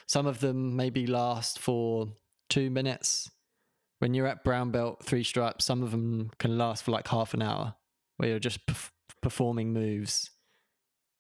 some 0.07 0.28
of 0.28 0.40
them 0.40 0.76
maybe 0.76 1.07
last 1.07 1.60
for 1.60 2.07
two 2.49 2.70
minutes. 2.70 3.32
When 3.99 4.14
you're 4.14 4.28
at 4.28 4.44
brown 4.44 4.72
belt 4.72 5.03
three 5.03 5.24
stripes 5.24 5.66
some 5.66 5.82
of 5.82 5.91
them 5.91 6.32
can 6.38 6.57
last 6.57 6.84
for 6.84 6.91
like 6.91 7.07
half 7.07 7.34
an 7.34 7.41
hour 7.41 7.76
where 8.18 8.30
you're 8.30 8.40
just 8.40 8.66
perf- 8.66 8.91
performing 9.22 9.74
moves 9.74 10.30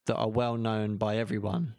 that 0.05 0.15
are 0.15 0.29
well 0.29 0.55
known 0.55 0.97
by 0.97 1.17
everyone 1.17 1.75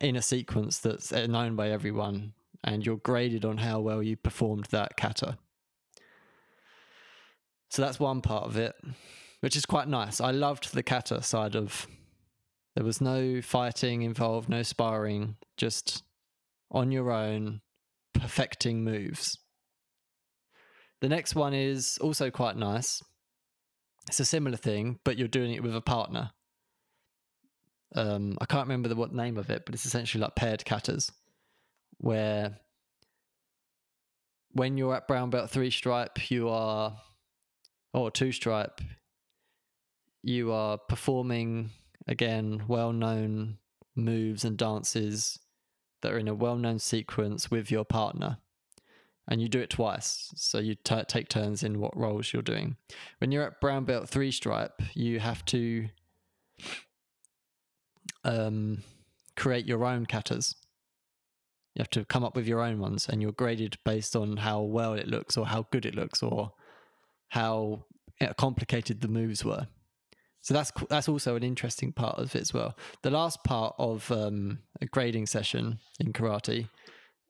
in 0.00 0.16
a 0.16 0.22
sequence 0.22 0.78
that's 0.78 1.12
known 1.12 1.56
by 1.56 1.70
everyone 1.70 2.32
and 2.62 2.84
you're 2.84 2.96
graded 2.96 3.44
on 3.44 3.58
how 3.58 3.78
well 3.80 4.02
you 4.02 4.16
performed 4.16 4.66
that 4.70 4.96
kata. 4.96 5.36
So 7.70 7.82
that's 7.82 8.00
one 8.00 8.20
part 8.20 8.44
of 8.44 8.56
it, 8.56 8.74
which 9.40 9.56
is 9.56 9.66
quite 9.66 9.88
nice. 9.88 10.20
I 10.20 10.30
loved 10.30 10.72
the 10.72 10.82
kata 10.82 11.22
side 11.22 11.54
of 11.54 11.86
there 12.74 12.84
was 12.84 13.00
no 13.00 13.40
fighting 13.40 14.02
involved, 14.02 14.48
no 14.48 14.62
sparring, 14.62 15.36
just 15.56 16.02
on 16.70 16.90
your 16.90 17.12
own, 17.12 17.60
perfecting 18.14 18.82
moves. 18.82 19.38
The 21.00 21.08
next 21.08 21.34
one 21.34 21.54
is 21.54 21.98
also 22.00 22.30
quite 22.30 22.56
nice. 22.56 23.02
It's 24.08 24.20
a 24.20 24.24
similar 24.24 24.56
thing, 24.56 24.98
but 25.04 25.18
you're 25.18 25.28
doing 25.28 25.52
it 25.52 25.62
with 25.62 25.76
a 25.76 25.80
partner. 25.80 26.30
Um, 27.94 28.36
I 28.40 28.46
can't 28.46 28.66
remember 28.66 28.88
the 28.88 28.96
what 28.96 29.14
name 29.14 29.36
of 29.36 29.50
it, 29.50 29.64
but 29.64 29.74
it's 29.74 29.86
essentially 29.86 30.22
like 30.22 30.34
paired 30.34 30.64
katas 30.64 31.10
where 31.98 32.58
when 34.52 34.76
you're 34.76 34.94
at 34.94 35.08
brown 35.08 35.30
belt 35.30 35.50
three 35.50 35.70
stripe, 35.70 36.30
you 36.30 36.48
are, 36.48 36.96
or 37.92 38.10
two 38.10 38.32
stripe, 38.32 38.80
you 40.22 40.52
are 40.52 40.78
performing 40.78 41.70
again 42.06 42.62
well 42.68 42.92
known 42.92 43.58
moves 43.96 44.44
and 44.44 44.56
dances 44.56 45.38
that 46.02 46.12
are 46.12 46.18
in 46.18 46.28
a 46.28 46.34
well 46.34 46.56
known 46.56 46.78
sequence 46.78 47.50
with 47.50 47.70
your 47.70 47.84
partner. 47.84 48.38
And 49.26 49.40
you 49.40 49.48
do 49.48 49.60
it 49.60 49.70
twice. 49.70 50.32
So 50.36 50.58
you 50.58 50.74
t- 50.74 51.02
take 51.08 51.30
turns 51.30 51.62
in 51.62 51.80
what 51.80 51.96
roles 51.96 52.32
you're 52.32 52.42
doing. 52.42 52.76
When 53.18 53.32
you're 53.32 53.46
at 53.46 53.60
brown 53.60 53.86
belt 53.86 54.06
three 54.06 54.30
stripe, 54.30 54.82
you 54.92 55.18
have 55.18 55.42
to 55.46 55.88
um, 58.24 58.82
create 59.36 59.66
your 59.66 59.84
own 59.84 60.06
katas. 60.06 60.54
You 61.74 61.80
have 61.80 61.90
to 61.90 62.04
come 62.04 62.24
up 62.24 62.36
with 62.36 62.46
your 62.46 62.60
own 62.60 62.78
ones, 62.78 63.08
and 63.08 63.20
you're 63.20 63.32
graded 63.32 63.78
based 63.84 64.14
on 64.14 64.38
how 64.38 64.62
well 64.62 64.94
it 64.94 65.08
looks, 65.08 65.36
or 65.36 65.46
how 65.46 65.66
good 65.70 65.86
it 65.86 65.94
looks, 65.94 66.22
or 66.22 66.52
how 67.28 67.84
complicated 68.36 69.00
the 69.00 69.08
moves 69.08 69.44
were. 69.44 69.66
So 70.40 70.52
that's 70.52 70.72
that's 70.90 71.08
also 71.08 71.36
an 71.36 71.42
interesting 71.42 71.92
part 71.92 72.18
of 72.18 72.34
it 72.36 72.42
as 72.42 72.52
well. 72.52 72.76
The 73.02 73.10
last 73.10 73.42
part 73.44 73.74
of 73.78 74.10
um, 74.12 74.58
a 74.80 74.86
grading 74.86 75.26
session 75.26 75.78
in 75.98 76.12
karate 76.12 76.68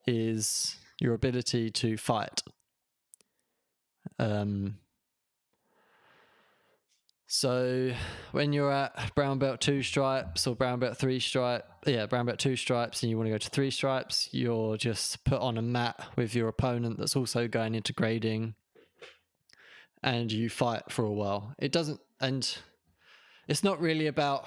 is 0.06 0.76
your 1.00 1.14
ability 1.14 1.70
to 1.70 1.96
fight. 1.96 2.42
Um, 4.18 4.78
so 7.26 7.92
when 8.32 8.52
you're 8.52 8.72
at 8.72 9.14
brown 9.14 9.38
belt 9.38 9.60
two 9.60 9.82
stripes 9.82 10.46
or 10.46 10.54
brown 10.54 10.78
belt 10.78 10.96
three 10.96 11.20
stripe, 11.20 11.64
yeah, 11.86 12.06
brown 12.06 12.26
belt 12.26 12.38
two 12.38 12.56
stripes, 12.56 13.02
and 13.02 13.10
you 13.10 13.16
want 13.16 13.26
to 13.26 13.32
go 13.32 13.38
to 13.38 13.50
three 13.50 13.70
stripes, 13.70 14.28
you're 14.32 14.76
just 14.76 15.24
put 15.24 15.40
on 15.40 15.58
a 15.58 15.62
mat 15.62 15.98
with 16.16 16.34
your 16.34 16.48
opponent 16.48 16.98
that's 16.98 17.16
also 17.16 17.48
going 17.48 17.74
into 17.74 17.92
grading, 17.92 18.54
and 20.02 20.30
you 20.30 20.48
fight 20.48 20.82
for 20.90 21.04
a 21.04 21.12
while. 21.12 21.54
It 21.58 21.72
doesn't, 21.72 22.00
and 22.20 22.56
it's 23.48 23.64
not 23.64 23.80
really 23.80 24.06
about 24.06 24.46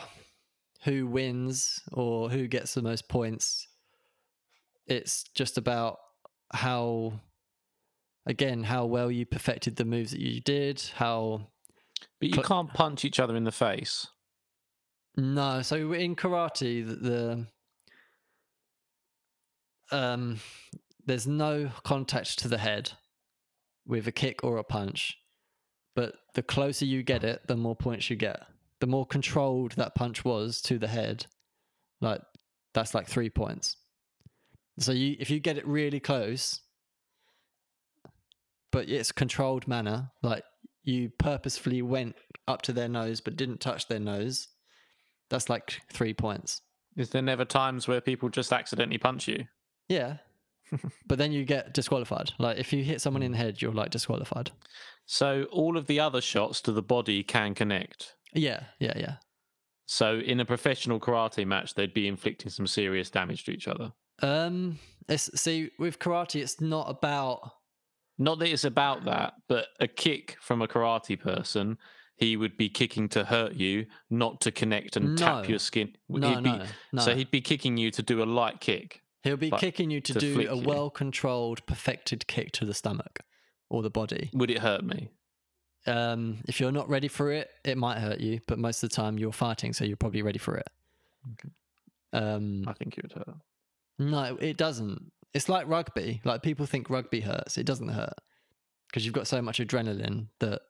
who 0.84 1.08
wins 1.08 1.82
or 1.92 2.30
who 2.30 2.48
gets 2.48 2.74
the 2.74 2.82
most 2.82 3.10
points. 3.10 3.68
It's 4.86 5.24
just 5.36 5.58
about 5.58 5.98
how, 6.54 7.20
again, 8.26 8.64
how 8.64 8.86
well 8.86 9.12
you 9.12 9.26
perfected 9.26 9.76
the 9.76 9.86
moves 9.86 10.12
that 10.12 10.22
you 10.22 10.40
did, 10.40 10.82
how 10.96 11.48
but 12.20 12.30
you 12.30 12.36
but, 12.36 12.46
can't 12.46 12.74
punch 12.74 13.06
each 13.06 13.20
other 13.20 13.36
in 13.36 13.44
the 13.44 13.52
face. 13.52 14.08
No, 15.16 15.62
so 15.62 15.94
in 15.94 16.16
karate, 16.16 16.86
the, 16.86 16.96
the 16.96 17.48
um, 19.92 20.40
there's 21.06 21.28
no 21.28 21.72
contact 21.84 22.40
to 22.40 22.48
the 22.48 22.58
head 22.58 22.92
with 23.86 24.08
a 24.08 24.12
kick 24.12 24.44
or 24.44 24.58
a 24.58 24.64
punch, 24.64 25.18
but 25.96 26.16
the 26.34 26.44
closer 26.44 26.86
you 26.86 27.04
get 27.04 27.24
it, 27.24 27.42
the 27.48 27.56
more 27.56 27.76
points 27.76 28.10
you 28.10 28.16
get. 28.16 28.44
The 28.80 28.88
more 28.88 29.06
controlled 29.06 29.72
that 29.74 29.96
punch 29.96 30.24
was 30.24 30.62
to 30.64 30.78
the 30.78 30.88
head, 30.88 31.26
like 32.00 32.22
that's 32.74 32.94
like 32.94 33.08
three 33.08 33.30
points. 33.30 33.78
So 34.78 34.92
you, 34.92 35.16
if 35.20 35.32
you 35.32 35.40
get 35.40 35.58
it 35.58 35.66
really 35.66 36.00
close, 36.00 36.62
but 38.72 38.90
it's 38.90 39.12
controlled 39.12 39.68
manner, 39.68 40.12
like 40.22 40.44
you 40.88 41.10
purposefully 41.10 41.82
went 41.82 42.16
up 42.48 42.62
to 42.64 42.74
their 42.74 42.88
nose 42.88 43.20
but 43.20 43.36
didn't 43.36 43.60
touch 43.60 43.88
their 43.88 44.00
nose, 44.00 44.48
that's 45.30 45.50
like 45.50 45.82
three 45.92 46.14
points. 46.14 46.62
Is 46.96 47.10
there 47.10 47.22
never 47.22 47.46
times 47.46 47.88
where 47.88 48.02
people 48.02 48.30
just 48.30 48.54
accidentally 48.54 48.98
punch 48.98 49.28
you? 49.28 49.46
Yeah. 49.90 50.18
but 51.08 51.18
then 51.18 51.32
you 51.32 51.46
get 51.46 51.74
disqualified. 51.74 52.32
Like 52.40 52.58
if 52.58 52.72
you 52.74 52.84
hit 52.84 53.02
someone 53.02 53.22
in 53.22 53.34
the 53.34 53.38
head, 53.38 53.62
you're 53.62 53.74
like 53.74 53.92
disqualified. 53.92 54.52
So 55.06 55.48
all 55.52 55.78
of 55.78 55.88
the 55.88 56.00
other 56.00 56.22
shots 56.22 56.62
to 56.62 56.72
the 56.72 56.82
body 56.82 57.24
can 57.24 57.54
connect. 57.54 58.16
Yeah, 58.34 58.64
yeah, 58.80 58.94
yeah. 58.98 59.16
So 59.86 60.20
in 60.20 60.40
a 60.40 60.46
professional 60.46 61.00
karate 61.00 61.46
match, 61.46 61.74
they'd 61.76 61.94
be 61.94 62.08
inflicting 62.08 62.50
some 62.50 62.68
serious 62.68 63.10
damage 63.10 63.46
to 63.46 63.52
each 63.52 63.68
other. 63.68 63.94
Um, 64.22 64.80
it's, 65.08 65.30
see, 65.40 65.72
with 65.80 66.00
karate, 66.00 66.42
it's 66.42 66.60
not 66.60 66.90
about 66.90 67.52
Not 68.18 68.40
that 68.40 68.50
it's 68.50 68.64
about 68.64 69.06
that, 69.06 69.34
but 69.48 69.68
a 69.80 69.88
kick 69.88 70.38
from 70.42 70.62
a 70.62 70.68
karate 70.68 71.20
person, 71.20 71.78
he 72.16 72.36
would 72.36 72.58
be 72.58 72.68
kicking 72.70 73.08
to 73.10 73.26
hurt 73.26 73.54
you, 73.54 73.86
not 74.10 74.42
to 74.42 74.52
connect 74.52 74.96
and 74.98 75.10
No. 75.10 75.16
tap 75.16 75.48
your 75.50 75.60
skin. 75.60 75.96
No, 76.10 76.30
he'd 76.30 76.44
be, 76.44 76.50
no, 76.50 76.66
no. 76.94 77.02
So 77.04 77.16
he'd 77.16 77.30
be 77.30 77.42
kicking 77.42 77.78
you 77.78 77.92
to 77.92 78.02
do 78.02 78.24
a 78.24 78.26
light 78.26 78.60
kick. 78.60 79.04
He'll 79.24 79.38
be 79.38 79.52
kicking 79.52 79.92
you 79.92 80.02
to, 80.02 80.14
to 80.14 80.20
do 80.20 80.50
a 80.50 80.56
well 80.58 80.90
controlled, 80.90 81.66
perfected 81.68 82.26
kick 82.28 82.52
to 82.54 82.66
the 82.66 82.74
stomach 82.74 83.20
or 83.70 83.82
the 83.84 83.90
body. 83.90 84.30
Would 84.34 84.50
it 84.50 84.60
hurt 84.60 84.84
me? 84.84 85.10
Um, 85.86 86.40
if 86.48 86.60
you're 86.60 86.72
not 86.72 86.90
ready 86.90 87.08
for 87.08 87.32
it, 87.32 87.50
it 87.64 87.78
might 87.78 88.00
hurt 88.00 88.20
you, 88.20 88.40
but 88.48 88.58
most 88.58 88.84
of 88.84 88.90
the 88.90 88.96
time 88.96 89.18
you're 89.20 89.32
fighting, 89.32 89.74
so 89.74 89.86
you're 89.86 89.96
probably 89.98 90.22
ready 90.22 90.40
for 90.40 90.56
it. 90.58 90.68
Okay. 91.34 91.50
Um, 92.14 92.64
I 92.68 92.74
think 92.74 92.98
it 92.98 93.04
would 93.04 93.14
hurt. 93.14 93.36
no, 94.00 94.38
it 94.40 94.58
doesn't. 94.58 95.12
It's 95.38 95.48
like 95.48 95.68
rugby. 95.68 96.20
Like 96.24 96.42
people 96.42 96.66
think 96.66 96.90
rugby 96.90 97.20
hurts. 97.20 97.60
It 97.60 97.68
doesn't 97.68 97.90
hurt 97.90 98.16
because 98.88 99.06
you've 99.06 99.14
got 99.14 99.28
so 99.28 99.40
much 99.40 99.60
adrenaline 99.60 100.30
that, 100.40 100.62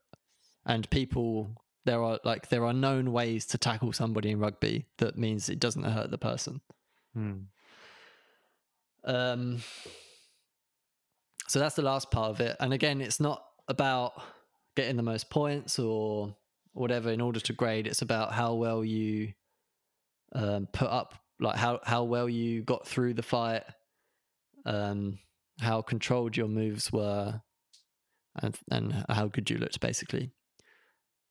and 0.65 0.89
people 0.89 1.61
there 1.85 2.03
are 2.03 2.19
like 2.25 2.49
there 2.49 2.65
are 2.65 2.73
known 2.73 3.13
ways 3.13 3.45
to 3.45 3.57
tackle 3.57 3.93
somebody 3.93 4.29
in 4.29 4.39
rugby 4.39 4.85
that 4.97 5.17
means 5.17 5.47
it 5.47 5.59
doesn't 5.59 5.83
hurt 5.83 6.11
the 6.11 6.17
person. 6.17 6.59
Hmm. 7.13 7.37
Um, 9.05 9.61
so 11.47 11.59
that's 11.59 11.75
the 11.75 11.81
last 11.81 12.11
part 12.11 12.31
of 12.31 12.41
it. 12.41 12.57
And 12.59 12.73
again, 12.73 12.99
it's 12.99 13.21
not 13.21 13.45
about 13.69 14.21
getting 14.75 14.97
the 14.97 15.01
most 15.01 15.29
points 15.29 15.79
or 15.79 16.35
whatever 16.73 17.09
in 17.09 17.21
order 17.21 17.39
to 17.39 17.53
grade. 17.53 17.87
It's 17.87 18.01
about 18.01 18.33
how 18.33 18.55
well 18.55 18.83
you 18.83 19.31
um, 20.35 20.67
put 20.73 20.89
up, 20.89 21.13
like 21.39 21.55
how, 21.55 21.79
how 21.85 22.03
well 22.03 22.27
you 22.27 22.63
got 22.63 22.85
through 22.85 23.13
the 23.13 23.23
fight, 23.23 23.63
um, 24.67 25.19
how 25.59 25.81
controlled 25.81 26.37
your 26.37 26.47
moves 26.47 26.91
were, 26.91 27.41
and, 28.41 28.57
and 28.69 29.05
how 29.09 29.27
good 29.27 29.49
you 29.49 29.57
looked, 29.57 29.79
basically. 29.79 30.31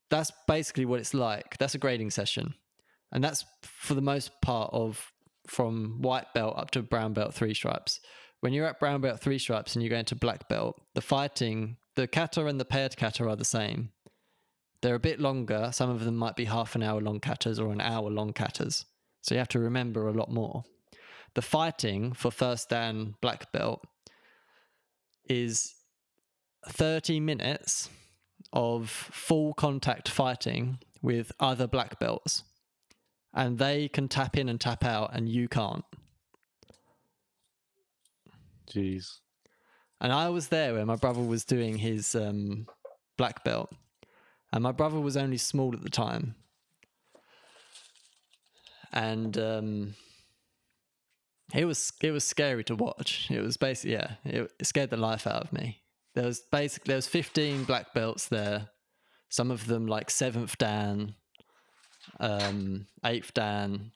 That's 0.09 0.31
basically 0.47 0.85
what 0.85 0.99
it's 0.99 1.13
like. 1.13 1.57
That's 1.57 1.75
a 1.75 1.79
grading 1.79 2.11
session. 2.11 2.53
And 3.11 3.23
that's 3.23 3.45
for 3.61 3.93
the 3.93 4.01
most 4.01 4.31
part 4.41 4.69
of 4.73 5.11
from 5.47 6.01
white 6.01 6.33
belt 6.33 6.57
up 6.57 6.71
to 6.71 6.81
brown 6.81 7.13
belt 7.13 7.33
three 7.33 7.53
stripes. 7.53 8.01
When 8.41 8.53
you're 8.53 8.67
at 8.67 8.79
brown 8.79 9.01
belt 9.01 9.19
three 9.19 9.39
stripes 9.39 9.75
and 9.75 9.83
you 9.83 9.89
go 9.89 9.97
into 9.97 10.15
black 10.15 10.49
belt, 10.49 10.79
the 10.93 11.01
fighting, 11.01 11.77
the 11.95 12.07
kata 12.07 12.45
and 12.45 12.59
the 12.59 12.65
paired 12.65 12.97
kata 12.97 13.27
are 13.27 13.35
the 13.35 13.45
same. 13.45 13.91
They're 14.81 14.95
a 14.95 14.99
bit 14.99 15.19
longer. 15.19 15.69
Some 15.73 15.89
of 15.89 16.03
them 16.03 16.15
might 16.15 16.35
be 16.35 16.45
half 16.45 16.75
an 16.75 16.83
hour 16.83 17.01
long 17.01 17.19
katas 17.19 17.59
or 17.59 17.71
an 17.71 17.81
hour 17.81 18.09
long 18.09 18.33
katas. 18.33 18.85
So 19.21 19.35
you 19.35 19.39
have 19.39 19.47
to 19.49 19.59
remember 19.59 20.07
a 20.07 20.13
lot 20.13 20.31
more. 20.31 20.63
The 21.37 21.43
fighting 21.43 22.13
for 22.13 22.31
first 22.31 22.69
dan 22.69 23.13
black 23.21 23.51
belt 23.51 23.85
is 25.29 25.75
30 26.65 27.19
minutes 27.19 27.91
of 28.53 28.89
full 28.89 29.53
contact 29.53 30.09
fighting 30.09 30.79
with 31.03 31.31
other 31.39 31.67
black 31.67 31.99
belts. 31.99 32.43
And 33.35 33.59
they 33.59 33.87
can 33.87 34.07
tap 34.07 34.35
in 34.35 34.49
and 34.49 34.59
tap 34.59 34.83
out 34.83 35.11
and 35.13 35.29
you 35.29 35.47
can't. 35.47 35.85
Jeez. 38.67 39.19
and 40.01 40.11
i 40.11 40.29
was 40.29 40.47
there 40.47 40.73
when 40.73 40.87
my 40.87 40.95
brother 40.95 41.21
was 41.21 41.45
doing 41.45 41.77
his 41.77 42.15
um, 42.15 42.65
black 43.15 43.43
belt. 43.43 43.71
And 44.51 44.63
my 44.63 44.71
brother 44.71 44.99
was 44.99 45.15
only 45.15 45.37
small 45.37 45.75
at 45.75 45.83
the 45.83 45.91
time. 45.91 46.33
And 48.91 49.37
um, 49.37 49.93
it 51.53 51.65
was 51.65 51.93
it 52.01 52.11
was 52.11 52.23
scary 52.23 52.63
to 52.65 52.75
watch. 52.75 53.27
It 53.29 53.41
was 53.41 53.57
basically 53.57 53.93
yeah 53.93 54.15
it, 54.25 54.51
it 54.59 54.65
scared 54.65 54.89
the 54.89 54.97
life 54.97 55.27
out 55.27 55.43
of 55.43 55.53
me. 55.53 55.81
There 56.15 56.25
was 56.25 56.41
basically 56.51 56.89
there 56.89 56.97
was 56.97 57.07
15 57.07 57.63
black 57.65 57.93
belts 57.93 58.27
there 58.27 58.69
some 59.29 59.51
of 59.51 59.67
them 59.67 59.87
like 59.87 60.09
seventh 60.09 60.57
dan 60.57 61.13
um 62.19 62.87
eighth 63.05 63.33
dan 63.33 63.91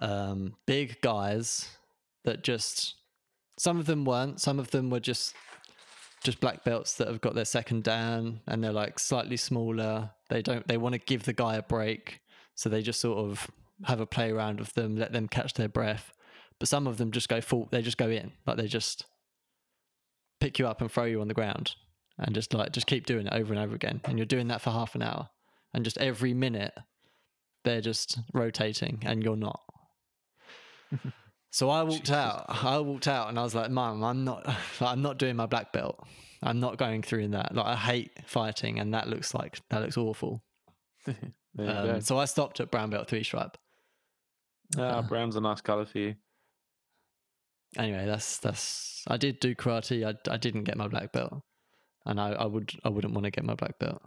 um 0.00 0.54
big 0.66 1.00
guys 1.00 1.68
that 2.24 2.42
just 2.42 2.94
some 3.58 3.78
of 3.78 3.86
them 3.86 4.04
weren't 4.04 4.40
some 4.40 4.58
of 4.58 4.70
them 4.70 4.90
were 4.90 5.00
just 5.00 5.34
just 6.22 6.40
black 6.40 6.64
belts 6.64 6.94
that 6.94 7.08
have 7.08 7.20
got 7.20 7.34
their 7.34 7.44
second 7.44 7.84
dan 7.84 8.40
and 8.46 8.62
they're 8.62 8.72
like 8.72 8.98
slightly 8.98 9.36
smaller. 9.36 10.10
They 10.28 10.42
don't 10.42 10.66
they 10.66 10.76
want 10.76 10.94
to 10.94 10.98
give 10.98 11.22
the 11.22 11.32
guy 11.32 11.56
a 11.56 11.62
break 11.62 12.20
so 12.54 12.68
they 12.68 12.82
just 12.82 13.00
sort 13.00 13.18
of 13.18 13.48
have 13.84 14.00
a 14.00 14.06
play 14.06 14.30
around 14.30 14.58
with 14.60 14.74
them 14.74 14.96
let 14.96 15.12
them 15.12 15.28
catch 15.28 15.54
their 15.54 15.68
breath. 15.68 16.12
But 16.58 16.68
some 16.68 16.86
of 16.86 16.96
them 16.96 17.12
just 17.12 17.28
go 17.28 17.40
full 17.40 17.68
they 17.70 17.82
just 17.82 17.98
go 17.98 18.08
in 18.10 18.32
like 18.46 18.56
they 18.56 18.66
just 18.66 19.06
pick 20.40 20.58
you 20.58 20.66
up 20.66 20.80
and 20.80 20.90
throw 20.90 21.04
you 21.04 21.20
on 21.20 21.28
the 21.28 21.34
ground 21.34 21.74
and 22.18 22.34
just 22.34 22.52
like 22.54 22.72
just 22.72 22.86
keep 22.86 23.06
doing 23.06 23.26
it 23.26 23.32
over 23.32 23.52
and 23.52 23.62
over 23.62 23.74
again. 23.74 24.00
And 24.04 24.18
you're 24.18 24.26
doing 24.26 24.48
that 24.48 24.60
for 24.60 24.70
half 24.70 24.94
an 24.94 25.02
hour 25.02 25.30
and 25.72 25.84
just 25.84 25.98
every 25.98 26.34
minute 26.34 26.74
they're 27.64 27.80
just 27.80 28.18
rotating 28.32 29.02
and 29.04 29.22
you're 29.22 29.36
not. 29.36 29.60
So 31.50 31.70
i 31.70 31.82
walked 31.82 32.00
Jesus. 32.04 32.14
out 32.14 32.44
i 32.48 32.78
walked 32.78 33.08
out 33.08 33.30
and 33.30 33.38
i 33.38 33.42
was 33.42 33.54
like 33.54 33.70
mum 33.70 34.04
i'm 34.04 34.22
not 34.22 34.46
i'm 34.82 35.00
not 35.00 35.18
doing 35.18 35.34
my 35.34 35.46
black 35.46 35.72
belt. 35.72 35.98
I'm 36.42 36.60
not 36.60 36.76
going 36.76 37.02
through 37.02 37.20
in 37.20 37.30
that. 37.32 37.54
Like 37.54 37.64
i 37.66 37.74
hate 37.74 38.10
fighting 38.26 38.78
and 38.78 38.92
that 38.92 39.08
looks 39.08 39.32
like 39.34 39.58
that 39.70 39.80
looks 39.82 39.96
awful. 39.96 40.42
Um, 41.58 42.02
so 42.02 42.18
i 42.18 42.26
stopped 42.26 42.60
at 42.60 42.70
brown 42.70 42.90
belt 42.90 43.08
three 43.08 43.24
stripe 43.24 43.56
Ah, 44.76 44.98
uh, 44.98 45.02
brown's 45.02 45.36
a 45.36 45.40
nice 45.40 45.60
colour 45.60 45.86
for 45.86 45.98
you. 45.98 46.14
anyway 47.76 48.06
that's 48.06 48.38
that's 48.38 49.02
i 49.08 49.16
did 49.16 49.40
do 49.40 49.54
karate 49.54 50.06
i, 50.06 50.14
I 50.32 50.36
didn't 50.36 50.64
get 50.64 50.76
my 50.76 50.88
black 50.88 51.12
belt 51.12 51.42
and 52.06 52.20
I, 52.20 52.30
I 52.30 52.46
would 52.46 52.72
i 52.84 52.88
wouldn't 52.88 53.12
want 53.14 53.24
to 53.24 53.30
get 53.30 53.44
my 53.44 53.54
black 53.54 53.78
belt 53.78 54.02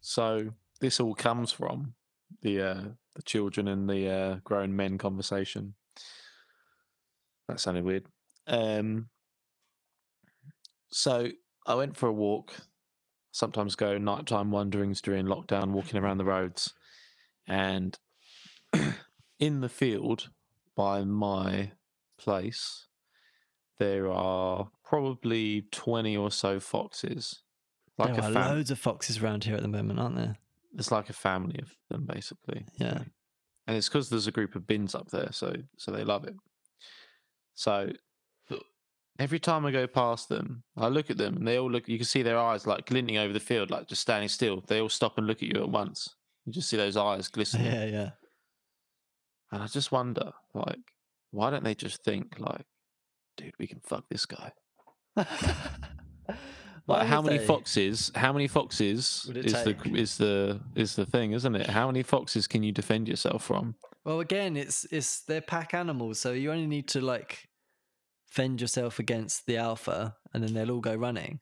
So 0.00 0.50
this 0.80 0.98
all 0.98 1.14
comes 1.14 1.52
from 1.52 1.94
the 2.42 2.60
uh, 2.60 2.82
the 3.14 3.22
children 3.22 3.68
and 3.68 3.88
the 3.88 4.08
uh, 4.10 4.36
grown 4.42 4.74
men 4.74 4.98
conversation. 4.98 5.74
That 7.48 7.60
sounded 7.60 7.84
weird. 7.84 8.06
Um, 8.48 9.08
so 10.90 11.28
I 11.66 11.74
went 11.76 11.96
for 11.96 12.08
a 12.08 12.12
walk. 12.12 12.52
Sometimes 13.30 13.76
go 13.76 13.96
nighttime 13.96 14.50
wanderings 14.50 15.00
during 15.00 15.26
lockdown, 15.26 15.70
walking 15.70 16.00
around 16.00 16.18
the 16.18 16.24
roads, 16.24 16.74
and 17.52 17.98
in 19.38 19.60
the 19.60 19.68
field 19.68 20.30
by 20.74 21.04
my 21.04 21.72
place, 22.18 22.86
there 23.78 24.10
are 24.10 24.68
probably 24.84 25.66
twenty 25.70 26.16
or 26.16 26.30
so 26.30 26.58
foxes. 26.58 27.40
Like 27.98 28.14
there 28.14 28.24
are 28.24 28.32
fam- 28.32 28.56
loads 28.56 28.70
of 28.70 28.78
foxes 28.78 29.22
around 29.22 29.44
here 29.44 29.54
at 29.54 29.62
the 29.62 29.68
moment 29.68 30.00
aren't 30.00 30.16
there? 30.16 30.36
It's 30.78 30.90
like 30.90 31.10
a 31.10 31.12
family 31.12 31.58
of 31.60 31.76
them 31.90 32.06
basically. 32.06 32.64
Yeah. 32.78 32.98
so- 32.98 33.04
and 33.68 33.76
it's 33.76 33.88
because 33.88 34.08
there's 34.08 34.26
a 34.26 34.32
group 34.32 34.56
of 34.56 34.66
bins 34.66 34.94
up 34.94 35.10
there 35.10 35.30
so 35.30 35.54
so 35.76 35.92
they 35.92 36.04
love 36.04 36.24
it. 36.24 36.34
So 37.54 37.92
every 39.18 39.38
time 39.38 39.66
i 39.66 39.70
go 39.70 39.86
past 39.86 40.30
them 40.30 40.62
i 40.78 40.88
look 40.88 41.10
at 41.10 41.18
them 41.18 41.36
and 41.36 41.46
they 41.46 41.58
all 41.58 41.70
look 41.70 41.86
you 41.86 41.98
can 41.98 42.06
see 42.06 42.22
their 42.22 42.38
eyes 42.38 42.66
like 42.66 42.86
glinting 42.86 43.18
over 43.18 43.30
the 43.30 43.38
field 43.38 43.70
like 43.70 43.86
just 43.86 44.00
standing 44.00 44.28
still. 44.28 44.64
They 44.66 44.80
all 44.80 44.88
stop 44.88 45.18
and 45.18 45.26
look 45.26 45.42
at 45.42 45.54
you 45.54 45.60
at 45.62 45.68
once 45.68 46.16
you 46.46 46.52
just 46.52 46.68
see 46.68 46.76
those 46.76 46.96
eyes 46.96 47.28
glistening. 47.36 47.66
yeah. 47.66 47.84
Yeah 47.84 48.10
and 49.52 49.62
i 49.62 49.66
just 49.66 49.92
wonder 49.92 50.32
like 50.54 50.80
why 51.30 51.50
don't 51.50 51.62
they 51.62 51.74
just 51.74 52.02
think 52.04 52.38
like 52.38 52.64
dude 53.36 53.52
we 53.58 53.66
can 53.66 53.80
fuck 53.80 54.04
this 54.10 54.26
guy. 54.26 54.50
Like 56.88 57.06
how 57.06 57.22
many 57.22 57.38
they? 57.38 57.46
foxes 57.46 58.10
how 58.16 58.32
many 58.32 58.48
foxes 58.48 59.30
is 59.32 59.52
the 59.52 59.76
is 59.94 60.18
the 60.18 60.60
is 60.74 60.96
the 60.96 61.06
thing 61.06 61.32
isn't 61.32 61.54
it? 61.54 61.68
How 61.68 61.86
many 61.86 62.02
foxes 62.02 62.48
can 62.48 62.64
you 62.64 62.72
defend 62.72 63.08
yourself 63.08 63.44
from? 63.44 63.76
Well 64.04 64.18
again 64.18 64.56
it's 64.56 64.84
it's 64.90 65.22
they're 65.22 65.40
pack 65.40 65.74
animals 65.74 66.18
so 66.18 66.32
you 66.32 66.50
only 66.50 66.66
need 66.66 66.88
to 66.88 67.00
like 67.00 67.48
fend 68.26 68.60
yourself 68.60 68.98
against 68.98 69.46
the 69.46 69.58
alpha 69.58 70.16
and 70.34 70.42
then 70.42 70.54
they'll 70.54 70.72
all 70.72 70.80
go 70.80 70.94
running 70.96 71.38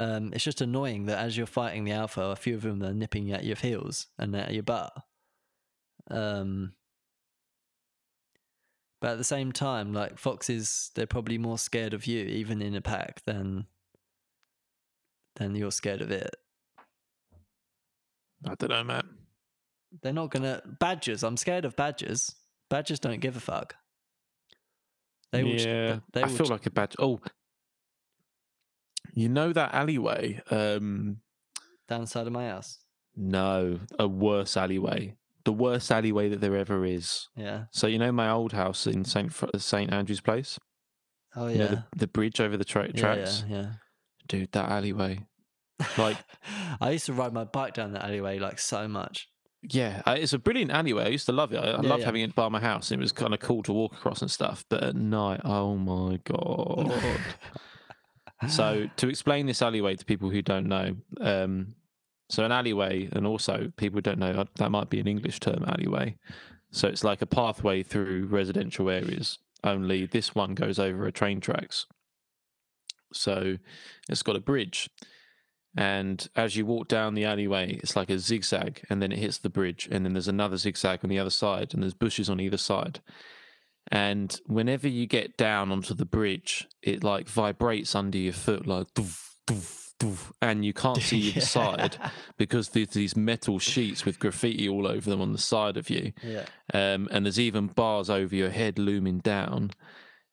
um 0.00 0.32
it's 0.32 0.42
just 0.42 0.60
annoying 0.60 1.06
that 1.06 1.18
as 1.18 1.36
you're 1.36 1.46
fighting 1.46 1.84
the 1.84 1.92
alpha 1.92 2.22
a 2.22 2.36
few 2.36 2.54
of 2.56 2.62
them 2.62 2.82
are 2.82 2.92
nipping 2.92 3.30
at 3.30 3.44
your 3.44 3.56
heels 3.56 4.06
and 4.18 4.34
at 4.34 4.52
your 4.52 4.62
butt 4.64 4.92
um 6.10 6.72
but 9.00 9.10
at 9.12 9.18
the 9.18 9.24
same 9.24 9.52
time 9.52 9.92
like 9.92 10.18
foxes 10.18 10.90
they're 10.94 11.06
probably 11.06 11.38
more 11.38 11.58
scared 11.58 11.94
of 11.94 12.06
you 12.06 12.24
even 12.24 12.60
in 12.62 12.74
a 12.74 12.80
pack 12.80 13.22
than 13.26 13.66
than 15.36 15.54
you're 15.54 15.70
scared 15.70 16.00
of 16.02 16.10
it 16.10 16.34
i 18.46 18.54
don't 18.56 18.70
know 18.70 18.82
man 18.84 19.08
They're 20.02 20.12
not 20.12 20.30
gonna 20.30 20.62
badgers. 20.78 21.22
I'm 21.24 21.36
scared 21.36 21.64
of 21.64 21.74
badgers. 21.74 22.34
Badgers 22.68 23.00
don't 23.00 23.20
give 23.20 23.36
a 23.36 23.40
fuck. 23.40 23.74
They 25.32 25.42
will. 25.42 25.50
yeah, 25.60 25.98
They 26.12 26.22
I 26.22 26.26
will 26.26 26.36
feel 26.36 26.46
like 26.46 26.64
a 26.66 26.70
badger. 26.70 26.94
Oh, 27.00 27.18
you 29.14 29.28
know 29.28 29.52
that 29.52 29.74
alleyway? 29.74 30.40
Um, 30.50 31.18
down 31.88 32.02
the 32.02 32.06
side 32.06 32.26
of 32.26 32.32
my 32.32 32.48
house. 32.48 32.78
no, 33.16 33.80
a 33.98 34.06
worse 34.08 34.56
alleyway. 34.56 35.16
The 35.44 35.52
worst 35.52 35.90
alleyway 35.90 36.28
that 36.28 36.40
there 36.40 36.54
ever 36.56 36.84
is. 36.84 37.28
Yeah. 37.34 37.64
So 37.72 37.86
you 37.86 37.98
know 37.98 38.12
my 38.12 38.30
old 38.30 38.52
house 38.52 38.86
in 38.86 39.04
Saint 39.04 39.32
Fr- 39.32 39.46
Saint 39.56 39.92
Andrew's 39.92 40.20
Place. 40.20 40.58
Oh 41.34 41.46
You 41.48 41.58
know, 41.58 41.64
yeah. 41.64 41.70
the, 41.70 41.84
the 41.96 42.06
bridge 42.06 42.40
over 42.40 42.56
the 42.56 42.64
tra- 42.64 42.88
yeah, 42.94 43.00
tracks. 43.00 43.44
yeah, 43.48 43.72
Dude, 44.28 44.52
that 44.52 44.68
alleyway. 44.70 45.26
Like. 45.96 46.18
I 46.80 46.90
used 46.90 47.06
to 47.06 47.12
ride 47.14 47.32
my 47.32 47.44
bike 47.44 47.74
down 47.74 47.92
that 47.92 48.04
alleyway 48.04 48.38
like 48.38 48.58
so 48.58 48.86
much. 48.86 49.28
yeah, 49.62 50.02
uh, 50.06 50.16
it's 50.18 50.32
a 50.34 50.38
brilliant 50.38 50.70
alleyway. 50.72 51.04
I 51.04 51.08
used 51.08 51.26
to 51.26 51.32
love 51.32 51.52
it. 51.52 51.56
I, 51.58 51.68
I 51.68 51.82
Yeah, 51.82 51.88
loved 51.88 52.00
yeah. 52.00 52.06
having 52.06 52.22
it 52.22 52.34
by 52.34 52.48
my 52.48 52.60
house. 52.60 52.90
It 52.92 52.98
was 52.98 53.12
kind 53.12 53.32
of 53.32 53.40
cool 53.40 53.62
to 53.64 53.72
walk 53.72 53.94
across 53.94 54.20
and 54.22 54.30
stuff. 54.30 54.64
But 54.68 54.82
at 54.84 54.94
night, 54.96 55.40
oh 55.44 55.76
my 55.76 56.18
god. 56.24 56.92
so 58.48 58.88
to 58.96 59.08
explain 59.08 59.46
this 59.46 59.62
alleyway 59.62 59.96
to 59.96 60.04
people 60.04 60.30
who 60.30 60.42
don't 60.42 60.66
know, 60.66 60.96
um, 61.20 61.74
so 62.28 62.44
an 62.44 62.52
alleyway, 62.52 63.08
and 63.12 63.26
also 63.26 63.72
people 63.76 64.00
don't 64.00 64.18
know 64.18 64.30
uh, 64.30 64.44
that 64.56 64.70
might 64.70 64.88
be 64.88 65.00
an 65.00 65.08
English 65.08 65.40
term, 65.40 65.64
alleyway. 65.66 66.16
So 66.70 66.88
it's 66.88 67.04
like 67.04 67.20
a 67.20 67.26
pathway 67.26 67.82
through 67.82 68.26
residential 68.26 68.88
areas. 68.88 69.38
Only 69.64 70.06
this 70.06 70.34
one 70.34 70.54
goes 70.54 70.78
over 70.78 71.06
a 71.06 71.12
train 71.12 71.40
tracks. 71.40 71.86
So 73.12 73.56
it's 74.08 74.22
got 74.22 74.36
a 74.36 74.40
bridge, 74.40 74.88
and 75.76 76.28
as 76.36 76.56
you 76.56 76.64
walk 76.64 76.88
down 76.88 77.14
the 77.14 77.24
alleyway, 77.24 77.78
it's 77.82 77.96
like 77.96 78.10
a 78.10 78.18
zigzag, 78.18 78.84
and 78.88 79.02
then 79.02 79.12
it 79.12 79.18
hits 79.18 79.38
the 79.38 79.50
bridge, 79.50 79.88
and 79.90 80.04
then 80.04 80.12
there's 80.12 80.28
another 80.28 80.56
zigzag 80.56 81.00
on 81.02 81.10
the 81.10 81.18
other 81.18 81.30
side, 81.30 81.74
and 81.74 81.82
there's 81.82 81.94
bushes 81.94 82.30
on 82.30 82.40
either 82.40 82.56
side. 82.56 83.00
And 83.90 84.38
whenever 84.46 84.86
you 84.86 85.06
get 85.06 85.36
down 85.36 85.72
onto 85.72 85.94
the 85.94 86.04
bridge, 86.04 86.68
it 86.82 87.02
like 87.02 87.28
vibrates 87.28 87.94
under 87.94 88.18
your 88.18 88.32
foot, 88.32 88.66
like 88.66 88.86
doof, 88.94 89.30
doof, 89.48 89.92
doof, 89.98 90.30
and 90.40 90.64
you 90.64 90.72
can't 90.72 91.02
see 91.02 91.18
Yeah. 91.18 91.30
either 91.32 91.40
side 91.40 91.96
because 92.36 92.68
there's 92.68 92.90
these 92.90 93.16
metal 93.16 93.58
sheets 93.58 94.04
with 94.04 94.20
graffiti 94.20 94.68
all 94.68 94.86
over 94.86 95.10
them 95.10 95.20
on 95.20 95.32
the 95.32 95.38
side 95.38 95.76
of 95.76 95.90
you. 95.90 96.12
Yeah. 96.22 96.44
Um, 96.72 97.08
and 97.10 97.26
there's 97.26 97.40
even 97.40 97.66
bars 97.66 98.08
over 98.08 98.32
your 98.34 98.50
head 98.50 98.78
looming 98.78 99.18
down, 99.18 99.72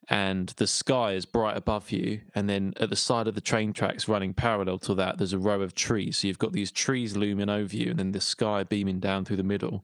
and 0.07 0.49
the 0.57 0.67
sky 0.67 1.13
is 1.13 1.25
bright 1.25 1.57
above 1.57 1.91
you. 1.91 2.21
And 2.35 2.47
then 2.47 2.75
at 2.79 2.91
the 2.91 2.95
side 2.95 3.27
of 3.27 3.33
the 3.33 3.41
train 3.41 3.73
tracks, 3.73 4.07
running 4.07 4.35
parallel 4.35 4.77
to 4.79 4.93
that, 4.95 5.17
there's 5.17 5.33
a 5.33 5.39
row 5.39 5.61
of 5.61 5.73
trees. 5.73 6.19
So 6.19 6.27
you've 6.27 6.37
got 6.37 6.53
these 6.53 6.71
trees 6.71 7.17
looming 7.17 7.49
over 7.49 7.75
you, 7.75 7.89
and 7.89 7.97
then 7.99 8.11
the 8.11 8.21
sky 8.21 8.63
beaming 8.63 8.99
down 8.99 9.25
through 9.25 9.37
the 9.37 9.43
middle. 9.43 9.83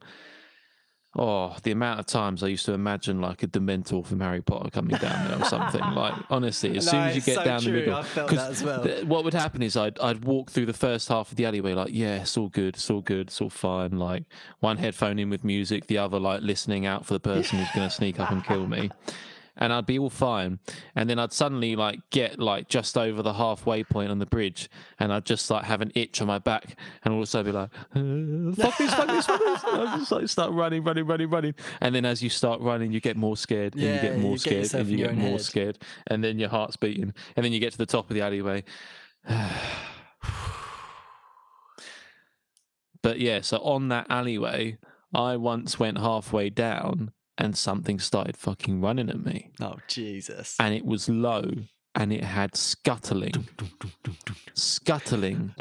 Oh, 1.16 1.56
the 1.62 1.70
amount 1.72 2.00
of 2.00 2.08
times 2.08 2.42
I 2.42 2.48
used 2.48 2.66
to 2.66 2.74
imagine 2.74 3.22
like 3.22 3.44
a 3.44 3.48
Dementor 3.48 4.04
from 4.04 4.20
Harry 4.20 4.42
Potter 4.42 4.72
coming 4.72 4.98
down 4.98 5.28
there 5.30 5.40
or 5.40 5.46
something. 5.46 5.80
like 5.96 6.16
honestly, 6.32 6.76
as 6.76 6.86
No, 6.88 6.92
soon 6.92 7.00
as 7.02 7.16
you 7.16 7.22
get 7.22 7.36
so 7.36 7.44
down 7.44 7.62
true. 7.62 7.72
the 7.72 7.78
middle, 7.82 7.96
I 7.98 8.02
felt 8.02 8.30
'cause 8.30 8.38
that 8.40 8.50
as 8.52 8.64
well. 8.64 8.84
th- 8.84 9.06
what 9.06 9.24
would 9.24 9.36
happen 9.36 9.62
is 9.62 9.78
I'd 9.78 10.00
I'd 10.00 10.26
walk 10.26 10.50
through 10.50 10.66
the 10.66 10.74
first 10.74 11.10
half 11.10 11.30
of 11.30 11.38
the 11.38 11.46
alleyway 11.46 11.76
like, 11.76 11.90
yeah, 11.92 12.22
it's 12.22 12.36
all 12.36 12.50
good, 12.50 12.76
it's 12.76 12.90
all 12.90 13.02
good, 13.02 13.28
it's 13.28 13.40
all 13.42 13.52
fine. 13.52 14.00
Like 14.00 14.24
one 14.60 14.78
headphone 14.78 15.20
in 15.20 15.30
with 15.30 15.44
music, 15.44 15.86
the 15.86 16.00
other 16.00 16.20
like 16.20 16.42
listening 16.42 16.88
out 16.88 17.06
for 17.06 17.14
the 17.14 17.20
person 17.20 17.60
who's 17.60 17.70
going 17.76 17.88
to 17.88 17.94
sneak 17.94 18.20
up 18.20 18.32
and 18.32 18.44
kill 18.44 18.66
me. 18.66 18.90
And 19.56 19.72
I'd 19.72 19.86
be 19.86 20.00
all 20.00 20.10
fine, 20.10 20.58
and 20.96 21.08
then 21.08 21.20
I'd 21.20 21.32
suddenly 21.32 21.76
like 21.76 22.00
get 22.10 22.40
like 22.40 22.70
just 22.70 22.98
over 22.98 23.22
the 23.22 23.34
halfway 23.34 23.84
point 23.84 24.10
on 24.10 24.18
the 24.18 24.26
bridge, 24.26 24.68
and 25.00 25.14
I'd 25.14 25.26
just 25.26 25.50
like 25.52 25.66
have 25.66 25.80
an 25.82 25.92
itch 25.94 26.22
on 26.22 26.28
my 26.28 26.40
back, 26.40 26.76
and 27.04 27.14
also 27.14 27.44
be 27.44 27.52
like, 27.52 27.70
uh, 27.96 28.52
"Fuck 28.56 28.78
this, 28.80 28.94
fuck 28.94 29.08
this, 29.08 29.28
fuck 29.28 29.40
this!" 29.40 29.64
And 29.64 29.82
I'd 29.88 30.00
just 30.00 30.12
like 30.12 30.28
start 30.28 30.52
running, 30.54 30.84
running, 30.84 31.06
running, 31.06 31.30
running, 31.30 31.54
and 31.82 31.94
then 31.94 32.04
as 32.04 32.24
you 32.24 32.30
start 32.30 32.62
running, 32.62 32.92
you 32.92 33.00
get 33.00 33.16
more 33.16 33.38
scared, 33.38 33.76
and 33.76 33.84
you 33.84 34.02
get 34.02 34.18
more 34.18 34.32
you 34.32 34.38
scared, 34.40 34.64
yourself 34.64 34.82
and 34.82 34.92
you 34.92 34.98
get 34.98 35.16
more 35.16 35.32
head. 35.32 35.42
scared, 35.42 35.78
and 36.08 36.24
then 36.24 36.40
your 36.40 36.50
heart's 36.50 36.76
beating, 36.76 37.14
and 37.36 37.46
then 37.46 37.54
you 37.54 37.60
get 37.60 37.74
to 37.74 37.78
the 37.78 37.86
top 37.86 38.10
of 38.10 38.16
the 38.16 38.22
alleyway, 38.22 38.64
but 43.04 43.20
yeah, 43.20 43.42
so 43.42 43.58
on 43.60 43.90
that 43.90 44.08
alleyway, 44.10 44.80
I 45.14 45.38
once 45.38 45.78
went 45.78 46.00
halfway 46.00 46.50
down 46.50 47.12
and 47.38 47.58
something 47.58 48.00
started 48.00 48.38
fucking 48.38 48.82
running 48.82 49.10
at 49.10 49.24
me. 49.24 49.52
Oh 49.60 49.76
Jesus. 49.88 50.56
And 50.60 50.74
it 50.74 50.86
was 50.86 51.10
low 51.10 51.44
and 51.96 52.12
it 52.14 52.24
had 52.24 52.56
scuttling. 52.56 53.48
scuttling. 54.54 55.56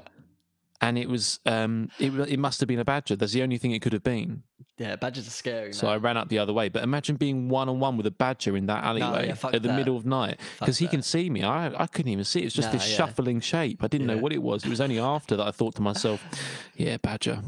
And 0.81 0.99
it 0.99 1.09
was 1.09 1.39
um 1.47 1.91
it 2.01 2.13
it 2.29 2.39
must 2.39 2.59
have 2.61 2.67
been 2.67 2.81
a 2.81 2.85
badger. 2.85 3.15
That's 3.15 3.33
the 3.33 3.43
only 3.43 3.57
thing 3.57 3.71
it 3.71 3.83
could 3.83 3.93
have 3.93 4.03
been. 4.03 4.43
Yeah, 4.79 4.97
badgers 4.97 5.29
are 5.29 5.31
scary. 5.31 5.73
So 5.73 5.87
man. 5.87 5.95
I 5.95 5.97
ran 5.99 6.17
up 6.17 6.29
the 6.29 6.39
other 6.41 6.53
way. 6.53 6.69
But 6.69 6.83
imagine 6.83 7.15
being 7.17 7.49
one 7.49 7.69
on 7.69 7.79
one 7.79 7.97
with 7.97 8.07
a 8.07 8.11
badger 8.11 8.57
in 8.57 8.67
that 8.67 8.83
alleyway 8.83 9.29
yeah, 9.29 9.35
fuck 9.35 9.55
at 9.55 9.63
the 9.63 9.69
that. 9.69 9.77
middle 9.77 9.97
of 9.97 10.05
night 10.05 10.41
because 10.59 10.79
he 10.79 10.89
can 10.89 11.01
see 11.03 11.31
me. 11.31 11.45
I 11.45 11.67
I 11.81 11.87
couldn't 11.87 12.11
even 12.11 12.25
see. 12.25 12.41
It. 12.41 12.47
It's 12.47 12.55
just 12.55 12.69
Nah, 12.69 12.73
this 12.79 12.91
yeah. 12.91 12.97
shuffling 12.97 13.41
shape. 13.41 13.85
I 13.85 13.87
didn't 13.87 14.09
know 14.09 14.19
what 14.19 14.33
it 14.33 14.43
was. 14.43 14.65
It 14.65 14.71
was 14.71 14.81
only 14.81 14.99
after 14.99 15.37
that 15.37 15.47
I 15.47 15.53
thought 15.53 15.77
to 15.77 15.83
myself, 15.83 16.21
yeah, 16.77 16.97
badger. 16.97 17.43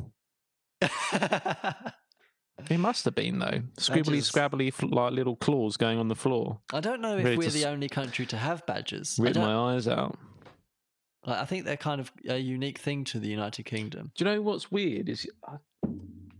It 2.70 2.78
must 2.78 3.04
have 3.04 3.14
been 3.14 3.38
though. 3.40 3.62
Scribbly, 3.78 4.04
Badgers- 4.22 4.30
scrabbly, 4.30 4.92
like 4.94 5.12
little 5.12 5.36
claws 5.36 5.76
going 5.76 5.98
on 5.98 6.08
the 6.08 6.14
floor. 6.14 6.60
I 6.72 6.80
don't 6.80 7.00
know 7.00 7.18
if 7.18 7.24
Ready 7.24 7.36
we're 7.36 7.42
to 7.44 7.50
the 7.50 7.60
s- 7.60 7.66
only 7.66 7.88
country 7.88 8.26
to 8.26 8.36
have 8.36 8.64
badgers. 8.66 9.18
I, 9.18 9.24
Rip 9.24 9.34
don't- 9.34 9.44
my 9.44 9.74
eyes 9.74 9.88
out. 9.88 10.16
like, 11.26 11.38
I 11.38 11.44
think 11.44 11.64
they're 11.64 11.76
kind 11.76 12.00
of 12.00 12.12
a 12.28 12.38
unique 12.38 12.78
thing 12.78 13.04
to 13.04 13.18
the 13.18 13.28
United 13.28 13.64
Kingdom. 13.64 14.12
Do 14.14 14.24
you 14.24 14.30
know 14.30 14.40
what's 14.42 14.70
weird? 14.70 15.08
Is 15.08 15.26
I- 15.46 15.58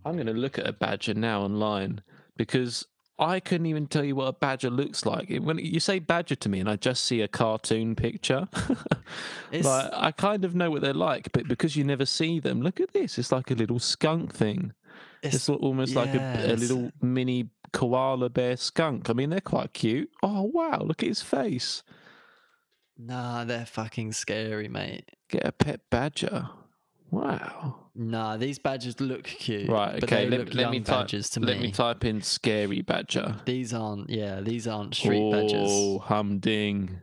I'm 0.07 0.15
going 0.15 0.27
to 0.27 0.33
look 0.35 0.59
at 0.59 0.67
a 0.67 0.73
badger 0.73 1.15
now 1.15 1.43
online 1.43 2.03
because 2.37 2.87
I 3.19 3.41
couldn't 3.41 3.67
even 3.67 3.87
tell 3.87 4.05
you 4.05 4.15
what 4.17 4.27
a 4.29 4.33
badger 4.33 4.71
looks 4.71 5.05
like. 5.07 5.31
It- 5.31 5.43
When 5.43 5.59
you 5.59 5.81
say 5.81 5.99
badger 5.99 6.37
to 6.37 6.49
me, 6.49 6.61
and 6.61 6.69
I 6.71 6.77
just 6.77 7.05
see 7.05 7.23
a 7.23 7.29
cartoon 7.29 7.97
picture, 7.97 8.49
It's- 9.51 9.65
like 9.65 9.91
I 9.93 10.11
kind 10.13 10.45
of 10.45 10.55
know 10.55 10.71
what 10.71 10.81
they're 10.83 10.93
like, 10.95 11.33
but 11.33 11.49
because 11.49 11.75
you 11.77 11.85
never 11.85 12.07
see 12.07 12.39
them, 12.41 12.61
look 12.63 12.81
at 12.81 12.93
this. 12.93 13.19
It's 13.19 13.33
like 13.33 13.51
a 13.51 13.55
little 13.55 13.79
skunk 13.79 14.35
thing. 14.35 14.73
It's, 15.25 15.49
al- 15.49 15.57
almost 15.57 15.95
like 15.95 16.15
a, 16.15 16.53
a 16.53 16.57
little 16.57 16.91
mini 17.01 17.51
koala 17.73 18.31
bear 18.31 18.57
skunk. 18.57 19.11
I 19.11 19.13
mean, 19.13 19.31
they're 19.31 19.41
quite 19.41 19.73
cute. 19.73 20.11
Oh 20.23 20.43
wow, 20.43 20.79
look 20.85 21.03
at 21.03 21.09
his 21.09 21.23
face. 21.23 21.83
Nah, 22.97 23.45
they're 23.45 23.67
fucking 23.67 24.13
scary, 24.13 24.69
mate. 24.69 25.11
Get 25.29 25.45
a 25.45 25.53
pet 25.53 25.81
badger. 25.91 26.49
Wow. 27.11 27.77
Nah, 27.95 28.37
these 28.37 28.59
badgers 28.59 29.01
look 29.01 29.25
cute. 29.25 29.69
Right. 29.69 29.95
but 30.01 30.05
Okay. 30.05 30.25
they 30.25 30.31
Let, 30.31 30.41
look 30.41 30.55
let 30.55 30.71
me 30.71 30.81
type. 30.81 31.01
badgers 31.01 31.31
to 31.31 31.41
let 31.41 31.59
me. 31.59 31.65
me 31.65 31.73
type 31.73 32.05
in 32.05 32.23
scary 32.23 32.83
badger. 32.83 33.37
These 33.45 33.73
aren't. 33.73 34.11
Yeah, 34.11 34.41
these 34.41 34.67
aren't 34.67 34.95
street 34.95 35.21
oh, 35.23 35.31
badgers. 35.33 35.71
Oh, 35.71 35.99
humding. 36.01 37.01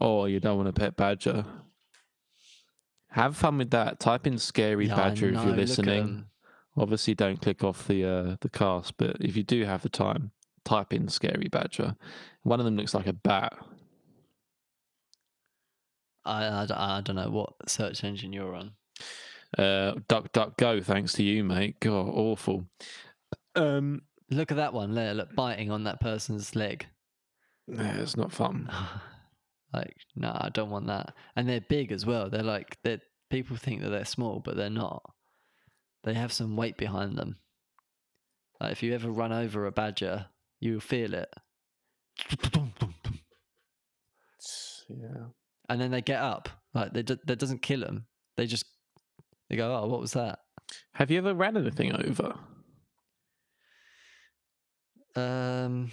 Oh, 0.00 0.24
you 0.24 0.40
don't 0.40 0.56
want 0.56 0.68
a 0.68 0.72
pet 0.72 0.96
badger. 0.96 1.44
Have 3.10 3.36
fun 3.36 3.58
with 3.58 3.70
that. 3.70 4.00
Type 4.00 4.26
in 4.26 4.38
scary 4.38 4.86
Yeah, 4.86 4.96
badger 4.96 5.28
if 5.28 5.34
you're 5.34 5.56
listening. 5.56 6.26
'Em. 6.76 6.82
Obviously, 6.82 7.14
don't 7.14 7.40
click 7.42 7.62
off 7.64 7.86
the 7.86 8.04
uh, 8.04 8.36
the 8.40 8.48
cast, 8.48 8.96
but 8.96 9.16
if 9.20 9.36
you 9.36 9.42
do 9.42 9.64
have 9.64 9.82
the 9.82 9.88
time, 9.88 10.30
type 10.64 10.92
in 10.92 11.08
scary 11.08 11.48
badger. 11.48 11.96
One 12.42 12.60
of 12.60 12.64
them 12.64 12.76
looks 12.76 12.94
like 12.94 13.06
a 13.06 13.12
bat. 13.12 13.52
I, 16.24 16.62
I, 16.62 16.66
don't- 16.66 16.78
I 16.78 17.00
don't 17.00 17.16
know 17.16 17.30
what 17.30 17.54
search 17.68 18.04
engine 18.04 18.32
you're 18.32 18.54
on. 18.54 18.72
Uh, 19.58 19.94
DuckDuckGo. 20.08 20.84
Thanks 20.84 21.12
to 21.14 21.22
you, 21.22 21.42
mate. 21.44 21.80
God, 21.80 22.08
awful. 22.08 22.66
Um, 23.56 24.02
Look 24.30 24.52
at 24.52 24.58
that 24.58 24.72
one 24.72 24.94
there. 24.94 25.12
Look, 25.12 25.34
biting 25.34 25.72
on 25.72 25.82
that 25.84 26.00
person's 26.00 26.54
leg. 26.54 26.86
yeah, 27.66 27.96
it's 27.98 28.16
not 28.16 28.30
fun. 28.30 28.70
like, 29.74 29.96
nah, 30.14 30.38
I 30.40 30.50
don't 30.50 30.70
want 30.70 30.86
that. 30.86 31.14
And 31.34 31.48
they're 31.48 31.60
big 31.62 31.90
as 31.90 32.06
well. 32.06 32.30
They're 32.30 32.44
like, 32.44 32.78
they're, 32.84 33.00
people 33.28 33.56
think 33.56 33.80
that 33.82 33.88
they're 33.88 34.04
small, 34.04 34.38
but 34.38 34.56
they're 34.56 34.70
not. 34.70 35.02
They 36.04 36.14
have 36.14 36.32
some 36.32 36.56
weight 36.56 36.76
behind 36.76 37.16
them. 37.16 37.36
Like, 38.60 38.72
if 38.72 38.82
you 38.82 38.94
ever 38.94 39.10
run 39.10 39.32
over 39.32 39.66
a 39.66 39.72
badger, 39.72 40.26
you'll 40.60 40.80
feel 40.80 41.14
it. 41.14 41.32
Yeah. 44.88 45.26
And 45.68 45.80
then 45.80 45.90
they 45.90 46.00
get 46.00 46.20
up. 46.20 46.48
Like, 46.74 46.92
they, 46.92 47.02
do- 47.02 47.18
that 47.26 47.38
doesn't 47.38 47.62
kill 47.62 47.80
them. 47.80 48.06
They 48.36 48.46
just, 48.46 48.64
they 49.48 49.56
go, 49.56 49.74
oh, 49.74 49.86
what 49.86 50.00
was 50.00 50.12
that? 50.12 50.40
Have 50.94 51.10
you 51.10 51.18
ever 51.18 51.34
ran 51.34 51.56
anything 51.56 51.94
over? 51.94 52.34
Um, 55.16 55.90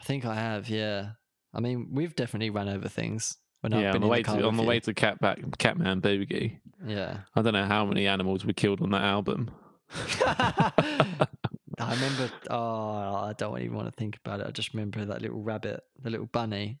I 0.00 0.04
think 0.04 0.24
I 0.24 0.34
have. 0.34 0.68
Yeah. 0.68 1.12
I 1.54 1.60
mean, 1.60 1.88
we've 1.92 2.14
definitely 2.16 2.50
run 2.50 2.68
over 2.68 2.88
things 2.88 3.36
when 3.62 3.72
I've 3.72 3.80
yeah, 3.80 3.86
on 3.88 3.92
been 3.94 4.02
the 4.02 4.08
way 4.08 4.18
the 4.18 4.24
car 4.24 4.36
to 4.38 4.46
on 4.46 4.56
the 4.56 4.62
you. 4.62 4.68
way 4.68 4.80
to 4.80 4.92
Catback 4.94 5.58
Catman 5.58 6.00
Boogie. 6.02 6.58
Yeah. 6.86 7.18
I 7.34 7.42
don't 7.42 7.54
know 7.54 7.64
how 7.64 7.84
many 7.86 8.06
animals 8.06 8.44
we 8.44 8.52
killed 8.52 8.82
on 8.82 8.90
that 8.90 9.02
album. 9.02 9.50
I 10.26 11.94
remember. 11.94 12.30
Oh, 12.50 13.14
I 13.16 13.34
don't 13.36 13.58
even 13.60 13.74
want 13.76 13.86
to 13.88 13.92
think 13.92 14.18
about 14.24 14.40
it. 14.40 14.46
I 14.46 14.50
just 14.50 14.74
remember 14.74 15.04
that 15.04 15.22
little 15.22 15.40
rabbit, 15.42 15.80
the 16.00 16.10
little 16.10 16.26
bunny. 16.26 16.78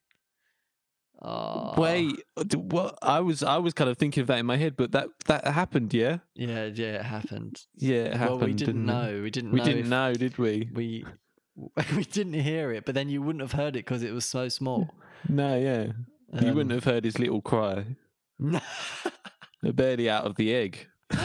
Oh, 1.24 1.74
Wait, 1.80 2.20
what? 2.54 2.98
I 3.00 3.20
was 3.20 3.42
I 3.44 3.58
was 3.58 3.74
kind 3.74 3.88
of 3.88 3.96
thinking 3.96 4.22
of 4.22 4.26
that 4.26 4.38
in 4.38 4.46
my 4.46 4.56
head, 4.56 4.76
but 4.76 4.90
that 4.92 5.08
that 5.26 5.46
happened, 5.46 5.94
yeah, 5.94 6.18
Yeah, 6.34 6.64
yeah, 6.66 6.94
it 6.96 7.02
happened. 7.02 7.60
yeah, 7.76 7.94
it 8.06 8.14
happened. 8.14 8.40
well, 8.40 8.48
we 8.48 8.54
didn't 8.54 8.88
it? 8.88 8.92
know. 8.92 9.20
We 9.22 9.30
didn't. 9.30 9.52
We 9.52 9.58
know 9.60 9.64
didn't 9.64 9.88
know, 9.88 10.14
did 10.14 10.36
we? 10.38 10.68
We 10.72 11.04
we 11.96 12.04
didn't 12.04 12.32
hear 12.34 12.72
it, 12.72 12.84
but 12.84 12.94
then 12.96 13.08
you 13.08 13.22
wouldn't 13.22 13.42
have 13.42 13.52
heard 13.52 13.76
it 13.76 13.84
because 13.84 14.02
it 14.02 14.12
was 14.12 14.24
so 14.24 14.48
small. 14.48 14.90
No, 15.28 15.56
yeah. 15.56 15.92
You 16.40 16.48
Um, 16.48 16.54
wouldn't 16.54 16.70
have 16.72 16.84
heard 16.84 17.04
his 17.04 17.18
little 17.18 17.40
cry. 17.42 17.84
They're 18.38 19.72
barely 19.72 20.08
out 20.10 20.24
of 20.24 20.36
the 20.36 20.52
egg. 20.54 20.88
they 21.10 21.18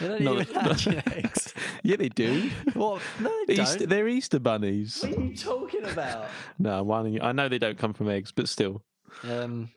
don't 0.00 0.20
No, 0.20 0.40
even 0.40 0.54
no. 0.54 0.60
hatch 0.60 0.86
eggs. 0.88 1.54
Yeah, 1.84 1.96
they 1.96 2.08
do. 2.08 2.50
What? 2.74 3.00
No, 3.20 3.30
they 3.46 3.54
Easter, 3.60 3.78
don't. 3.80 3.88
they're 3.88 4.08
Easter 4.08 4.38
bunnies. 4.38 5.02
What 5.02 5.16
are 5.16 5.22
you 5.22 5.36
talking 5.36 5.84
about? 5.84 6.26
No, 6.58 6.82
one. 6.82 7.18
I 7.22 7.32
know 7.32 7.48
they 7.48 7.58
don't 7.58 7.78
come 7.78 7.92
from 7.94 8.08
eggs, 8.08 8.32
but 8.32 8.48
still. 8.48 8.82
Um, 9.22 9.70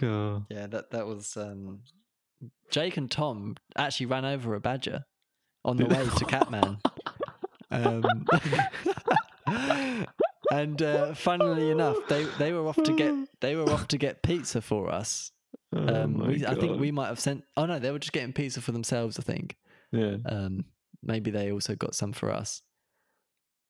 God. 0.00 0.46
yeah, 0.50 0.66
that 0.68 0.90
that 0.92 1.06
was 1.06 1.36
um, 1.36 1.80
Jake 2.70 2.96
and 2.96 3.10
Tom 3.10 3.56
actually 3.76 4.06
ran 4.06 4.24
over 4.24 4.54
a 4.54 4.60
badger 4.60 5.04
on 5.64 5.76
the 5.76 5.86
way 5.86 6.06
to 6.18 6.24
Catman. 6.24 6.78
Um, 7.70 8.04
and 10.52 10.80
uh, 10.82 11.14
funnily 11.14 11.70
enough, 11.70 11.96
they 12.08 12.24
they 12.38 12.52
were 12.52 12.66
off 12.68 12.82
to 12.82 12.94
get 12.96 13.14
they 13.40 13.56
were 13.56 13.70
off 13.70 13.88
to 13.88 13.98
get 13.98 14.22
pizza 14.22 14.60
for 14.60 14.90
us. 14.90 15.32
Oh 15.72 16.02
Um, 16.04 16.18
my 16.18 16.28
we, 16.28 16.46
I 16.46 16.54
think 16.54 16.80
we 16.80 16.90
might 16.90 17.08
have 17.08 17.20
sent. 17.20 17.44
Oh 17.56 17.66
no, 17.66 17.78
they 17.78 17.90
were 17.90 17.98
just 17.98 18.12
getting 18.12 18.32
pizza 18.32 18.60
for 18.60 18.72
themselves. 18.72 19.18
I 19.18 19.22
think. 19.22 19.56
Yeah. 19.92 20.16
Um, 20.26 20.64
maybe 21.02 21.30
they 21.30 21.52
also 21.52 21.74
got 21.74 21.94
some 21.94 22.12
for 22.12 22.30
us 22.30 22.62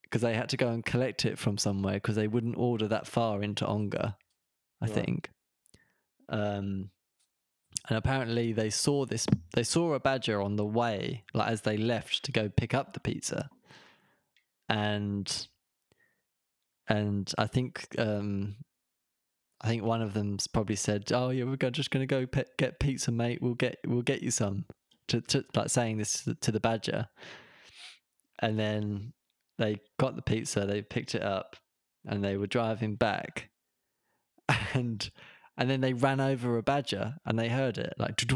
because 0.04 0.22
they 0.22 0.34
had 0.34 0.48
to 0.50 0.56
go 0.56 0.68
and 0.68 0.84
collect 0.84 1.24
it 1.24 1.38
from 1.38 1.58
somewhere 1.58 1.94
because 1.94 2.16
they 2.16 2.28
wouldn't 2.28 2.56
order 2.56 2.88
that 2.88 3.06
far 3.06 3.42
into 3.42 3.66
Ongar. 3.66 4.16
I 4.80 4.86
Right. 4.86 4.94
think. 4.94 5.30
Um, 6.28 6.90
and 7.88 7.96
apparently 7.96 8.52
they 8.52 8.70
saw 8.70 9.04
this. 9.06 9.26
They 9.54 9.62
saw 9.62 9.94
a 9.94 10.00
badger 10.00 10.40
on 10.40 10.56
the 10.56 10.64
way, 10.64 11.24
like 11.34 11.48
as 11.48 11.62
they 11.62 11.76
left 11.76 12.24
to 12.24 12.32
go 12.32 12.48
pick 12.48 12.74
up 12.74 12.92
the 12.92 13.00
pizza, 13.00 13.48
and 14.68 15.48
and 16.88 17.32
I 17.38 17.46
think 17.46 17.86
um, 17.98 18.56
I 19.60 19.68
think 19.68 19.82
one 19.82 20.02
of 20.02 20.14
them's 20.14 20.46
probably 20.46 20.76
said, 20.76 21.10
"Oh 21.12 21.30
yeah, 21.30 21.44
we're 21.44 21.56
just 21.70 21.90
going 21.90 22.06
to 22.06 22.06
go 22.06 22.26
pe- 22.26 22.44
get 22.58 22.80
pizza, 22.80 23.10
mate. 23.10 23.40
We'll 23.42 23.54
get 23.54 23.78
we'll 23.86 24.02
get 24.02 24.22
you 24.22 24.30
some." 24.30 24.64
To, 25.08 25.22
to 25.22 25.44
like 25.54 25.70
saying 25.70 25.96
this 25.96 26.22
to 26.22 26.30
the- 26.30 26.34
to 26.36 26.52
the 26.52 26.60
badger, 26.60 27.08
and 28.40 28.58
then 28.58 29.14
they 29.56 29.78
got 29.98 30.16
the 30.16 30.22
pizza. 30.22 30.66
They 30.66 30.82
picked 30.82 31.14
it 31.14 31.22
up, 31.22 31.56
and 32.06 32.22
they 32.22 32.36
were 32.36 32.46
driving 32.46 32.96
back, 32.96 33.48
and 34.74 35.10
and 35.56 35.70
then 35.70 35.80
they 35.80 35.94
ran 35.94 36.20
over 36.20 36.58
a 36.58 36.62
badger, 36.62 37.16
and 37.24 37.38
they 37.38 37.48
heard 37.48 37.78
it 37.78 37.94
like. 37.98 38.22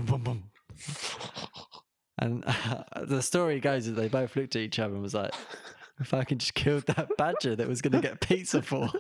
And 2.19 2.45
the 3.03 3.23
story 3.23 3.59
goes 3.59 3.87
that 3.87 3.93
they 3.93 4.09
both 4.09 4.37
looked 4.37 4.55
at 4.55 4.63
each 4.63 4.79
other 4.79 4.95
and 4.95 5.03
was 5.03 5.15
like, 5.15 5.33
"If 6.01 6.15
I 6.15 6.25
can 6.25 6.39
just 6.39 6.55
killed 6.55 6.87
that 6.87 7.09
badger 7.17 7.57
that 7.57 7.69
was 7.69 7.83
going 7.83 7.93
to 7.93 8.01
get 8.01 8.21
pizza 8.21 8.63
for." 8.63 8.91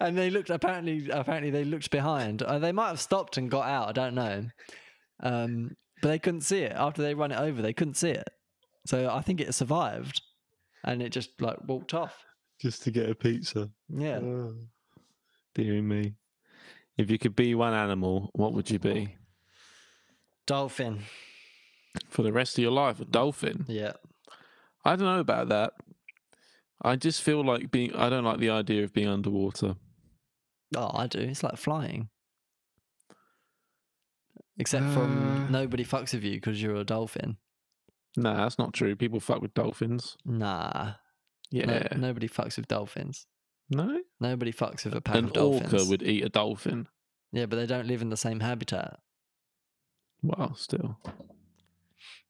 and 0.00 0.16
they 0.16 0.30
looked. 0.30 0.50
Apparently, 0.50 1.08
apparently 1.10 1.50
they 1.50 1.64
looked 1.64 1.90
behind. 1.90 2.42
Uh, 2.42 2.58
they 2.58 2.72
might 2.72 2.88
have 2.88 3.00
stopped 3.00 3.36
and 3.36 3.50
got 3.50 3.66
out. 3.66 3.88
I 3.88 3.92
don't 3.92 4.14
know. 4.14 4.46
Um, 5.20 5.76
but 6.02 6.08
they 6.08 6.18
couldn't 6.18 6.42
see 6.42 6.60
it 6.60 6.72
after 6.72 7.02
they 7.02 7.14
run 7.14 7.32
it 7.32 7.38
over. 7.38 7.62
They 7.62 7.72
couldn't 7.72 7.96
see 7.96 8.10
it. 8.10 8.28
So 8.86 9.08
I 9.08 9.22
think 9.22 9.40
it 9.40 9.54
survived, 9.54 10.20
and 10.84 11.02
it 11.02 11.10
just 11.10 11.40
like 11.40 11.56
walked 11.66 11.94
off. 11.94 12.24
Just 12.60 12.82
to 12.82 12.90
get 12.90 13.08
a 13.08 13.14
pizza. 13.14 13.70
Yeah. 13.88 14.18
Oh, 14.18 14.54
dear 15.54 15.80
me. 15.82 16.14
If 16.96 17.10
you 17.10 17.18
could 17.18 17.34
be 17.34 17.54
one 17.54 17.74
animal, 17.74 18.30
what 18.34 18.52
would 18.52 18.70
you 18.70 18.78
be? 18.78 19.16
Dolphin. 20.46 21.00
For 22.08 22.22
the 22.22 22.32
rest 22.32 22.58
of 22.58 22.62
your 22.62 22.72
life, 22.72 23.00
a 23.00 23.04
dolphin? 23.04 23.64
Yeah. 23.68 23.92
I 24.84 24.96
don't 24.96 25.06
know 25.06 25.20
about 25.20 25.48
that. 25.48 25.72
I 26.82 26.96
just 26.96 27.22
feel 27.22 27.42
like 27.44 27.70
being. 27.70 27.94
I 27.94 28.08
don't 28.10 28.24
like 28.24 28.38
the 28.40 28.50
idea 28.50 28.84
of 28.84 28.92
being 28.92 29.08
underwater. 29.08 29.76
Oh, 30.76 30.90
I 30.92 31.06
do. 31.06 31.20
It's 31.20 31.42
like 31.42 31.56
flying. 31.56 32.08
Except 34.58 34.84
Uh. 34.84 34.92
from 34.94 35.48
nobody 35.50 35.84
fucks 35.84 36.12
with 36.14 36.24
you 36.24 36.32
because 36.34 36.62
you're 36.62 36.76
a 36.76 36.84
dolphin. 36.84 37.38
Nah, 38.16 38.36
that's 38.36 38.58
not 38.58 38.72
true. 38.72 38.94
People 38.94 39.18
fuck 39.20 39.40
with 39.40 39.54
dolphins. 39.54 40.16
Nah. 40.24 40.94
Yeah. 41.50 41.66
No, 41.66 41.86
nobody 42.08 42.28
fucks 42.28 42.56
with 42.56 42.68
dolphins. 42.68 43.26
No? 43.70 44.00
Nobody 44.20 44.52
fucks 44.52 44.84
with 44.84 44.94
a 44.94 45.00
pack 45.00 45.16
An 45.16 45.24
of 45.26 45.32
dolphins. 45.32 45.72
orca 45.72 45.84
would 45.88 46.02
eat 46.02 46.24
a 46.24 46.28
dolphin. 46.28 46.86
Yeah, 47.32 47.46
but 47.46 47.56
they 47.56 47.66
don't 47.66 47.86
live 47.88 48.02
in 48.02 48.10
the 48.10 48.16
same 48.16 48.40
habitat. 48.40 49.00
Well, 50.22 50.54
still. 50.54 50.98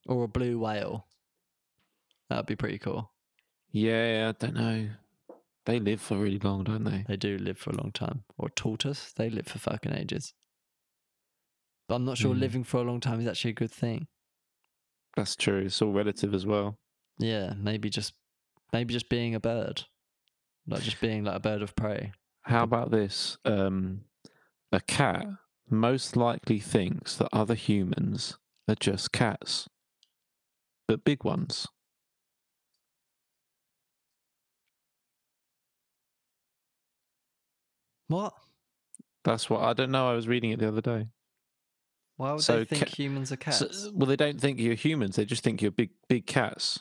Or 0.07 0.25
a 0.25 0.29
blue 0.29 0.59
whale. 0.59 1.07
That'd 2.29 2.47
be 2.47 2.57
pretty 2.57 2.79
cool. 2.79 3.11
Yeah, 3.71 4.33
I 4.35 4.45
don't 4.45 4.55
know. 4.55 4.89
They 5.67 5.81
live 5.81 6.01
for 6.01 6.19
really 6.19 6.39
long, 6.39 6.65
don't 6.65 6.85
they? 6.85 7.05
They 7.09 7.17
do 7.17 7.39
live 7.39 7.59
for 7.59 7.71
a 7.71 7.77
long 7.77 7.91
time. 7.93 8.25
Or 8.37 8.51
tortoise, 8.51 9.13
they 9.17 9.31
live 9.31 9.47
for 9.47 9.59
fucking 9.59 9.93
ages. 9.93 10.35
But 11.89 11.97
I'm 11.97 12.05
not 12.05 12.19
sure 12.19 12.35
Hmm. 12.35 12.41
living 12.41 12.65
for 12.65 12.79
a 12.79 12.83
long 12.85 13.01
time 13.01 13.21
is 13.21 13.27
actually 13.27 13.53
a 13.53 13.55
good 13.55 13.71
thing. 13.71 14.07
That's 15.17 15.37
true. 15.37 15.61
It's 15.67 15.81
all 15.81 15.93
relative 15.93 16.35
as 16.35 16.45
well. 16.45 16.79
Yeah, 17.19 17.55
maybe 17.57 17.89
just 17.89 18.15
maybe 18.73 18.93
just 18.93 19.09
being 19.09 19.35
a 19.35 19.41
bird. 19.41 19.85
Like 20.67 20.83
just 20.83 21.01
being 21.01 21.25
like 21.25 21.37
a 21.37 21.41
bird 21.41 21.63
of 21.63 21.77
prey. 21.77 22.13
How 22.43 22.65
about 22.65 22.91
this? 22.91 23.39
Um, 23.45 24.05
a 24.73 24.81
cat 24.81 25.27
most 25.71 26.17
likely 26.17 26.59
thinks 26.59 27.17
that 27.17 27.29
other 27.33 27.55
humans 27.55 28.39
are 28.69 28.75
just 28.75 29.13
cats, 29.13 29.69
but 30.87 31.05
big 31.05 31.25
ones. 31.25 31.67
What? 38.09 38.35
That's 39.25 39.49
what 39.49 39.63
I 39.63 39.73
don't 39.73 39.91
know. 39.91 40.11
I 40.11 40.15
was 40.15 40.29
reading 40.29 40.51
it 40.51 40.59
the 40.59 40.69
other 40.69 40.81
day. 40.83 41.09
Why 42.17 42.33
would 42.33 42.43
So 42.43 42.59
they 42.59 42.65
think 42.65 42.87
ca- 42.87 42.91
humans 42.95 43.33
are 43.33 43.37
cats? 43.37 43.59
So- 43.59 43.93
well, 43.95 44.07
they 44.07 44.17
don't 44.17 44.41
think 44.41 44.61
you're 44.61 44.75
humans. 44.75 45.17
They 45.17 45.25
just 45.25 45.43
think 45.43 45.63
you're 45.63 45.71
big, 45.71 45.91
big 46.09 46.27
cats. 46.27 46.79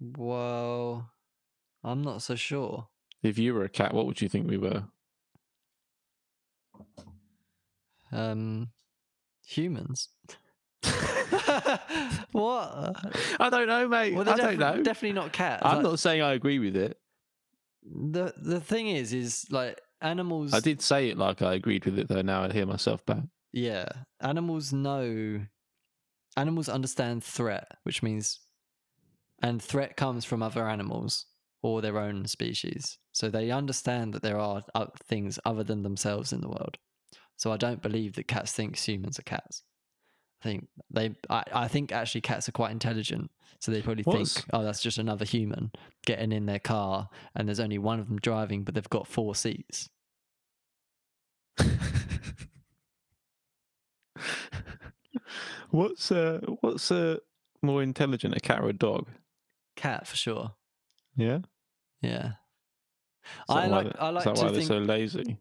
well, 0.00 1.10
I'm 1.84 2.02
not 2.02 2.22
so 2.22 2.34
sure. 2.34 2.88
If 3.22 3.38
you 3.38 3.54
were 3.54 3.64
a 3.64 3.68
cat, 3.68 3.92
what 3.94 4.06
would 4.06 4.20
you 4.20 4.28
think 4.28 4.48
we 4.48 4.56
were? 4.58 4.84
Um, 8.12 8.68
humans. 9.46 10.08
what? 12.32 12.96
I 13.40 13.50
don't 13.50 13.66
know, 13.66 13.88
mate. 13.88 14.14
Well, 14.14 14.28
I 14.28 14.36
don't 14.36 14.58
know. 14.58 14.82
Definitely 14.82 15.12
not 15.12 15.32
cats. 15.32 15.62
I'm 15.64 15.76
Like, 15.76 15.84
not 15.84 15.98
saying 15.98 16.22
I 16.22 16.32
agree 16.32 16.58
with 16.58 16.76
it. 16.76 16.98
The 17.82 18.34
the 18.36 18.60
thing 18.60 18.88
is, 18.88 19.12
is 19.12 19.46
like 19.50 19.80
animals. 20.00 20.52
I 20.54 20.60
did 20.60 20.82
say 20.82 21.08
it 21.08 21.18
like 21.18 21.42
I 21.42 21.54
agreed 21.54 21.84
with 21.84 21.98
it, 21.98 22.08
though. 22.08 22.22
Now 22.22 22.42
I 22.42 22.52
hear 22.52 22.66
myself 22.66 23.04
back. 23.06 23.22
Yeah, 23.52 23.88
animals 24.20 24.72
know. 24.72 25.40
Animals 26.36 26.68
understand 26.68 27.24
threat, 27.24 27.66
which 27.82 28.02
means, 28.02 28.40
and 29.42 29.60
threat 29.60 29.96
comes 29.96 30.24
from 30.24 30.42
other 30.42 30.68
animals 30.68 31.26
or 31.62 31.80
their 31.80 31.98
own 31.98 32.26
species. 32.26 32.98
So 33.12 33.28
they 33.28 33.50
understand 33.50 34.14
that 34.14 34.22
there 34.22 34.38
are 34.38 34.62
things 35.02 35.40
other 35.44 35.64
than 35.64 35.82
themselves 35.82 36.32
in 36.32 36.40
the 36.40 36.48
world. 36.48 36.78
So 37.38 37.50
I 37.52 37.56
don't 37.56 37.80
believe 37.80 38.14
that 38.14 38.28
cats 38.28 38.52
think 38.52 38.76
humans 38.76 39.18
are 39.18 39.22
cats. 39.22 39.62
I 40.42 40.44
think 40.44 40.68
they. 40.90 41.16
I, 41.30 41.42
I 41.52 41.68
think 41.68 41.90
actually 41.90 42.20
cats 42.20 42.48
are 42.48 42.52
quite 42.52 42.70
intelligent. 42.72 43.30
So 43.60 43.72
they 43.72 43.80
probably 43.80 44.02
What's- 44.04 44.34
think, 44.34 44.46
oh, 44.52 44.62
that's 44.62 44.82
just 44.82 44.98
another 44.98 45.24
human 45.24 45.72
getting 46.04 46.30
in 46.32 46.44
their 46.46 46.58
car, 46.58 47.08
and 47.34 47.48
there's 47.48 47.58
only 47.60 47.78
one 47.78 47.98
of 48.00 48.08
them 48.08 48.18
driving, 48.18 48.62
but 48.64 48.74
they've 48.74 48.88
got 48.90 49.06
four 49.08 49.34
seats. 49.34 49.88
what's 55.70 56.10
uh, 56.10 56.40
what's 56.60 56.90
uh, 56.90 57.16
more 57.62 57.82
intelligent, 57.82 58.36
a 58.36 58.40
cat 58.40 58.60
or 58.60 58.68
a 58.68 58.72
dog? 58.72 59.06
Cat 59.76 60.06
for 60.06 60.16
sure. 60.16 60.52
Yeah. 61.16 61.38
Yeah. 62.00 62.32
I 63.48 63.66
like. 63.66 63.92
they- 63.92 63.98
I 63.98 64.10
like 64.10 64.20
is 64.20 64.24
that 64.24 64.34
why 64.36 64.42
think. 64.52 64.54
they're 64.54 64.62
so 64.62 64.78
lazy? 64.78 65.38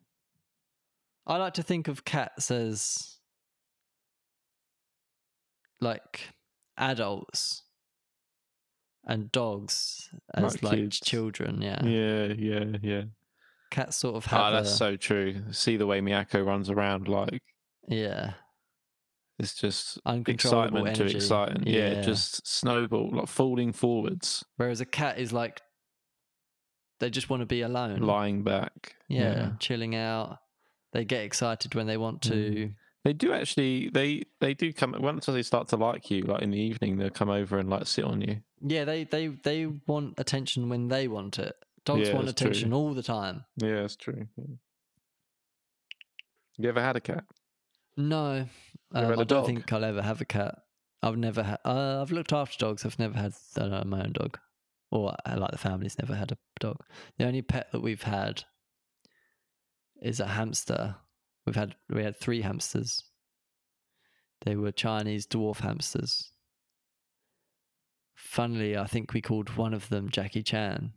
I 1.28 1.38
like 1.38 1.54
to 1.56 1.64
think 1.64 1.88
of 1.88 2.06
cats 2.06 2.49
as 2.49 3.18
like 5.82 6.22
adults 6.78 7.64
and 9.06 9.32
dogs 9.32 10.10
as 10.34 10.56
Like 10.56 10.64
like, 10.64 10.80
kids. 10.80 10.99
children. 10.99 11.62
Yeah. 11.62 11.84
Yeah, 11.84 12.26
yeah, 12.38 12.78
yeah. 12.82 13.02
Cats 13.70 13.98
sort 13.98 14.16
of 14.16 14.26
ah, 14.28 14.30
have 14.30 14.54
Oh, 14.54 14.56
that's 14.56 14.72
a, 14.72 14.76
so 14.78 14.95
true. 14.95 15.36
See 15.52 15.76
the 15.78 15.86
way 15.86 15.99
Miyako 16.02 16.45
runs 16.45 16.70
around, 16.70 17.08
like 17.08 17.41
yeah 17.90 18.34
it's 19.40 19.54
just 19.54 19.99
excitement 20.28 20.88
energy. 20.88 21.12
to 21.12 21.16
excitement. 21.16 21.68
Yeah. 21.68 22.02
just 22.02 22.48
snowball, 22.48 23.12
like 23.12 23.28
falling 23.28 23.72
forwards, 23.72 24.44
whereas 24.56 24.82
a 24.82 24.86
cat 24.86 25.20
is 25.20 25.32
like 25.32 25.62
they 26.99 27.10
just 27.10 27.30
want 27.30 27.41
to 27.41 27.45
be 27.45 27.62
alone. 27.62 27.99
lying 27.99 28.44
back. 28.44 28.95
yeah, 29.08 29.52
chilling 29.60 29.95
out. 29.95 30.38
They 30.98 31.06
get 31.06 31.24
excited 31.24 31.76
when 31.76 31.86
they 31.86 31.95
want 31.95 32.24
to. 32.24 32.34
Mm. 32.34 32.74
They 33.06 33.14
do 33.14 33.32
actually. 33.32 33.90
They 33.90 34.24
they 34.41 34.56
do 34.56 34.74
come 34.74 34.95
once 34.99 35.28
they 35.28 35.44
start 35.44 35.68
to 35.68 35.76
like 35.76 36.10
you. 36.10 36.24
Like 36.24 36.41
in 36.41 36.49
the 36.49 36.60
evening, 36.60 36.98
they'll 36.98 37.11
come 37.11 37.30
over 37.30 37.60
and 37.60 37.69
like 37.69 37.86
sit 37.86 38.03
on 38.03 38.19
you. 38.19 38.38
Yeah, 38.61 38.84
they 38.84 39.03
they 39.03 39.28
they 39.28 39.68
want 39.68 40.15
attention 40.18 40.69
when 40.69 40.88
they 40.88 41.07
want 41.07 41.38
it 41.38 41.56
Dogs 41.86 42.07
Yeah, 42.07 42.15
want 42.15 42.30
it's 42.30 42.41
true. 42.41 42.48
attention 42.49 42.74
all 42.74 42.95
the 42.95 43.03
time. 43.03 43.45
Yeah, 43.57 43.82
that's 43.82 43.95
true. 43.95 44.28
yeah. 44.38 44.56
You 46.57 46.69
ever 46.69 46.82
had 46.82 46.95
a 46.95 46.99
cat? 46.99 47.26
No, 47.95 48.48
um, 48.95 49.19
I 49.19 49.24
don't 49.24 49.45
think 49.45 49.72
I'll 49.72 49.86
ever 49.86 50.02
have 50.02 50.19
a 50.19 50.26
cat. 50.26 50.56
I've 51.03 51.18
never 51.18 51.44
had. 51.44 51.60
Uh, 51.64 52.02
I've 52.02 52.11
looked 52.11 52.34
after 52.34 52.57
dogs. 52.57 52.86
I've 52.86 52.98
never 52.98 53.19
had 53.19 53.34
uh, 53.56 53.84
my 53.86 54.02
own 54.02 54.14
dog, 54.14 54.40
or 54.90 55.15
like 55.28 55.52
the 55.52 55.60
family's 55.60 55.99
never 55.99 56.15
had 56.15 56.32
a 56.32 56.38
dog. 56.60 56.84
The 57.19 57.26
only 57.26 57.44
pet 57.44 57.72
that 57.72 57.84
we've 57.84 58.02
had 58.02 58.45
is 60.02 60.19
a 60.19 60.28
hamster. 60.28 60.95
We've 61.45 61.56
had 61.56 61.76
we 61.90 62.03
had 62.03 62.18
three 62.18 62.41
hamsters. 62.41 63.03
They 64.41 64.56
were 64.56 64.72
Chinese 64.72 65.26
dwarf 65.26 65.60
hamsters. 65.60 66.32
Funnily, 68.15 68.78
I 68.78 68.86
think 68.86 69.14
we 69.14 69.22
called 69.22 69.56
one 69.56 69.74
of 69.74 69.90
them 69.90 70.10
Jackie 70.10 70.44
Chan. 70.44 70.94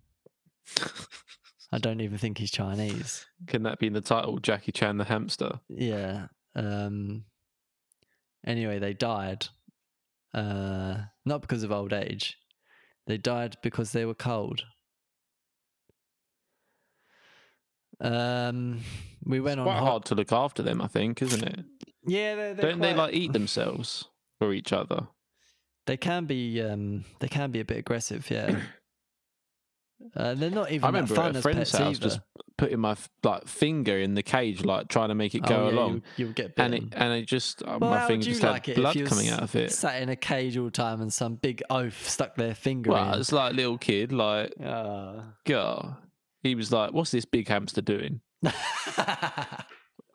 I 1.73 1.79
don't 1.79 2.01
even 2.01 2.19
think 2.19 2.39
he's 2.39 2.51
Chinese. 2.51 3.27
Can 3.47 3.63
that 3.63 3.79
be 3.79 3.87
in 3.87 3.93
the 3.93 4.01
title, 4.01 4.39
Jackie 4.39 4.73
Chan 4.73 4.97
the 4.97 5.05
hamster? 5.05 5.61
Yeah. 5.69 6.27
Um 6.55 7.25
anyway, 8.45 8.79
they 8.79 8.93
died. 8.93 9.47
Uh 10.35 11.03
not 11.25 11.43
because 11.43 11.63
of 11.63 11.73
old 11.73 11.93
age. 11.93 12.37
They 13.07 13.19
died 13.19 13.57
because 13.63 13.93
they 13.93 14.05
were 14.05 14.15
cold. 14.15 14.65
Um 18.01 18.81
we 19.25 19.41
went 19.41 19.61
It's 19.61 19.67
on 19.69 19.75
quite 19.79 19.89
hard 19.91 20.05
to 20.07 20.15
look 20.15 20.33
after 20.33 20.63
them, 20.63 20.81
I 20.81 20.87
think, 20.87 21.21
isn't 21.23 21.43
it? 21.43 21.65
Yeah, 22.07 22.35
they're, 22.35 22.55
they're 22.55 22.71
Don't 22.71 22.81
they 22.81 22.95
like 22.95 23.13
eat 23.15 23.33
themselves 23.33 24.07
or 24.41 24.53
each 24.55 24.73
other? 24.73 25.07
They 25.87 25.97
can 25.97 26.25
be 26.27 26.61
um 26.63 27.05
they 27.19 27.29
can 27.29 27.51
be 27.51 27.61
a 27.61 27.65
bit 27.65 27.79
aggressive, 27.79 28.31
yeah. 28.31 28.61
Uh, 30.17 30.33
they're 30.33 30.49
not 30.51 30.71
even 30.73 30.83
I 30.85 30.87
remember 30.89 31.13
that 31.13 31.21
at 31.21 31.25
fun 31.27 31.35
a 31.35 31.39
as 31.39 31.43
friend's 31.43 31.73
house 31.73 31.97
either. 31.97 31.99
just 32.01 32.21
putting 32.57 32.81
my 32.81 32.97
like 33.23 33.47
finger 33.47 33.99
in 33.99 34.15
the 34.15 34.23
cage, 34.23 34.65
like 34.65 34.89
trying 34.89 35.11
to 35.11 35.15
make 35.15 35.35
it 35.35 35.41
go 35.43 35.57
oh, 35.65 35.69
yeah, 35.69 35.75
along, 35.75 35.95
You, 35.95 36.03
you'll 36.25 36.33
get 36.33 36.55
and 36.57 36.75
it 36.75 36.85
and 36.93 37.13
it 37.13 37.27
just 37.27 37.63
uh, 37.63 37.77
Well, 37.79 37.91
my 37.91 38.07
finger 38.07 38.25
just 38.25 38.43
like 38.43 38.65
had 38.65 38.77
blood 38.77 38.97
coming 39.05 39.29
out 39.29 39.43
of 39.43 39.55
it. 39.57 39.73
Sat 39.73 40.01
in 40.01 40.09
a 40.09 40.17
cage 40.17 40.57
all 40.57 40.65
the 40.65 40.71
time 40.71 41.03
and 41.03 41.13
some 41.13 41.35
big 41.35 41.63
oaf 41.69 42.09
stuck 42.09 42.35
their 42.37 42.55
finger 42.55 42.93
Well, 42.93 43.13
in. 43.13 43.21
it's 43.21 43.31
like 43.31 43.53
little 43.53 43.77
kid, 43.77 44.11
like 44.11 44.55
Ah. 44.65 45.35
God. 45.45 45.97
He 46.43 46.55
was 46.55 46.73
like, 46.73 46.93
"What's 46.93 47.11
this 47.11 47.25
big 47.25 47.49
hamster 47.49 47.81
doing?" 47.83 48.21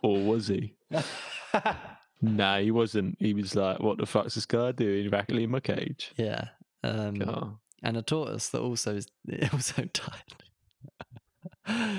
Or 0.02 0.20
was 0.22 0.48
he? 0.48 0.76
nah, 2.22 2.60
he 2.60 2.72
wasn't. 2.72 3.18
He 3.20 3.34
was 3.34 3.56
like, 3.56 3.80
"What 3.80 3.98
the 3.98 4.06
fuck's 4.06 4.36
this 4.36 4.46
guy 4.46 4.72
doing 4.72 5.10
rattling 5.10 5.44
in 5.46 5.52
my 5.52 5.60
cage?" 5.60 6.12
yeah. 6.18 6.50
Um, 6.84 7.16
God. 7.16 7.58
and 7.82 7.98
a 7.98 8.04
tortoise 8.04 8.50
that 8.50 8.62
also 8.62 8.96
is 8.96 9.08
also 9.54 9.84
died. 9.94 10.36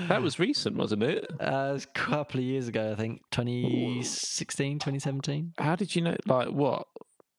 That 0.07 0.21
was 0.21 0.39
recent, 0.39 0.77
wasn't 0.77 1.03
it? 1.03 1.25
uh, 1.41 1.69
it 1.69 1.73
was 1.73 1.83
a 1.83 1.87
couple 1.87 2.39
of 2.39 2.45
years 2.45 2.69
ago, 2.69 2.93
I 2.93 2.95
think, 2.95 3.21
2016, 3.31 4.79
2017. 4.79 5.53
How 5.57 5.75
did 5.75 5.93
you 5.93 6.01
know? 6.03 6.15
Like 6.25 6.49
what? 6.49 6.87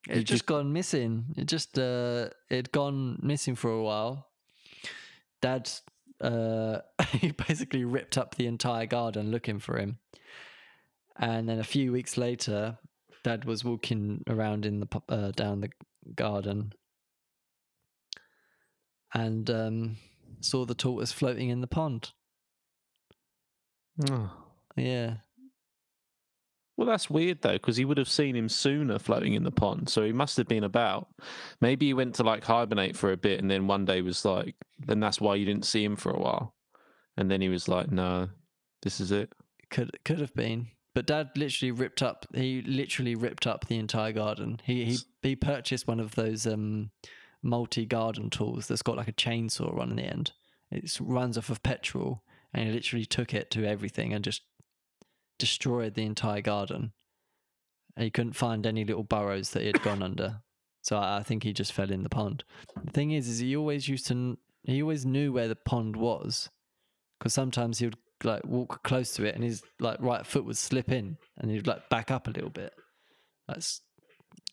It 0.08 0.14
Did 0.14 0.26
just 0.26 0.46
gone 0.46 0.72
missing. 0.72 1.24
It 1.36 1.46
just 1.46 1.78
uh, 1.78 2.28
it'd 2.50 2.72
gone 2.72 3.18
missing 3.22 3.54
for 3.54 3.70
a 3.70 3.82
while. 3.82 4.28
Dad, 5.40 5.70
uh, 6.20 6.78
he 7.12 7.32
basically 7.32 7.84
ripped 7.84 8.18
up 8.18 8.34
the 8.34 8.46
entire 8.46 8.86
garden 8.86 9.30
looking 9.30 9.58
for 9.58 9.78
him, 9.78 9.98
and 11.18 11.48
then 11.48 11.58
a 11.58 11.64
few 11.64 11.92
weeks 11.92 12.16
later, 12.16 12.78
Dad 13.24 13.44
was 13.44 13.64
walking 13.64 14.22
around 14.28 14.66
in 14.66 14.80
the 14.80 15.02
uh, 15.08 15.30
down 15.32 15.60
the 15.60 15.70
garden, 16.14 16.72
and 19.14 19.48
um, 19.50 19.96
saw 20.40 20.64
the 20.64 20.74
tortoise 20.74 21.12
floating 21.12 21.48
in 21.48 21.60
the 21.60 21.66
pond. 21.66 22.12
Oh. 24.10 24.30
Yeah, 24.76 25.16
Well, 26.78 26.86
that's 26.86 27.10
weird 27.10 27.42
though, 27.42 27.54
because 27.54 27.76
he 27.76 27.84
would 27.84 27.98
have 27.98 28.08
seen 28.08 28.36
him 28.36 28.48
sooner 28.48 29.00
floating 29.00 29.34
in 29.34 29.42
the 29.42 29.50
pond, 29.50 29.88
so 29.88 30.04
he 30.04 30.12
must 30.12 30.36
have 30.36 30.46
been 30.46 30.62
about. 30.62 31.08
Maybe 31.60 31.86
he 31.86 31.92
went 31.92 32.14
to 32.14 32.22
like 32.22 32.44
hibernate 32.44 32.96
for 32.96 33.10
a 33.10 33.16
bit, 33.16 33.40
and 33.40 33.50
then 33.50 33.66
one 33.66 33.84
day 33.84 34.00
was 34.00 34.24
like, 34.24 34.54
then 34.78 35.00
that's 35.00 35.20
why 35.20 35.34
you 35.34 35.44
didn't 35.44 35.66
see 35.66 35.82
him 35.82 35.96
for 35.96 36.12
a 36.12 36.20
while, 36.20 36.54
and 37.16 37.28
then 37.28 37.40
he 37.40 37.48
was 37.48 37.66
like, 37.66 37.90
"No, 37.90 38.28
this 38.82 39.00
is 39.00 39.10
it." 39.10 39.32
could 39.70 39.90
could 40.04 40.20
have 40.20 40.34
been. 40.34 40.68
But 40.94 41.06
Dad 41.06 41.30
literally 41.36 41.72
ripped 41.72 42.02
up. 42.02 42.26
He 42.32 42.62
literally 42.62 43.14
ripped 43.14 43.46
up 43.46 43.66
the 43.66 43.78
entire 43.78 44.12
garden. 44.12 44.60
He 44.64 44.84
he 44.84 44.98
he 45.22 45.36
purchased 45.36 45.88
one 45.88 46.00
of 46.00 46.14
those 46.14 46.46
um 46.46 46.90
multi 47.42 47.86
garden 47.86 48.30
tools 48.30 48.68
that's 48.68 48.82
got 48.82 48.96
like 48.96 49.08
a 49.08 49.12
chainsaw 49.12 49.80
on 49.80 49.96
the 49.96 50.02
end. 50.02 50.32
It 50.70 50.96
runs 51.00 51.38
off 51.38 51.50
of 51.50 51.62
petrol, 51.62 52.22
and 52.52 52.66
he 52.66 52.72
literally 52.72 53.04
took 53.04 53.34
it 53.34 53.50
to 53.52 53.64
everything 53.66 54.12
and 54.12 54.24
just 54.24 54.42
destroyed 55.38 55.94
the 55.94 56.04
entire 56.04 56.40
garden. 56.40 56.92
And 57.96 58.04
he 58.04 58.10
couldn't 58.10 58.34
find 58.34 58.66
any 58.66 58.84
little 58.84 59.02
burrows 59.02 59.50
that 59.50 59.60
he 59.60 59.66
had 59.66 59.82
gone 59.82 60.02
under. 60.02 60.40
So 60.82 60.96
I, 60.96 61.18
I 61.18 61.22
think 61.22 61.42
he 61.42 61.52
just 61.52 61.72
fell 61.72 61.90
in 61.90 62.02
the 62.02 62.08
pond. 62.08 62.44
The 62.84 62.92
thing 62.92 63.10
is, 63.10 63.28
is 63.28 63.40
he 63.40 63.56
always 63.56 63.88
used 63.88 64.06
to. 64.08 64.38
He 64.62 64.82
always 64.82 65.06
knew 65.06 65.32
where 65.32 65.48
the 65.48 65.56
pond 65.56 65.96
was, 65.96 66.50
because 67.18 67.34
sometimes 67.34 67.78
he 67.78 67.86
would 67.86 67.96
like 68.24 68.44
walk 68.44 68.82
close 68.82 69.14
to 69.14 69.24
it 69.24 69.34
and 69.34 69.44
his 69.44 69.62
like 69.78 69.96
right 70.00 70.26
foot 70.26 70.44
would 70.44 70.56
slip 70.56 70.90
in 70.90 71.16
and 71.38 71.50
he'd 71.50 71.66
like 71.66 71.88
back 71.88 72.10
up 72.10 72.26
a 72.26 72.32
little 72.32 72.50
bit. 72.50 72.72
That's 73.46 73.80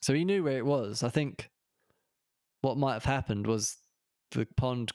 so 0.02 0.14
he 0.14 0.24
knew 0.24 0.44
where 0.44 0.58
it 0.58 0.66
was. 0.66 1.04
I 1.04 1.10
think 1.10 1.50
what 2.62 2.78
might 2.78 2.94
have 2.94 3.06
happened 3.06 3.48
was 3.48 3.78
the 4.32 4.46
pond 4.58 4.92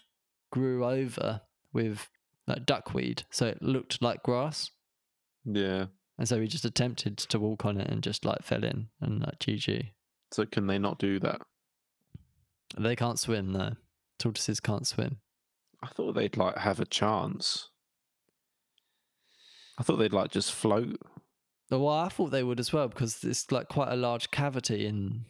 grew 0.53 0.85
over 0.85 1.41
with 1.73 2.09
like 2.47 2.67
duckweed, 2.67 3.25
so 3.31 3.47
it 3.47 3.63
looked 3.63 4.03
like 4.03 4.23
grass. 4.23 4.71
Yeah. 5.45 5.87
And 6.19 6.29
so 6.29 6.41
he 6.41 6.47
just 6.47 6.65
attempted 6.65 7.17
to 7.17 7.39
walk 7.39 7.65
on 7.65 7.79
it 7.79 7.89
and 7.91 8.03
just 8.03 8.25
like 8.25 8.43
fell 8.43 8.65
in 8.65 8.89
and 9.01 9.21
like 9.21 9.39
GG. 9.39 9.91
So 10.33 10.45
can 10.45 10.67
they 10.67 10.79
not 10.79 10.99
do 10.99 11.19
that? 11.21 11.41
They 12.79 12.95
can't 12.95 13.19
swim 13.19 13.53
though. 13.53 13.77
Tortoises 14.19 14.61
can't 14.61 14.87
swim. 14.87 15.19
I 15.83 15.89
thought 15.89 16.13
they'd 16.13 16.37
like 16.37 16.59
have 16.59 16.79
a 16.79 16.85
chance. 16.85 17.71
I 19.79 19.83
thought 19.83 19.97
they'd 19.97 20.13
like 20.13 20.31
just 20.31 20.53
float. 20.53 21.01
Oh, 21.71 21.79
well, 21.79 21.95
I 21.95 22.09
thought 22.09 22.33
they 22.33 22.43
would 22.43 22.61
as 22.61 22.73
well 22.73 22.89
because 22.89 23.25
it's 23.25 23.51
like 23.51 23.69
quite 23.69 23.91
a 23.91 23.97
large 23.97 24.31
cavity 24.31 24.87
in. 24.87 25.25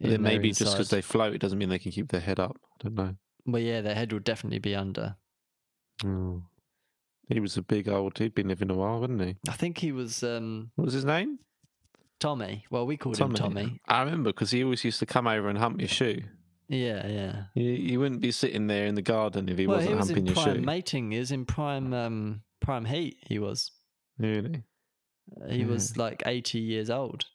In 0.00 0.10
their 0.10 0.18
maybe 0.18 0.52
just 0.52 0.74
because 0.74 0.90
they 0.90 1.02
float, 1.02 1.34
it 1.34 1.40
doesn't 1.40 1.58
mean 1.58 1.68
they 1.68 1.78
can 1.78 1.92
keep 1.92 2.08
their 2.08 2.20
head 2.20 2.38
up. 2.38 2.56
I 2.80 2.84
don't 2.84 2.94
know. 2.94 3.16
Well, 3.44 3.60
yeah, 3.60 3.80
their 3.80 3.96
head 3.96 4.12
would 4.12 4.24
definitely 4.24 4.60
be 4.60 4.74
under. 4.74 5.16
Oh. 6.04 6.44
He 7.28 7.40
was 7.40 7.56
a 7.56 7.62
big 7.62 7.88
old. 7.88 8.18
He'd 8.18 8.34
been 8.34 8.48
living 8.48 8.70
a 8.70 8.74
while, 8.74 9.00
wouldn't 9.00 9.20
he? 9.20 9.36
I 9.48 9.52
think 9.52 9.78
he 9.78 9.92
was 9.92 10.22
um, 10.22 10.70
What 10.76 10.86
was 10.86 10.94
his 10.94 11.04
name? 11.04 11.38
Tommy. 12.20 12.64
Well, 12.70 12.86
we 12.86 12.96
called 12.96 13.18
him 13.18 13.34
Tommy. 13.34 13.80
I 13.86 14.00
remember 14.00 14.30
because 14.30 14.50
he 14.50 14.64
always 14.64 14.82
used 14.84 14.98
to 15.00 15.06
come 15.06 15.26
over 15.28 15.48
and 15.48 15.58
hump 15.58 15.78
your 15.80 15.88
shoe. 15.88 16.22
Yeah, 16.68 17.06
yeah. 17.06 17.42
You, 17.54 17.70
you 17.70 18.00
wouldn't 18.00 18.20
be 18.20 18.30
sitting 18.32 18.66
there 18.66 18.86
in 18.86 18.94
the 18.94 19.02
garden 19.02 19.48
if 19.48 19.56
he 19.56 19.66
well, 19.66 19.76
wasn't 19.76 19.90
he 19.92 19.96
was 19.96 20.06
humping 20.08 20.26
in 20.26 20.34
your 20.34 20.42
prime 20.42 20.54
shoe. 20.56 20.60
mating. 20.62 21.10
He 21.12 21.18
was 21.18 21.30
in 21.30 21.44
prime 21.44 21.94
um, 21.94 22.42
prime 22.60 22.84
heat. 22.86 23.18
He 23.26 23.38
was. 23.38 23.70
Really? 24.18 24.64
He 25.48 25.58
Yeah. 25.58 25.66
was 25.66 25.96
like 25.96 26.22
eighty 26.26 26.58
years 26.58 26.90
old, 26.90 27.26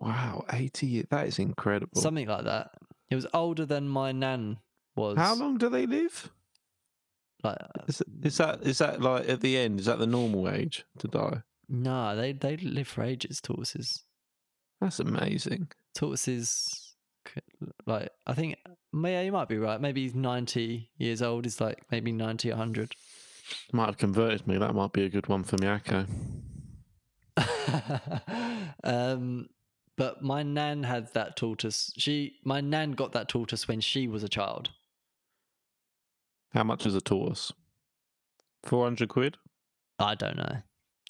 Wow, 0.00 0.44
eighty. 0.52 1.02
That 1.10 1.26
is 1.28 1.38
incredible. 1.38 2.00
something 2.00 2.26
like 2.26 2.44
that. 2.44 2.70
He 3.08 3.14
was 3.14 3.26
older 3.32 3.64
than 3.66 3.88
my 3.88 4.12
nan 4.12 4.58
was. 4.96 5.16
How 5.16 5.34
long 5.34 5.58
do 5.58 5.68
they 5.68 5.86
live? 5.86 6.30
Like, 7.42 7.58
Is, 7.86 8.02
is 8.22 8.36
that 8.38 8.62
is 8.62 8.78
that 8.78 9.00
like 9.00 9.28
at 9.28 9.40
the 9.40 9.56
end? 9.56 9.80
Is 9.80 9.86
that 9.86 9.98
the 9.98 10.06
normal 10.06 10.48
age 10.48 10.84
to 10.98 11.08
die? 11.08 11.42
no, 11.68 12.14
they 12.16 12.32
they 12.32 12.56
live 12.56 12.88
for 12.88 13.02
ages. 13.02 13.40
Tortoises. 13.40 14.04
That's 14.80 15.00
amazing. 15.00 15.68
Tortoises. 15.94 16.94
Like 17.86 18.10
I 18.26 18.34
think, 18.34 18.56
yeah, 18.92 19.22
you 19.22 19.32
might 19.32 19.48
be 19.48 19.58
right. 19.58 19.80
Maybe 19.80 20.02
he's 20.02 20.14
ninety 20.14 20.90
years 20.96 21.22
old. 21.22 21.44
He's 21.44 21.60
like 21.60 21.82
maybe 21.90 22.12
90, 22.12 22.50
100. 22.50 22.94
Might 23.72 23.86
have 23.86 23.98
converted 23.98 24.46
me. 24.46 24.58
That 24.58 24.74
might 24.74 24.92
be 24.92 25.04
a 25.04 25.08
good 25.08 25.28
one 25.28 25.44
for 25.44 25.56
Miyako. 25.56 26.06
um, 28.84 29.48
but 29.96 30.22
my 30.22 30.42
nan 30.42 30.82
had 30.82 31.12
that 31.14 31.36
tortoise. 31.36 31.92
She, 31.96 32.36
my 32.44 32.60
nan 32.60 32.92
got 32.92 33.12
that 33.12 33.28
tortoise 33.28 33.68
when 33.68 33.80
she 33.80 34.08
was 34.08 34.22
a 34.22 34.28
child. 34.28 34.70
How 36.56 36.64
much 36.64 36.86
is 36.86 36.94
a 36.94 37.02
tortoise? 37.02 37.52
Four 38.64 38.84
hundred 38.84 39.10
quid. 39.10 39.36
I 39.98 40.14
don't 40.14 40.38
know. 40.38 40.62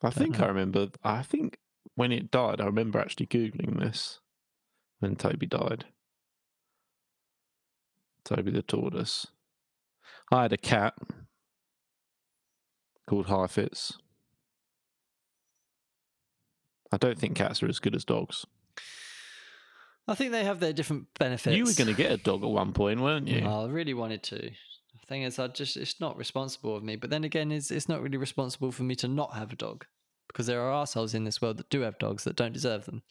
I 0.03 0.11
think. 0.11 0.41
I 0.41 0.47
remember. 0.49 0.89
I 1.05 1.23
think 1.23 1.59
when 1.95 2.11
it 2.11 2.33
died, 2.33 2.61
I 2.61 2.65
remember 2.65 2.99
actually 2.99 3.27
googling 3.27 3.79
this 3.79 4.19
when 4.99 5.15
Toby 5.15 5.47
died. 5.47 5.85
Toby 8.25 8.51
the 8.51 8.63
tortoise. 8.63 9.29
I 10.33 10.43
had 10.43 10.53
a 10.53 10.57
cat 10.57 10.95
called 13.07 13.27
Heifetz. 13.27 13.93
I 16.91 16.97
don't 16.97 17.21
think 17.21 17.37
cats 17.37 17.63
are 17.63 17.69
as 17.69 17.79
good 17.79 17.95
as 17.95 18.05
dogs. 18.05 18.47
I 20.09 20.17
think 20.17 20.33
they 20.33 20.43
have 20.43 20.59
their 20.59 20.73
different 20.73 21.07
benefits. 21.21 21.57
You 21.57 21.67
were 21.67 21.73
going 21.73 21.95
to 21.95 21.95
get 21.95 22.11
a 22.11 22.17
dog 22.17 22.43
at 22.43 22.51
one 22.51 22.73
point, 22.73 23.01
weren't 23.01 23.29
you? 23.29 23.47
I 23.47 23.67
really 23.67 23.95
wanted 23.95 24.25
to. 24.25 24.51
Thing 25.09 25.23
is, 25.23 25.39
I 25.39 25.47
just 25.49 25.77
it's 25.77 26.01
not 26.01 26.17
responsible 26.17 26.77
of 26.77 26.83
me. 26.83 26.97
But 26.97 27.11
then 27.11 27.23
again, 27.25 27.53
it's 27.53 27.71
it's 27.71 27.89
not 27.89 28.03
really 28.03 28.17
responsible 28.17 28.73
for 28.73 28.83
me 28.83 28.97
to 28.97 29.09
not 29.09 29.35
have 29.35 29.53
a 29.53 29.57
dog 29.57 29.87
because 30.29 30.47
there 30.47 30.61
are 30.61 30.83
assholes 30.83 31.15
in 31.15 31.25
this 31.25 31.41
world 31.41 31.59
that 31.59 31.71
do 31.71 31.83
have 31.83 31.99
dogs 31.99 32.25
that 32.25 32.35
don't 32.37 32.53
deserve 32.53 32.87
them. 32.87 33.03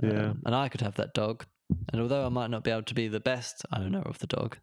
Yeah. 0.00 0.30
Um, 0.30 0.42
and 0.46 0.54
I 0.54 0.68
could 0.68 0.80
have 0.80 0.94
that 0.94 1.12
dog, 1.12 1.44
and 1.92 2.00
although 2.00 2.24
I 2.24 2.28
might 2.28 2.50
not 2.50 2.62
be 2.62 2.70
able 2.70 2.84
to 2.84 2.94
be 2.94 3.08
the 3.08 3.18
best 3.18 3.66
owner 3.76 4.00
of 4.02 4.20
the 4.20 4.28
dog, 4.28 4.58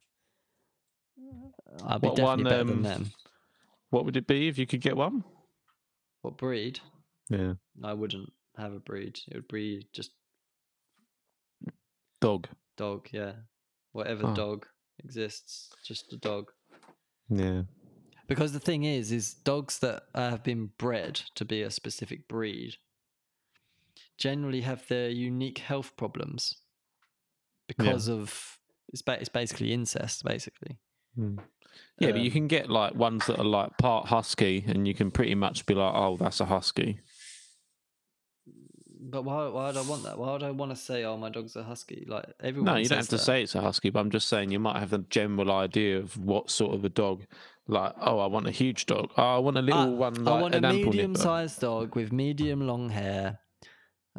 I'd 1.85 1.99
be 1.99 2.07
What 2.07 2.15
definitely 2.15 2.23
one, 2.23 2.43
better 2.43 2.61
um, 2.61 2.67
than 2.67 2.81
them. 2.83 3.11
What 3.89 4.05
would 4.05 4.15
it 4.15 4.27
be 4.27 4.47
if 4.47 4.57
you 4.57 4.65
could 4.65 4.81
get 4.81 4.95
one? 4.95 5.25
What 6.21 6.37
breed? 6.37 6.79
Yeah. 7.29 7.55
I 7.83 7.93
wouldn't 7.93 8.31
have 8.57 8.71
a 8.73 8.79
breed. 8.79 9.19
It 9.27 9.35
would 9.35 9.47
be 9.49 9.85
just 9.93 10.11
Dog. 12.21 12.47
dog. 12.77 13.09
Yeah, 13.11 13.33
whatever 13.91 14.27
Oh. 14.27 14.33
dog 14.35 14.67
exists, 15.05 15.69
just 15.85 16.11
a 16.13 16.17
dog. 16.17 16.51
Yeah. 17.29 17.63
Because 18.27 18.53
the 18.53 18.59
thing 18.59 18.83
is, 18.83 19.11
is 19.11 19.33
dogs 19.33 19.79
that 19.79 20.03
uh, 20.15 20.29
have 20.31 20.43
been 20.43 20.71
bred 20.77 21.15
to 21.35 21.45
be 21.45 21.61
a 21.61 21.69
specific 21.71 22.27
breed 22.27 22.77
generally 24.17 24.61
have 24.61 24.87
their 24.87 25.09
unique 25.09 25.59
health 25.59 25.91
problems 25.97 26.55
because 27.67 28.07
of 28.09 28.57
it's, 28.93 29.01
ba- 29.01 29.19
it's 29.19 29.29
basically 29.29 29.73
incest, 29.73 30.23
basically. 30.23 30.77
Hmm. 31.15 31.37
Yeah, 31.99 32.11
but 32.11 32.21
you 32.21 32.27
Um, 32.27 32.37
can 32.37 32.47
get 32.47 32.69
like 32.69 32.95
ones 32.95 33.25
that 33.27 33.37
are 33.39 33.43
like 33.59 33.77
part 33.77 34.07
husky, 34.07 34.63
and 34.67 34.87
you 34.87 34.93
can 34.93 35.11
pretty 35.11 35.35
much 35.35 35.65
be 35.65 35.73
like, 35.73 35.93
"Oh, 35.93 36.15
that's 36.17 36.39
a 36.39 36.45
husky." 36.45 36.99
But 39.15 39.23
why? 39.23 39.47
Why 39.47 39.67
would 39.67 39.77
I 39.77 39.81
want 39.83 40.03
that? 40.03 40.17
Why 40.17 40.33
would 40.33 40.43
I 40.43 40.51
want 40.51 40.71
to 40.71 40.75
say, 40.75 41.05
"Oh, 41.05 41.15
my 41.15 41.29
dog's 41.29 41.55
a 41.55 41.63
husky"? 41.63 42.05
Like 42.05 42.25
everyone. 42.41 42.65
No, 42.73 42.75
you 42.75 42.89
don't 42.89 42.97
have 42.97 43.07
to 43.07 43.15
that. 43.15 43.23
say 43.23 43.43
it's 43.43 43.55
a 43.55 43.61
husky, 43.61 43.89
but 43.89 44.01
I'm 44.01 44.09
just 44.09 44.27
saying 44.27 44.51
you 44.51 44.59
might 44.59 44.77
have 44.77 44.91
a 44.91 44.97
general 44.97 45.53
idea 45.53 45.99
of 45.99 46.17
what 46.17 46.49
sort 46.49 46.75
of 46.75 46.83
a 46.83 46.89
dog. 46.89 47.25
Like, 47.65 47.93
oh, 48.01 48.19
I 48.19 48.25
want 48.25 48.45
a 48.45 48.51
huge 48.51 48.87
dog. 48.87 49.11
Oh, 49.15 49.37
I 49.37 49.39
want 49.39 49.57
a 49.57 49.61
little 49.61 49.95
one 49.95 50.21
like 50.25 50.35
I 50.35 50.41
want 50.41 50.53
a 50.55 50.59
medium-sized 50.61 51.61
dog 51.61 51.95
with 51.95 52.11
medium 52.11 52.67
long 52.67 52.89
hair. 52.89 53.39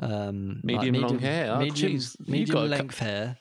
Um, 0.01 0.61
like 0.65 0.81
Medium 0.81 1.03
long 1.03 1.19
hair? 1.19 1.53
Oh, 1.53 1.59
medium, 1.59 1.93
jeez. 1.93 2.17
You 2.25 2.33
medium 2.33 2.55
got 2.55 2.61
a 2.61 2.69
cou- 2.69 2.71
length 2.71 2.99
hair. 2.99 3.37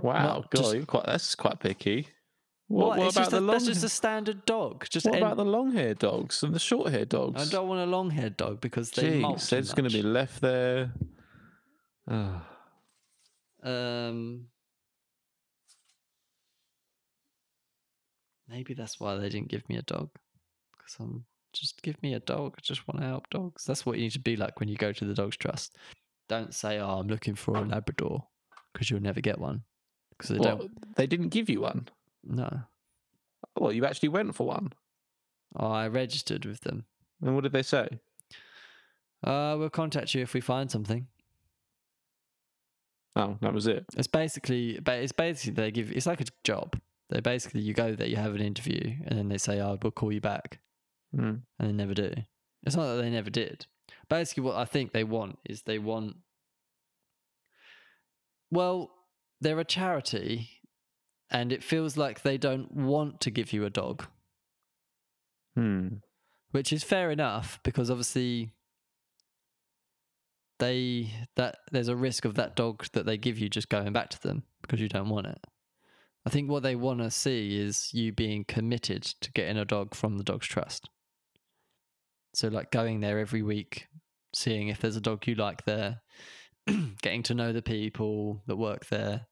Wow, 0.00 0.22
not 0.26 0.50
God, 0.52 0.62
just- 0.72 0.86
quite. 0.86 1.06
That's 1.06 1.34
quite 1.34 1.58
picky. 1.58 2.06
What, 2.72 2.86
What? 2.88 2.98
what 2.98 3.06
It's 3.08 3.16
about 3.16 3.20
just 3.24 3.30
the 3.32 3.38
a, 3.38 3.40
long? 3.40 3.46
that's 3.48 3.66
just 3.66 3.84
a 3.84 3.88
standard 3.90 4.46
dog. 4.46 4.86
Just 4.88 5.04
what 5.04 5.16
en- 5.16 5.22
about 5.22 5.36
the 5.36 5.44
long 5.44 5.72
haired 5.72 5.98
dogs 5.98 6.42
and 6.42 6.54
the 6.54 6.58
short 6.58 6.90
haired 6.90 7.10
dogs? 7.10 7.46
I 7.46 7.50
don't 7.54 7.68
want 7.68 7.82
a 7.82 7.86
long-haired 7.86 8.38
dog 8.38 8.62
because 8.62 8.90
they 8.92 9.20
Jeez, 9.20 9.50
they're 9.50 9.60
just 9.60 9.76
going 9.76 9.90
to 9.90 9.94
be 9.94 10.02
left 10.02 10.40
there. 10.40 10.90
Um, 12.08 12.40
maybe 18.48 18.72
that's 18.74 18.98
why 18.98 19.16
they 19.16 19.28
didn't 19.28 19.48
give 19.48 19.68
me 19.68 19.76
a 19.76 19.82
dog. 19.82 20.08
Because 20.78 20.96
I'm 20.98 21.24
just 21.52 21.82
give 21.82 22.02
me 22.02 22.14
a 22.14 22.20
dog. 22.20 22.54
I 22.56 22.60
just 22.62 22.88
want 22.88 23.00
to 23.02 23.06
help 23.06 23.28
dogs. 23.30 23.64
That's 23.66 23.84
what 23.84 23.98
you 23.98 24.04
need 24.04 24.12
to 24.12 24.18
be 24.20 24.36
like 24.36 24.60
when 24.60 24.68
you 24.70 24.76
go 24.76 24.92
to 24.92 25.04
the 25.04 25.14
Dogs 25.14 25.36
Trust. 25.36 25.76
Don't 26.28 26.54
say, 26.54 26.78
"Oh, 26.78 26.98
I'm 26.98 27.08
looking 27.08 27.34
for 27.34 27.54
a 27.56 27.60
Labrador," 27.60 28.26
because 28.72 28.90
you'll 28.90 29.02
never 29.02 29.20
get 29.20 29.38
one. 29.38 29.62
Because 30.10 30.30
they 30.30 30.38
What, 30.38 30.58
don't. 30.58 30.96
they 30.96 31.06
didn't 31.06 31.28
give 31.28 31.50
you 31.50 31.60
one. 31.60 31.88
No, 32.24 32.60
Well, 33.58 33.72
you 33.72 33.84
actually 33.84 34.10
went 34.10 34.34
for 34.34 34.46
one. 34.46 34.72
I 35.56 35.86
registered 35.88 36.44
with 36.44 36.60
them. 36.60 36.84
And 37.20 37.34
what 37.34 37.42
did 37.42 37.52
they 37.52 37.62
say? 37.62 37.88
Uh, 39.24 39.56
we'll 39.58 39.70
contact 39.70 40.14
you 40.14 40.22
if 40.22 40.34
we 40.34 40.40
find 40.40 40.70
something. 40.70 41.06
Oh, 43.14 43.36
that 43.42 43.52
was 43.52 43.66
it. 43.66 43.84
It's 43.96 44.06
basically, 44.06 44.80
but 44.80 44.98
it's 45.00 45.12
basically 45.12 45.52
they 45.52 45.70
give. 45.70 45.92
It's 45.92 46.06
like 46.06 46.20
a 46.20 46.26
job. 46.44 46.80
They 47.10 47.20
basically 47.20 47.60
you 47.60 47.74
go 47.74 47.94
there, 47.94 48.06
you 48.06 48.16
have 48.16 48.34
an 48.34 48.40
interview, 48.40 48.94
and 49.06 49.18
then 49.18 49.28
they 49.28 49.36
say, 49.38 49.60
"Oh, 49.60 49.78
we'll 49.82 49.90
call 49.92 50.12
you 50.12 50.20
back," 50.20 50.60
Hmm. 51.14 51.34
and 51.58 51.68
they 51.68 51.72
never 51.72 51.92
do. 51.92 52.12
It's 52.62 52.74
not 52.74 52.86
that 52.94 53.02
they 53.02 53.10
never 53.10 53.28
did. 53.30 53.66
Basically, 54.08 54.44
what 54.44 54.56
I 54.56 54.64
think 54.64 54.92
they 54.92 55.04
want 55.04 55.38
is 55.44 55.62
they 55.62 55.78
want. 55.78 56.16
Well, 58.50 58.90
they're 59.40 59.58
a 59.58 59.64
charity, 59.64 60.48
and 61.32 61.50
it 61.52 61.64
feels 61.64 61.96
like 61.96 62.22
they 62.22 62.38
don't 62.38 62.72
want 62.72 63.20
to 63.22 63.30
give 63.30 63.52
you 63.52 63.64
a 63.64 63.70
dog, 63.70 64.06
Hmm. 65.56 65.96
which 66.52 66.72
is 66.72 66.84
fair 66.84 67.10
enough 67.10 67.58
because 67.64 67.90
obviously 67.90 68.52
they 70.58 71.10
that 71.34 71.56
there's 71.72 71.88
a 71.88 71.96
risk 71.96 72.24
of 72.24 72.36
that 72.36 72.54
dog 72.54 72.86
that 72.92 73.04
they 73.06 73.16
give 73.16 73.38
you 73.38 73.48
just 73.48 73.68
going 73.68 73.92
back 73.92 74.10
to 74.10 74.22
them 74.22 74.44
because 74.60 74.80
you 74.80 74.88
don't 74.88 75.08
want 75.08 75.26
it. 75.26 75.40
I 76.24 76.30
think 76.30 76.48
what 76.48 76.62
they 76.62 76.76
want 76.76 77.00
to 77.00 77.10
see 77.10 77.58
is 77.58 77.92
you 77.92 78.12
being 78.12 78.44
committed 78.44 79.02
to 79.02 79.32
getting 79.32 79.56
a 79.58 79.64
dog 79.64 79.94
from 79.94 80.18
the 80.18 80.24
Dogs 80.24 80.46
Trust. 80.46 80.88
So, 82.34 82.48
like 82.48 82.70
going 82.70 83.00
there 83.00 83.18
every 83.18 83.42
week, 83.42 83.88
seeing 84.34 84.68
if 84.68 84.80
there's 84.80 84.96
a 84.96 85.00
dog 85.00 85.26
you 85.26 85.34
like 85.34 85.64
there, 85.64 86.00
getting 87.02 87.24
to 87.24 87.34
know 87.34 87.52
the 87.52 87.60
people 87.60 88.42
that 88.46 88.56
work 88.56 88.86
there, 88.86 89.26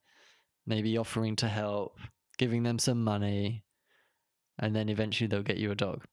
maybe 0.71 0.97
offering 0.97 1.37
to 1.37 1.49
help, 1.49 1.99
giving 2.39 2.63
them 2.63 2.79
some 2.79 3.03
money, 3.03 3.65
and 4.59 4.75
then 4.75 4.89
eventually 4.89 5.27
they'll 5.27 5.43
get 5.43 5.59
you 5.59 5.73
a 5.73 5.75
dog. 5.75 6.05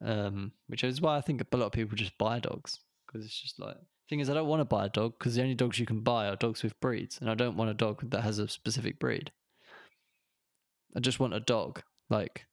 Um, 0.00 0.52
which 0.66 0.82
is 0.82 1.00
why 1.00 1.16
I 1.16 1.20
think 1.20 1.40
a 1.40 1.56
lot 1.56 1.66
of 1.66 1.72
people 1.72 1.96
just 1.96 2.18
buy 2.18 2.40
dogs 2.40 2.80
because 3.06 3.24
it's 3.24 3.40
just 3.40 3.60
like 3.60 3.76
thing 4.08 4.20
is 4.20 4.28
I 4.28 4.34
don't 4.34 4.48
want 4.48 4.60
to 4.60 4.64
buy 4.64 4.86
a 4.86 4.88
dog 4.88 5.14
because 5.18 5.36
the 5.36 5.42
only 5.42 5.54
dogs 5.54 5.78
you 5.78 5.86
can 5.86 6.00
buy 6.00 6.26
are 6.26 6.36
dogs 6.36 6.62
with 6.62 6.80
breeds, 6.80 7.18
and 7.20 7.30
I 7.30 7.34
don't 7.34 7.56
want 7.56 7.70
a 7.70 7.74
dog 7.74 8.10
that 8.10 8.22
has 8.22 8.38
a 8.38 8.48
specific 8.48 8.98
breed. 8.98 9.30
I 10.96 11.00
just 11.00 11.20
want 11.20 11.34
a 11.34 11.40
dog 11.40 11.82
like 12.10 12.46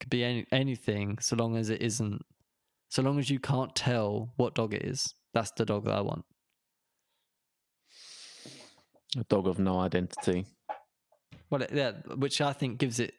could 0.00 0.10
be 0.10 0.22
any 0.22 0.46
anything 0.52 1.18
so 1.20 1.34
long 1.36 1.56
as 1.56 1.70
it 1.70 1.82
isn't 1.82 2.22
so 2.88 3.02
long 3.02 3.18
as 3.18 3.30
you 3.30 3.38
can't 3.38 3.74
tell 3.74 4.32
what 4.36 4.54
dog 4.54 4.74
it 4.74 4.82
is. 4.82 5.14
That's 5.32 5.52
the 5.52 5.64
dog 5.64 5.86
that 5.86 5.94
I 5.94 6.02
want. 6.02 6.24
A 9.18 9.24
dog 9.24 9.46
of 9.46 9.58
no 9.58 9.78
identity. 9.80 10.46
Well, 11.50 11.62
yeah, 11.72 11.92
which 12.16 12.40
I 12.40 12.52
think 12.54 12.78
gives 12.78 12.98
it 12.98 13.12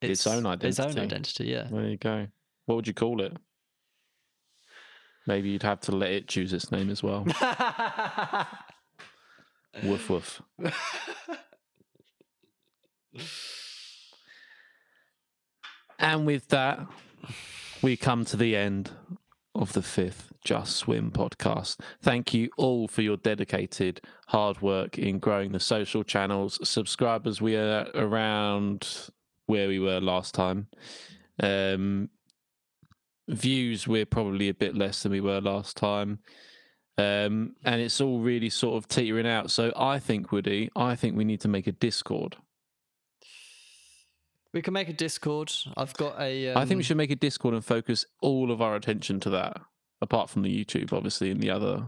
Its 0.00 0.24
own 0.26 0.46
identity. 0.46 0.68
Its 0.68 0.78
own 0.80 0.86
identity. 0.90 1.14
identity, 1.14 1.44
yeah. 1.46 1.66
There 1.70 1.88
you 1.88 1.96
go. 1.96 2.28
What 2.66 2.76
would 2.76 2.86
you 2.86 2.94
call 2.94 3.20
it? 3.22 3.36
Maybe 5.26 5.50
you'd 5.50 5.62
have 5.64 5.80
to 5.82 5.92
let 5.92 6.10
it 6.10 6.28
choose 6.28 6.52
its 6.52 6.70
name 6.72 6.90
as 6.90 7.02
well. 7.02 7.24
woof 9.84 10.10
woof. 10.10 10.42
And 15.98 16.26
with 16.26 16.48
that, 16.48 16.80
we 17.80 17.96
come 17.96 18.24
to 18.26 18.36
the 18.36 18.56
end 18.56 18.90
of 19.54 19.72
the 19.72 19.82
fifth 19.82 20.31
Just 20.44 20.76
Swim 20.76 21.10
podcast. 21.10 21.78
Thank 22.02 22.34
you 22.34 22.50
all 22.56 22.88
for 22.88 23.02
your 23.02 23.16
dedicated 23.16 24.00
hard 24.28 24.60
work 24.60 24.98
in 24.98 25.18
growing 25.18 25.52
the 25.52 25.60
social 25.60 26.02
channels. 26.02 26.58
Subscribers, 26.68 27.40
we 27.40 27.56
are 27.56 27.86
around 27.94 29.10
where 29.46 29.68
we 29.68 29.78
were 29.78 30.00
last 30.00 30.34
time. 30.34 30.66
Um, 31.42 32.10
views, 33.28 33.86
we're 33.86 34.06
probably 34.06 34.48
a 34.48 34.54
bit 34.54 34.76
less 34.76 35.02
than 35.02 35.12
we 35.12 35.20
were 35.20 35.40
last 35.40 35.76
time. 35.76 36.18
Um, 36.98 37.54
and 37.64 37.80
it's 37.80 38.00
all 38.00 38.20
really 38.20 38.50
sort 38.50 38.76
of 38.76 38.88
teetering 38.88 39.26
out. 39.26 39.50
So 39.50 39.72
I 39.76 39.98
think, 39.98 40.30
Woody, 40.32 40.70
I 40.76 40.94
think 40.96 41.16
we 41.16 41.24
need 41.24 41.40
to 41.40 41.48
make 41.48 41.66
a 41.66 41.72
Discord. 41.72 42.36
we 44.52 44.60
can 44.60 44.74
make 44.74 44.88
a 44.88 44.92
Discord. 44.92 45.52
I've 45.76 45.94
got 45.94 46.20
a. 46.20 46.50
Um, 46.50 46.58
I 46.58 46.66
think 46.66 46.78
we 46.78 46.82
should 46.84 46.98
make 46.98 47.10
a 47.10 47.16
Discord 47.16 47.54
and 47.54 47.64
focus 47.64 48.04
all 48.20 48.50
of 48.50 48.60
our 48.60 48.76
attention 48.76 49.20
to 49.20 49.30
that, 49.30 49.60
apart 50.02 50.28
from 50.28 50.42
the 50.42 50.64
YouTube, 50.64 50.92
obviously, 50.92 51.30
and 51.30 51.40
the 51.40 51.50
other 51.50 51.86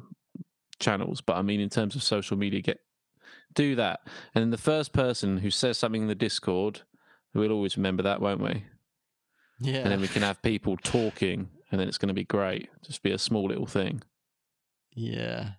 channels. 0.78 1.20
But 1.20 1.36
I 1.36 1.42
mean, 1.42 1.60
in 1.60 1.68
terms 1.68 1.94
of 1.94 2.02
social 2.02 2.38
media, 2.38 2.62
get 2.62 2.80
do 3.54 3.74
that, 3.76 4.00
and 4.34 4.42
then 4.42 4.50
the 4.50 4.58
first 4.58 4.92
person 4.92 5.38
who 5.38 5.50
says 5.50 5.78
something 5.78 6.02
in 6.02 6.08
the 6.08 6.14
Discord, 6.14 6.80
we'll 7.34 7.52
always 7.52 7.76
remember 7.76 8.02
that, 8.02 8.20
won't 8.20 8.40
we? 8.40 8.64
Yeah. 9.60 9.78
And 9.78 9.92
then 9.92 10.00
we 10.00 10.08
can 10.08 10.22
have 10.22 10.42
people 10.42 10.76
talking, 10.76 11.50
and 11.70 11.80
then 11.80 11.88
it's 11.88 11.98
going 11.98 12.08
to 12.08 12.14
be 12.14 12.24
great. 12.24 12.68
Just 12.82 13.02
be 13.02 13.12
a 13.12 13.18
small 13.18 13.46
little 13.46 13.66
thing. 13.66 14.02
Yeah. 14.94 15.50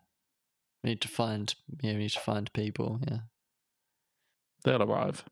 We 0.83 0.91
need 0.91 1.01
to 1.01 1.07
find. 1.07 1.53
Yeah, 1.81 1.93
we 1.93 1.99
need 1.99 2.11
to 2.11 2.19
find 2.19 2.51
people. 2.53 2.99
Yeah. 3.07 3.19
They'll 4.63 4.83
arrive. 4.83 5.23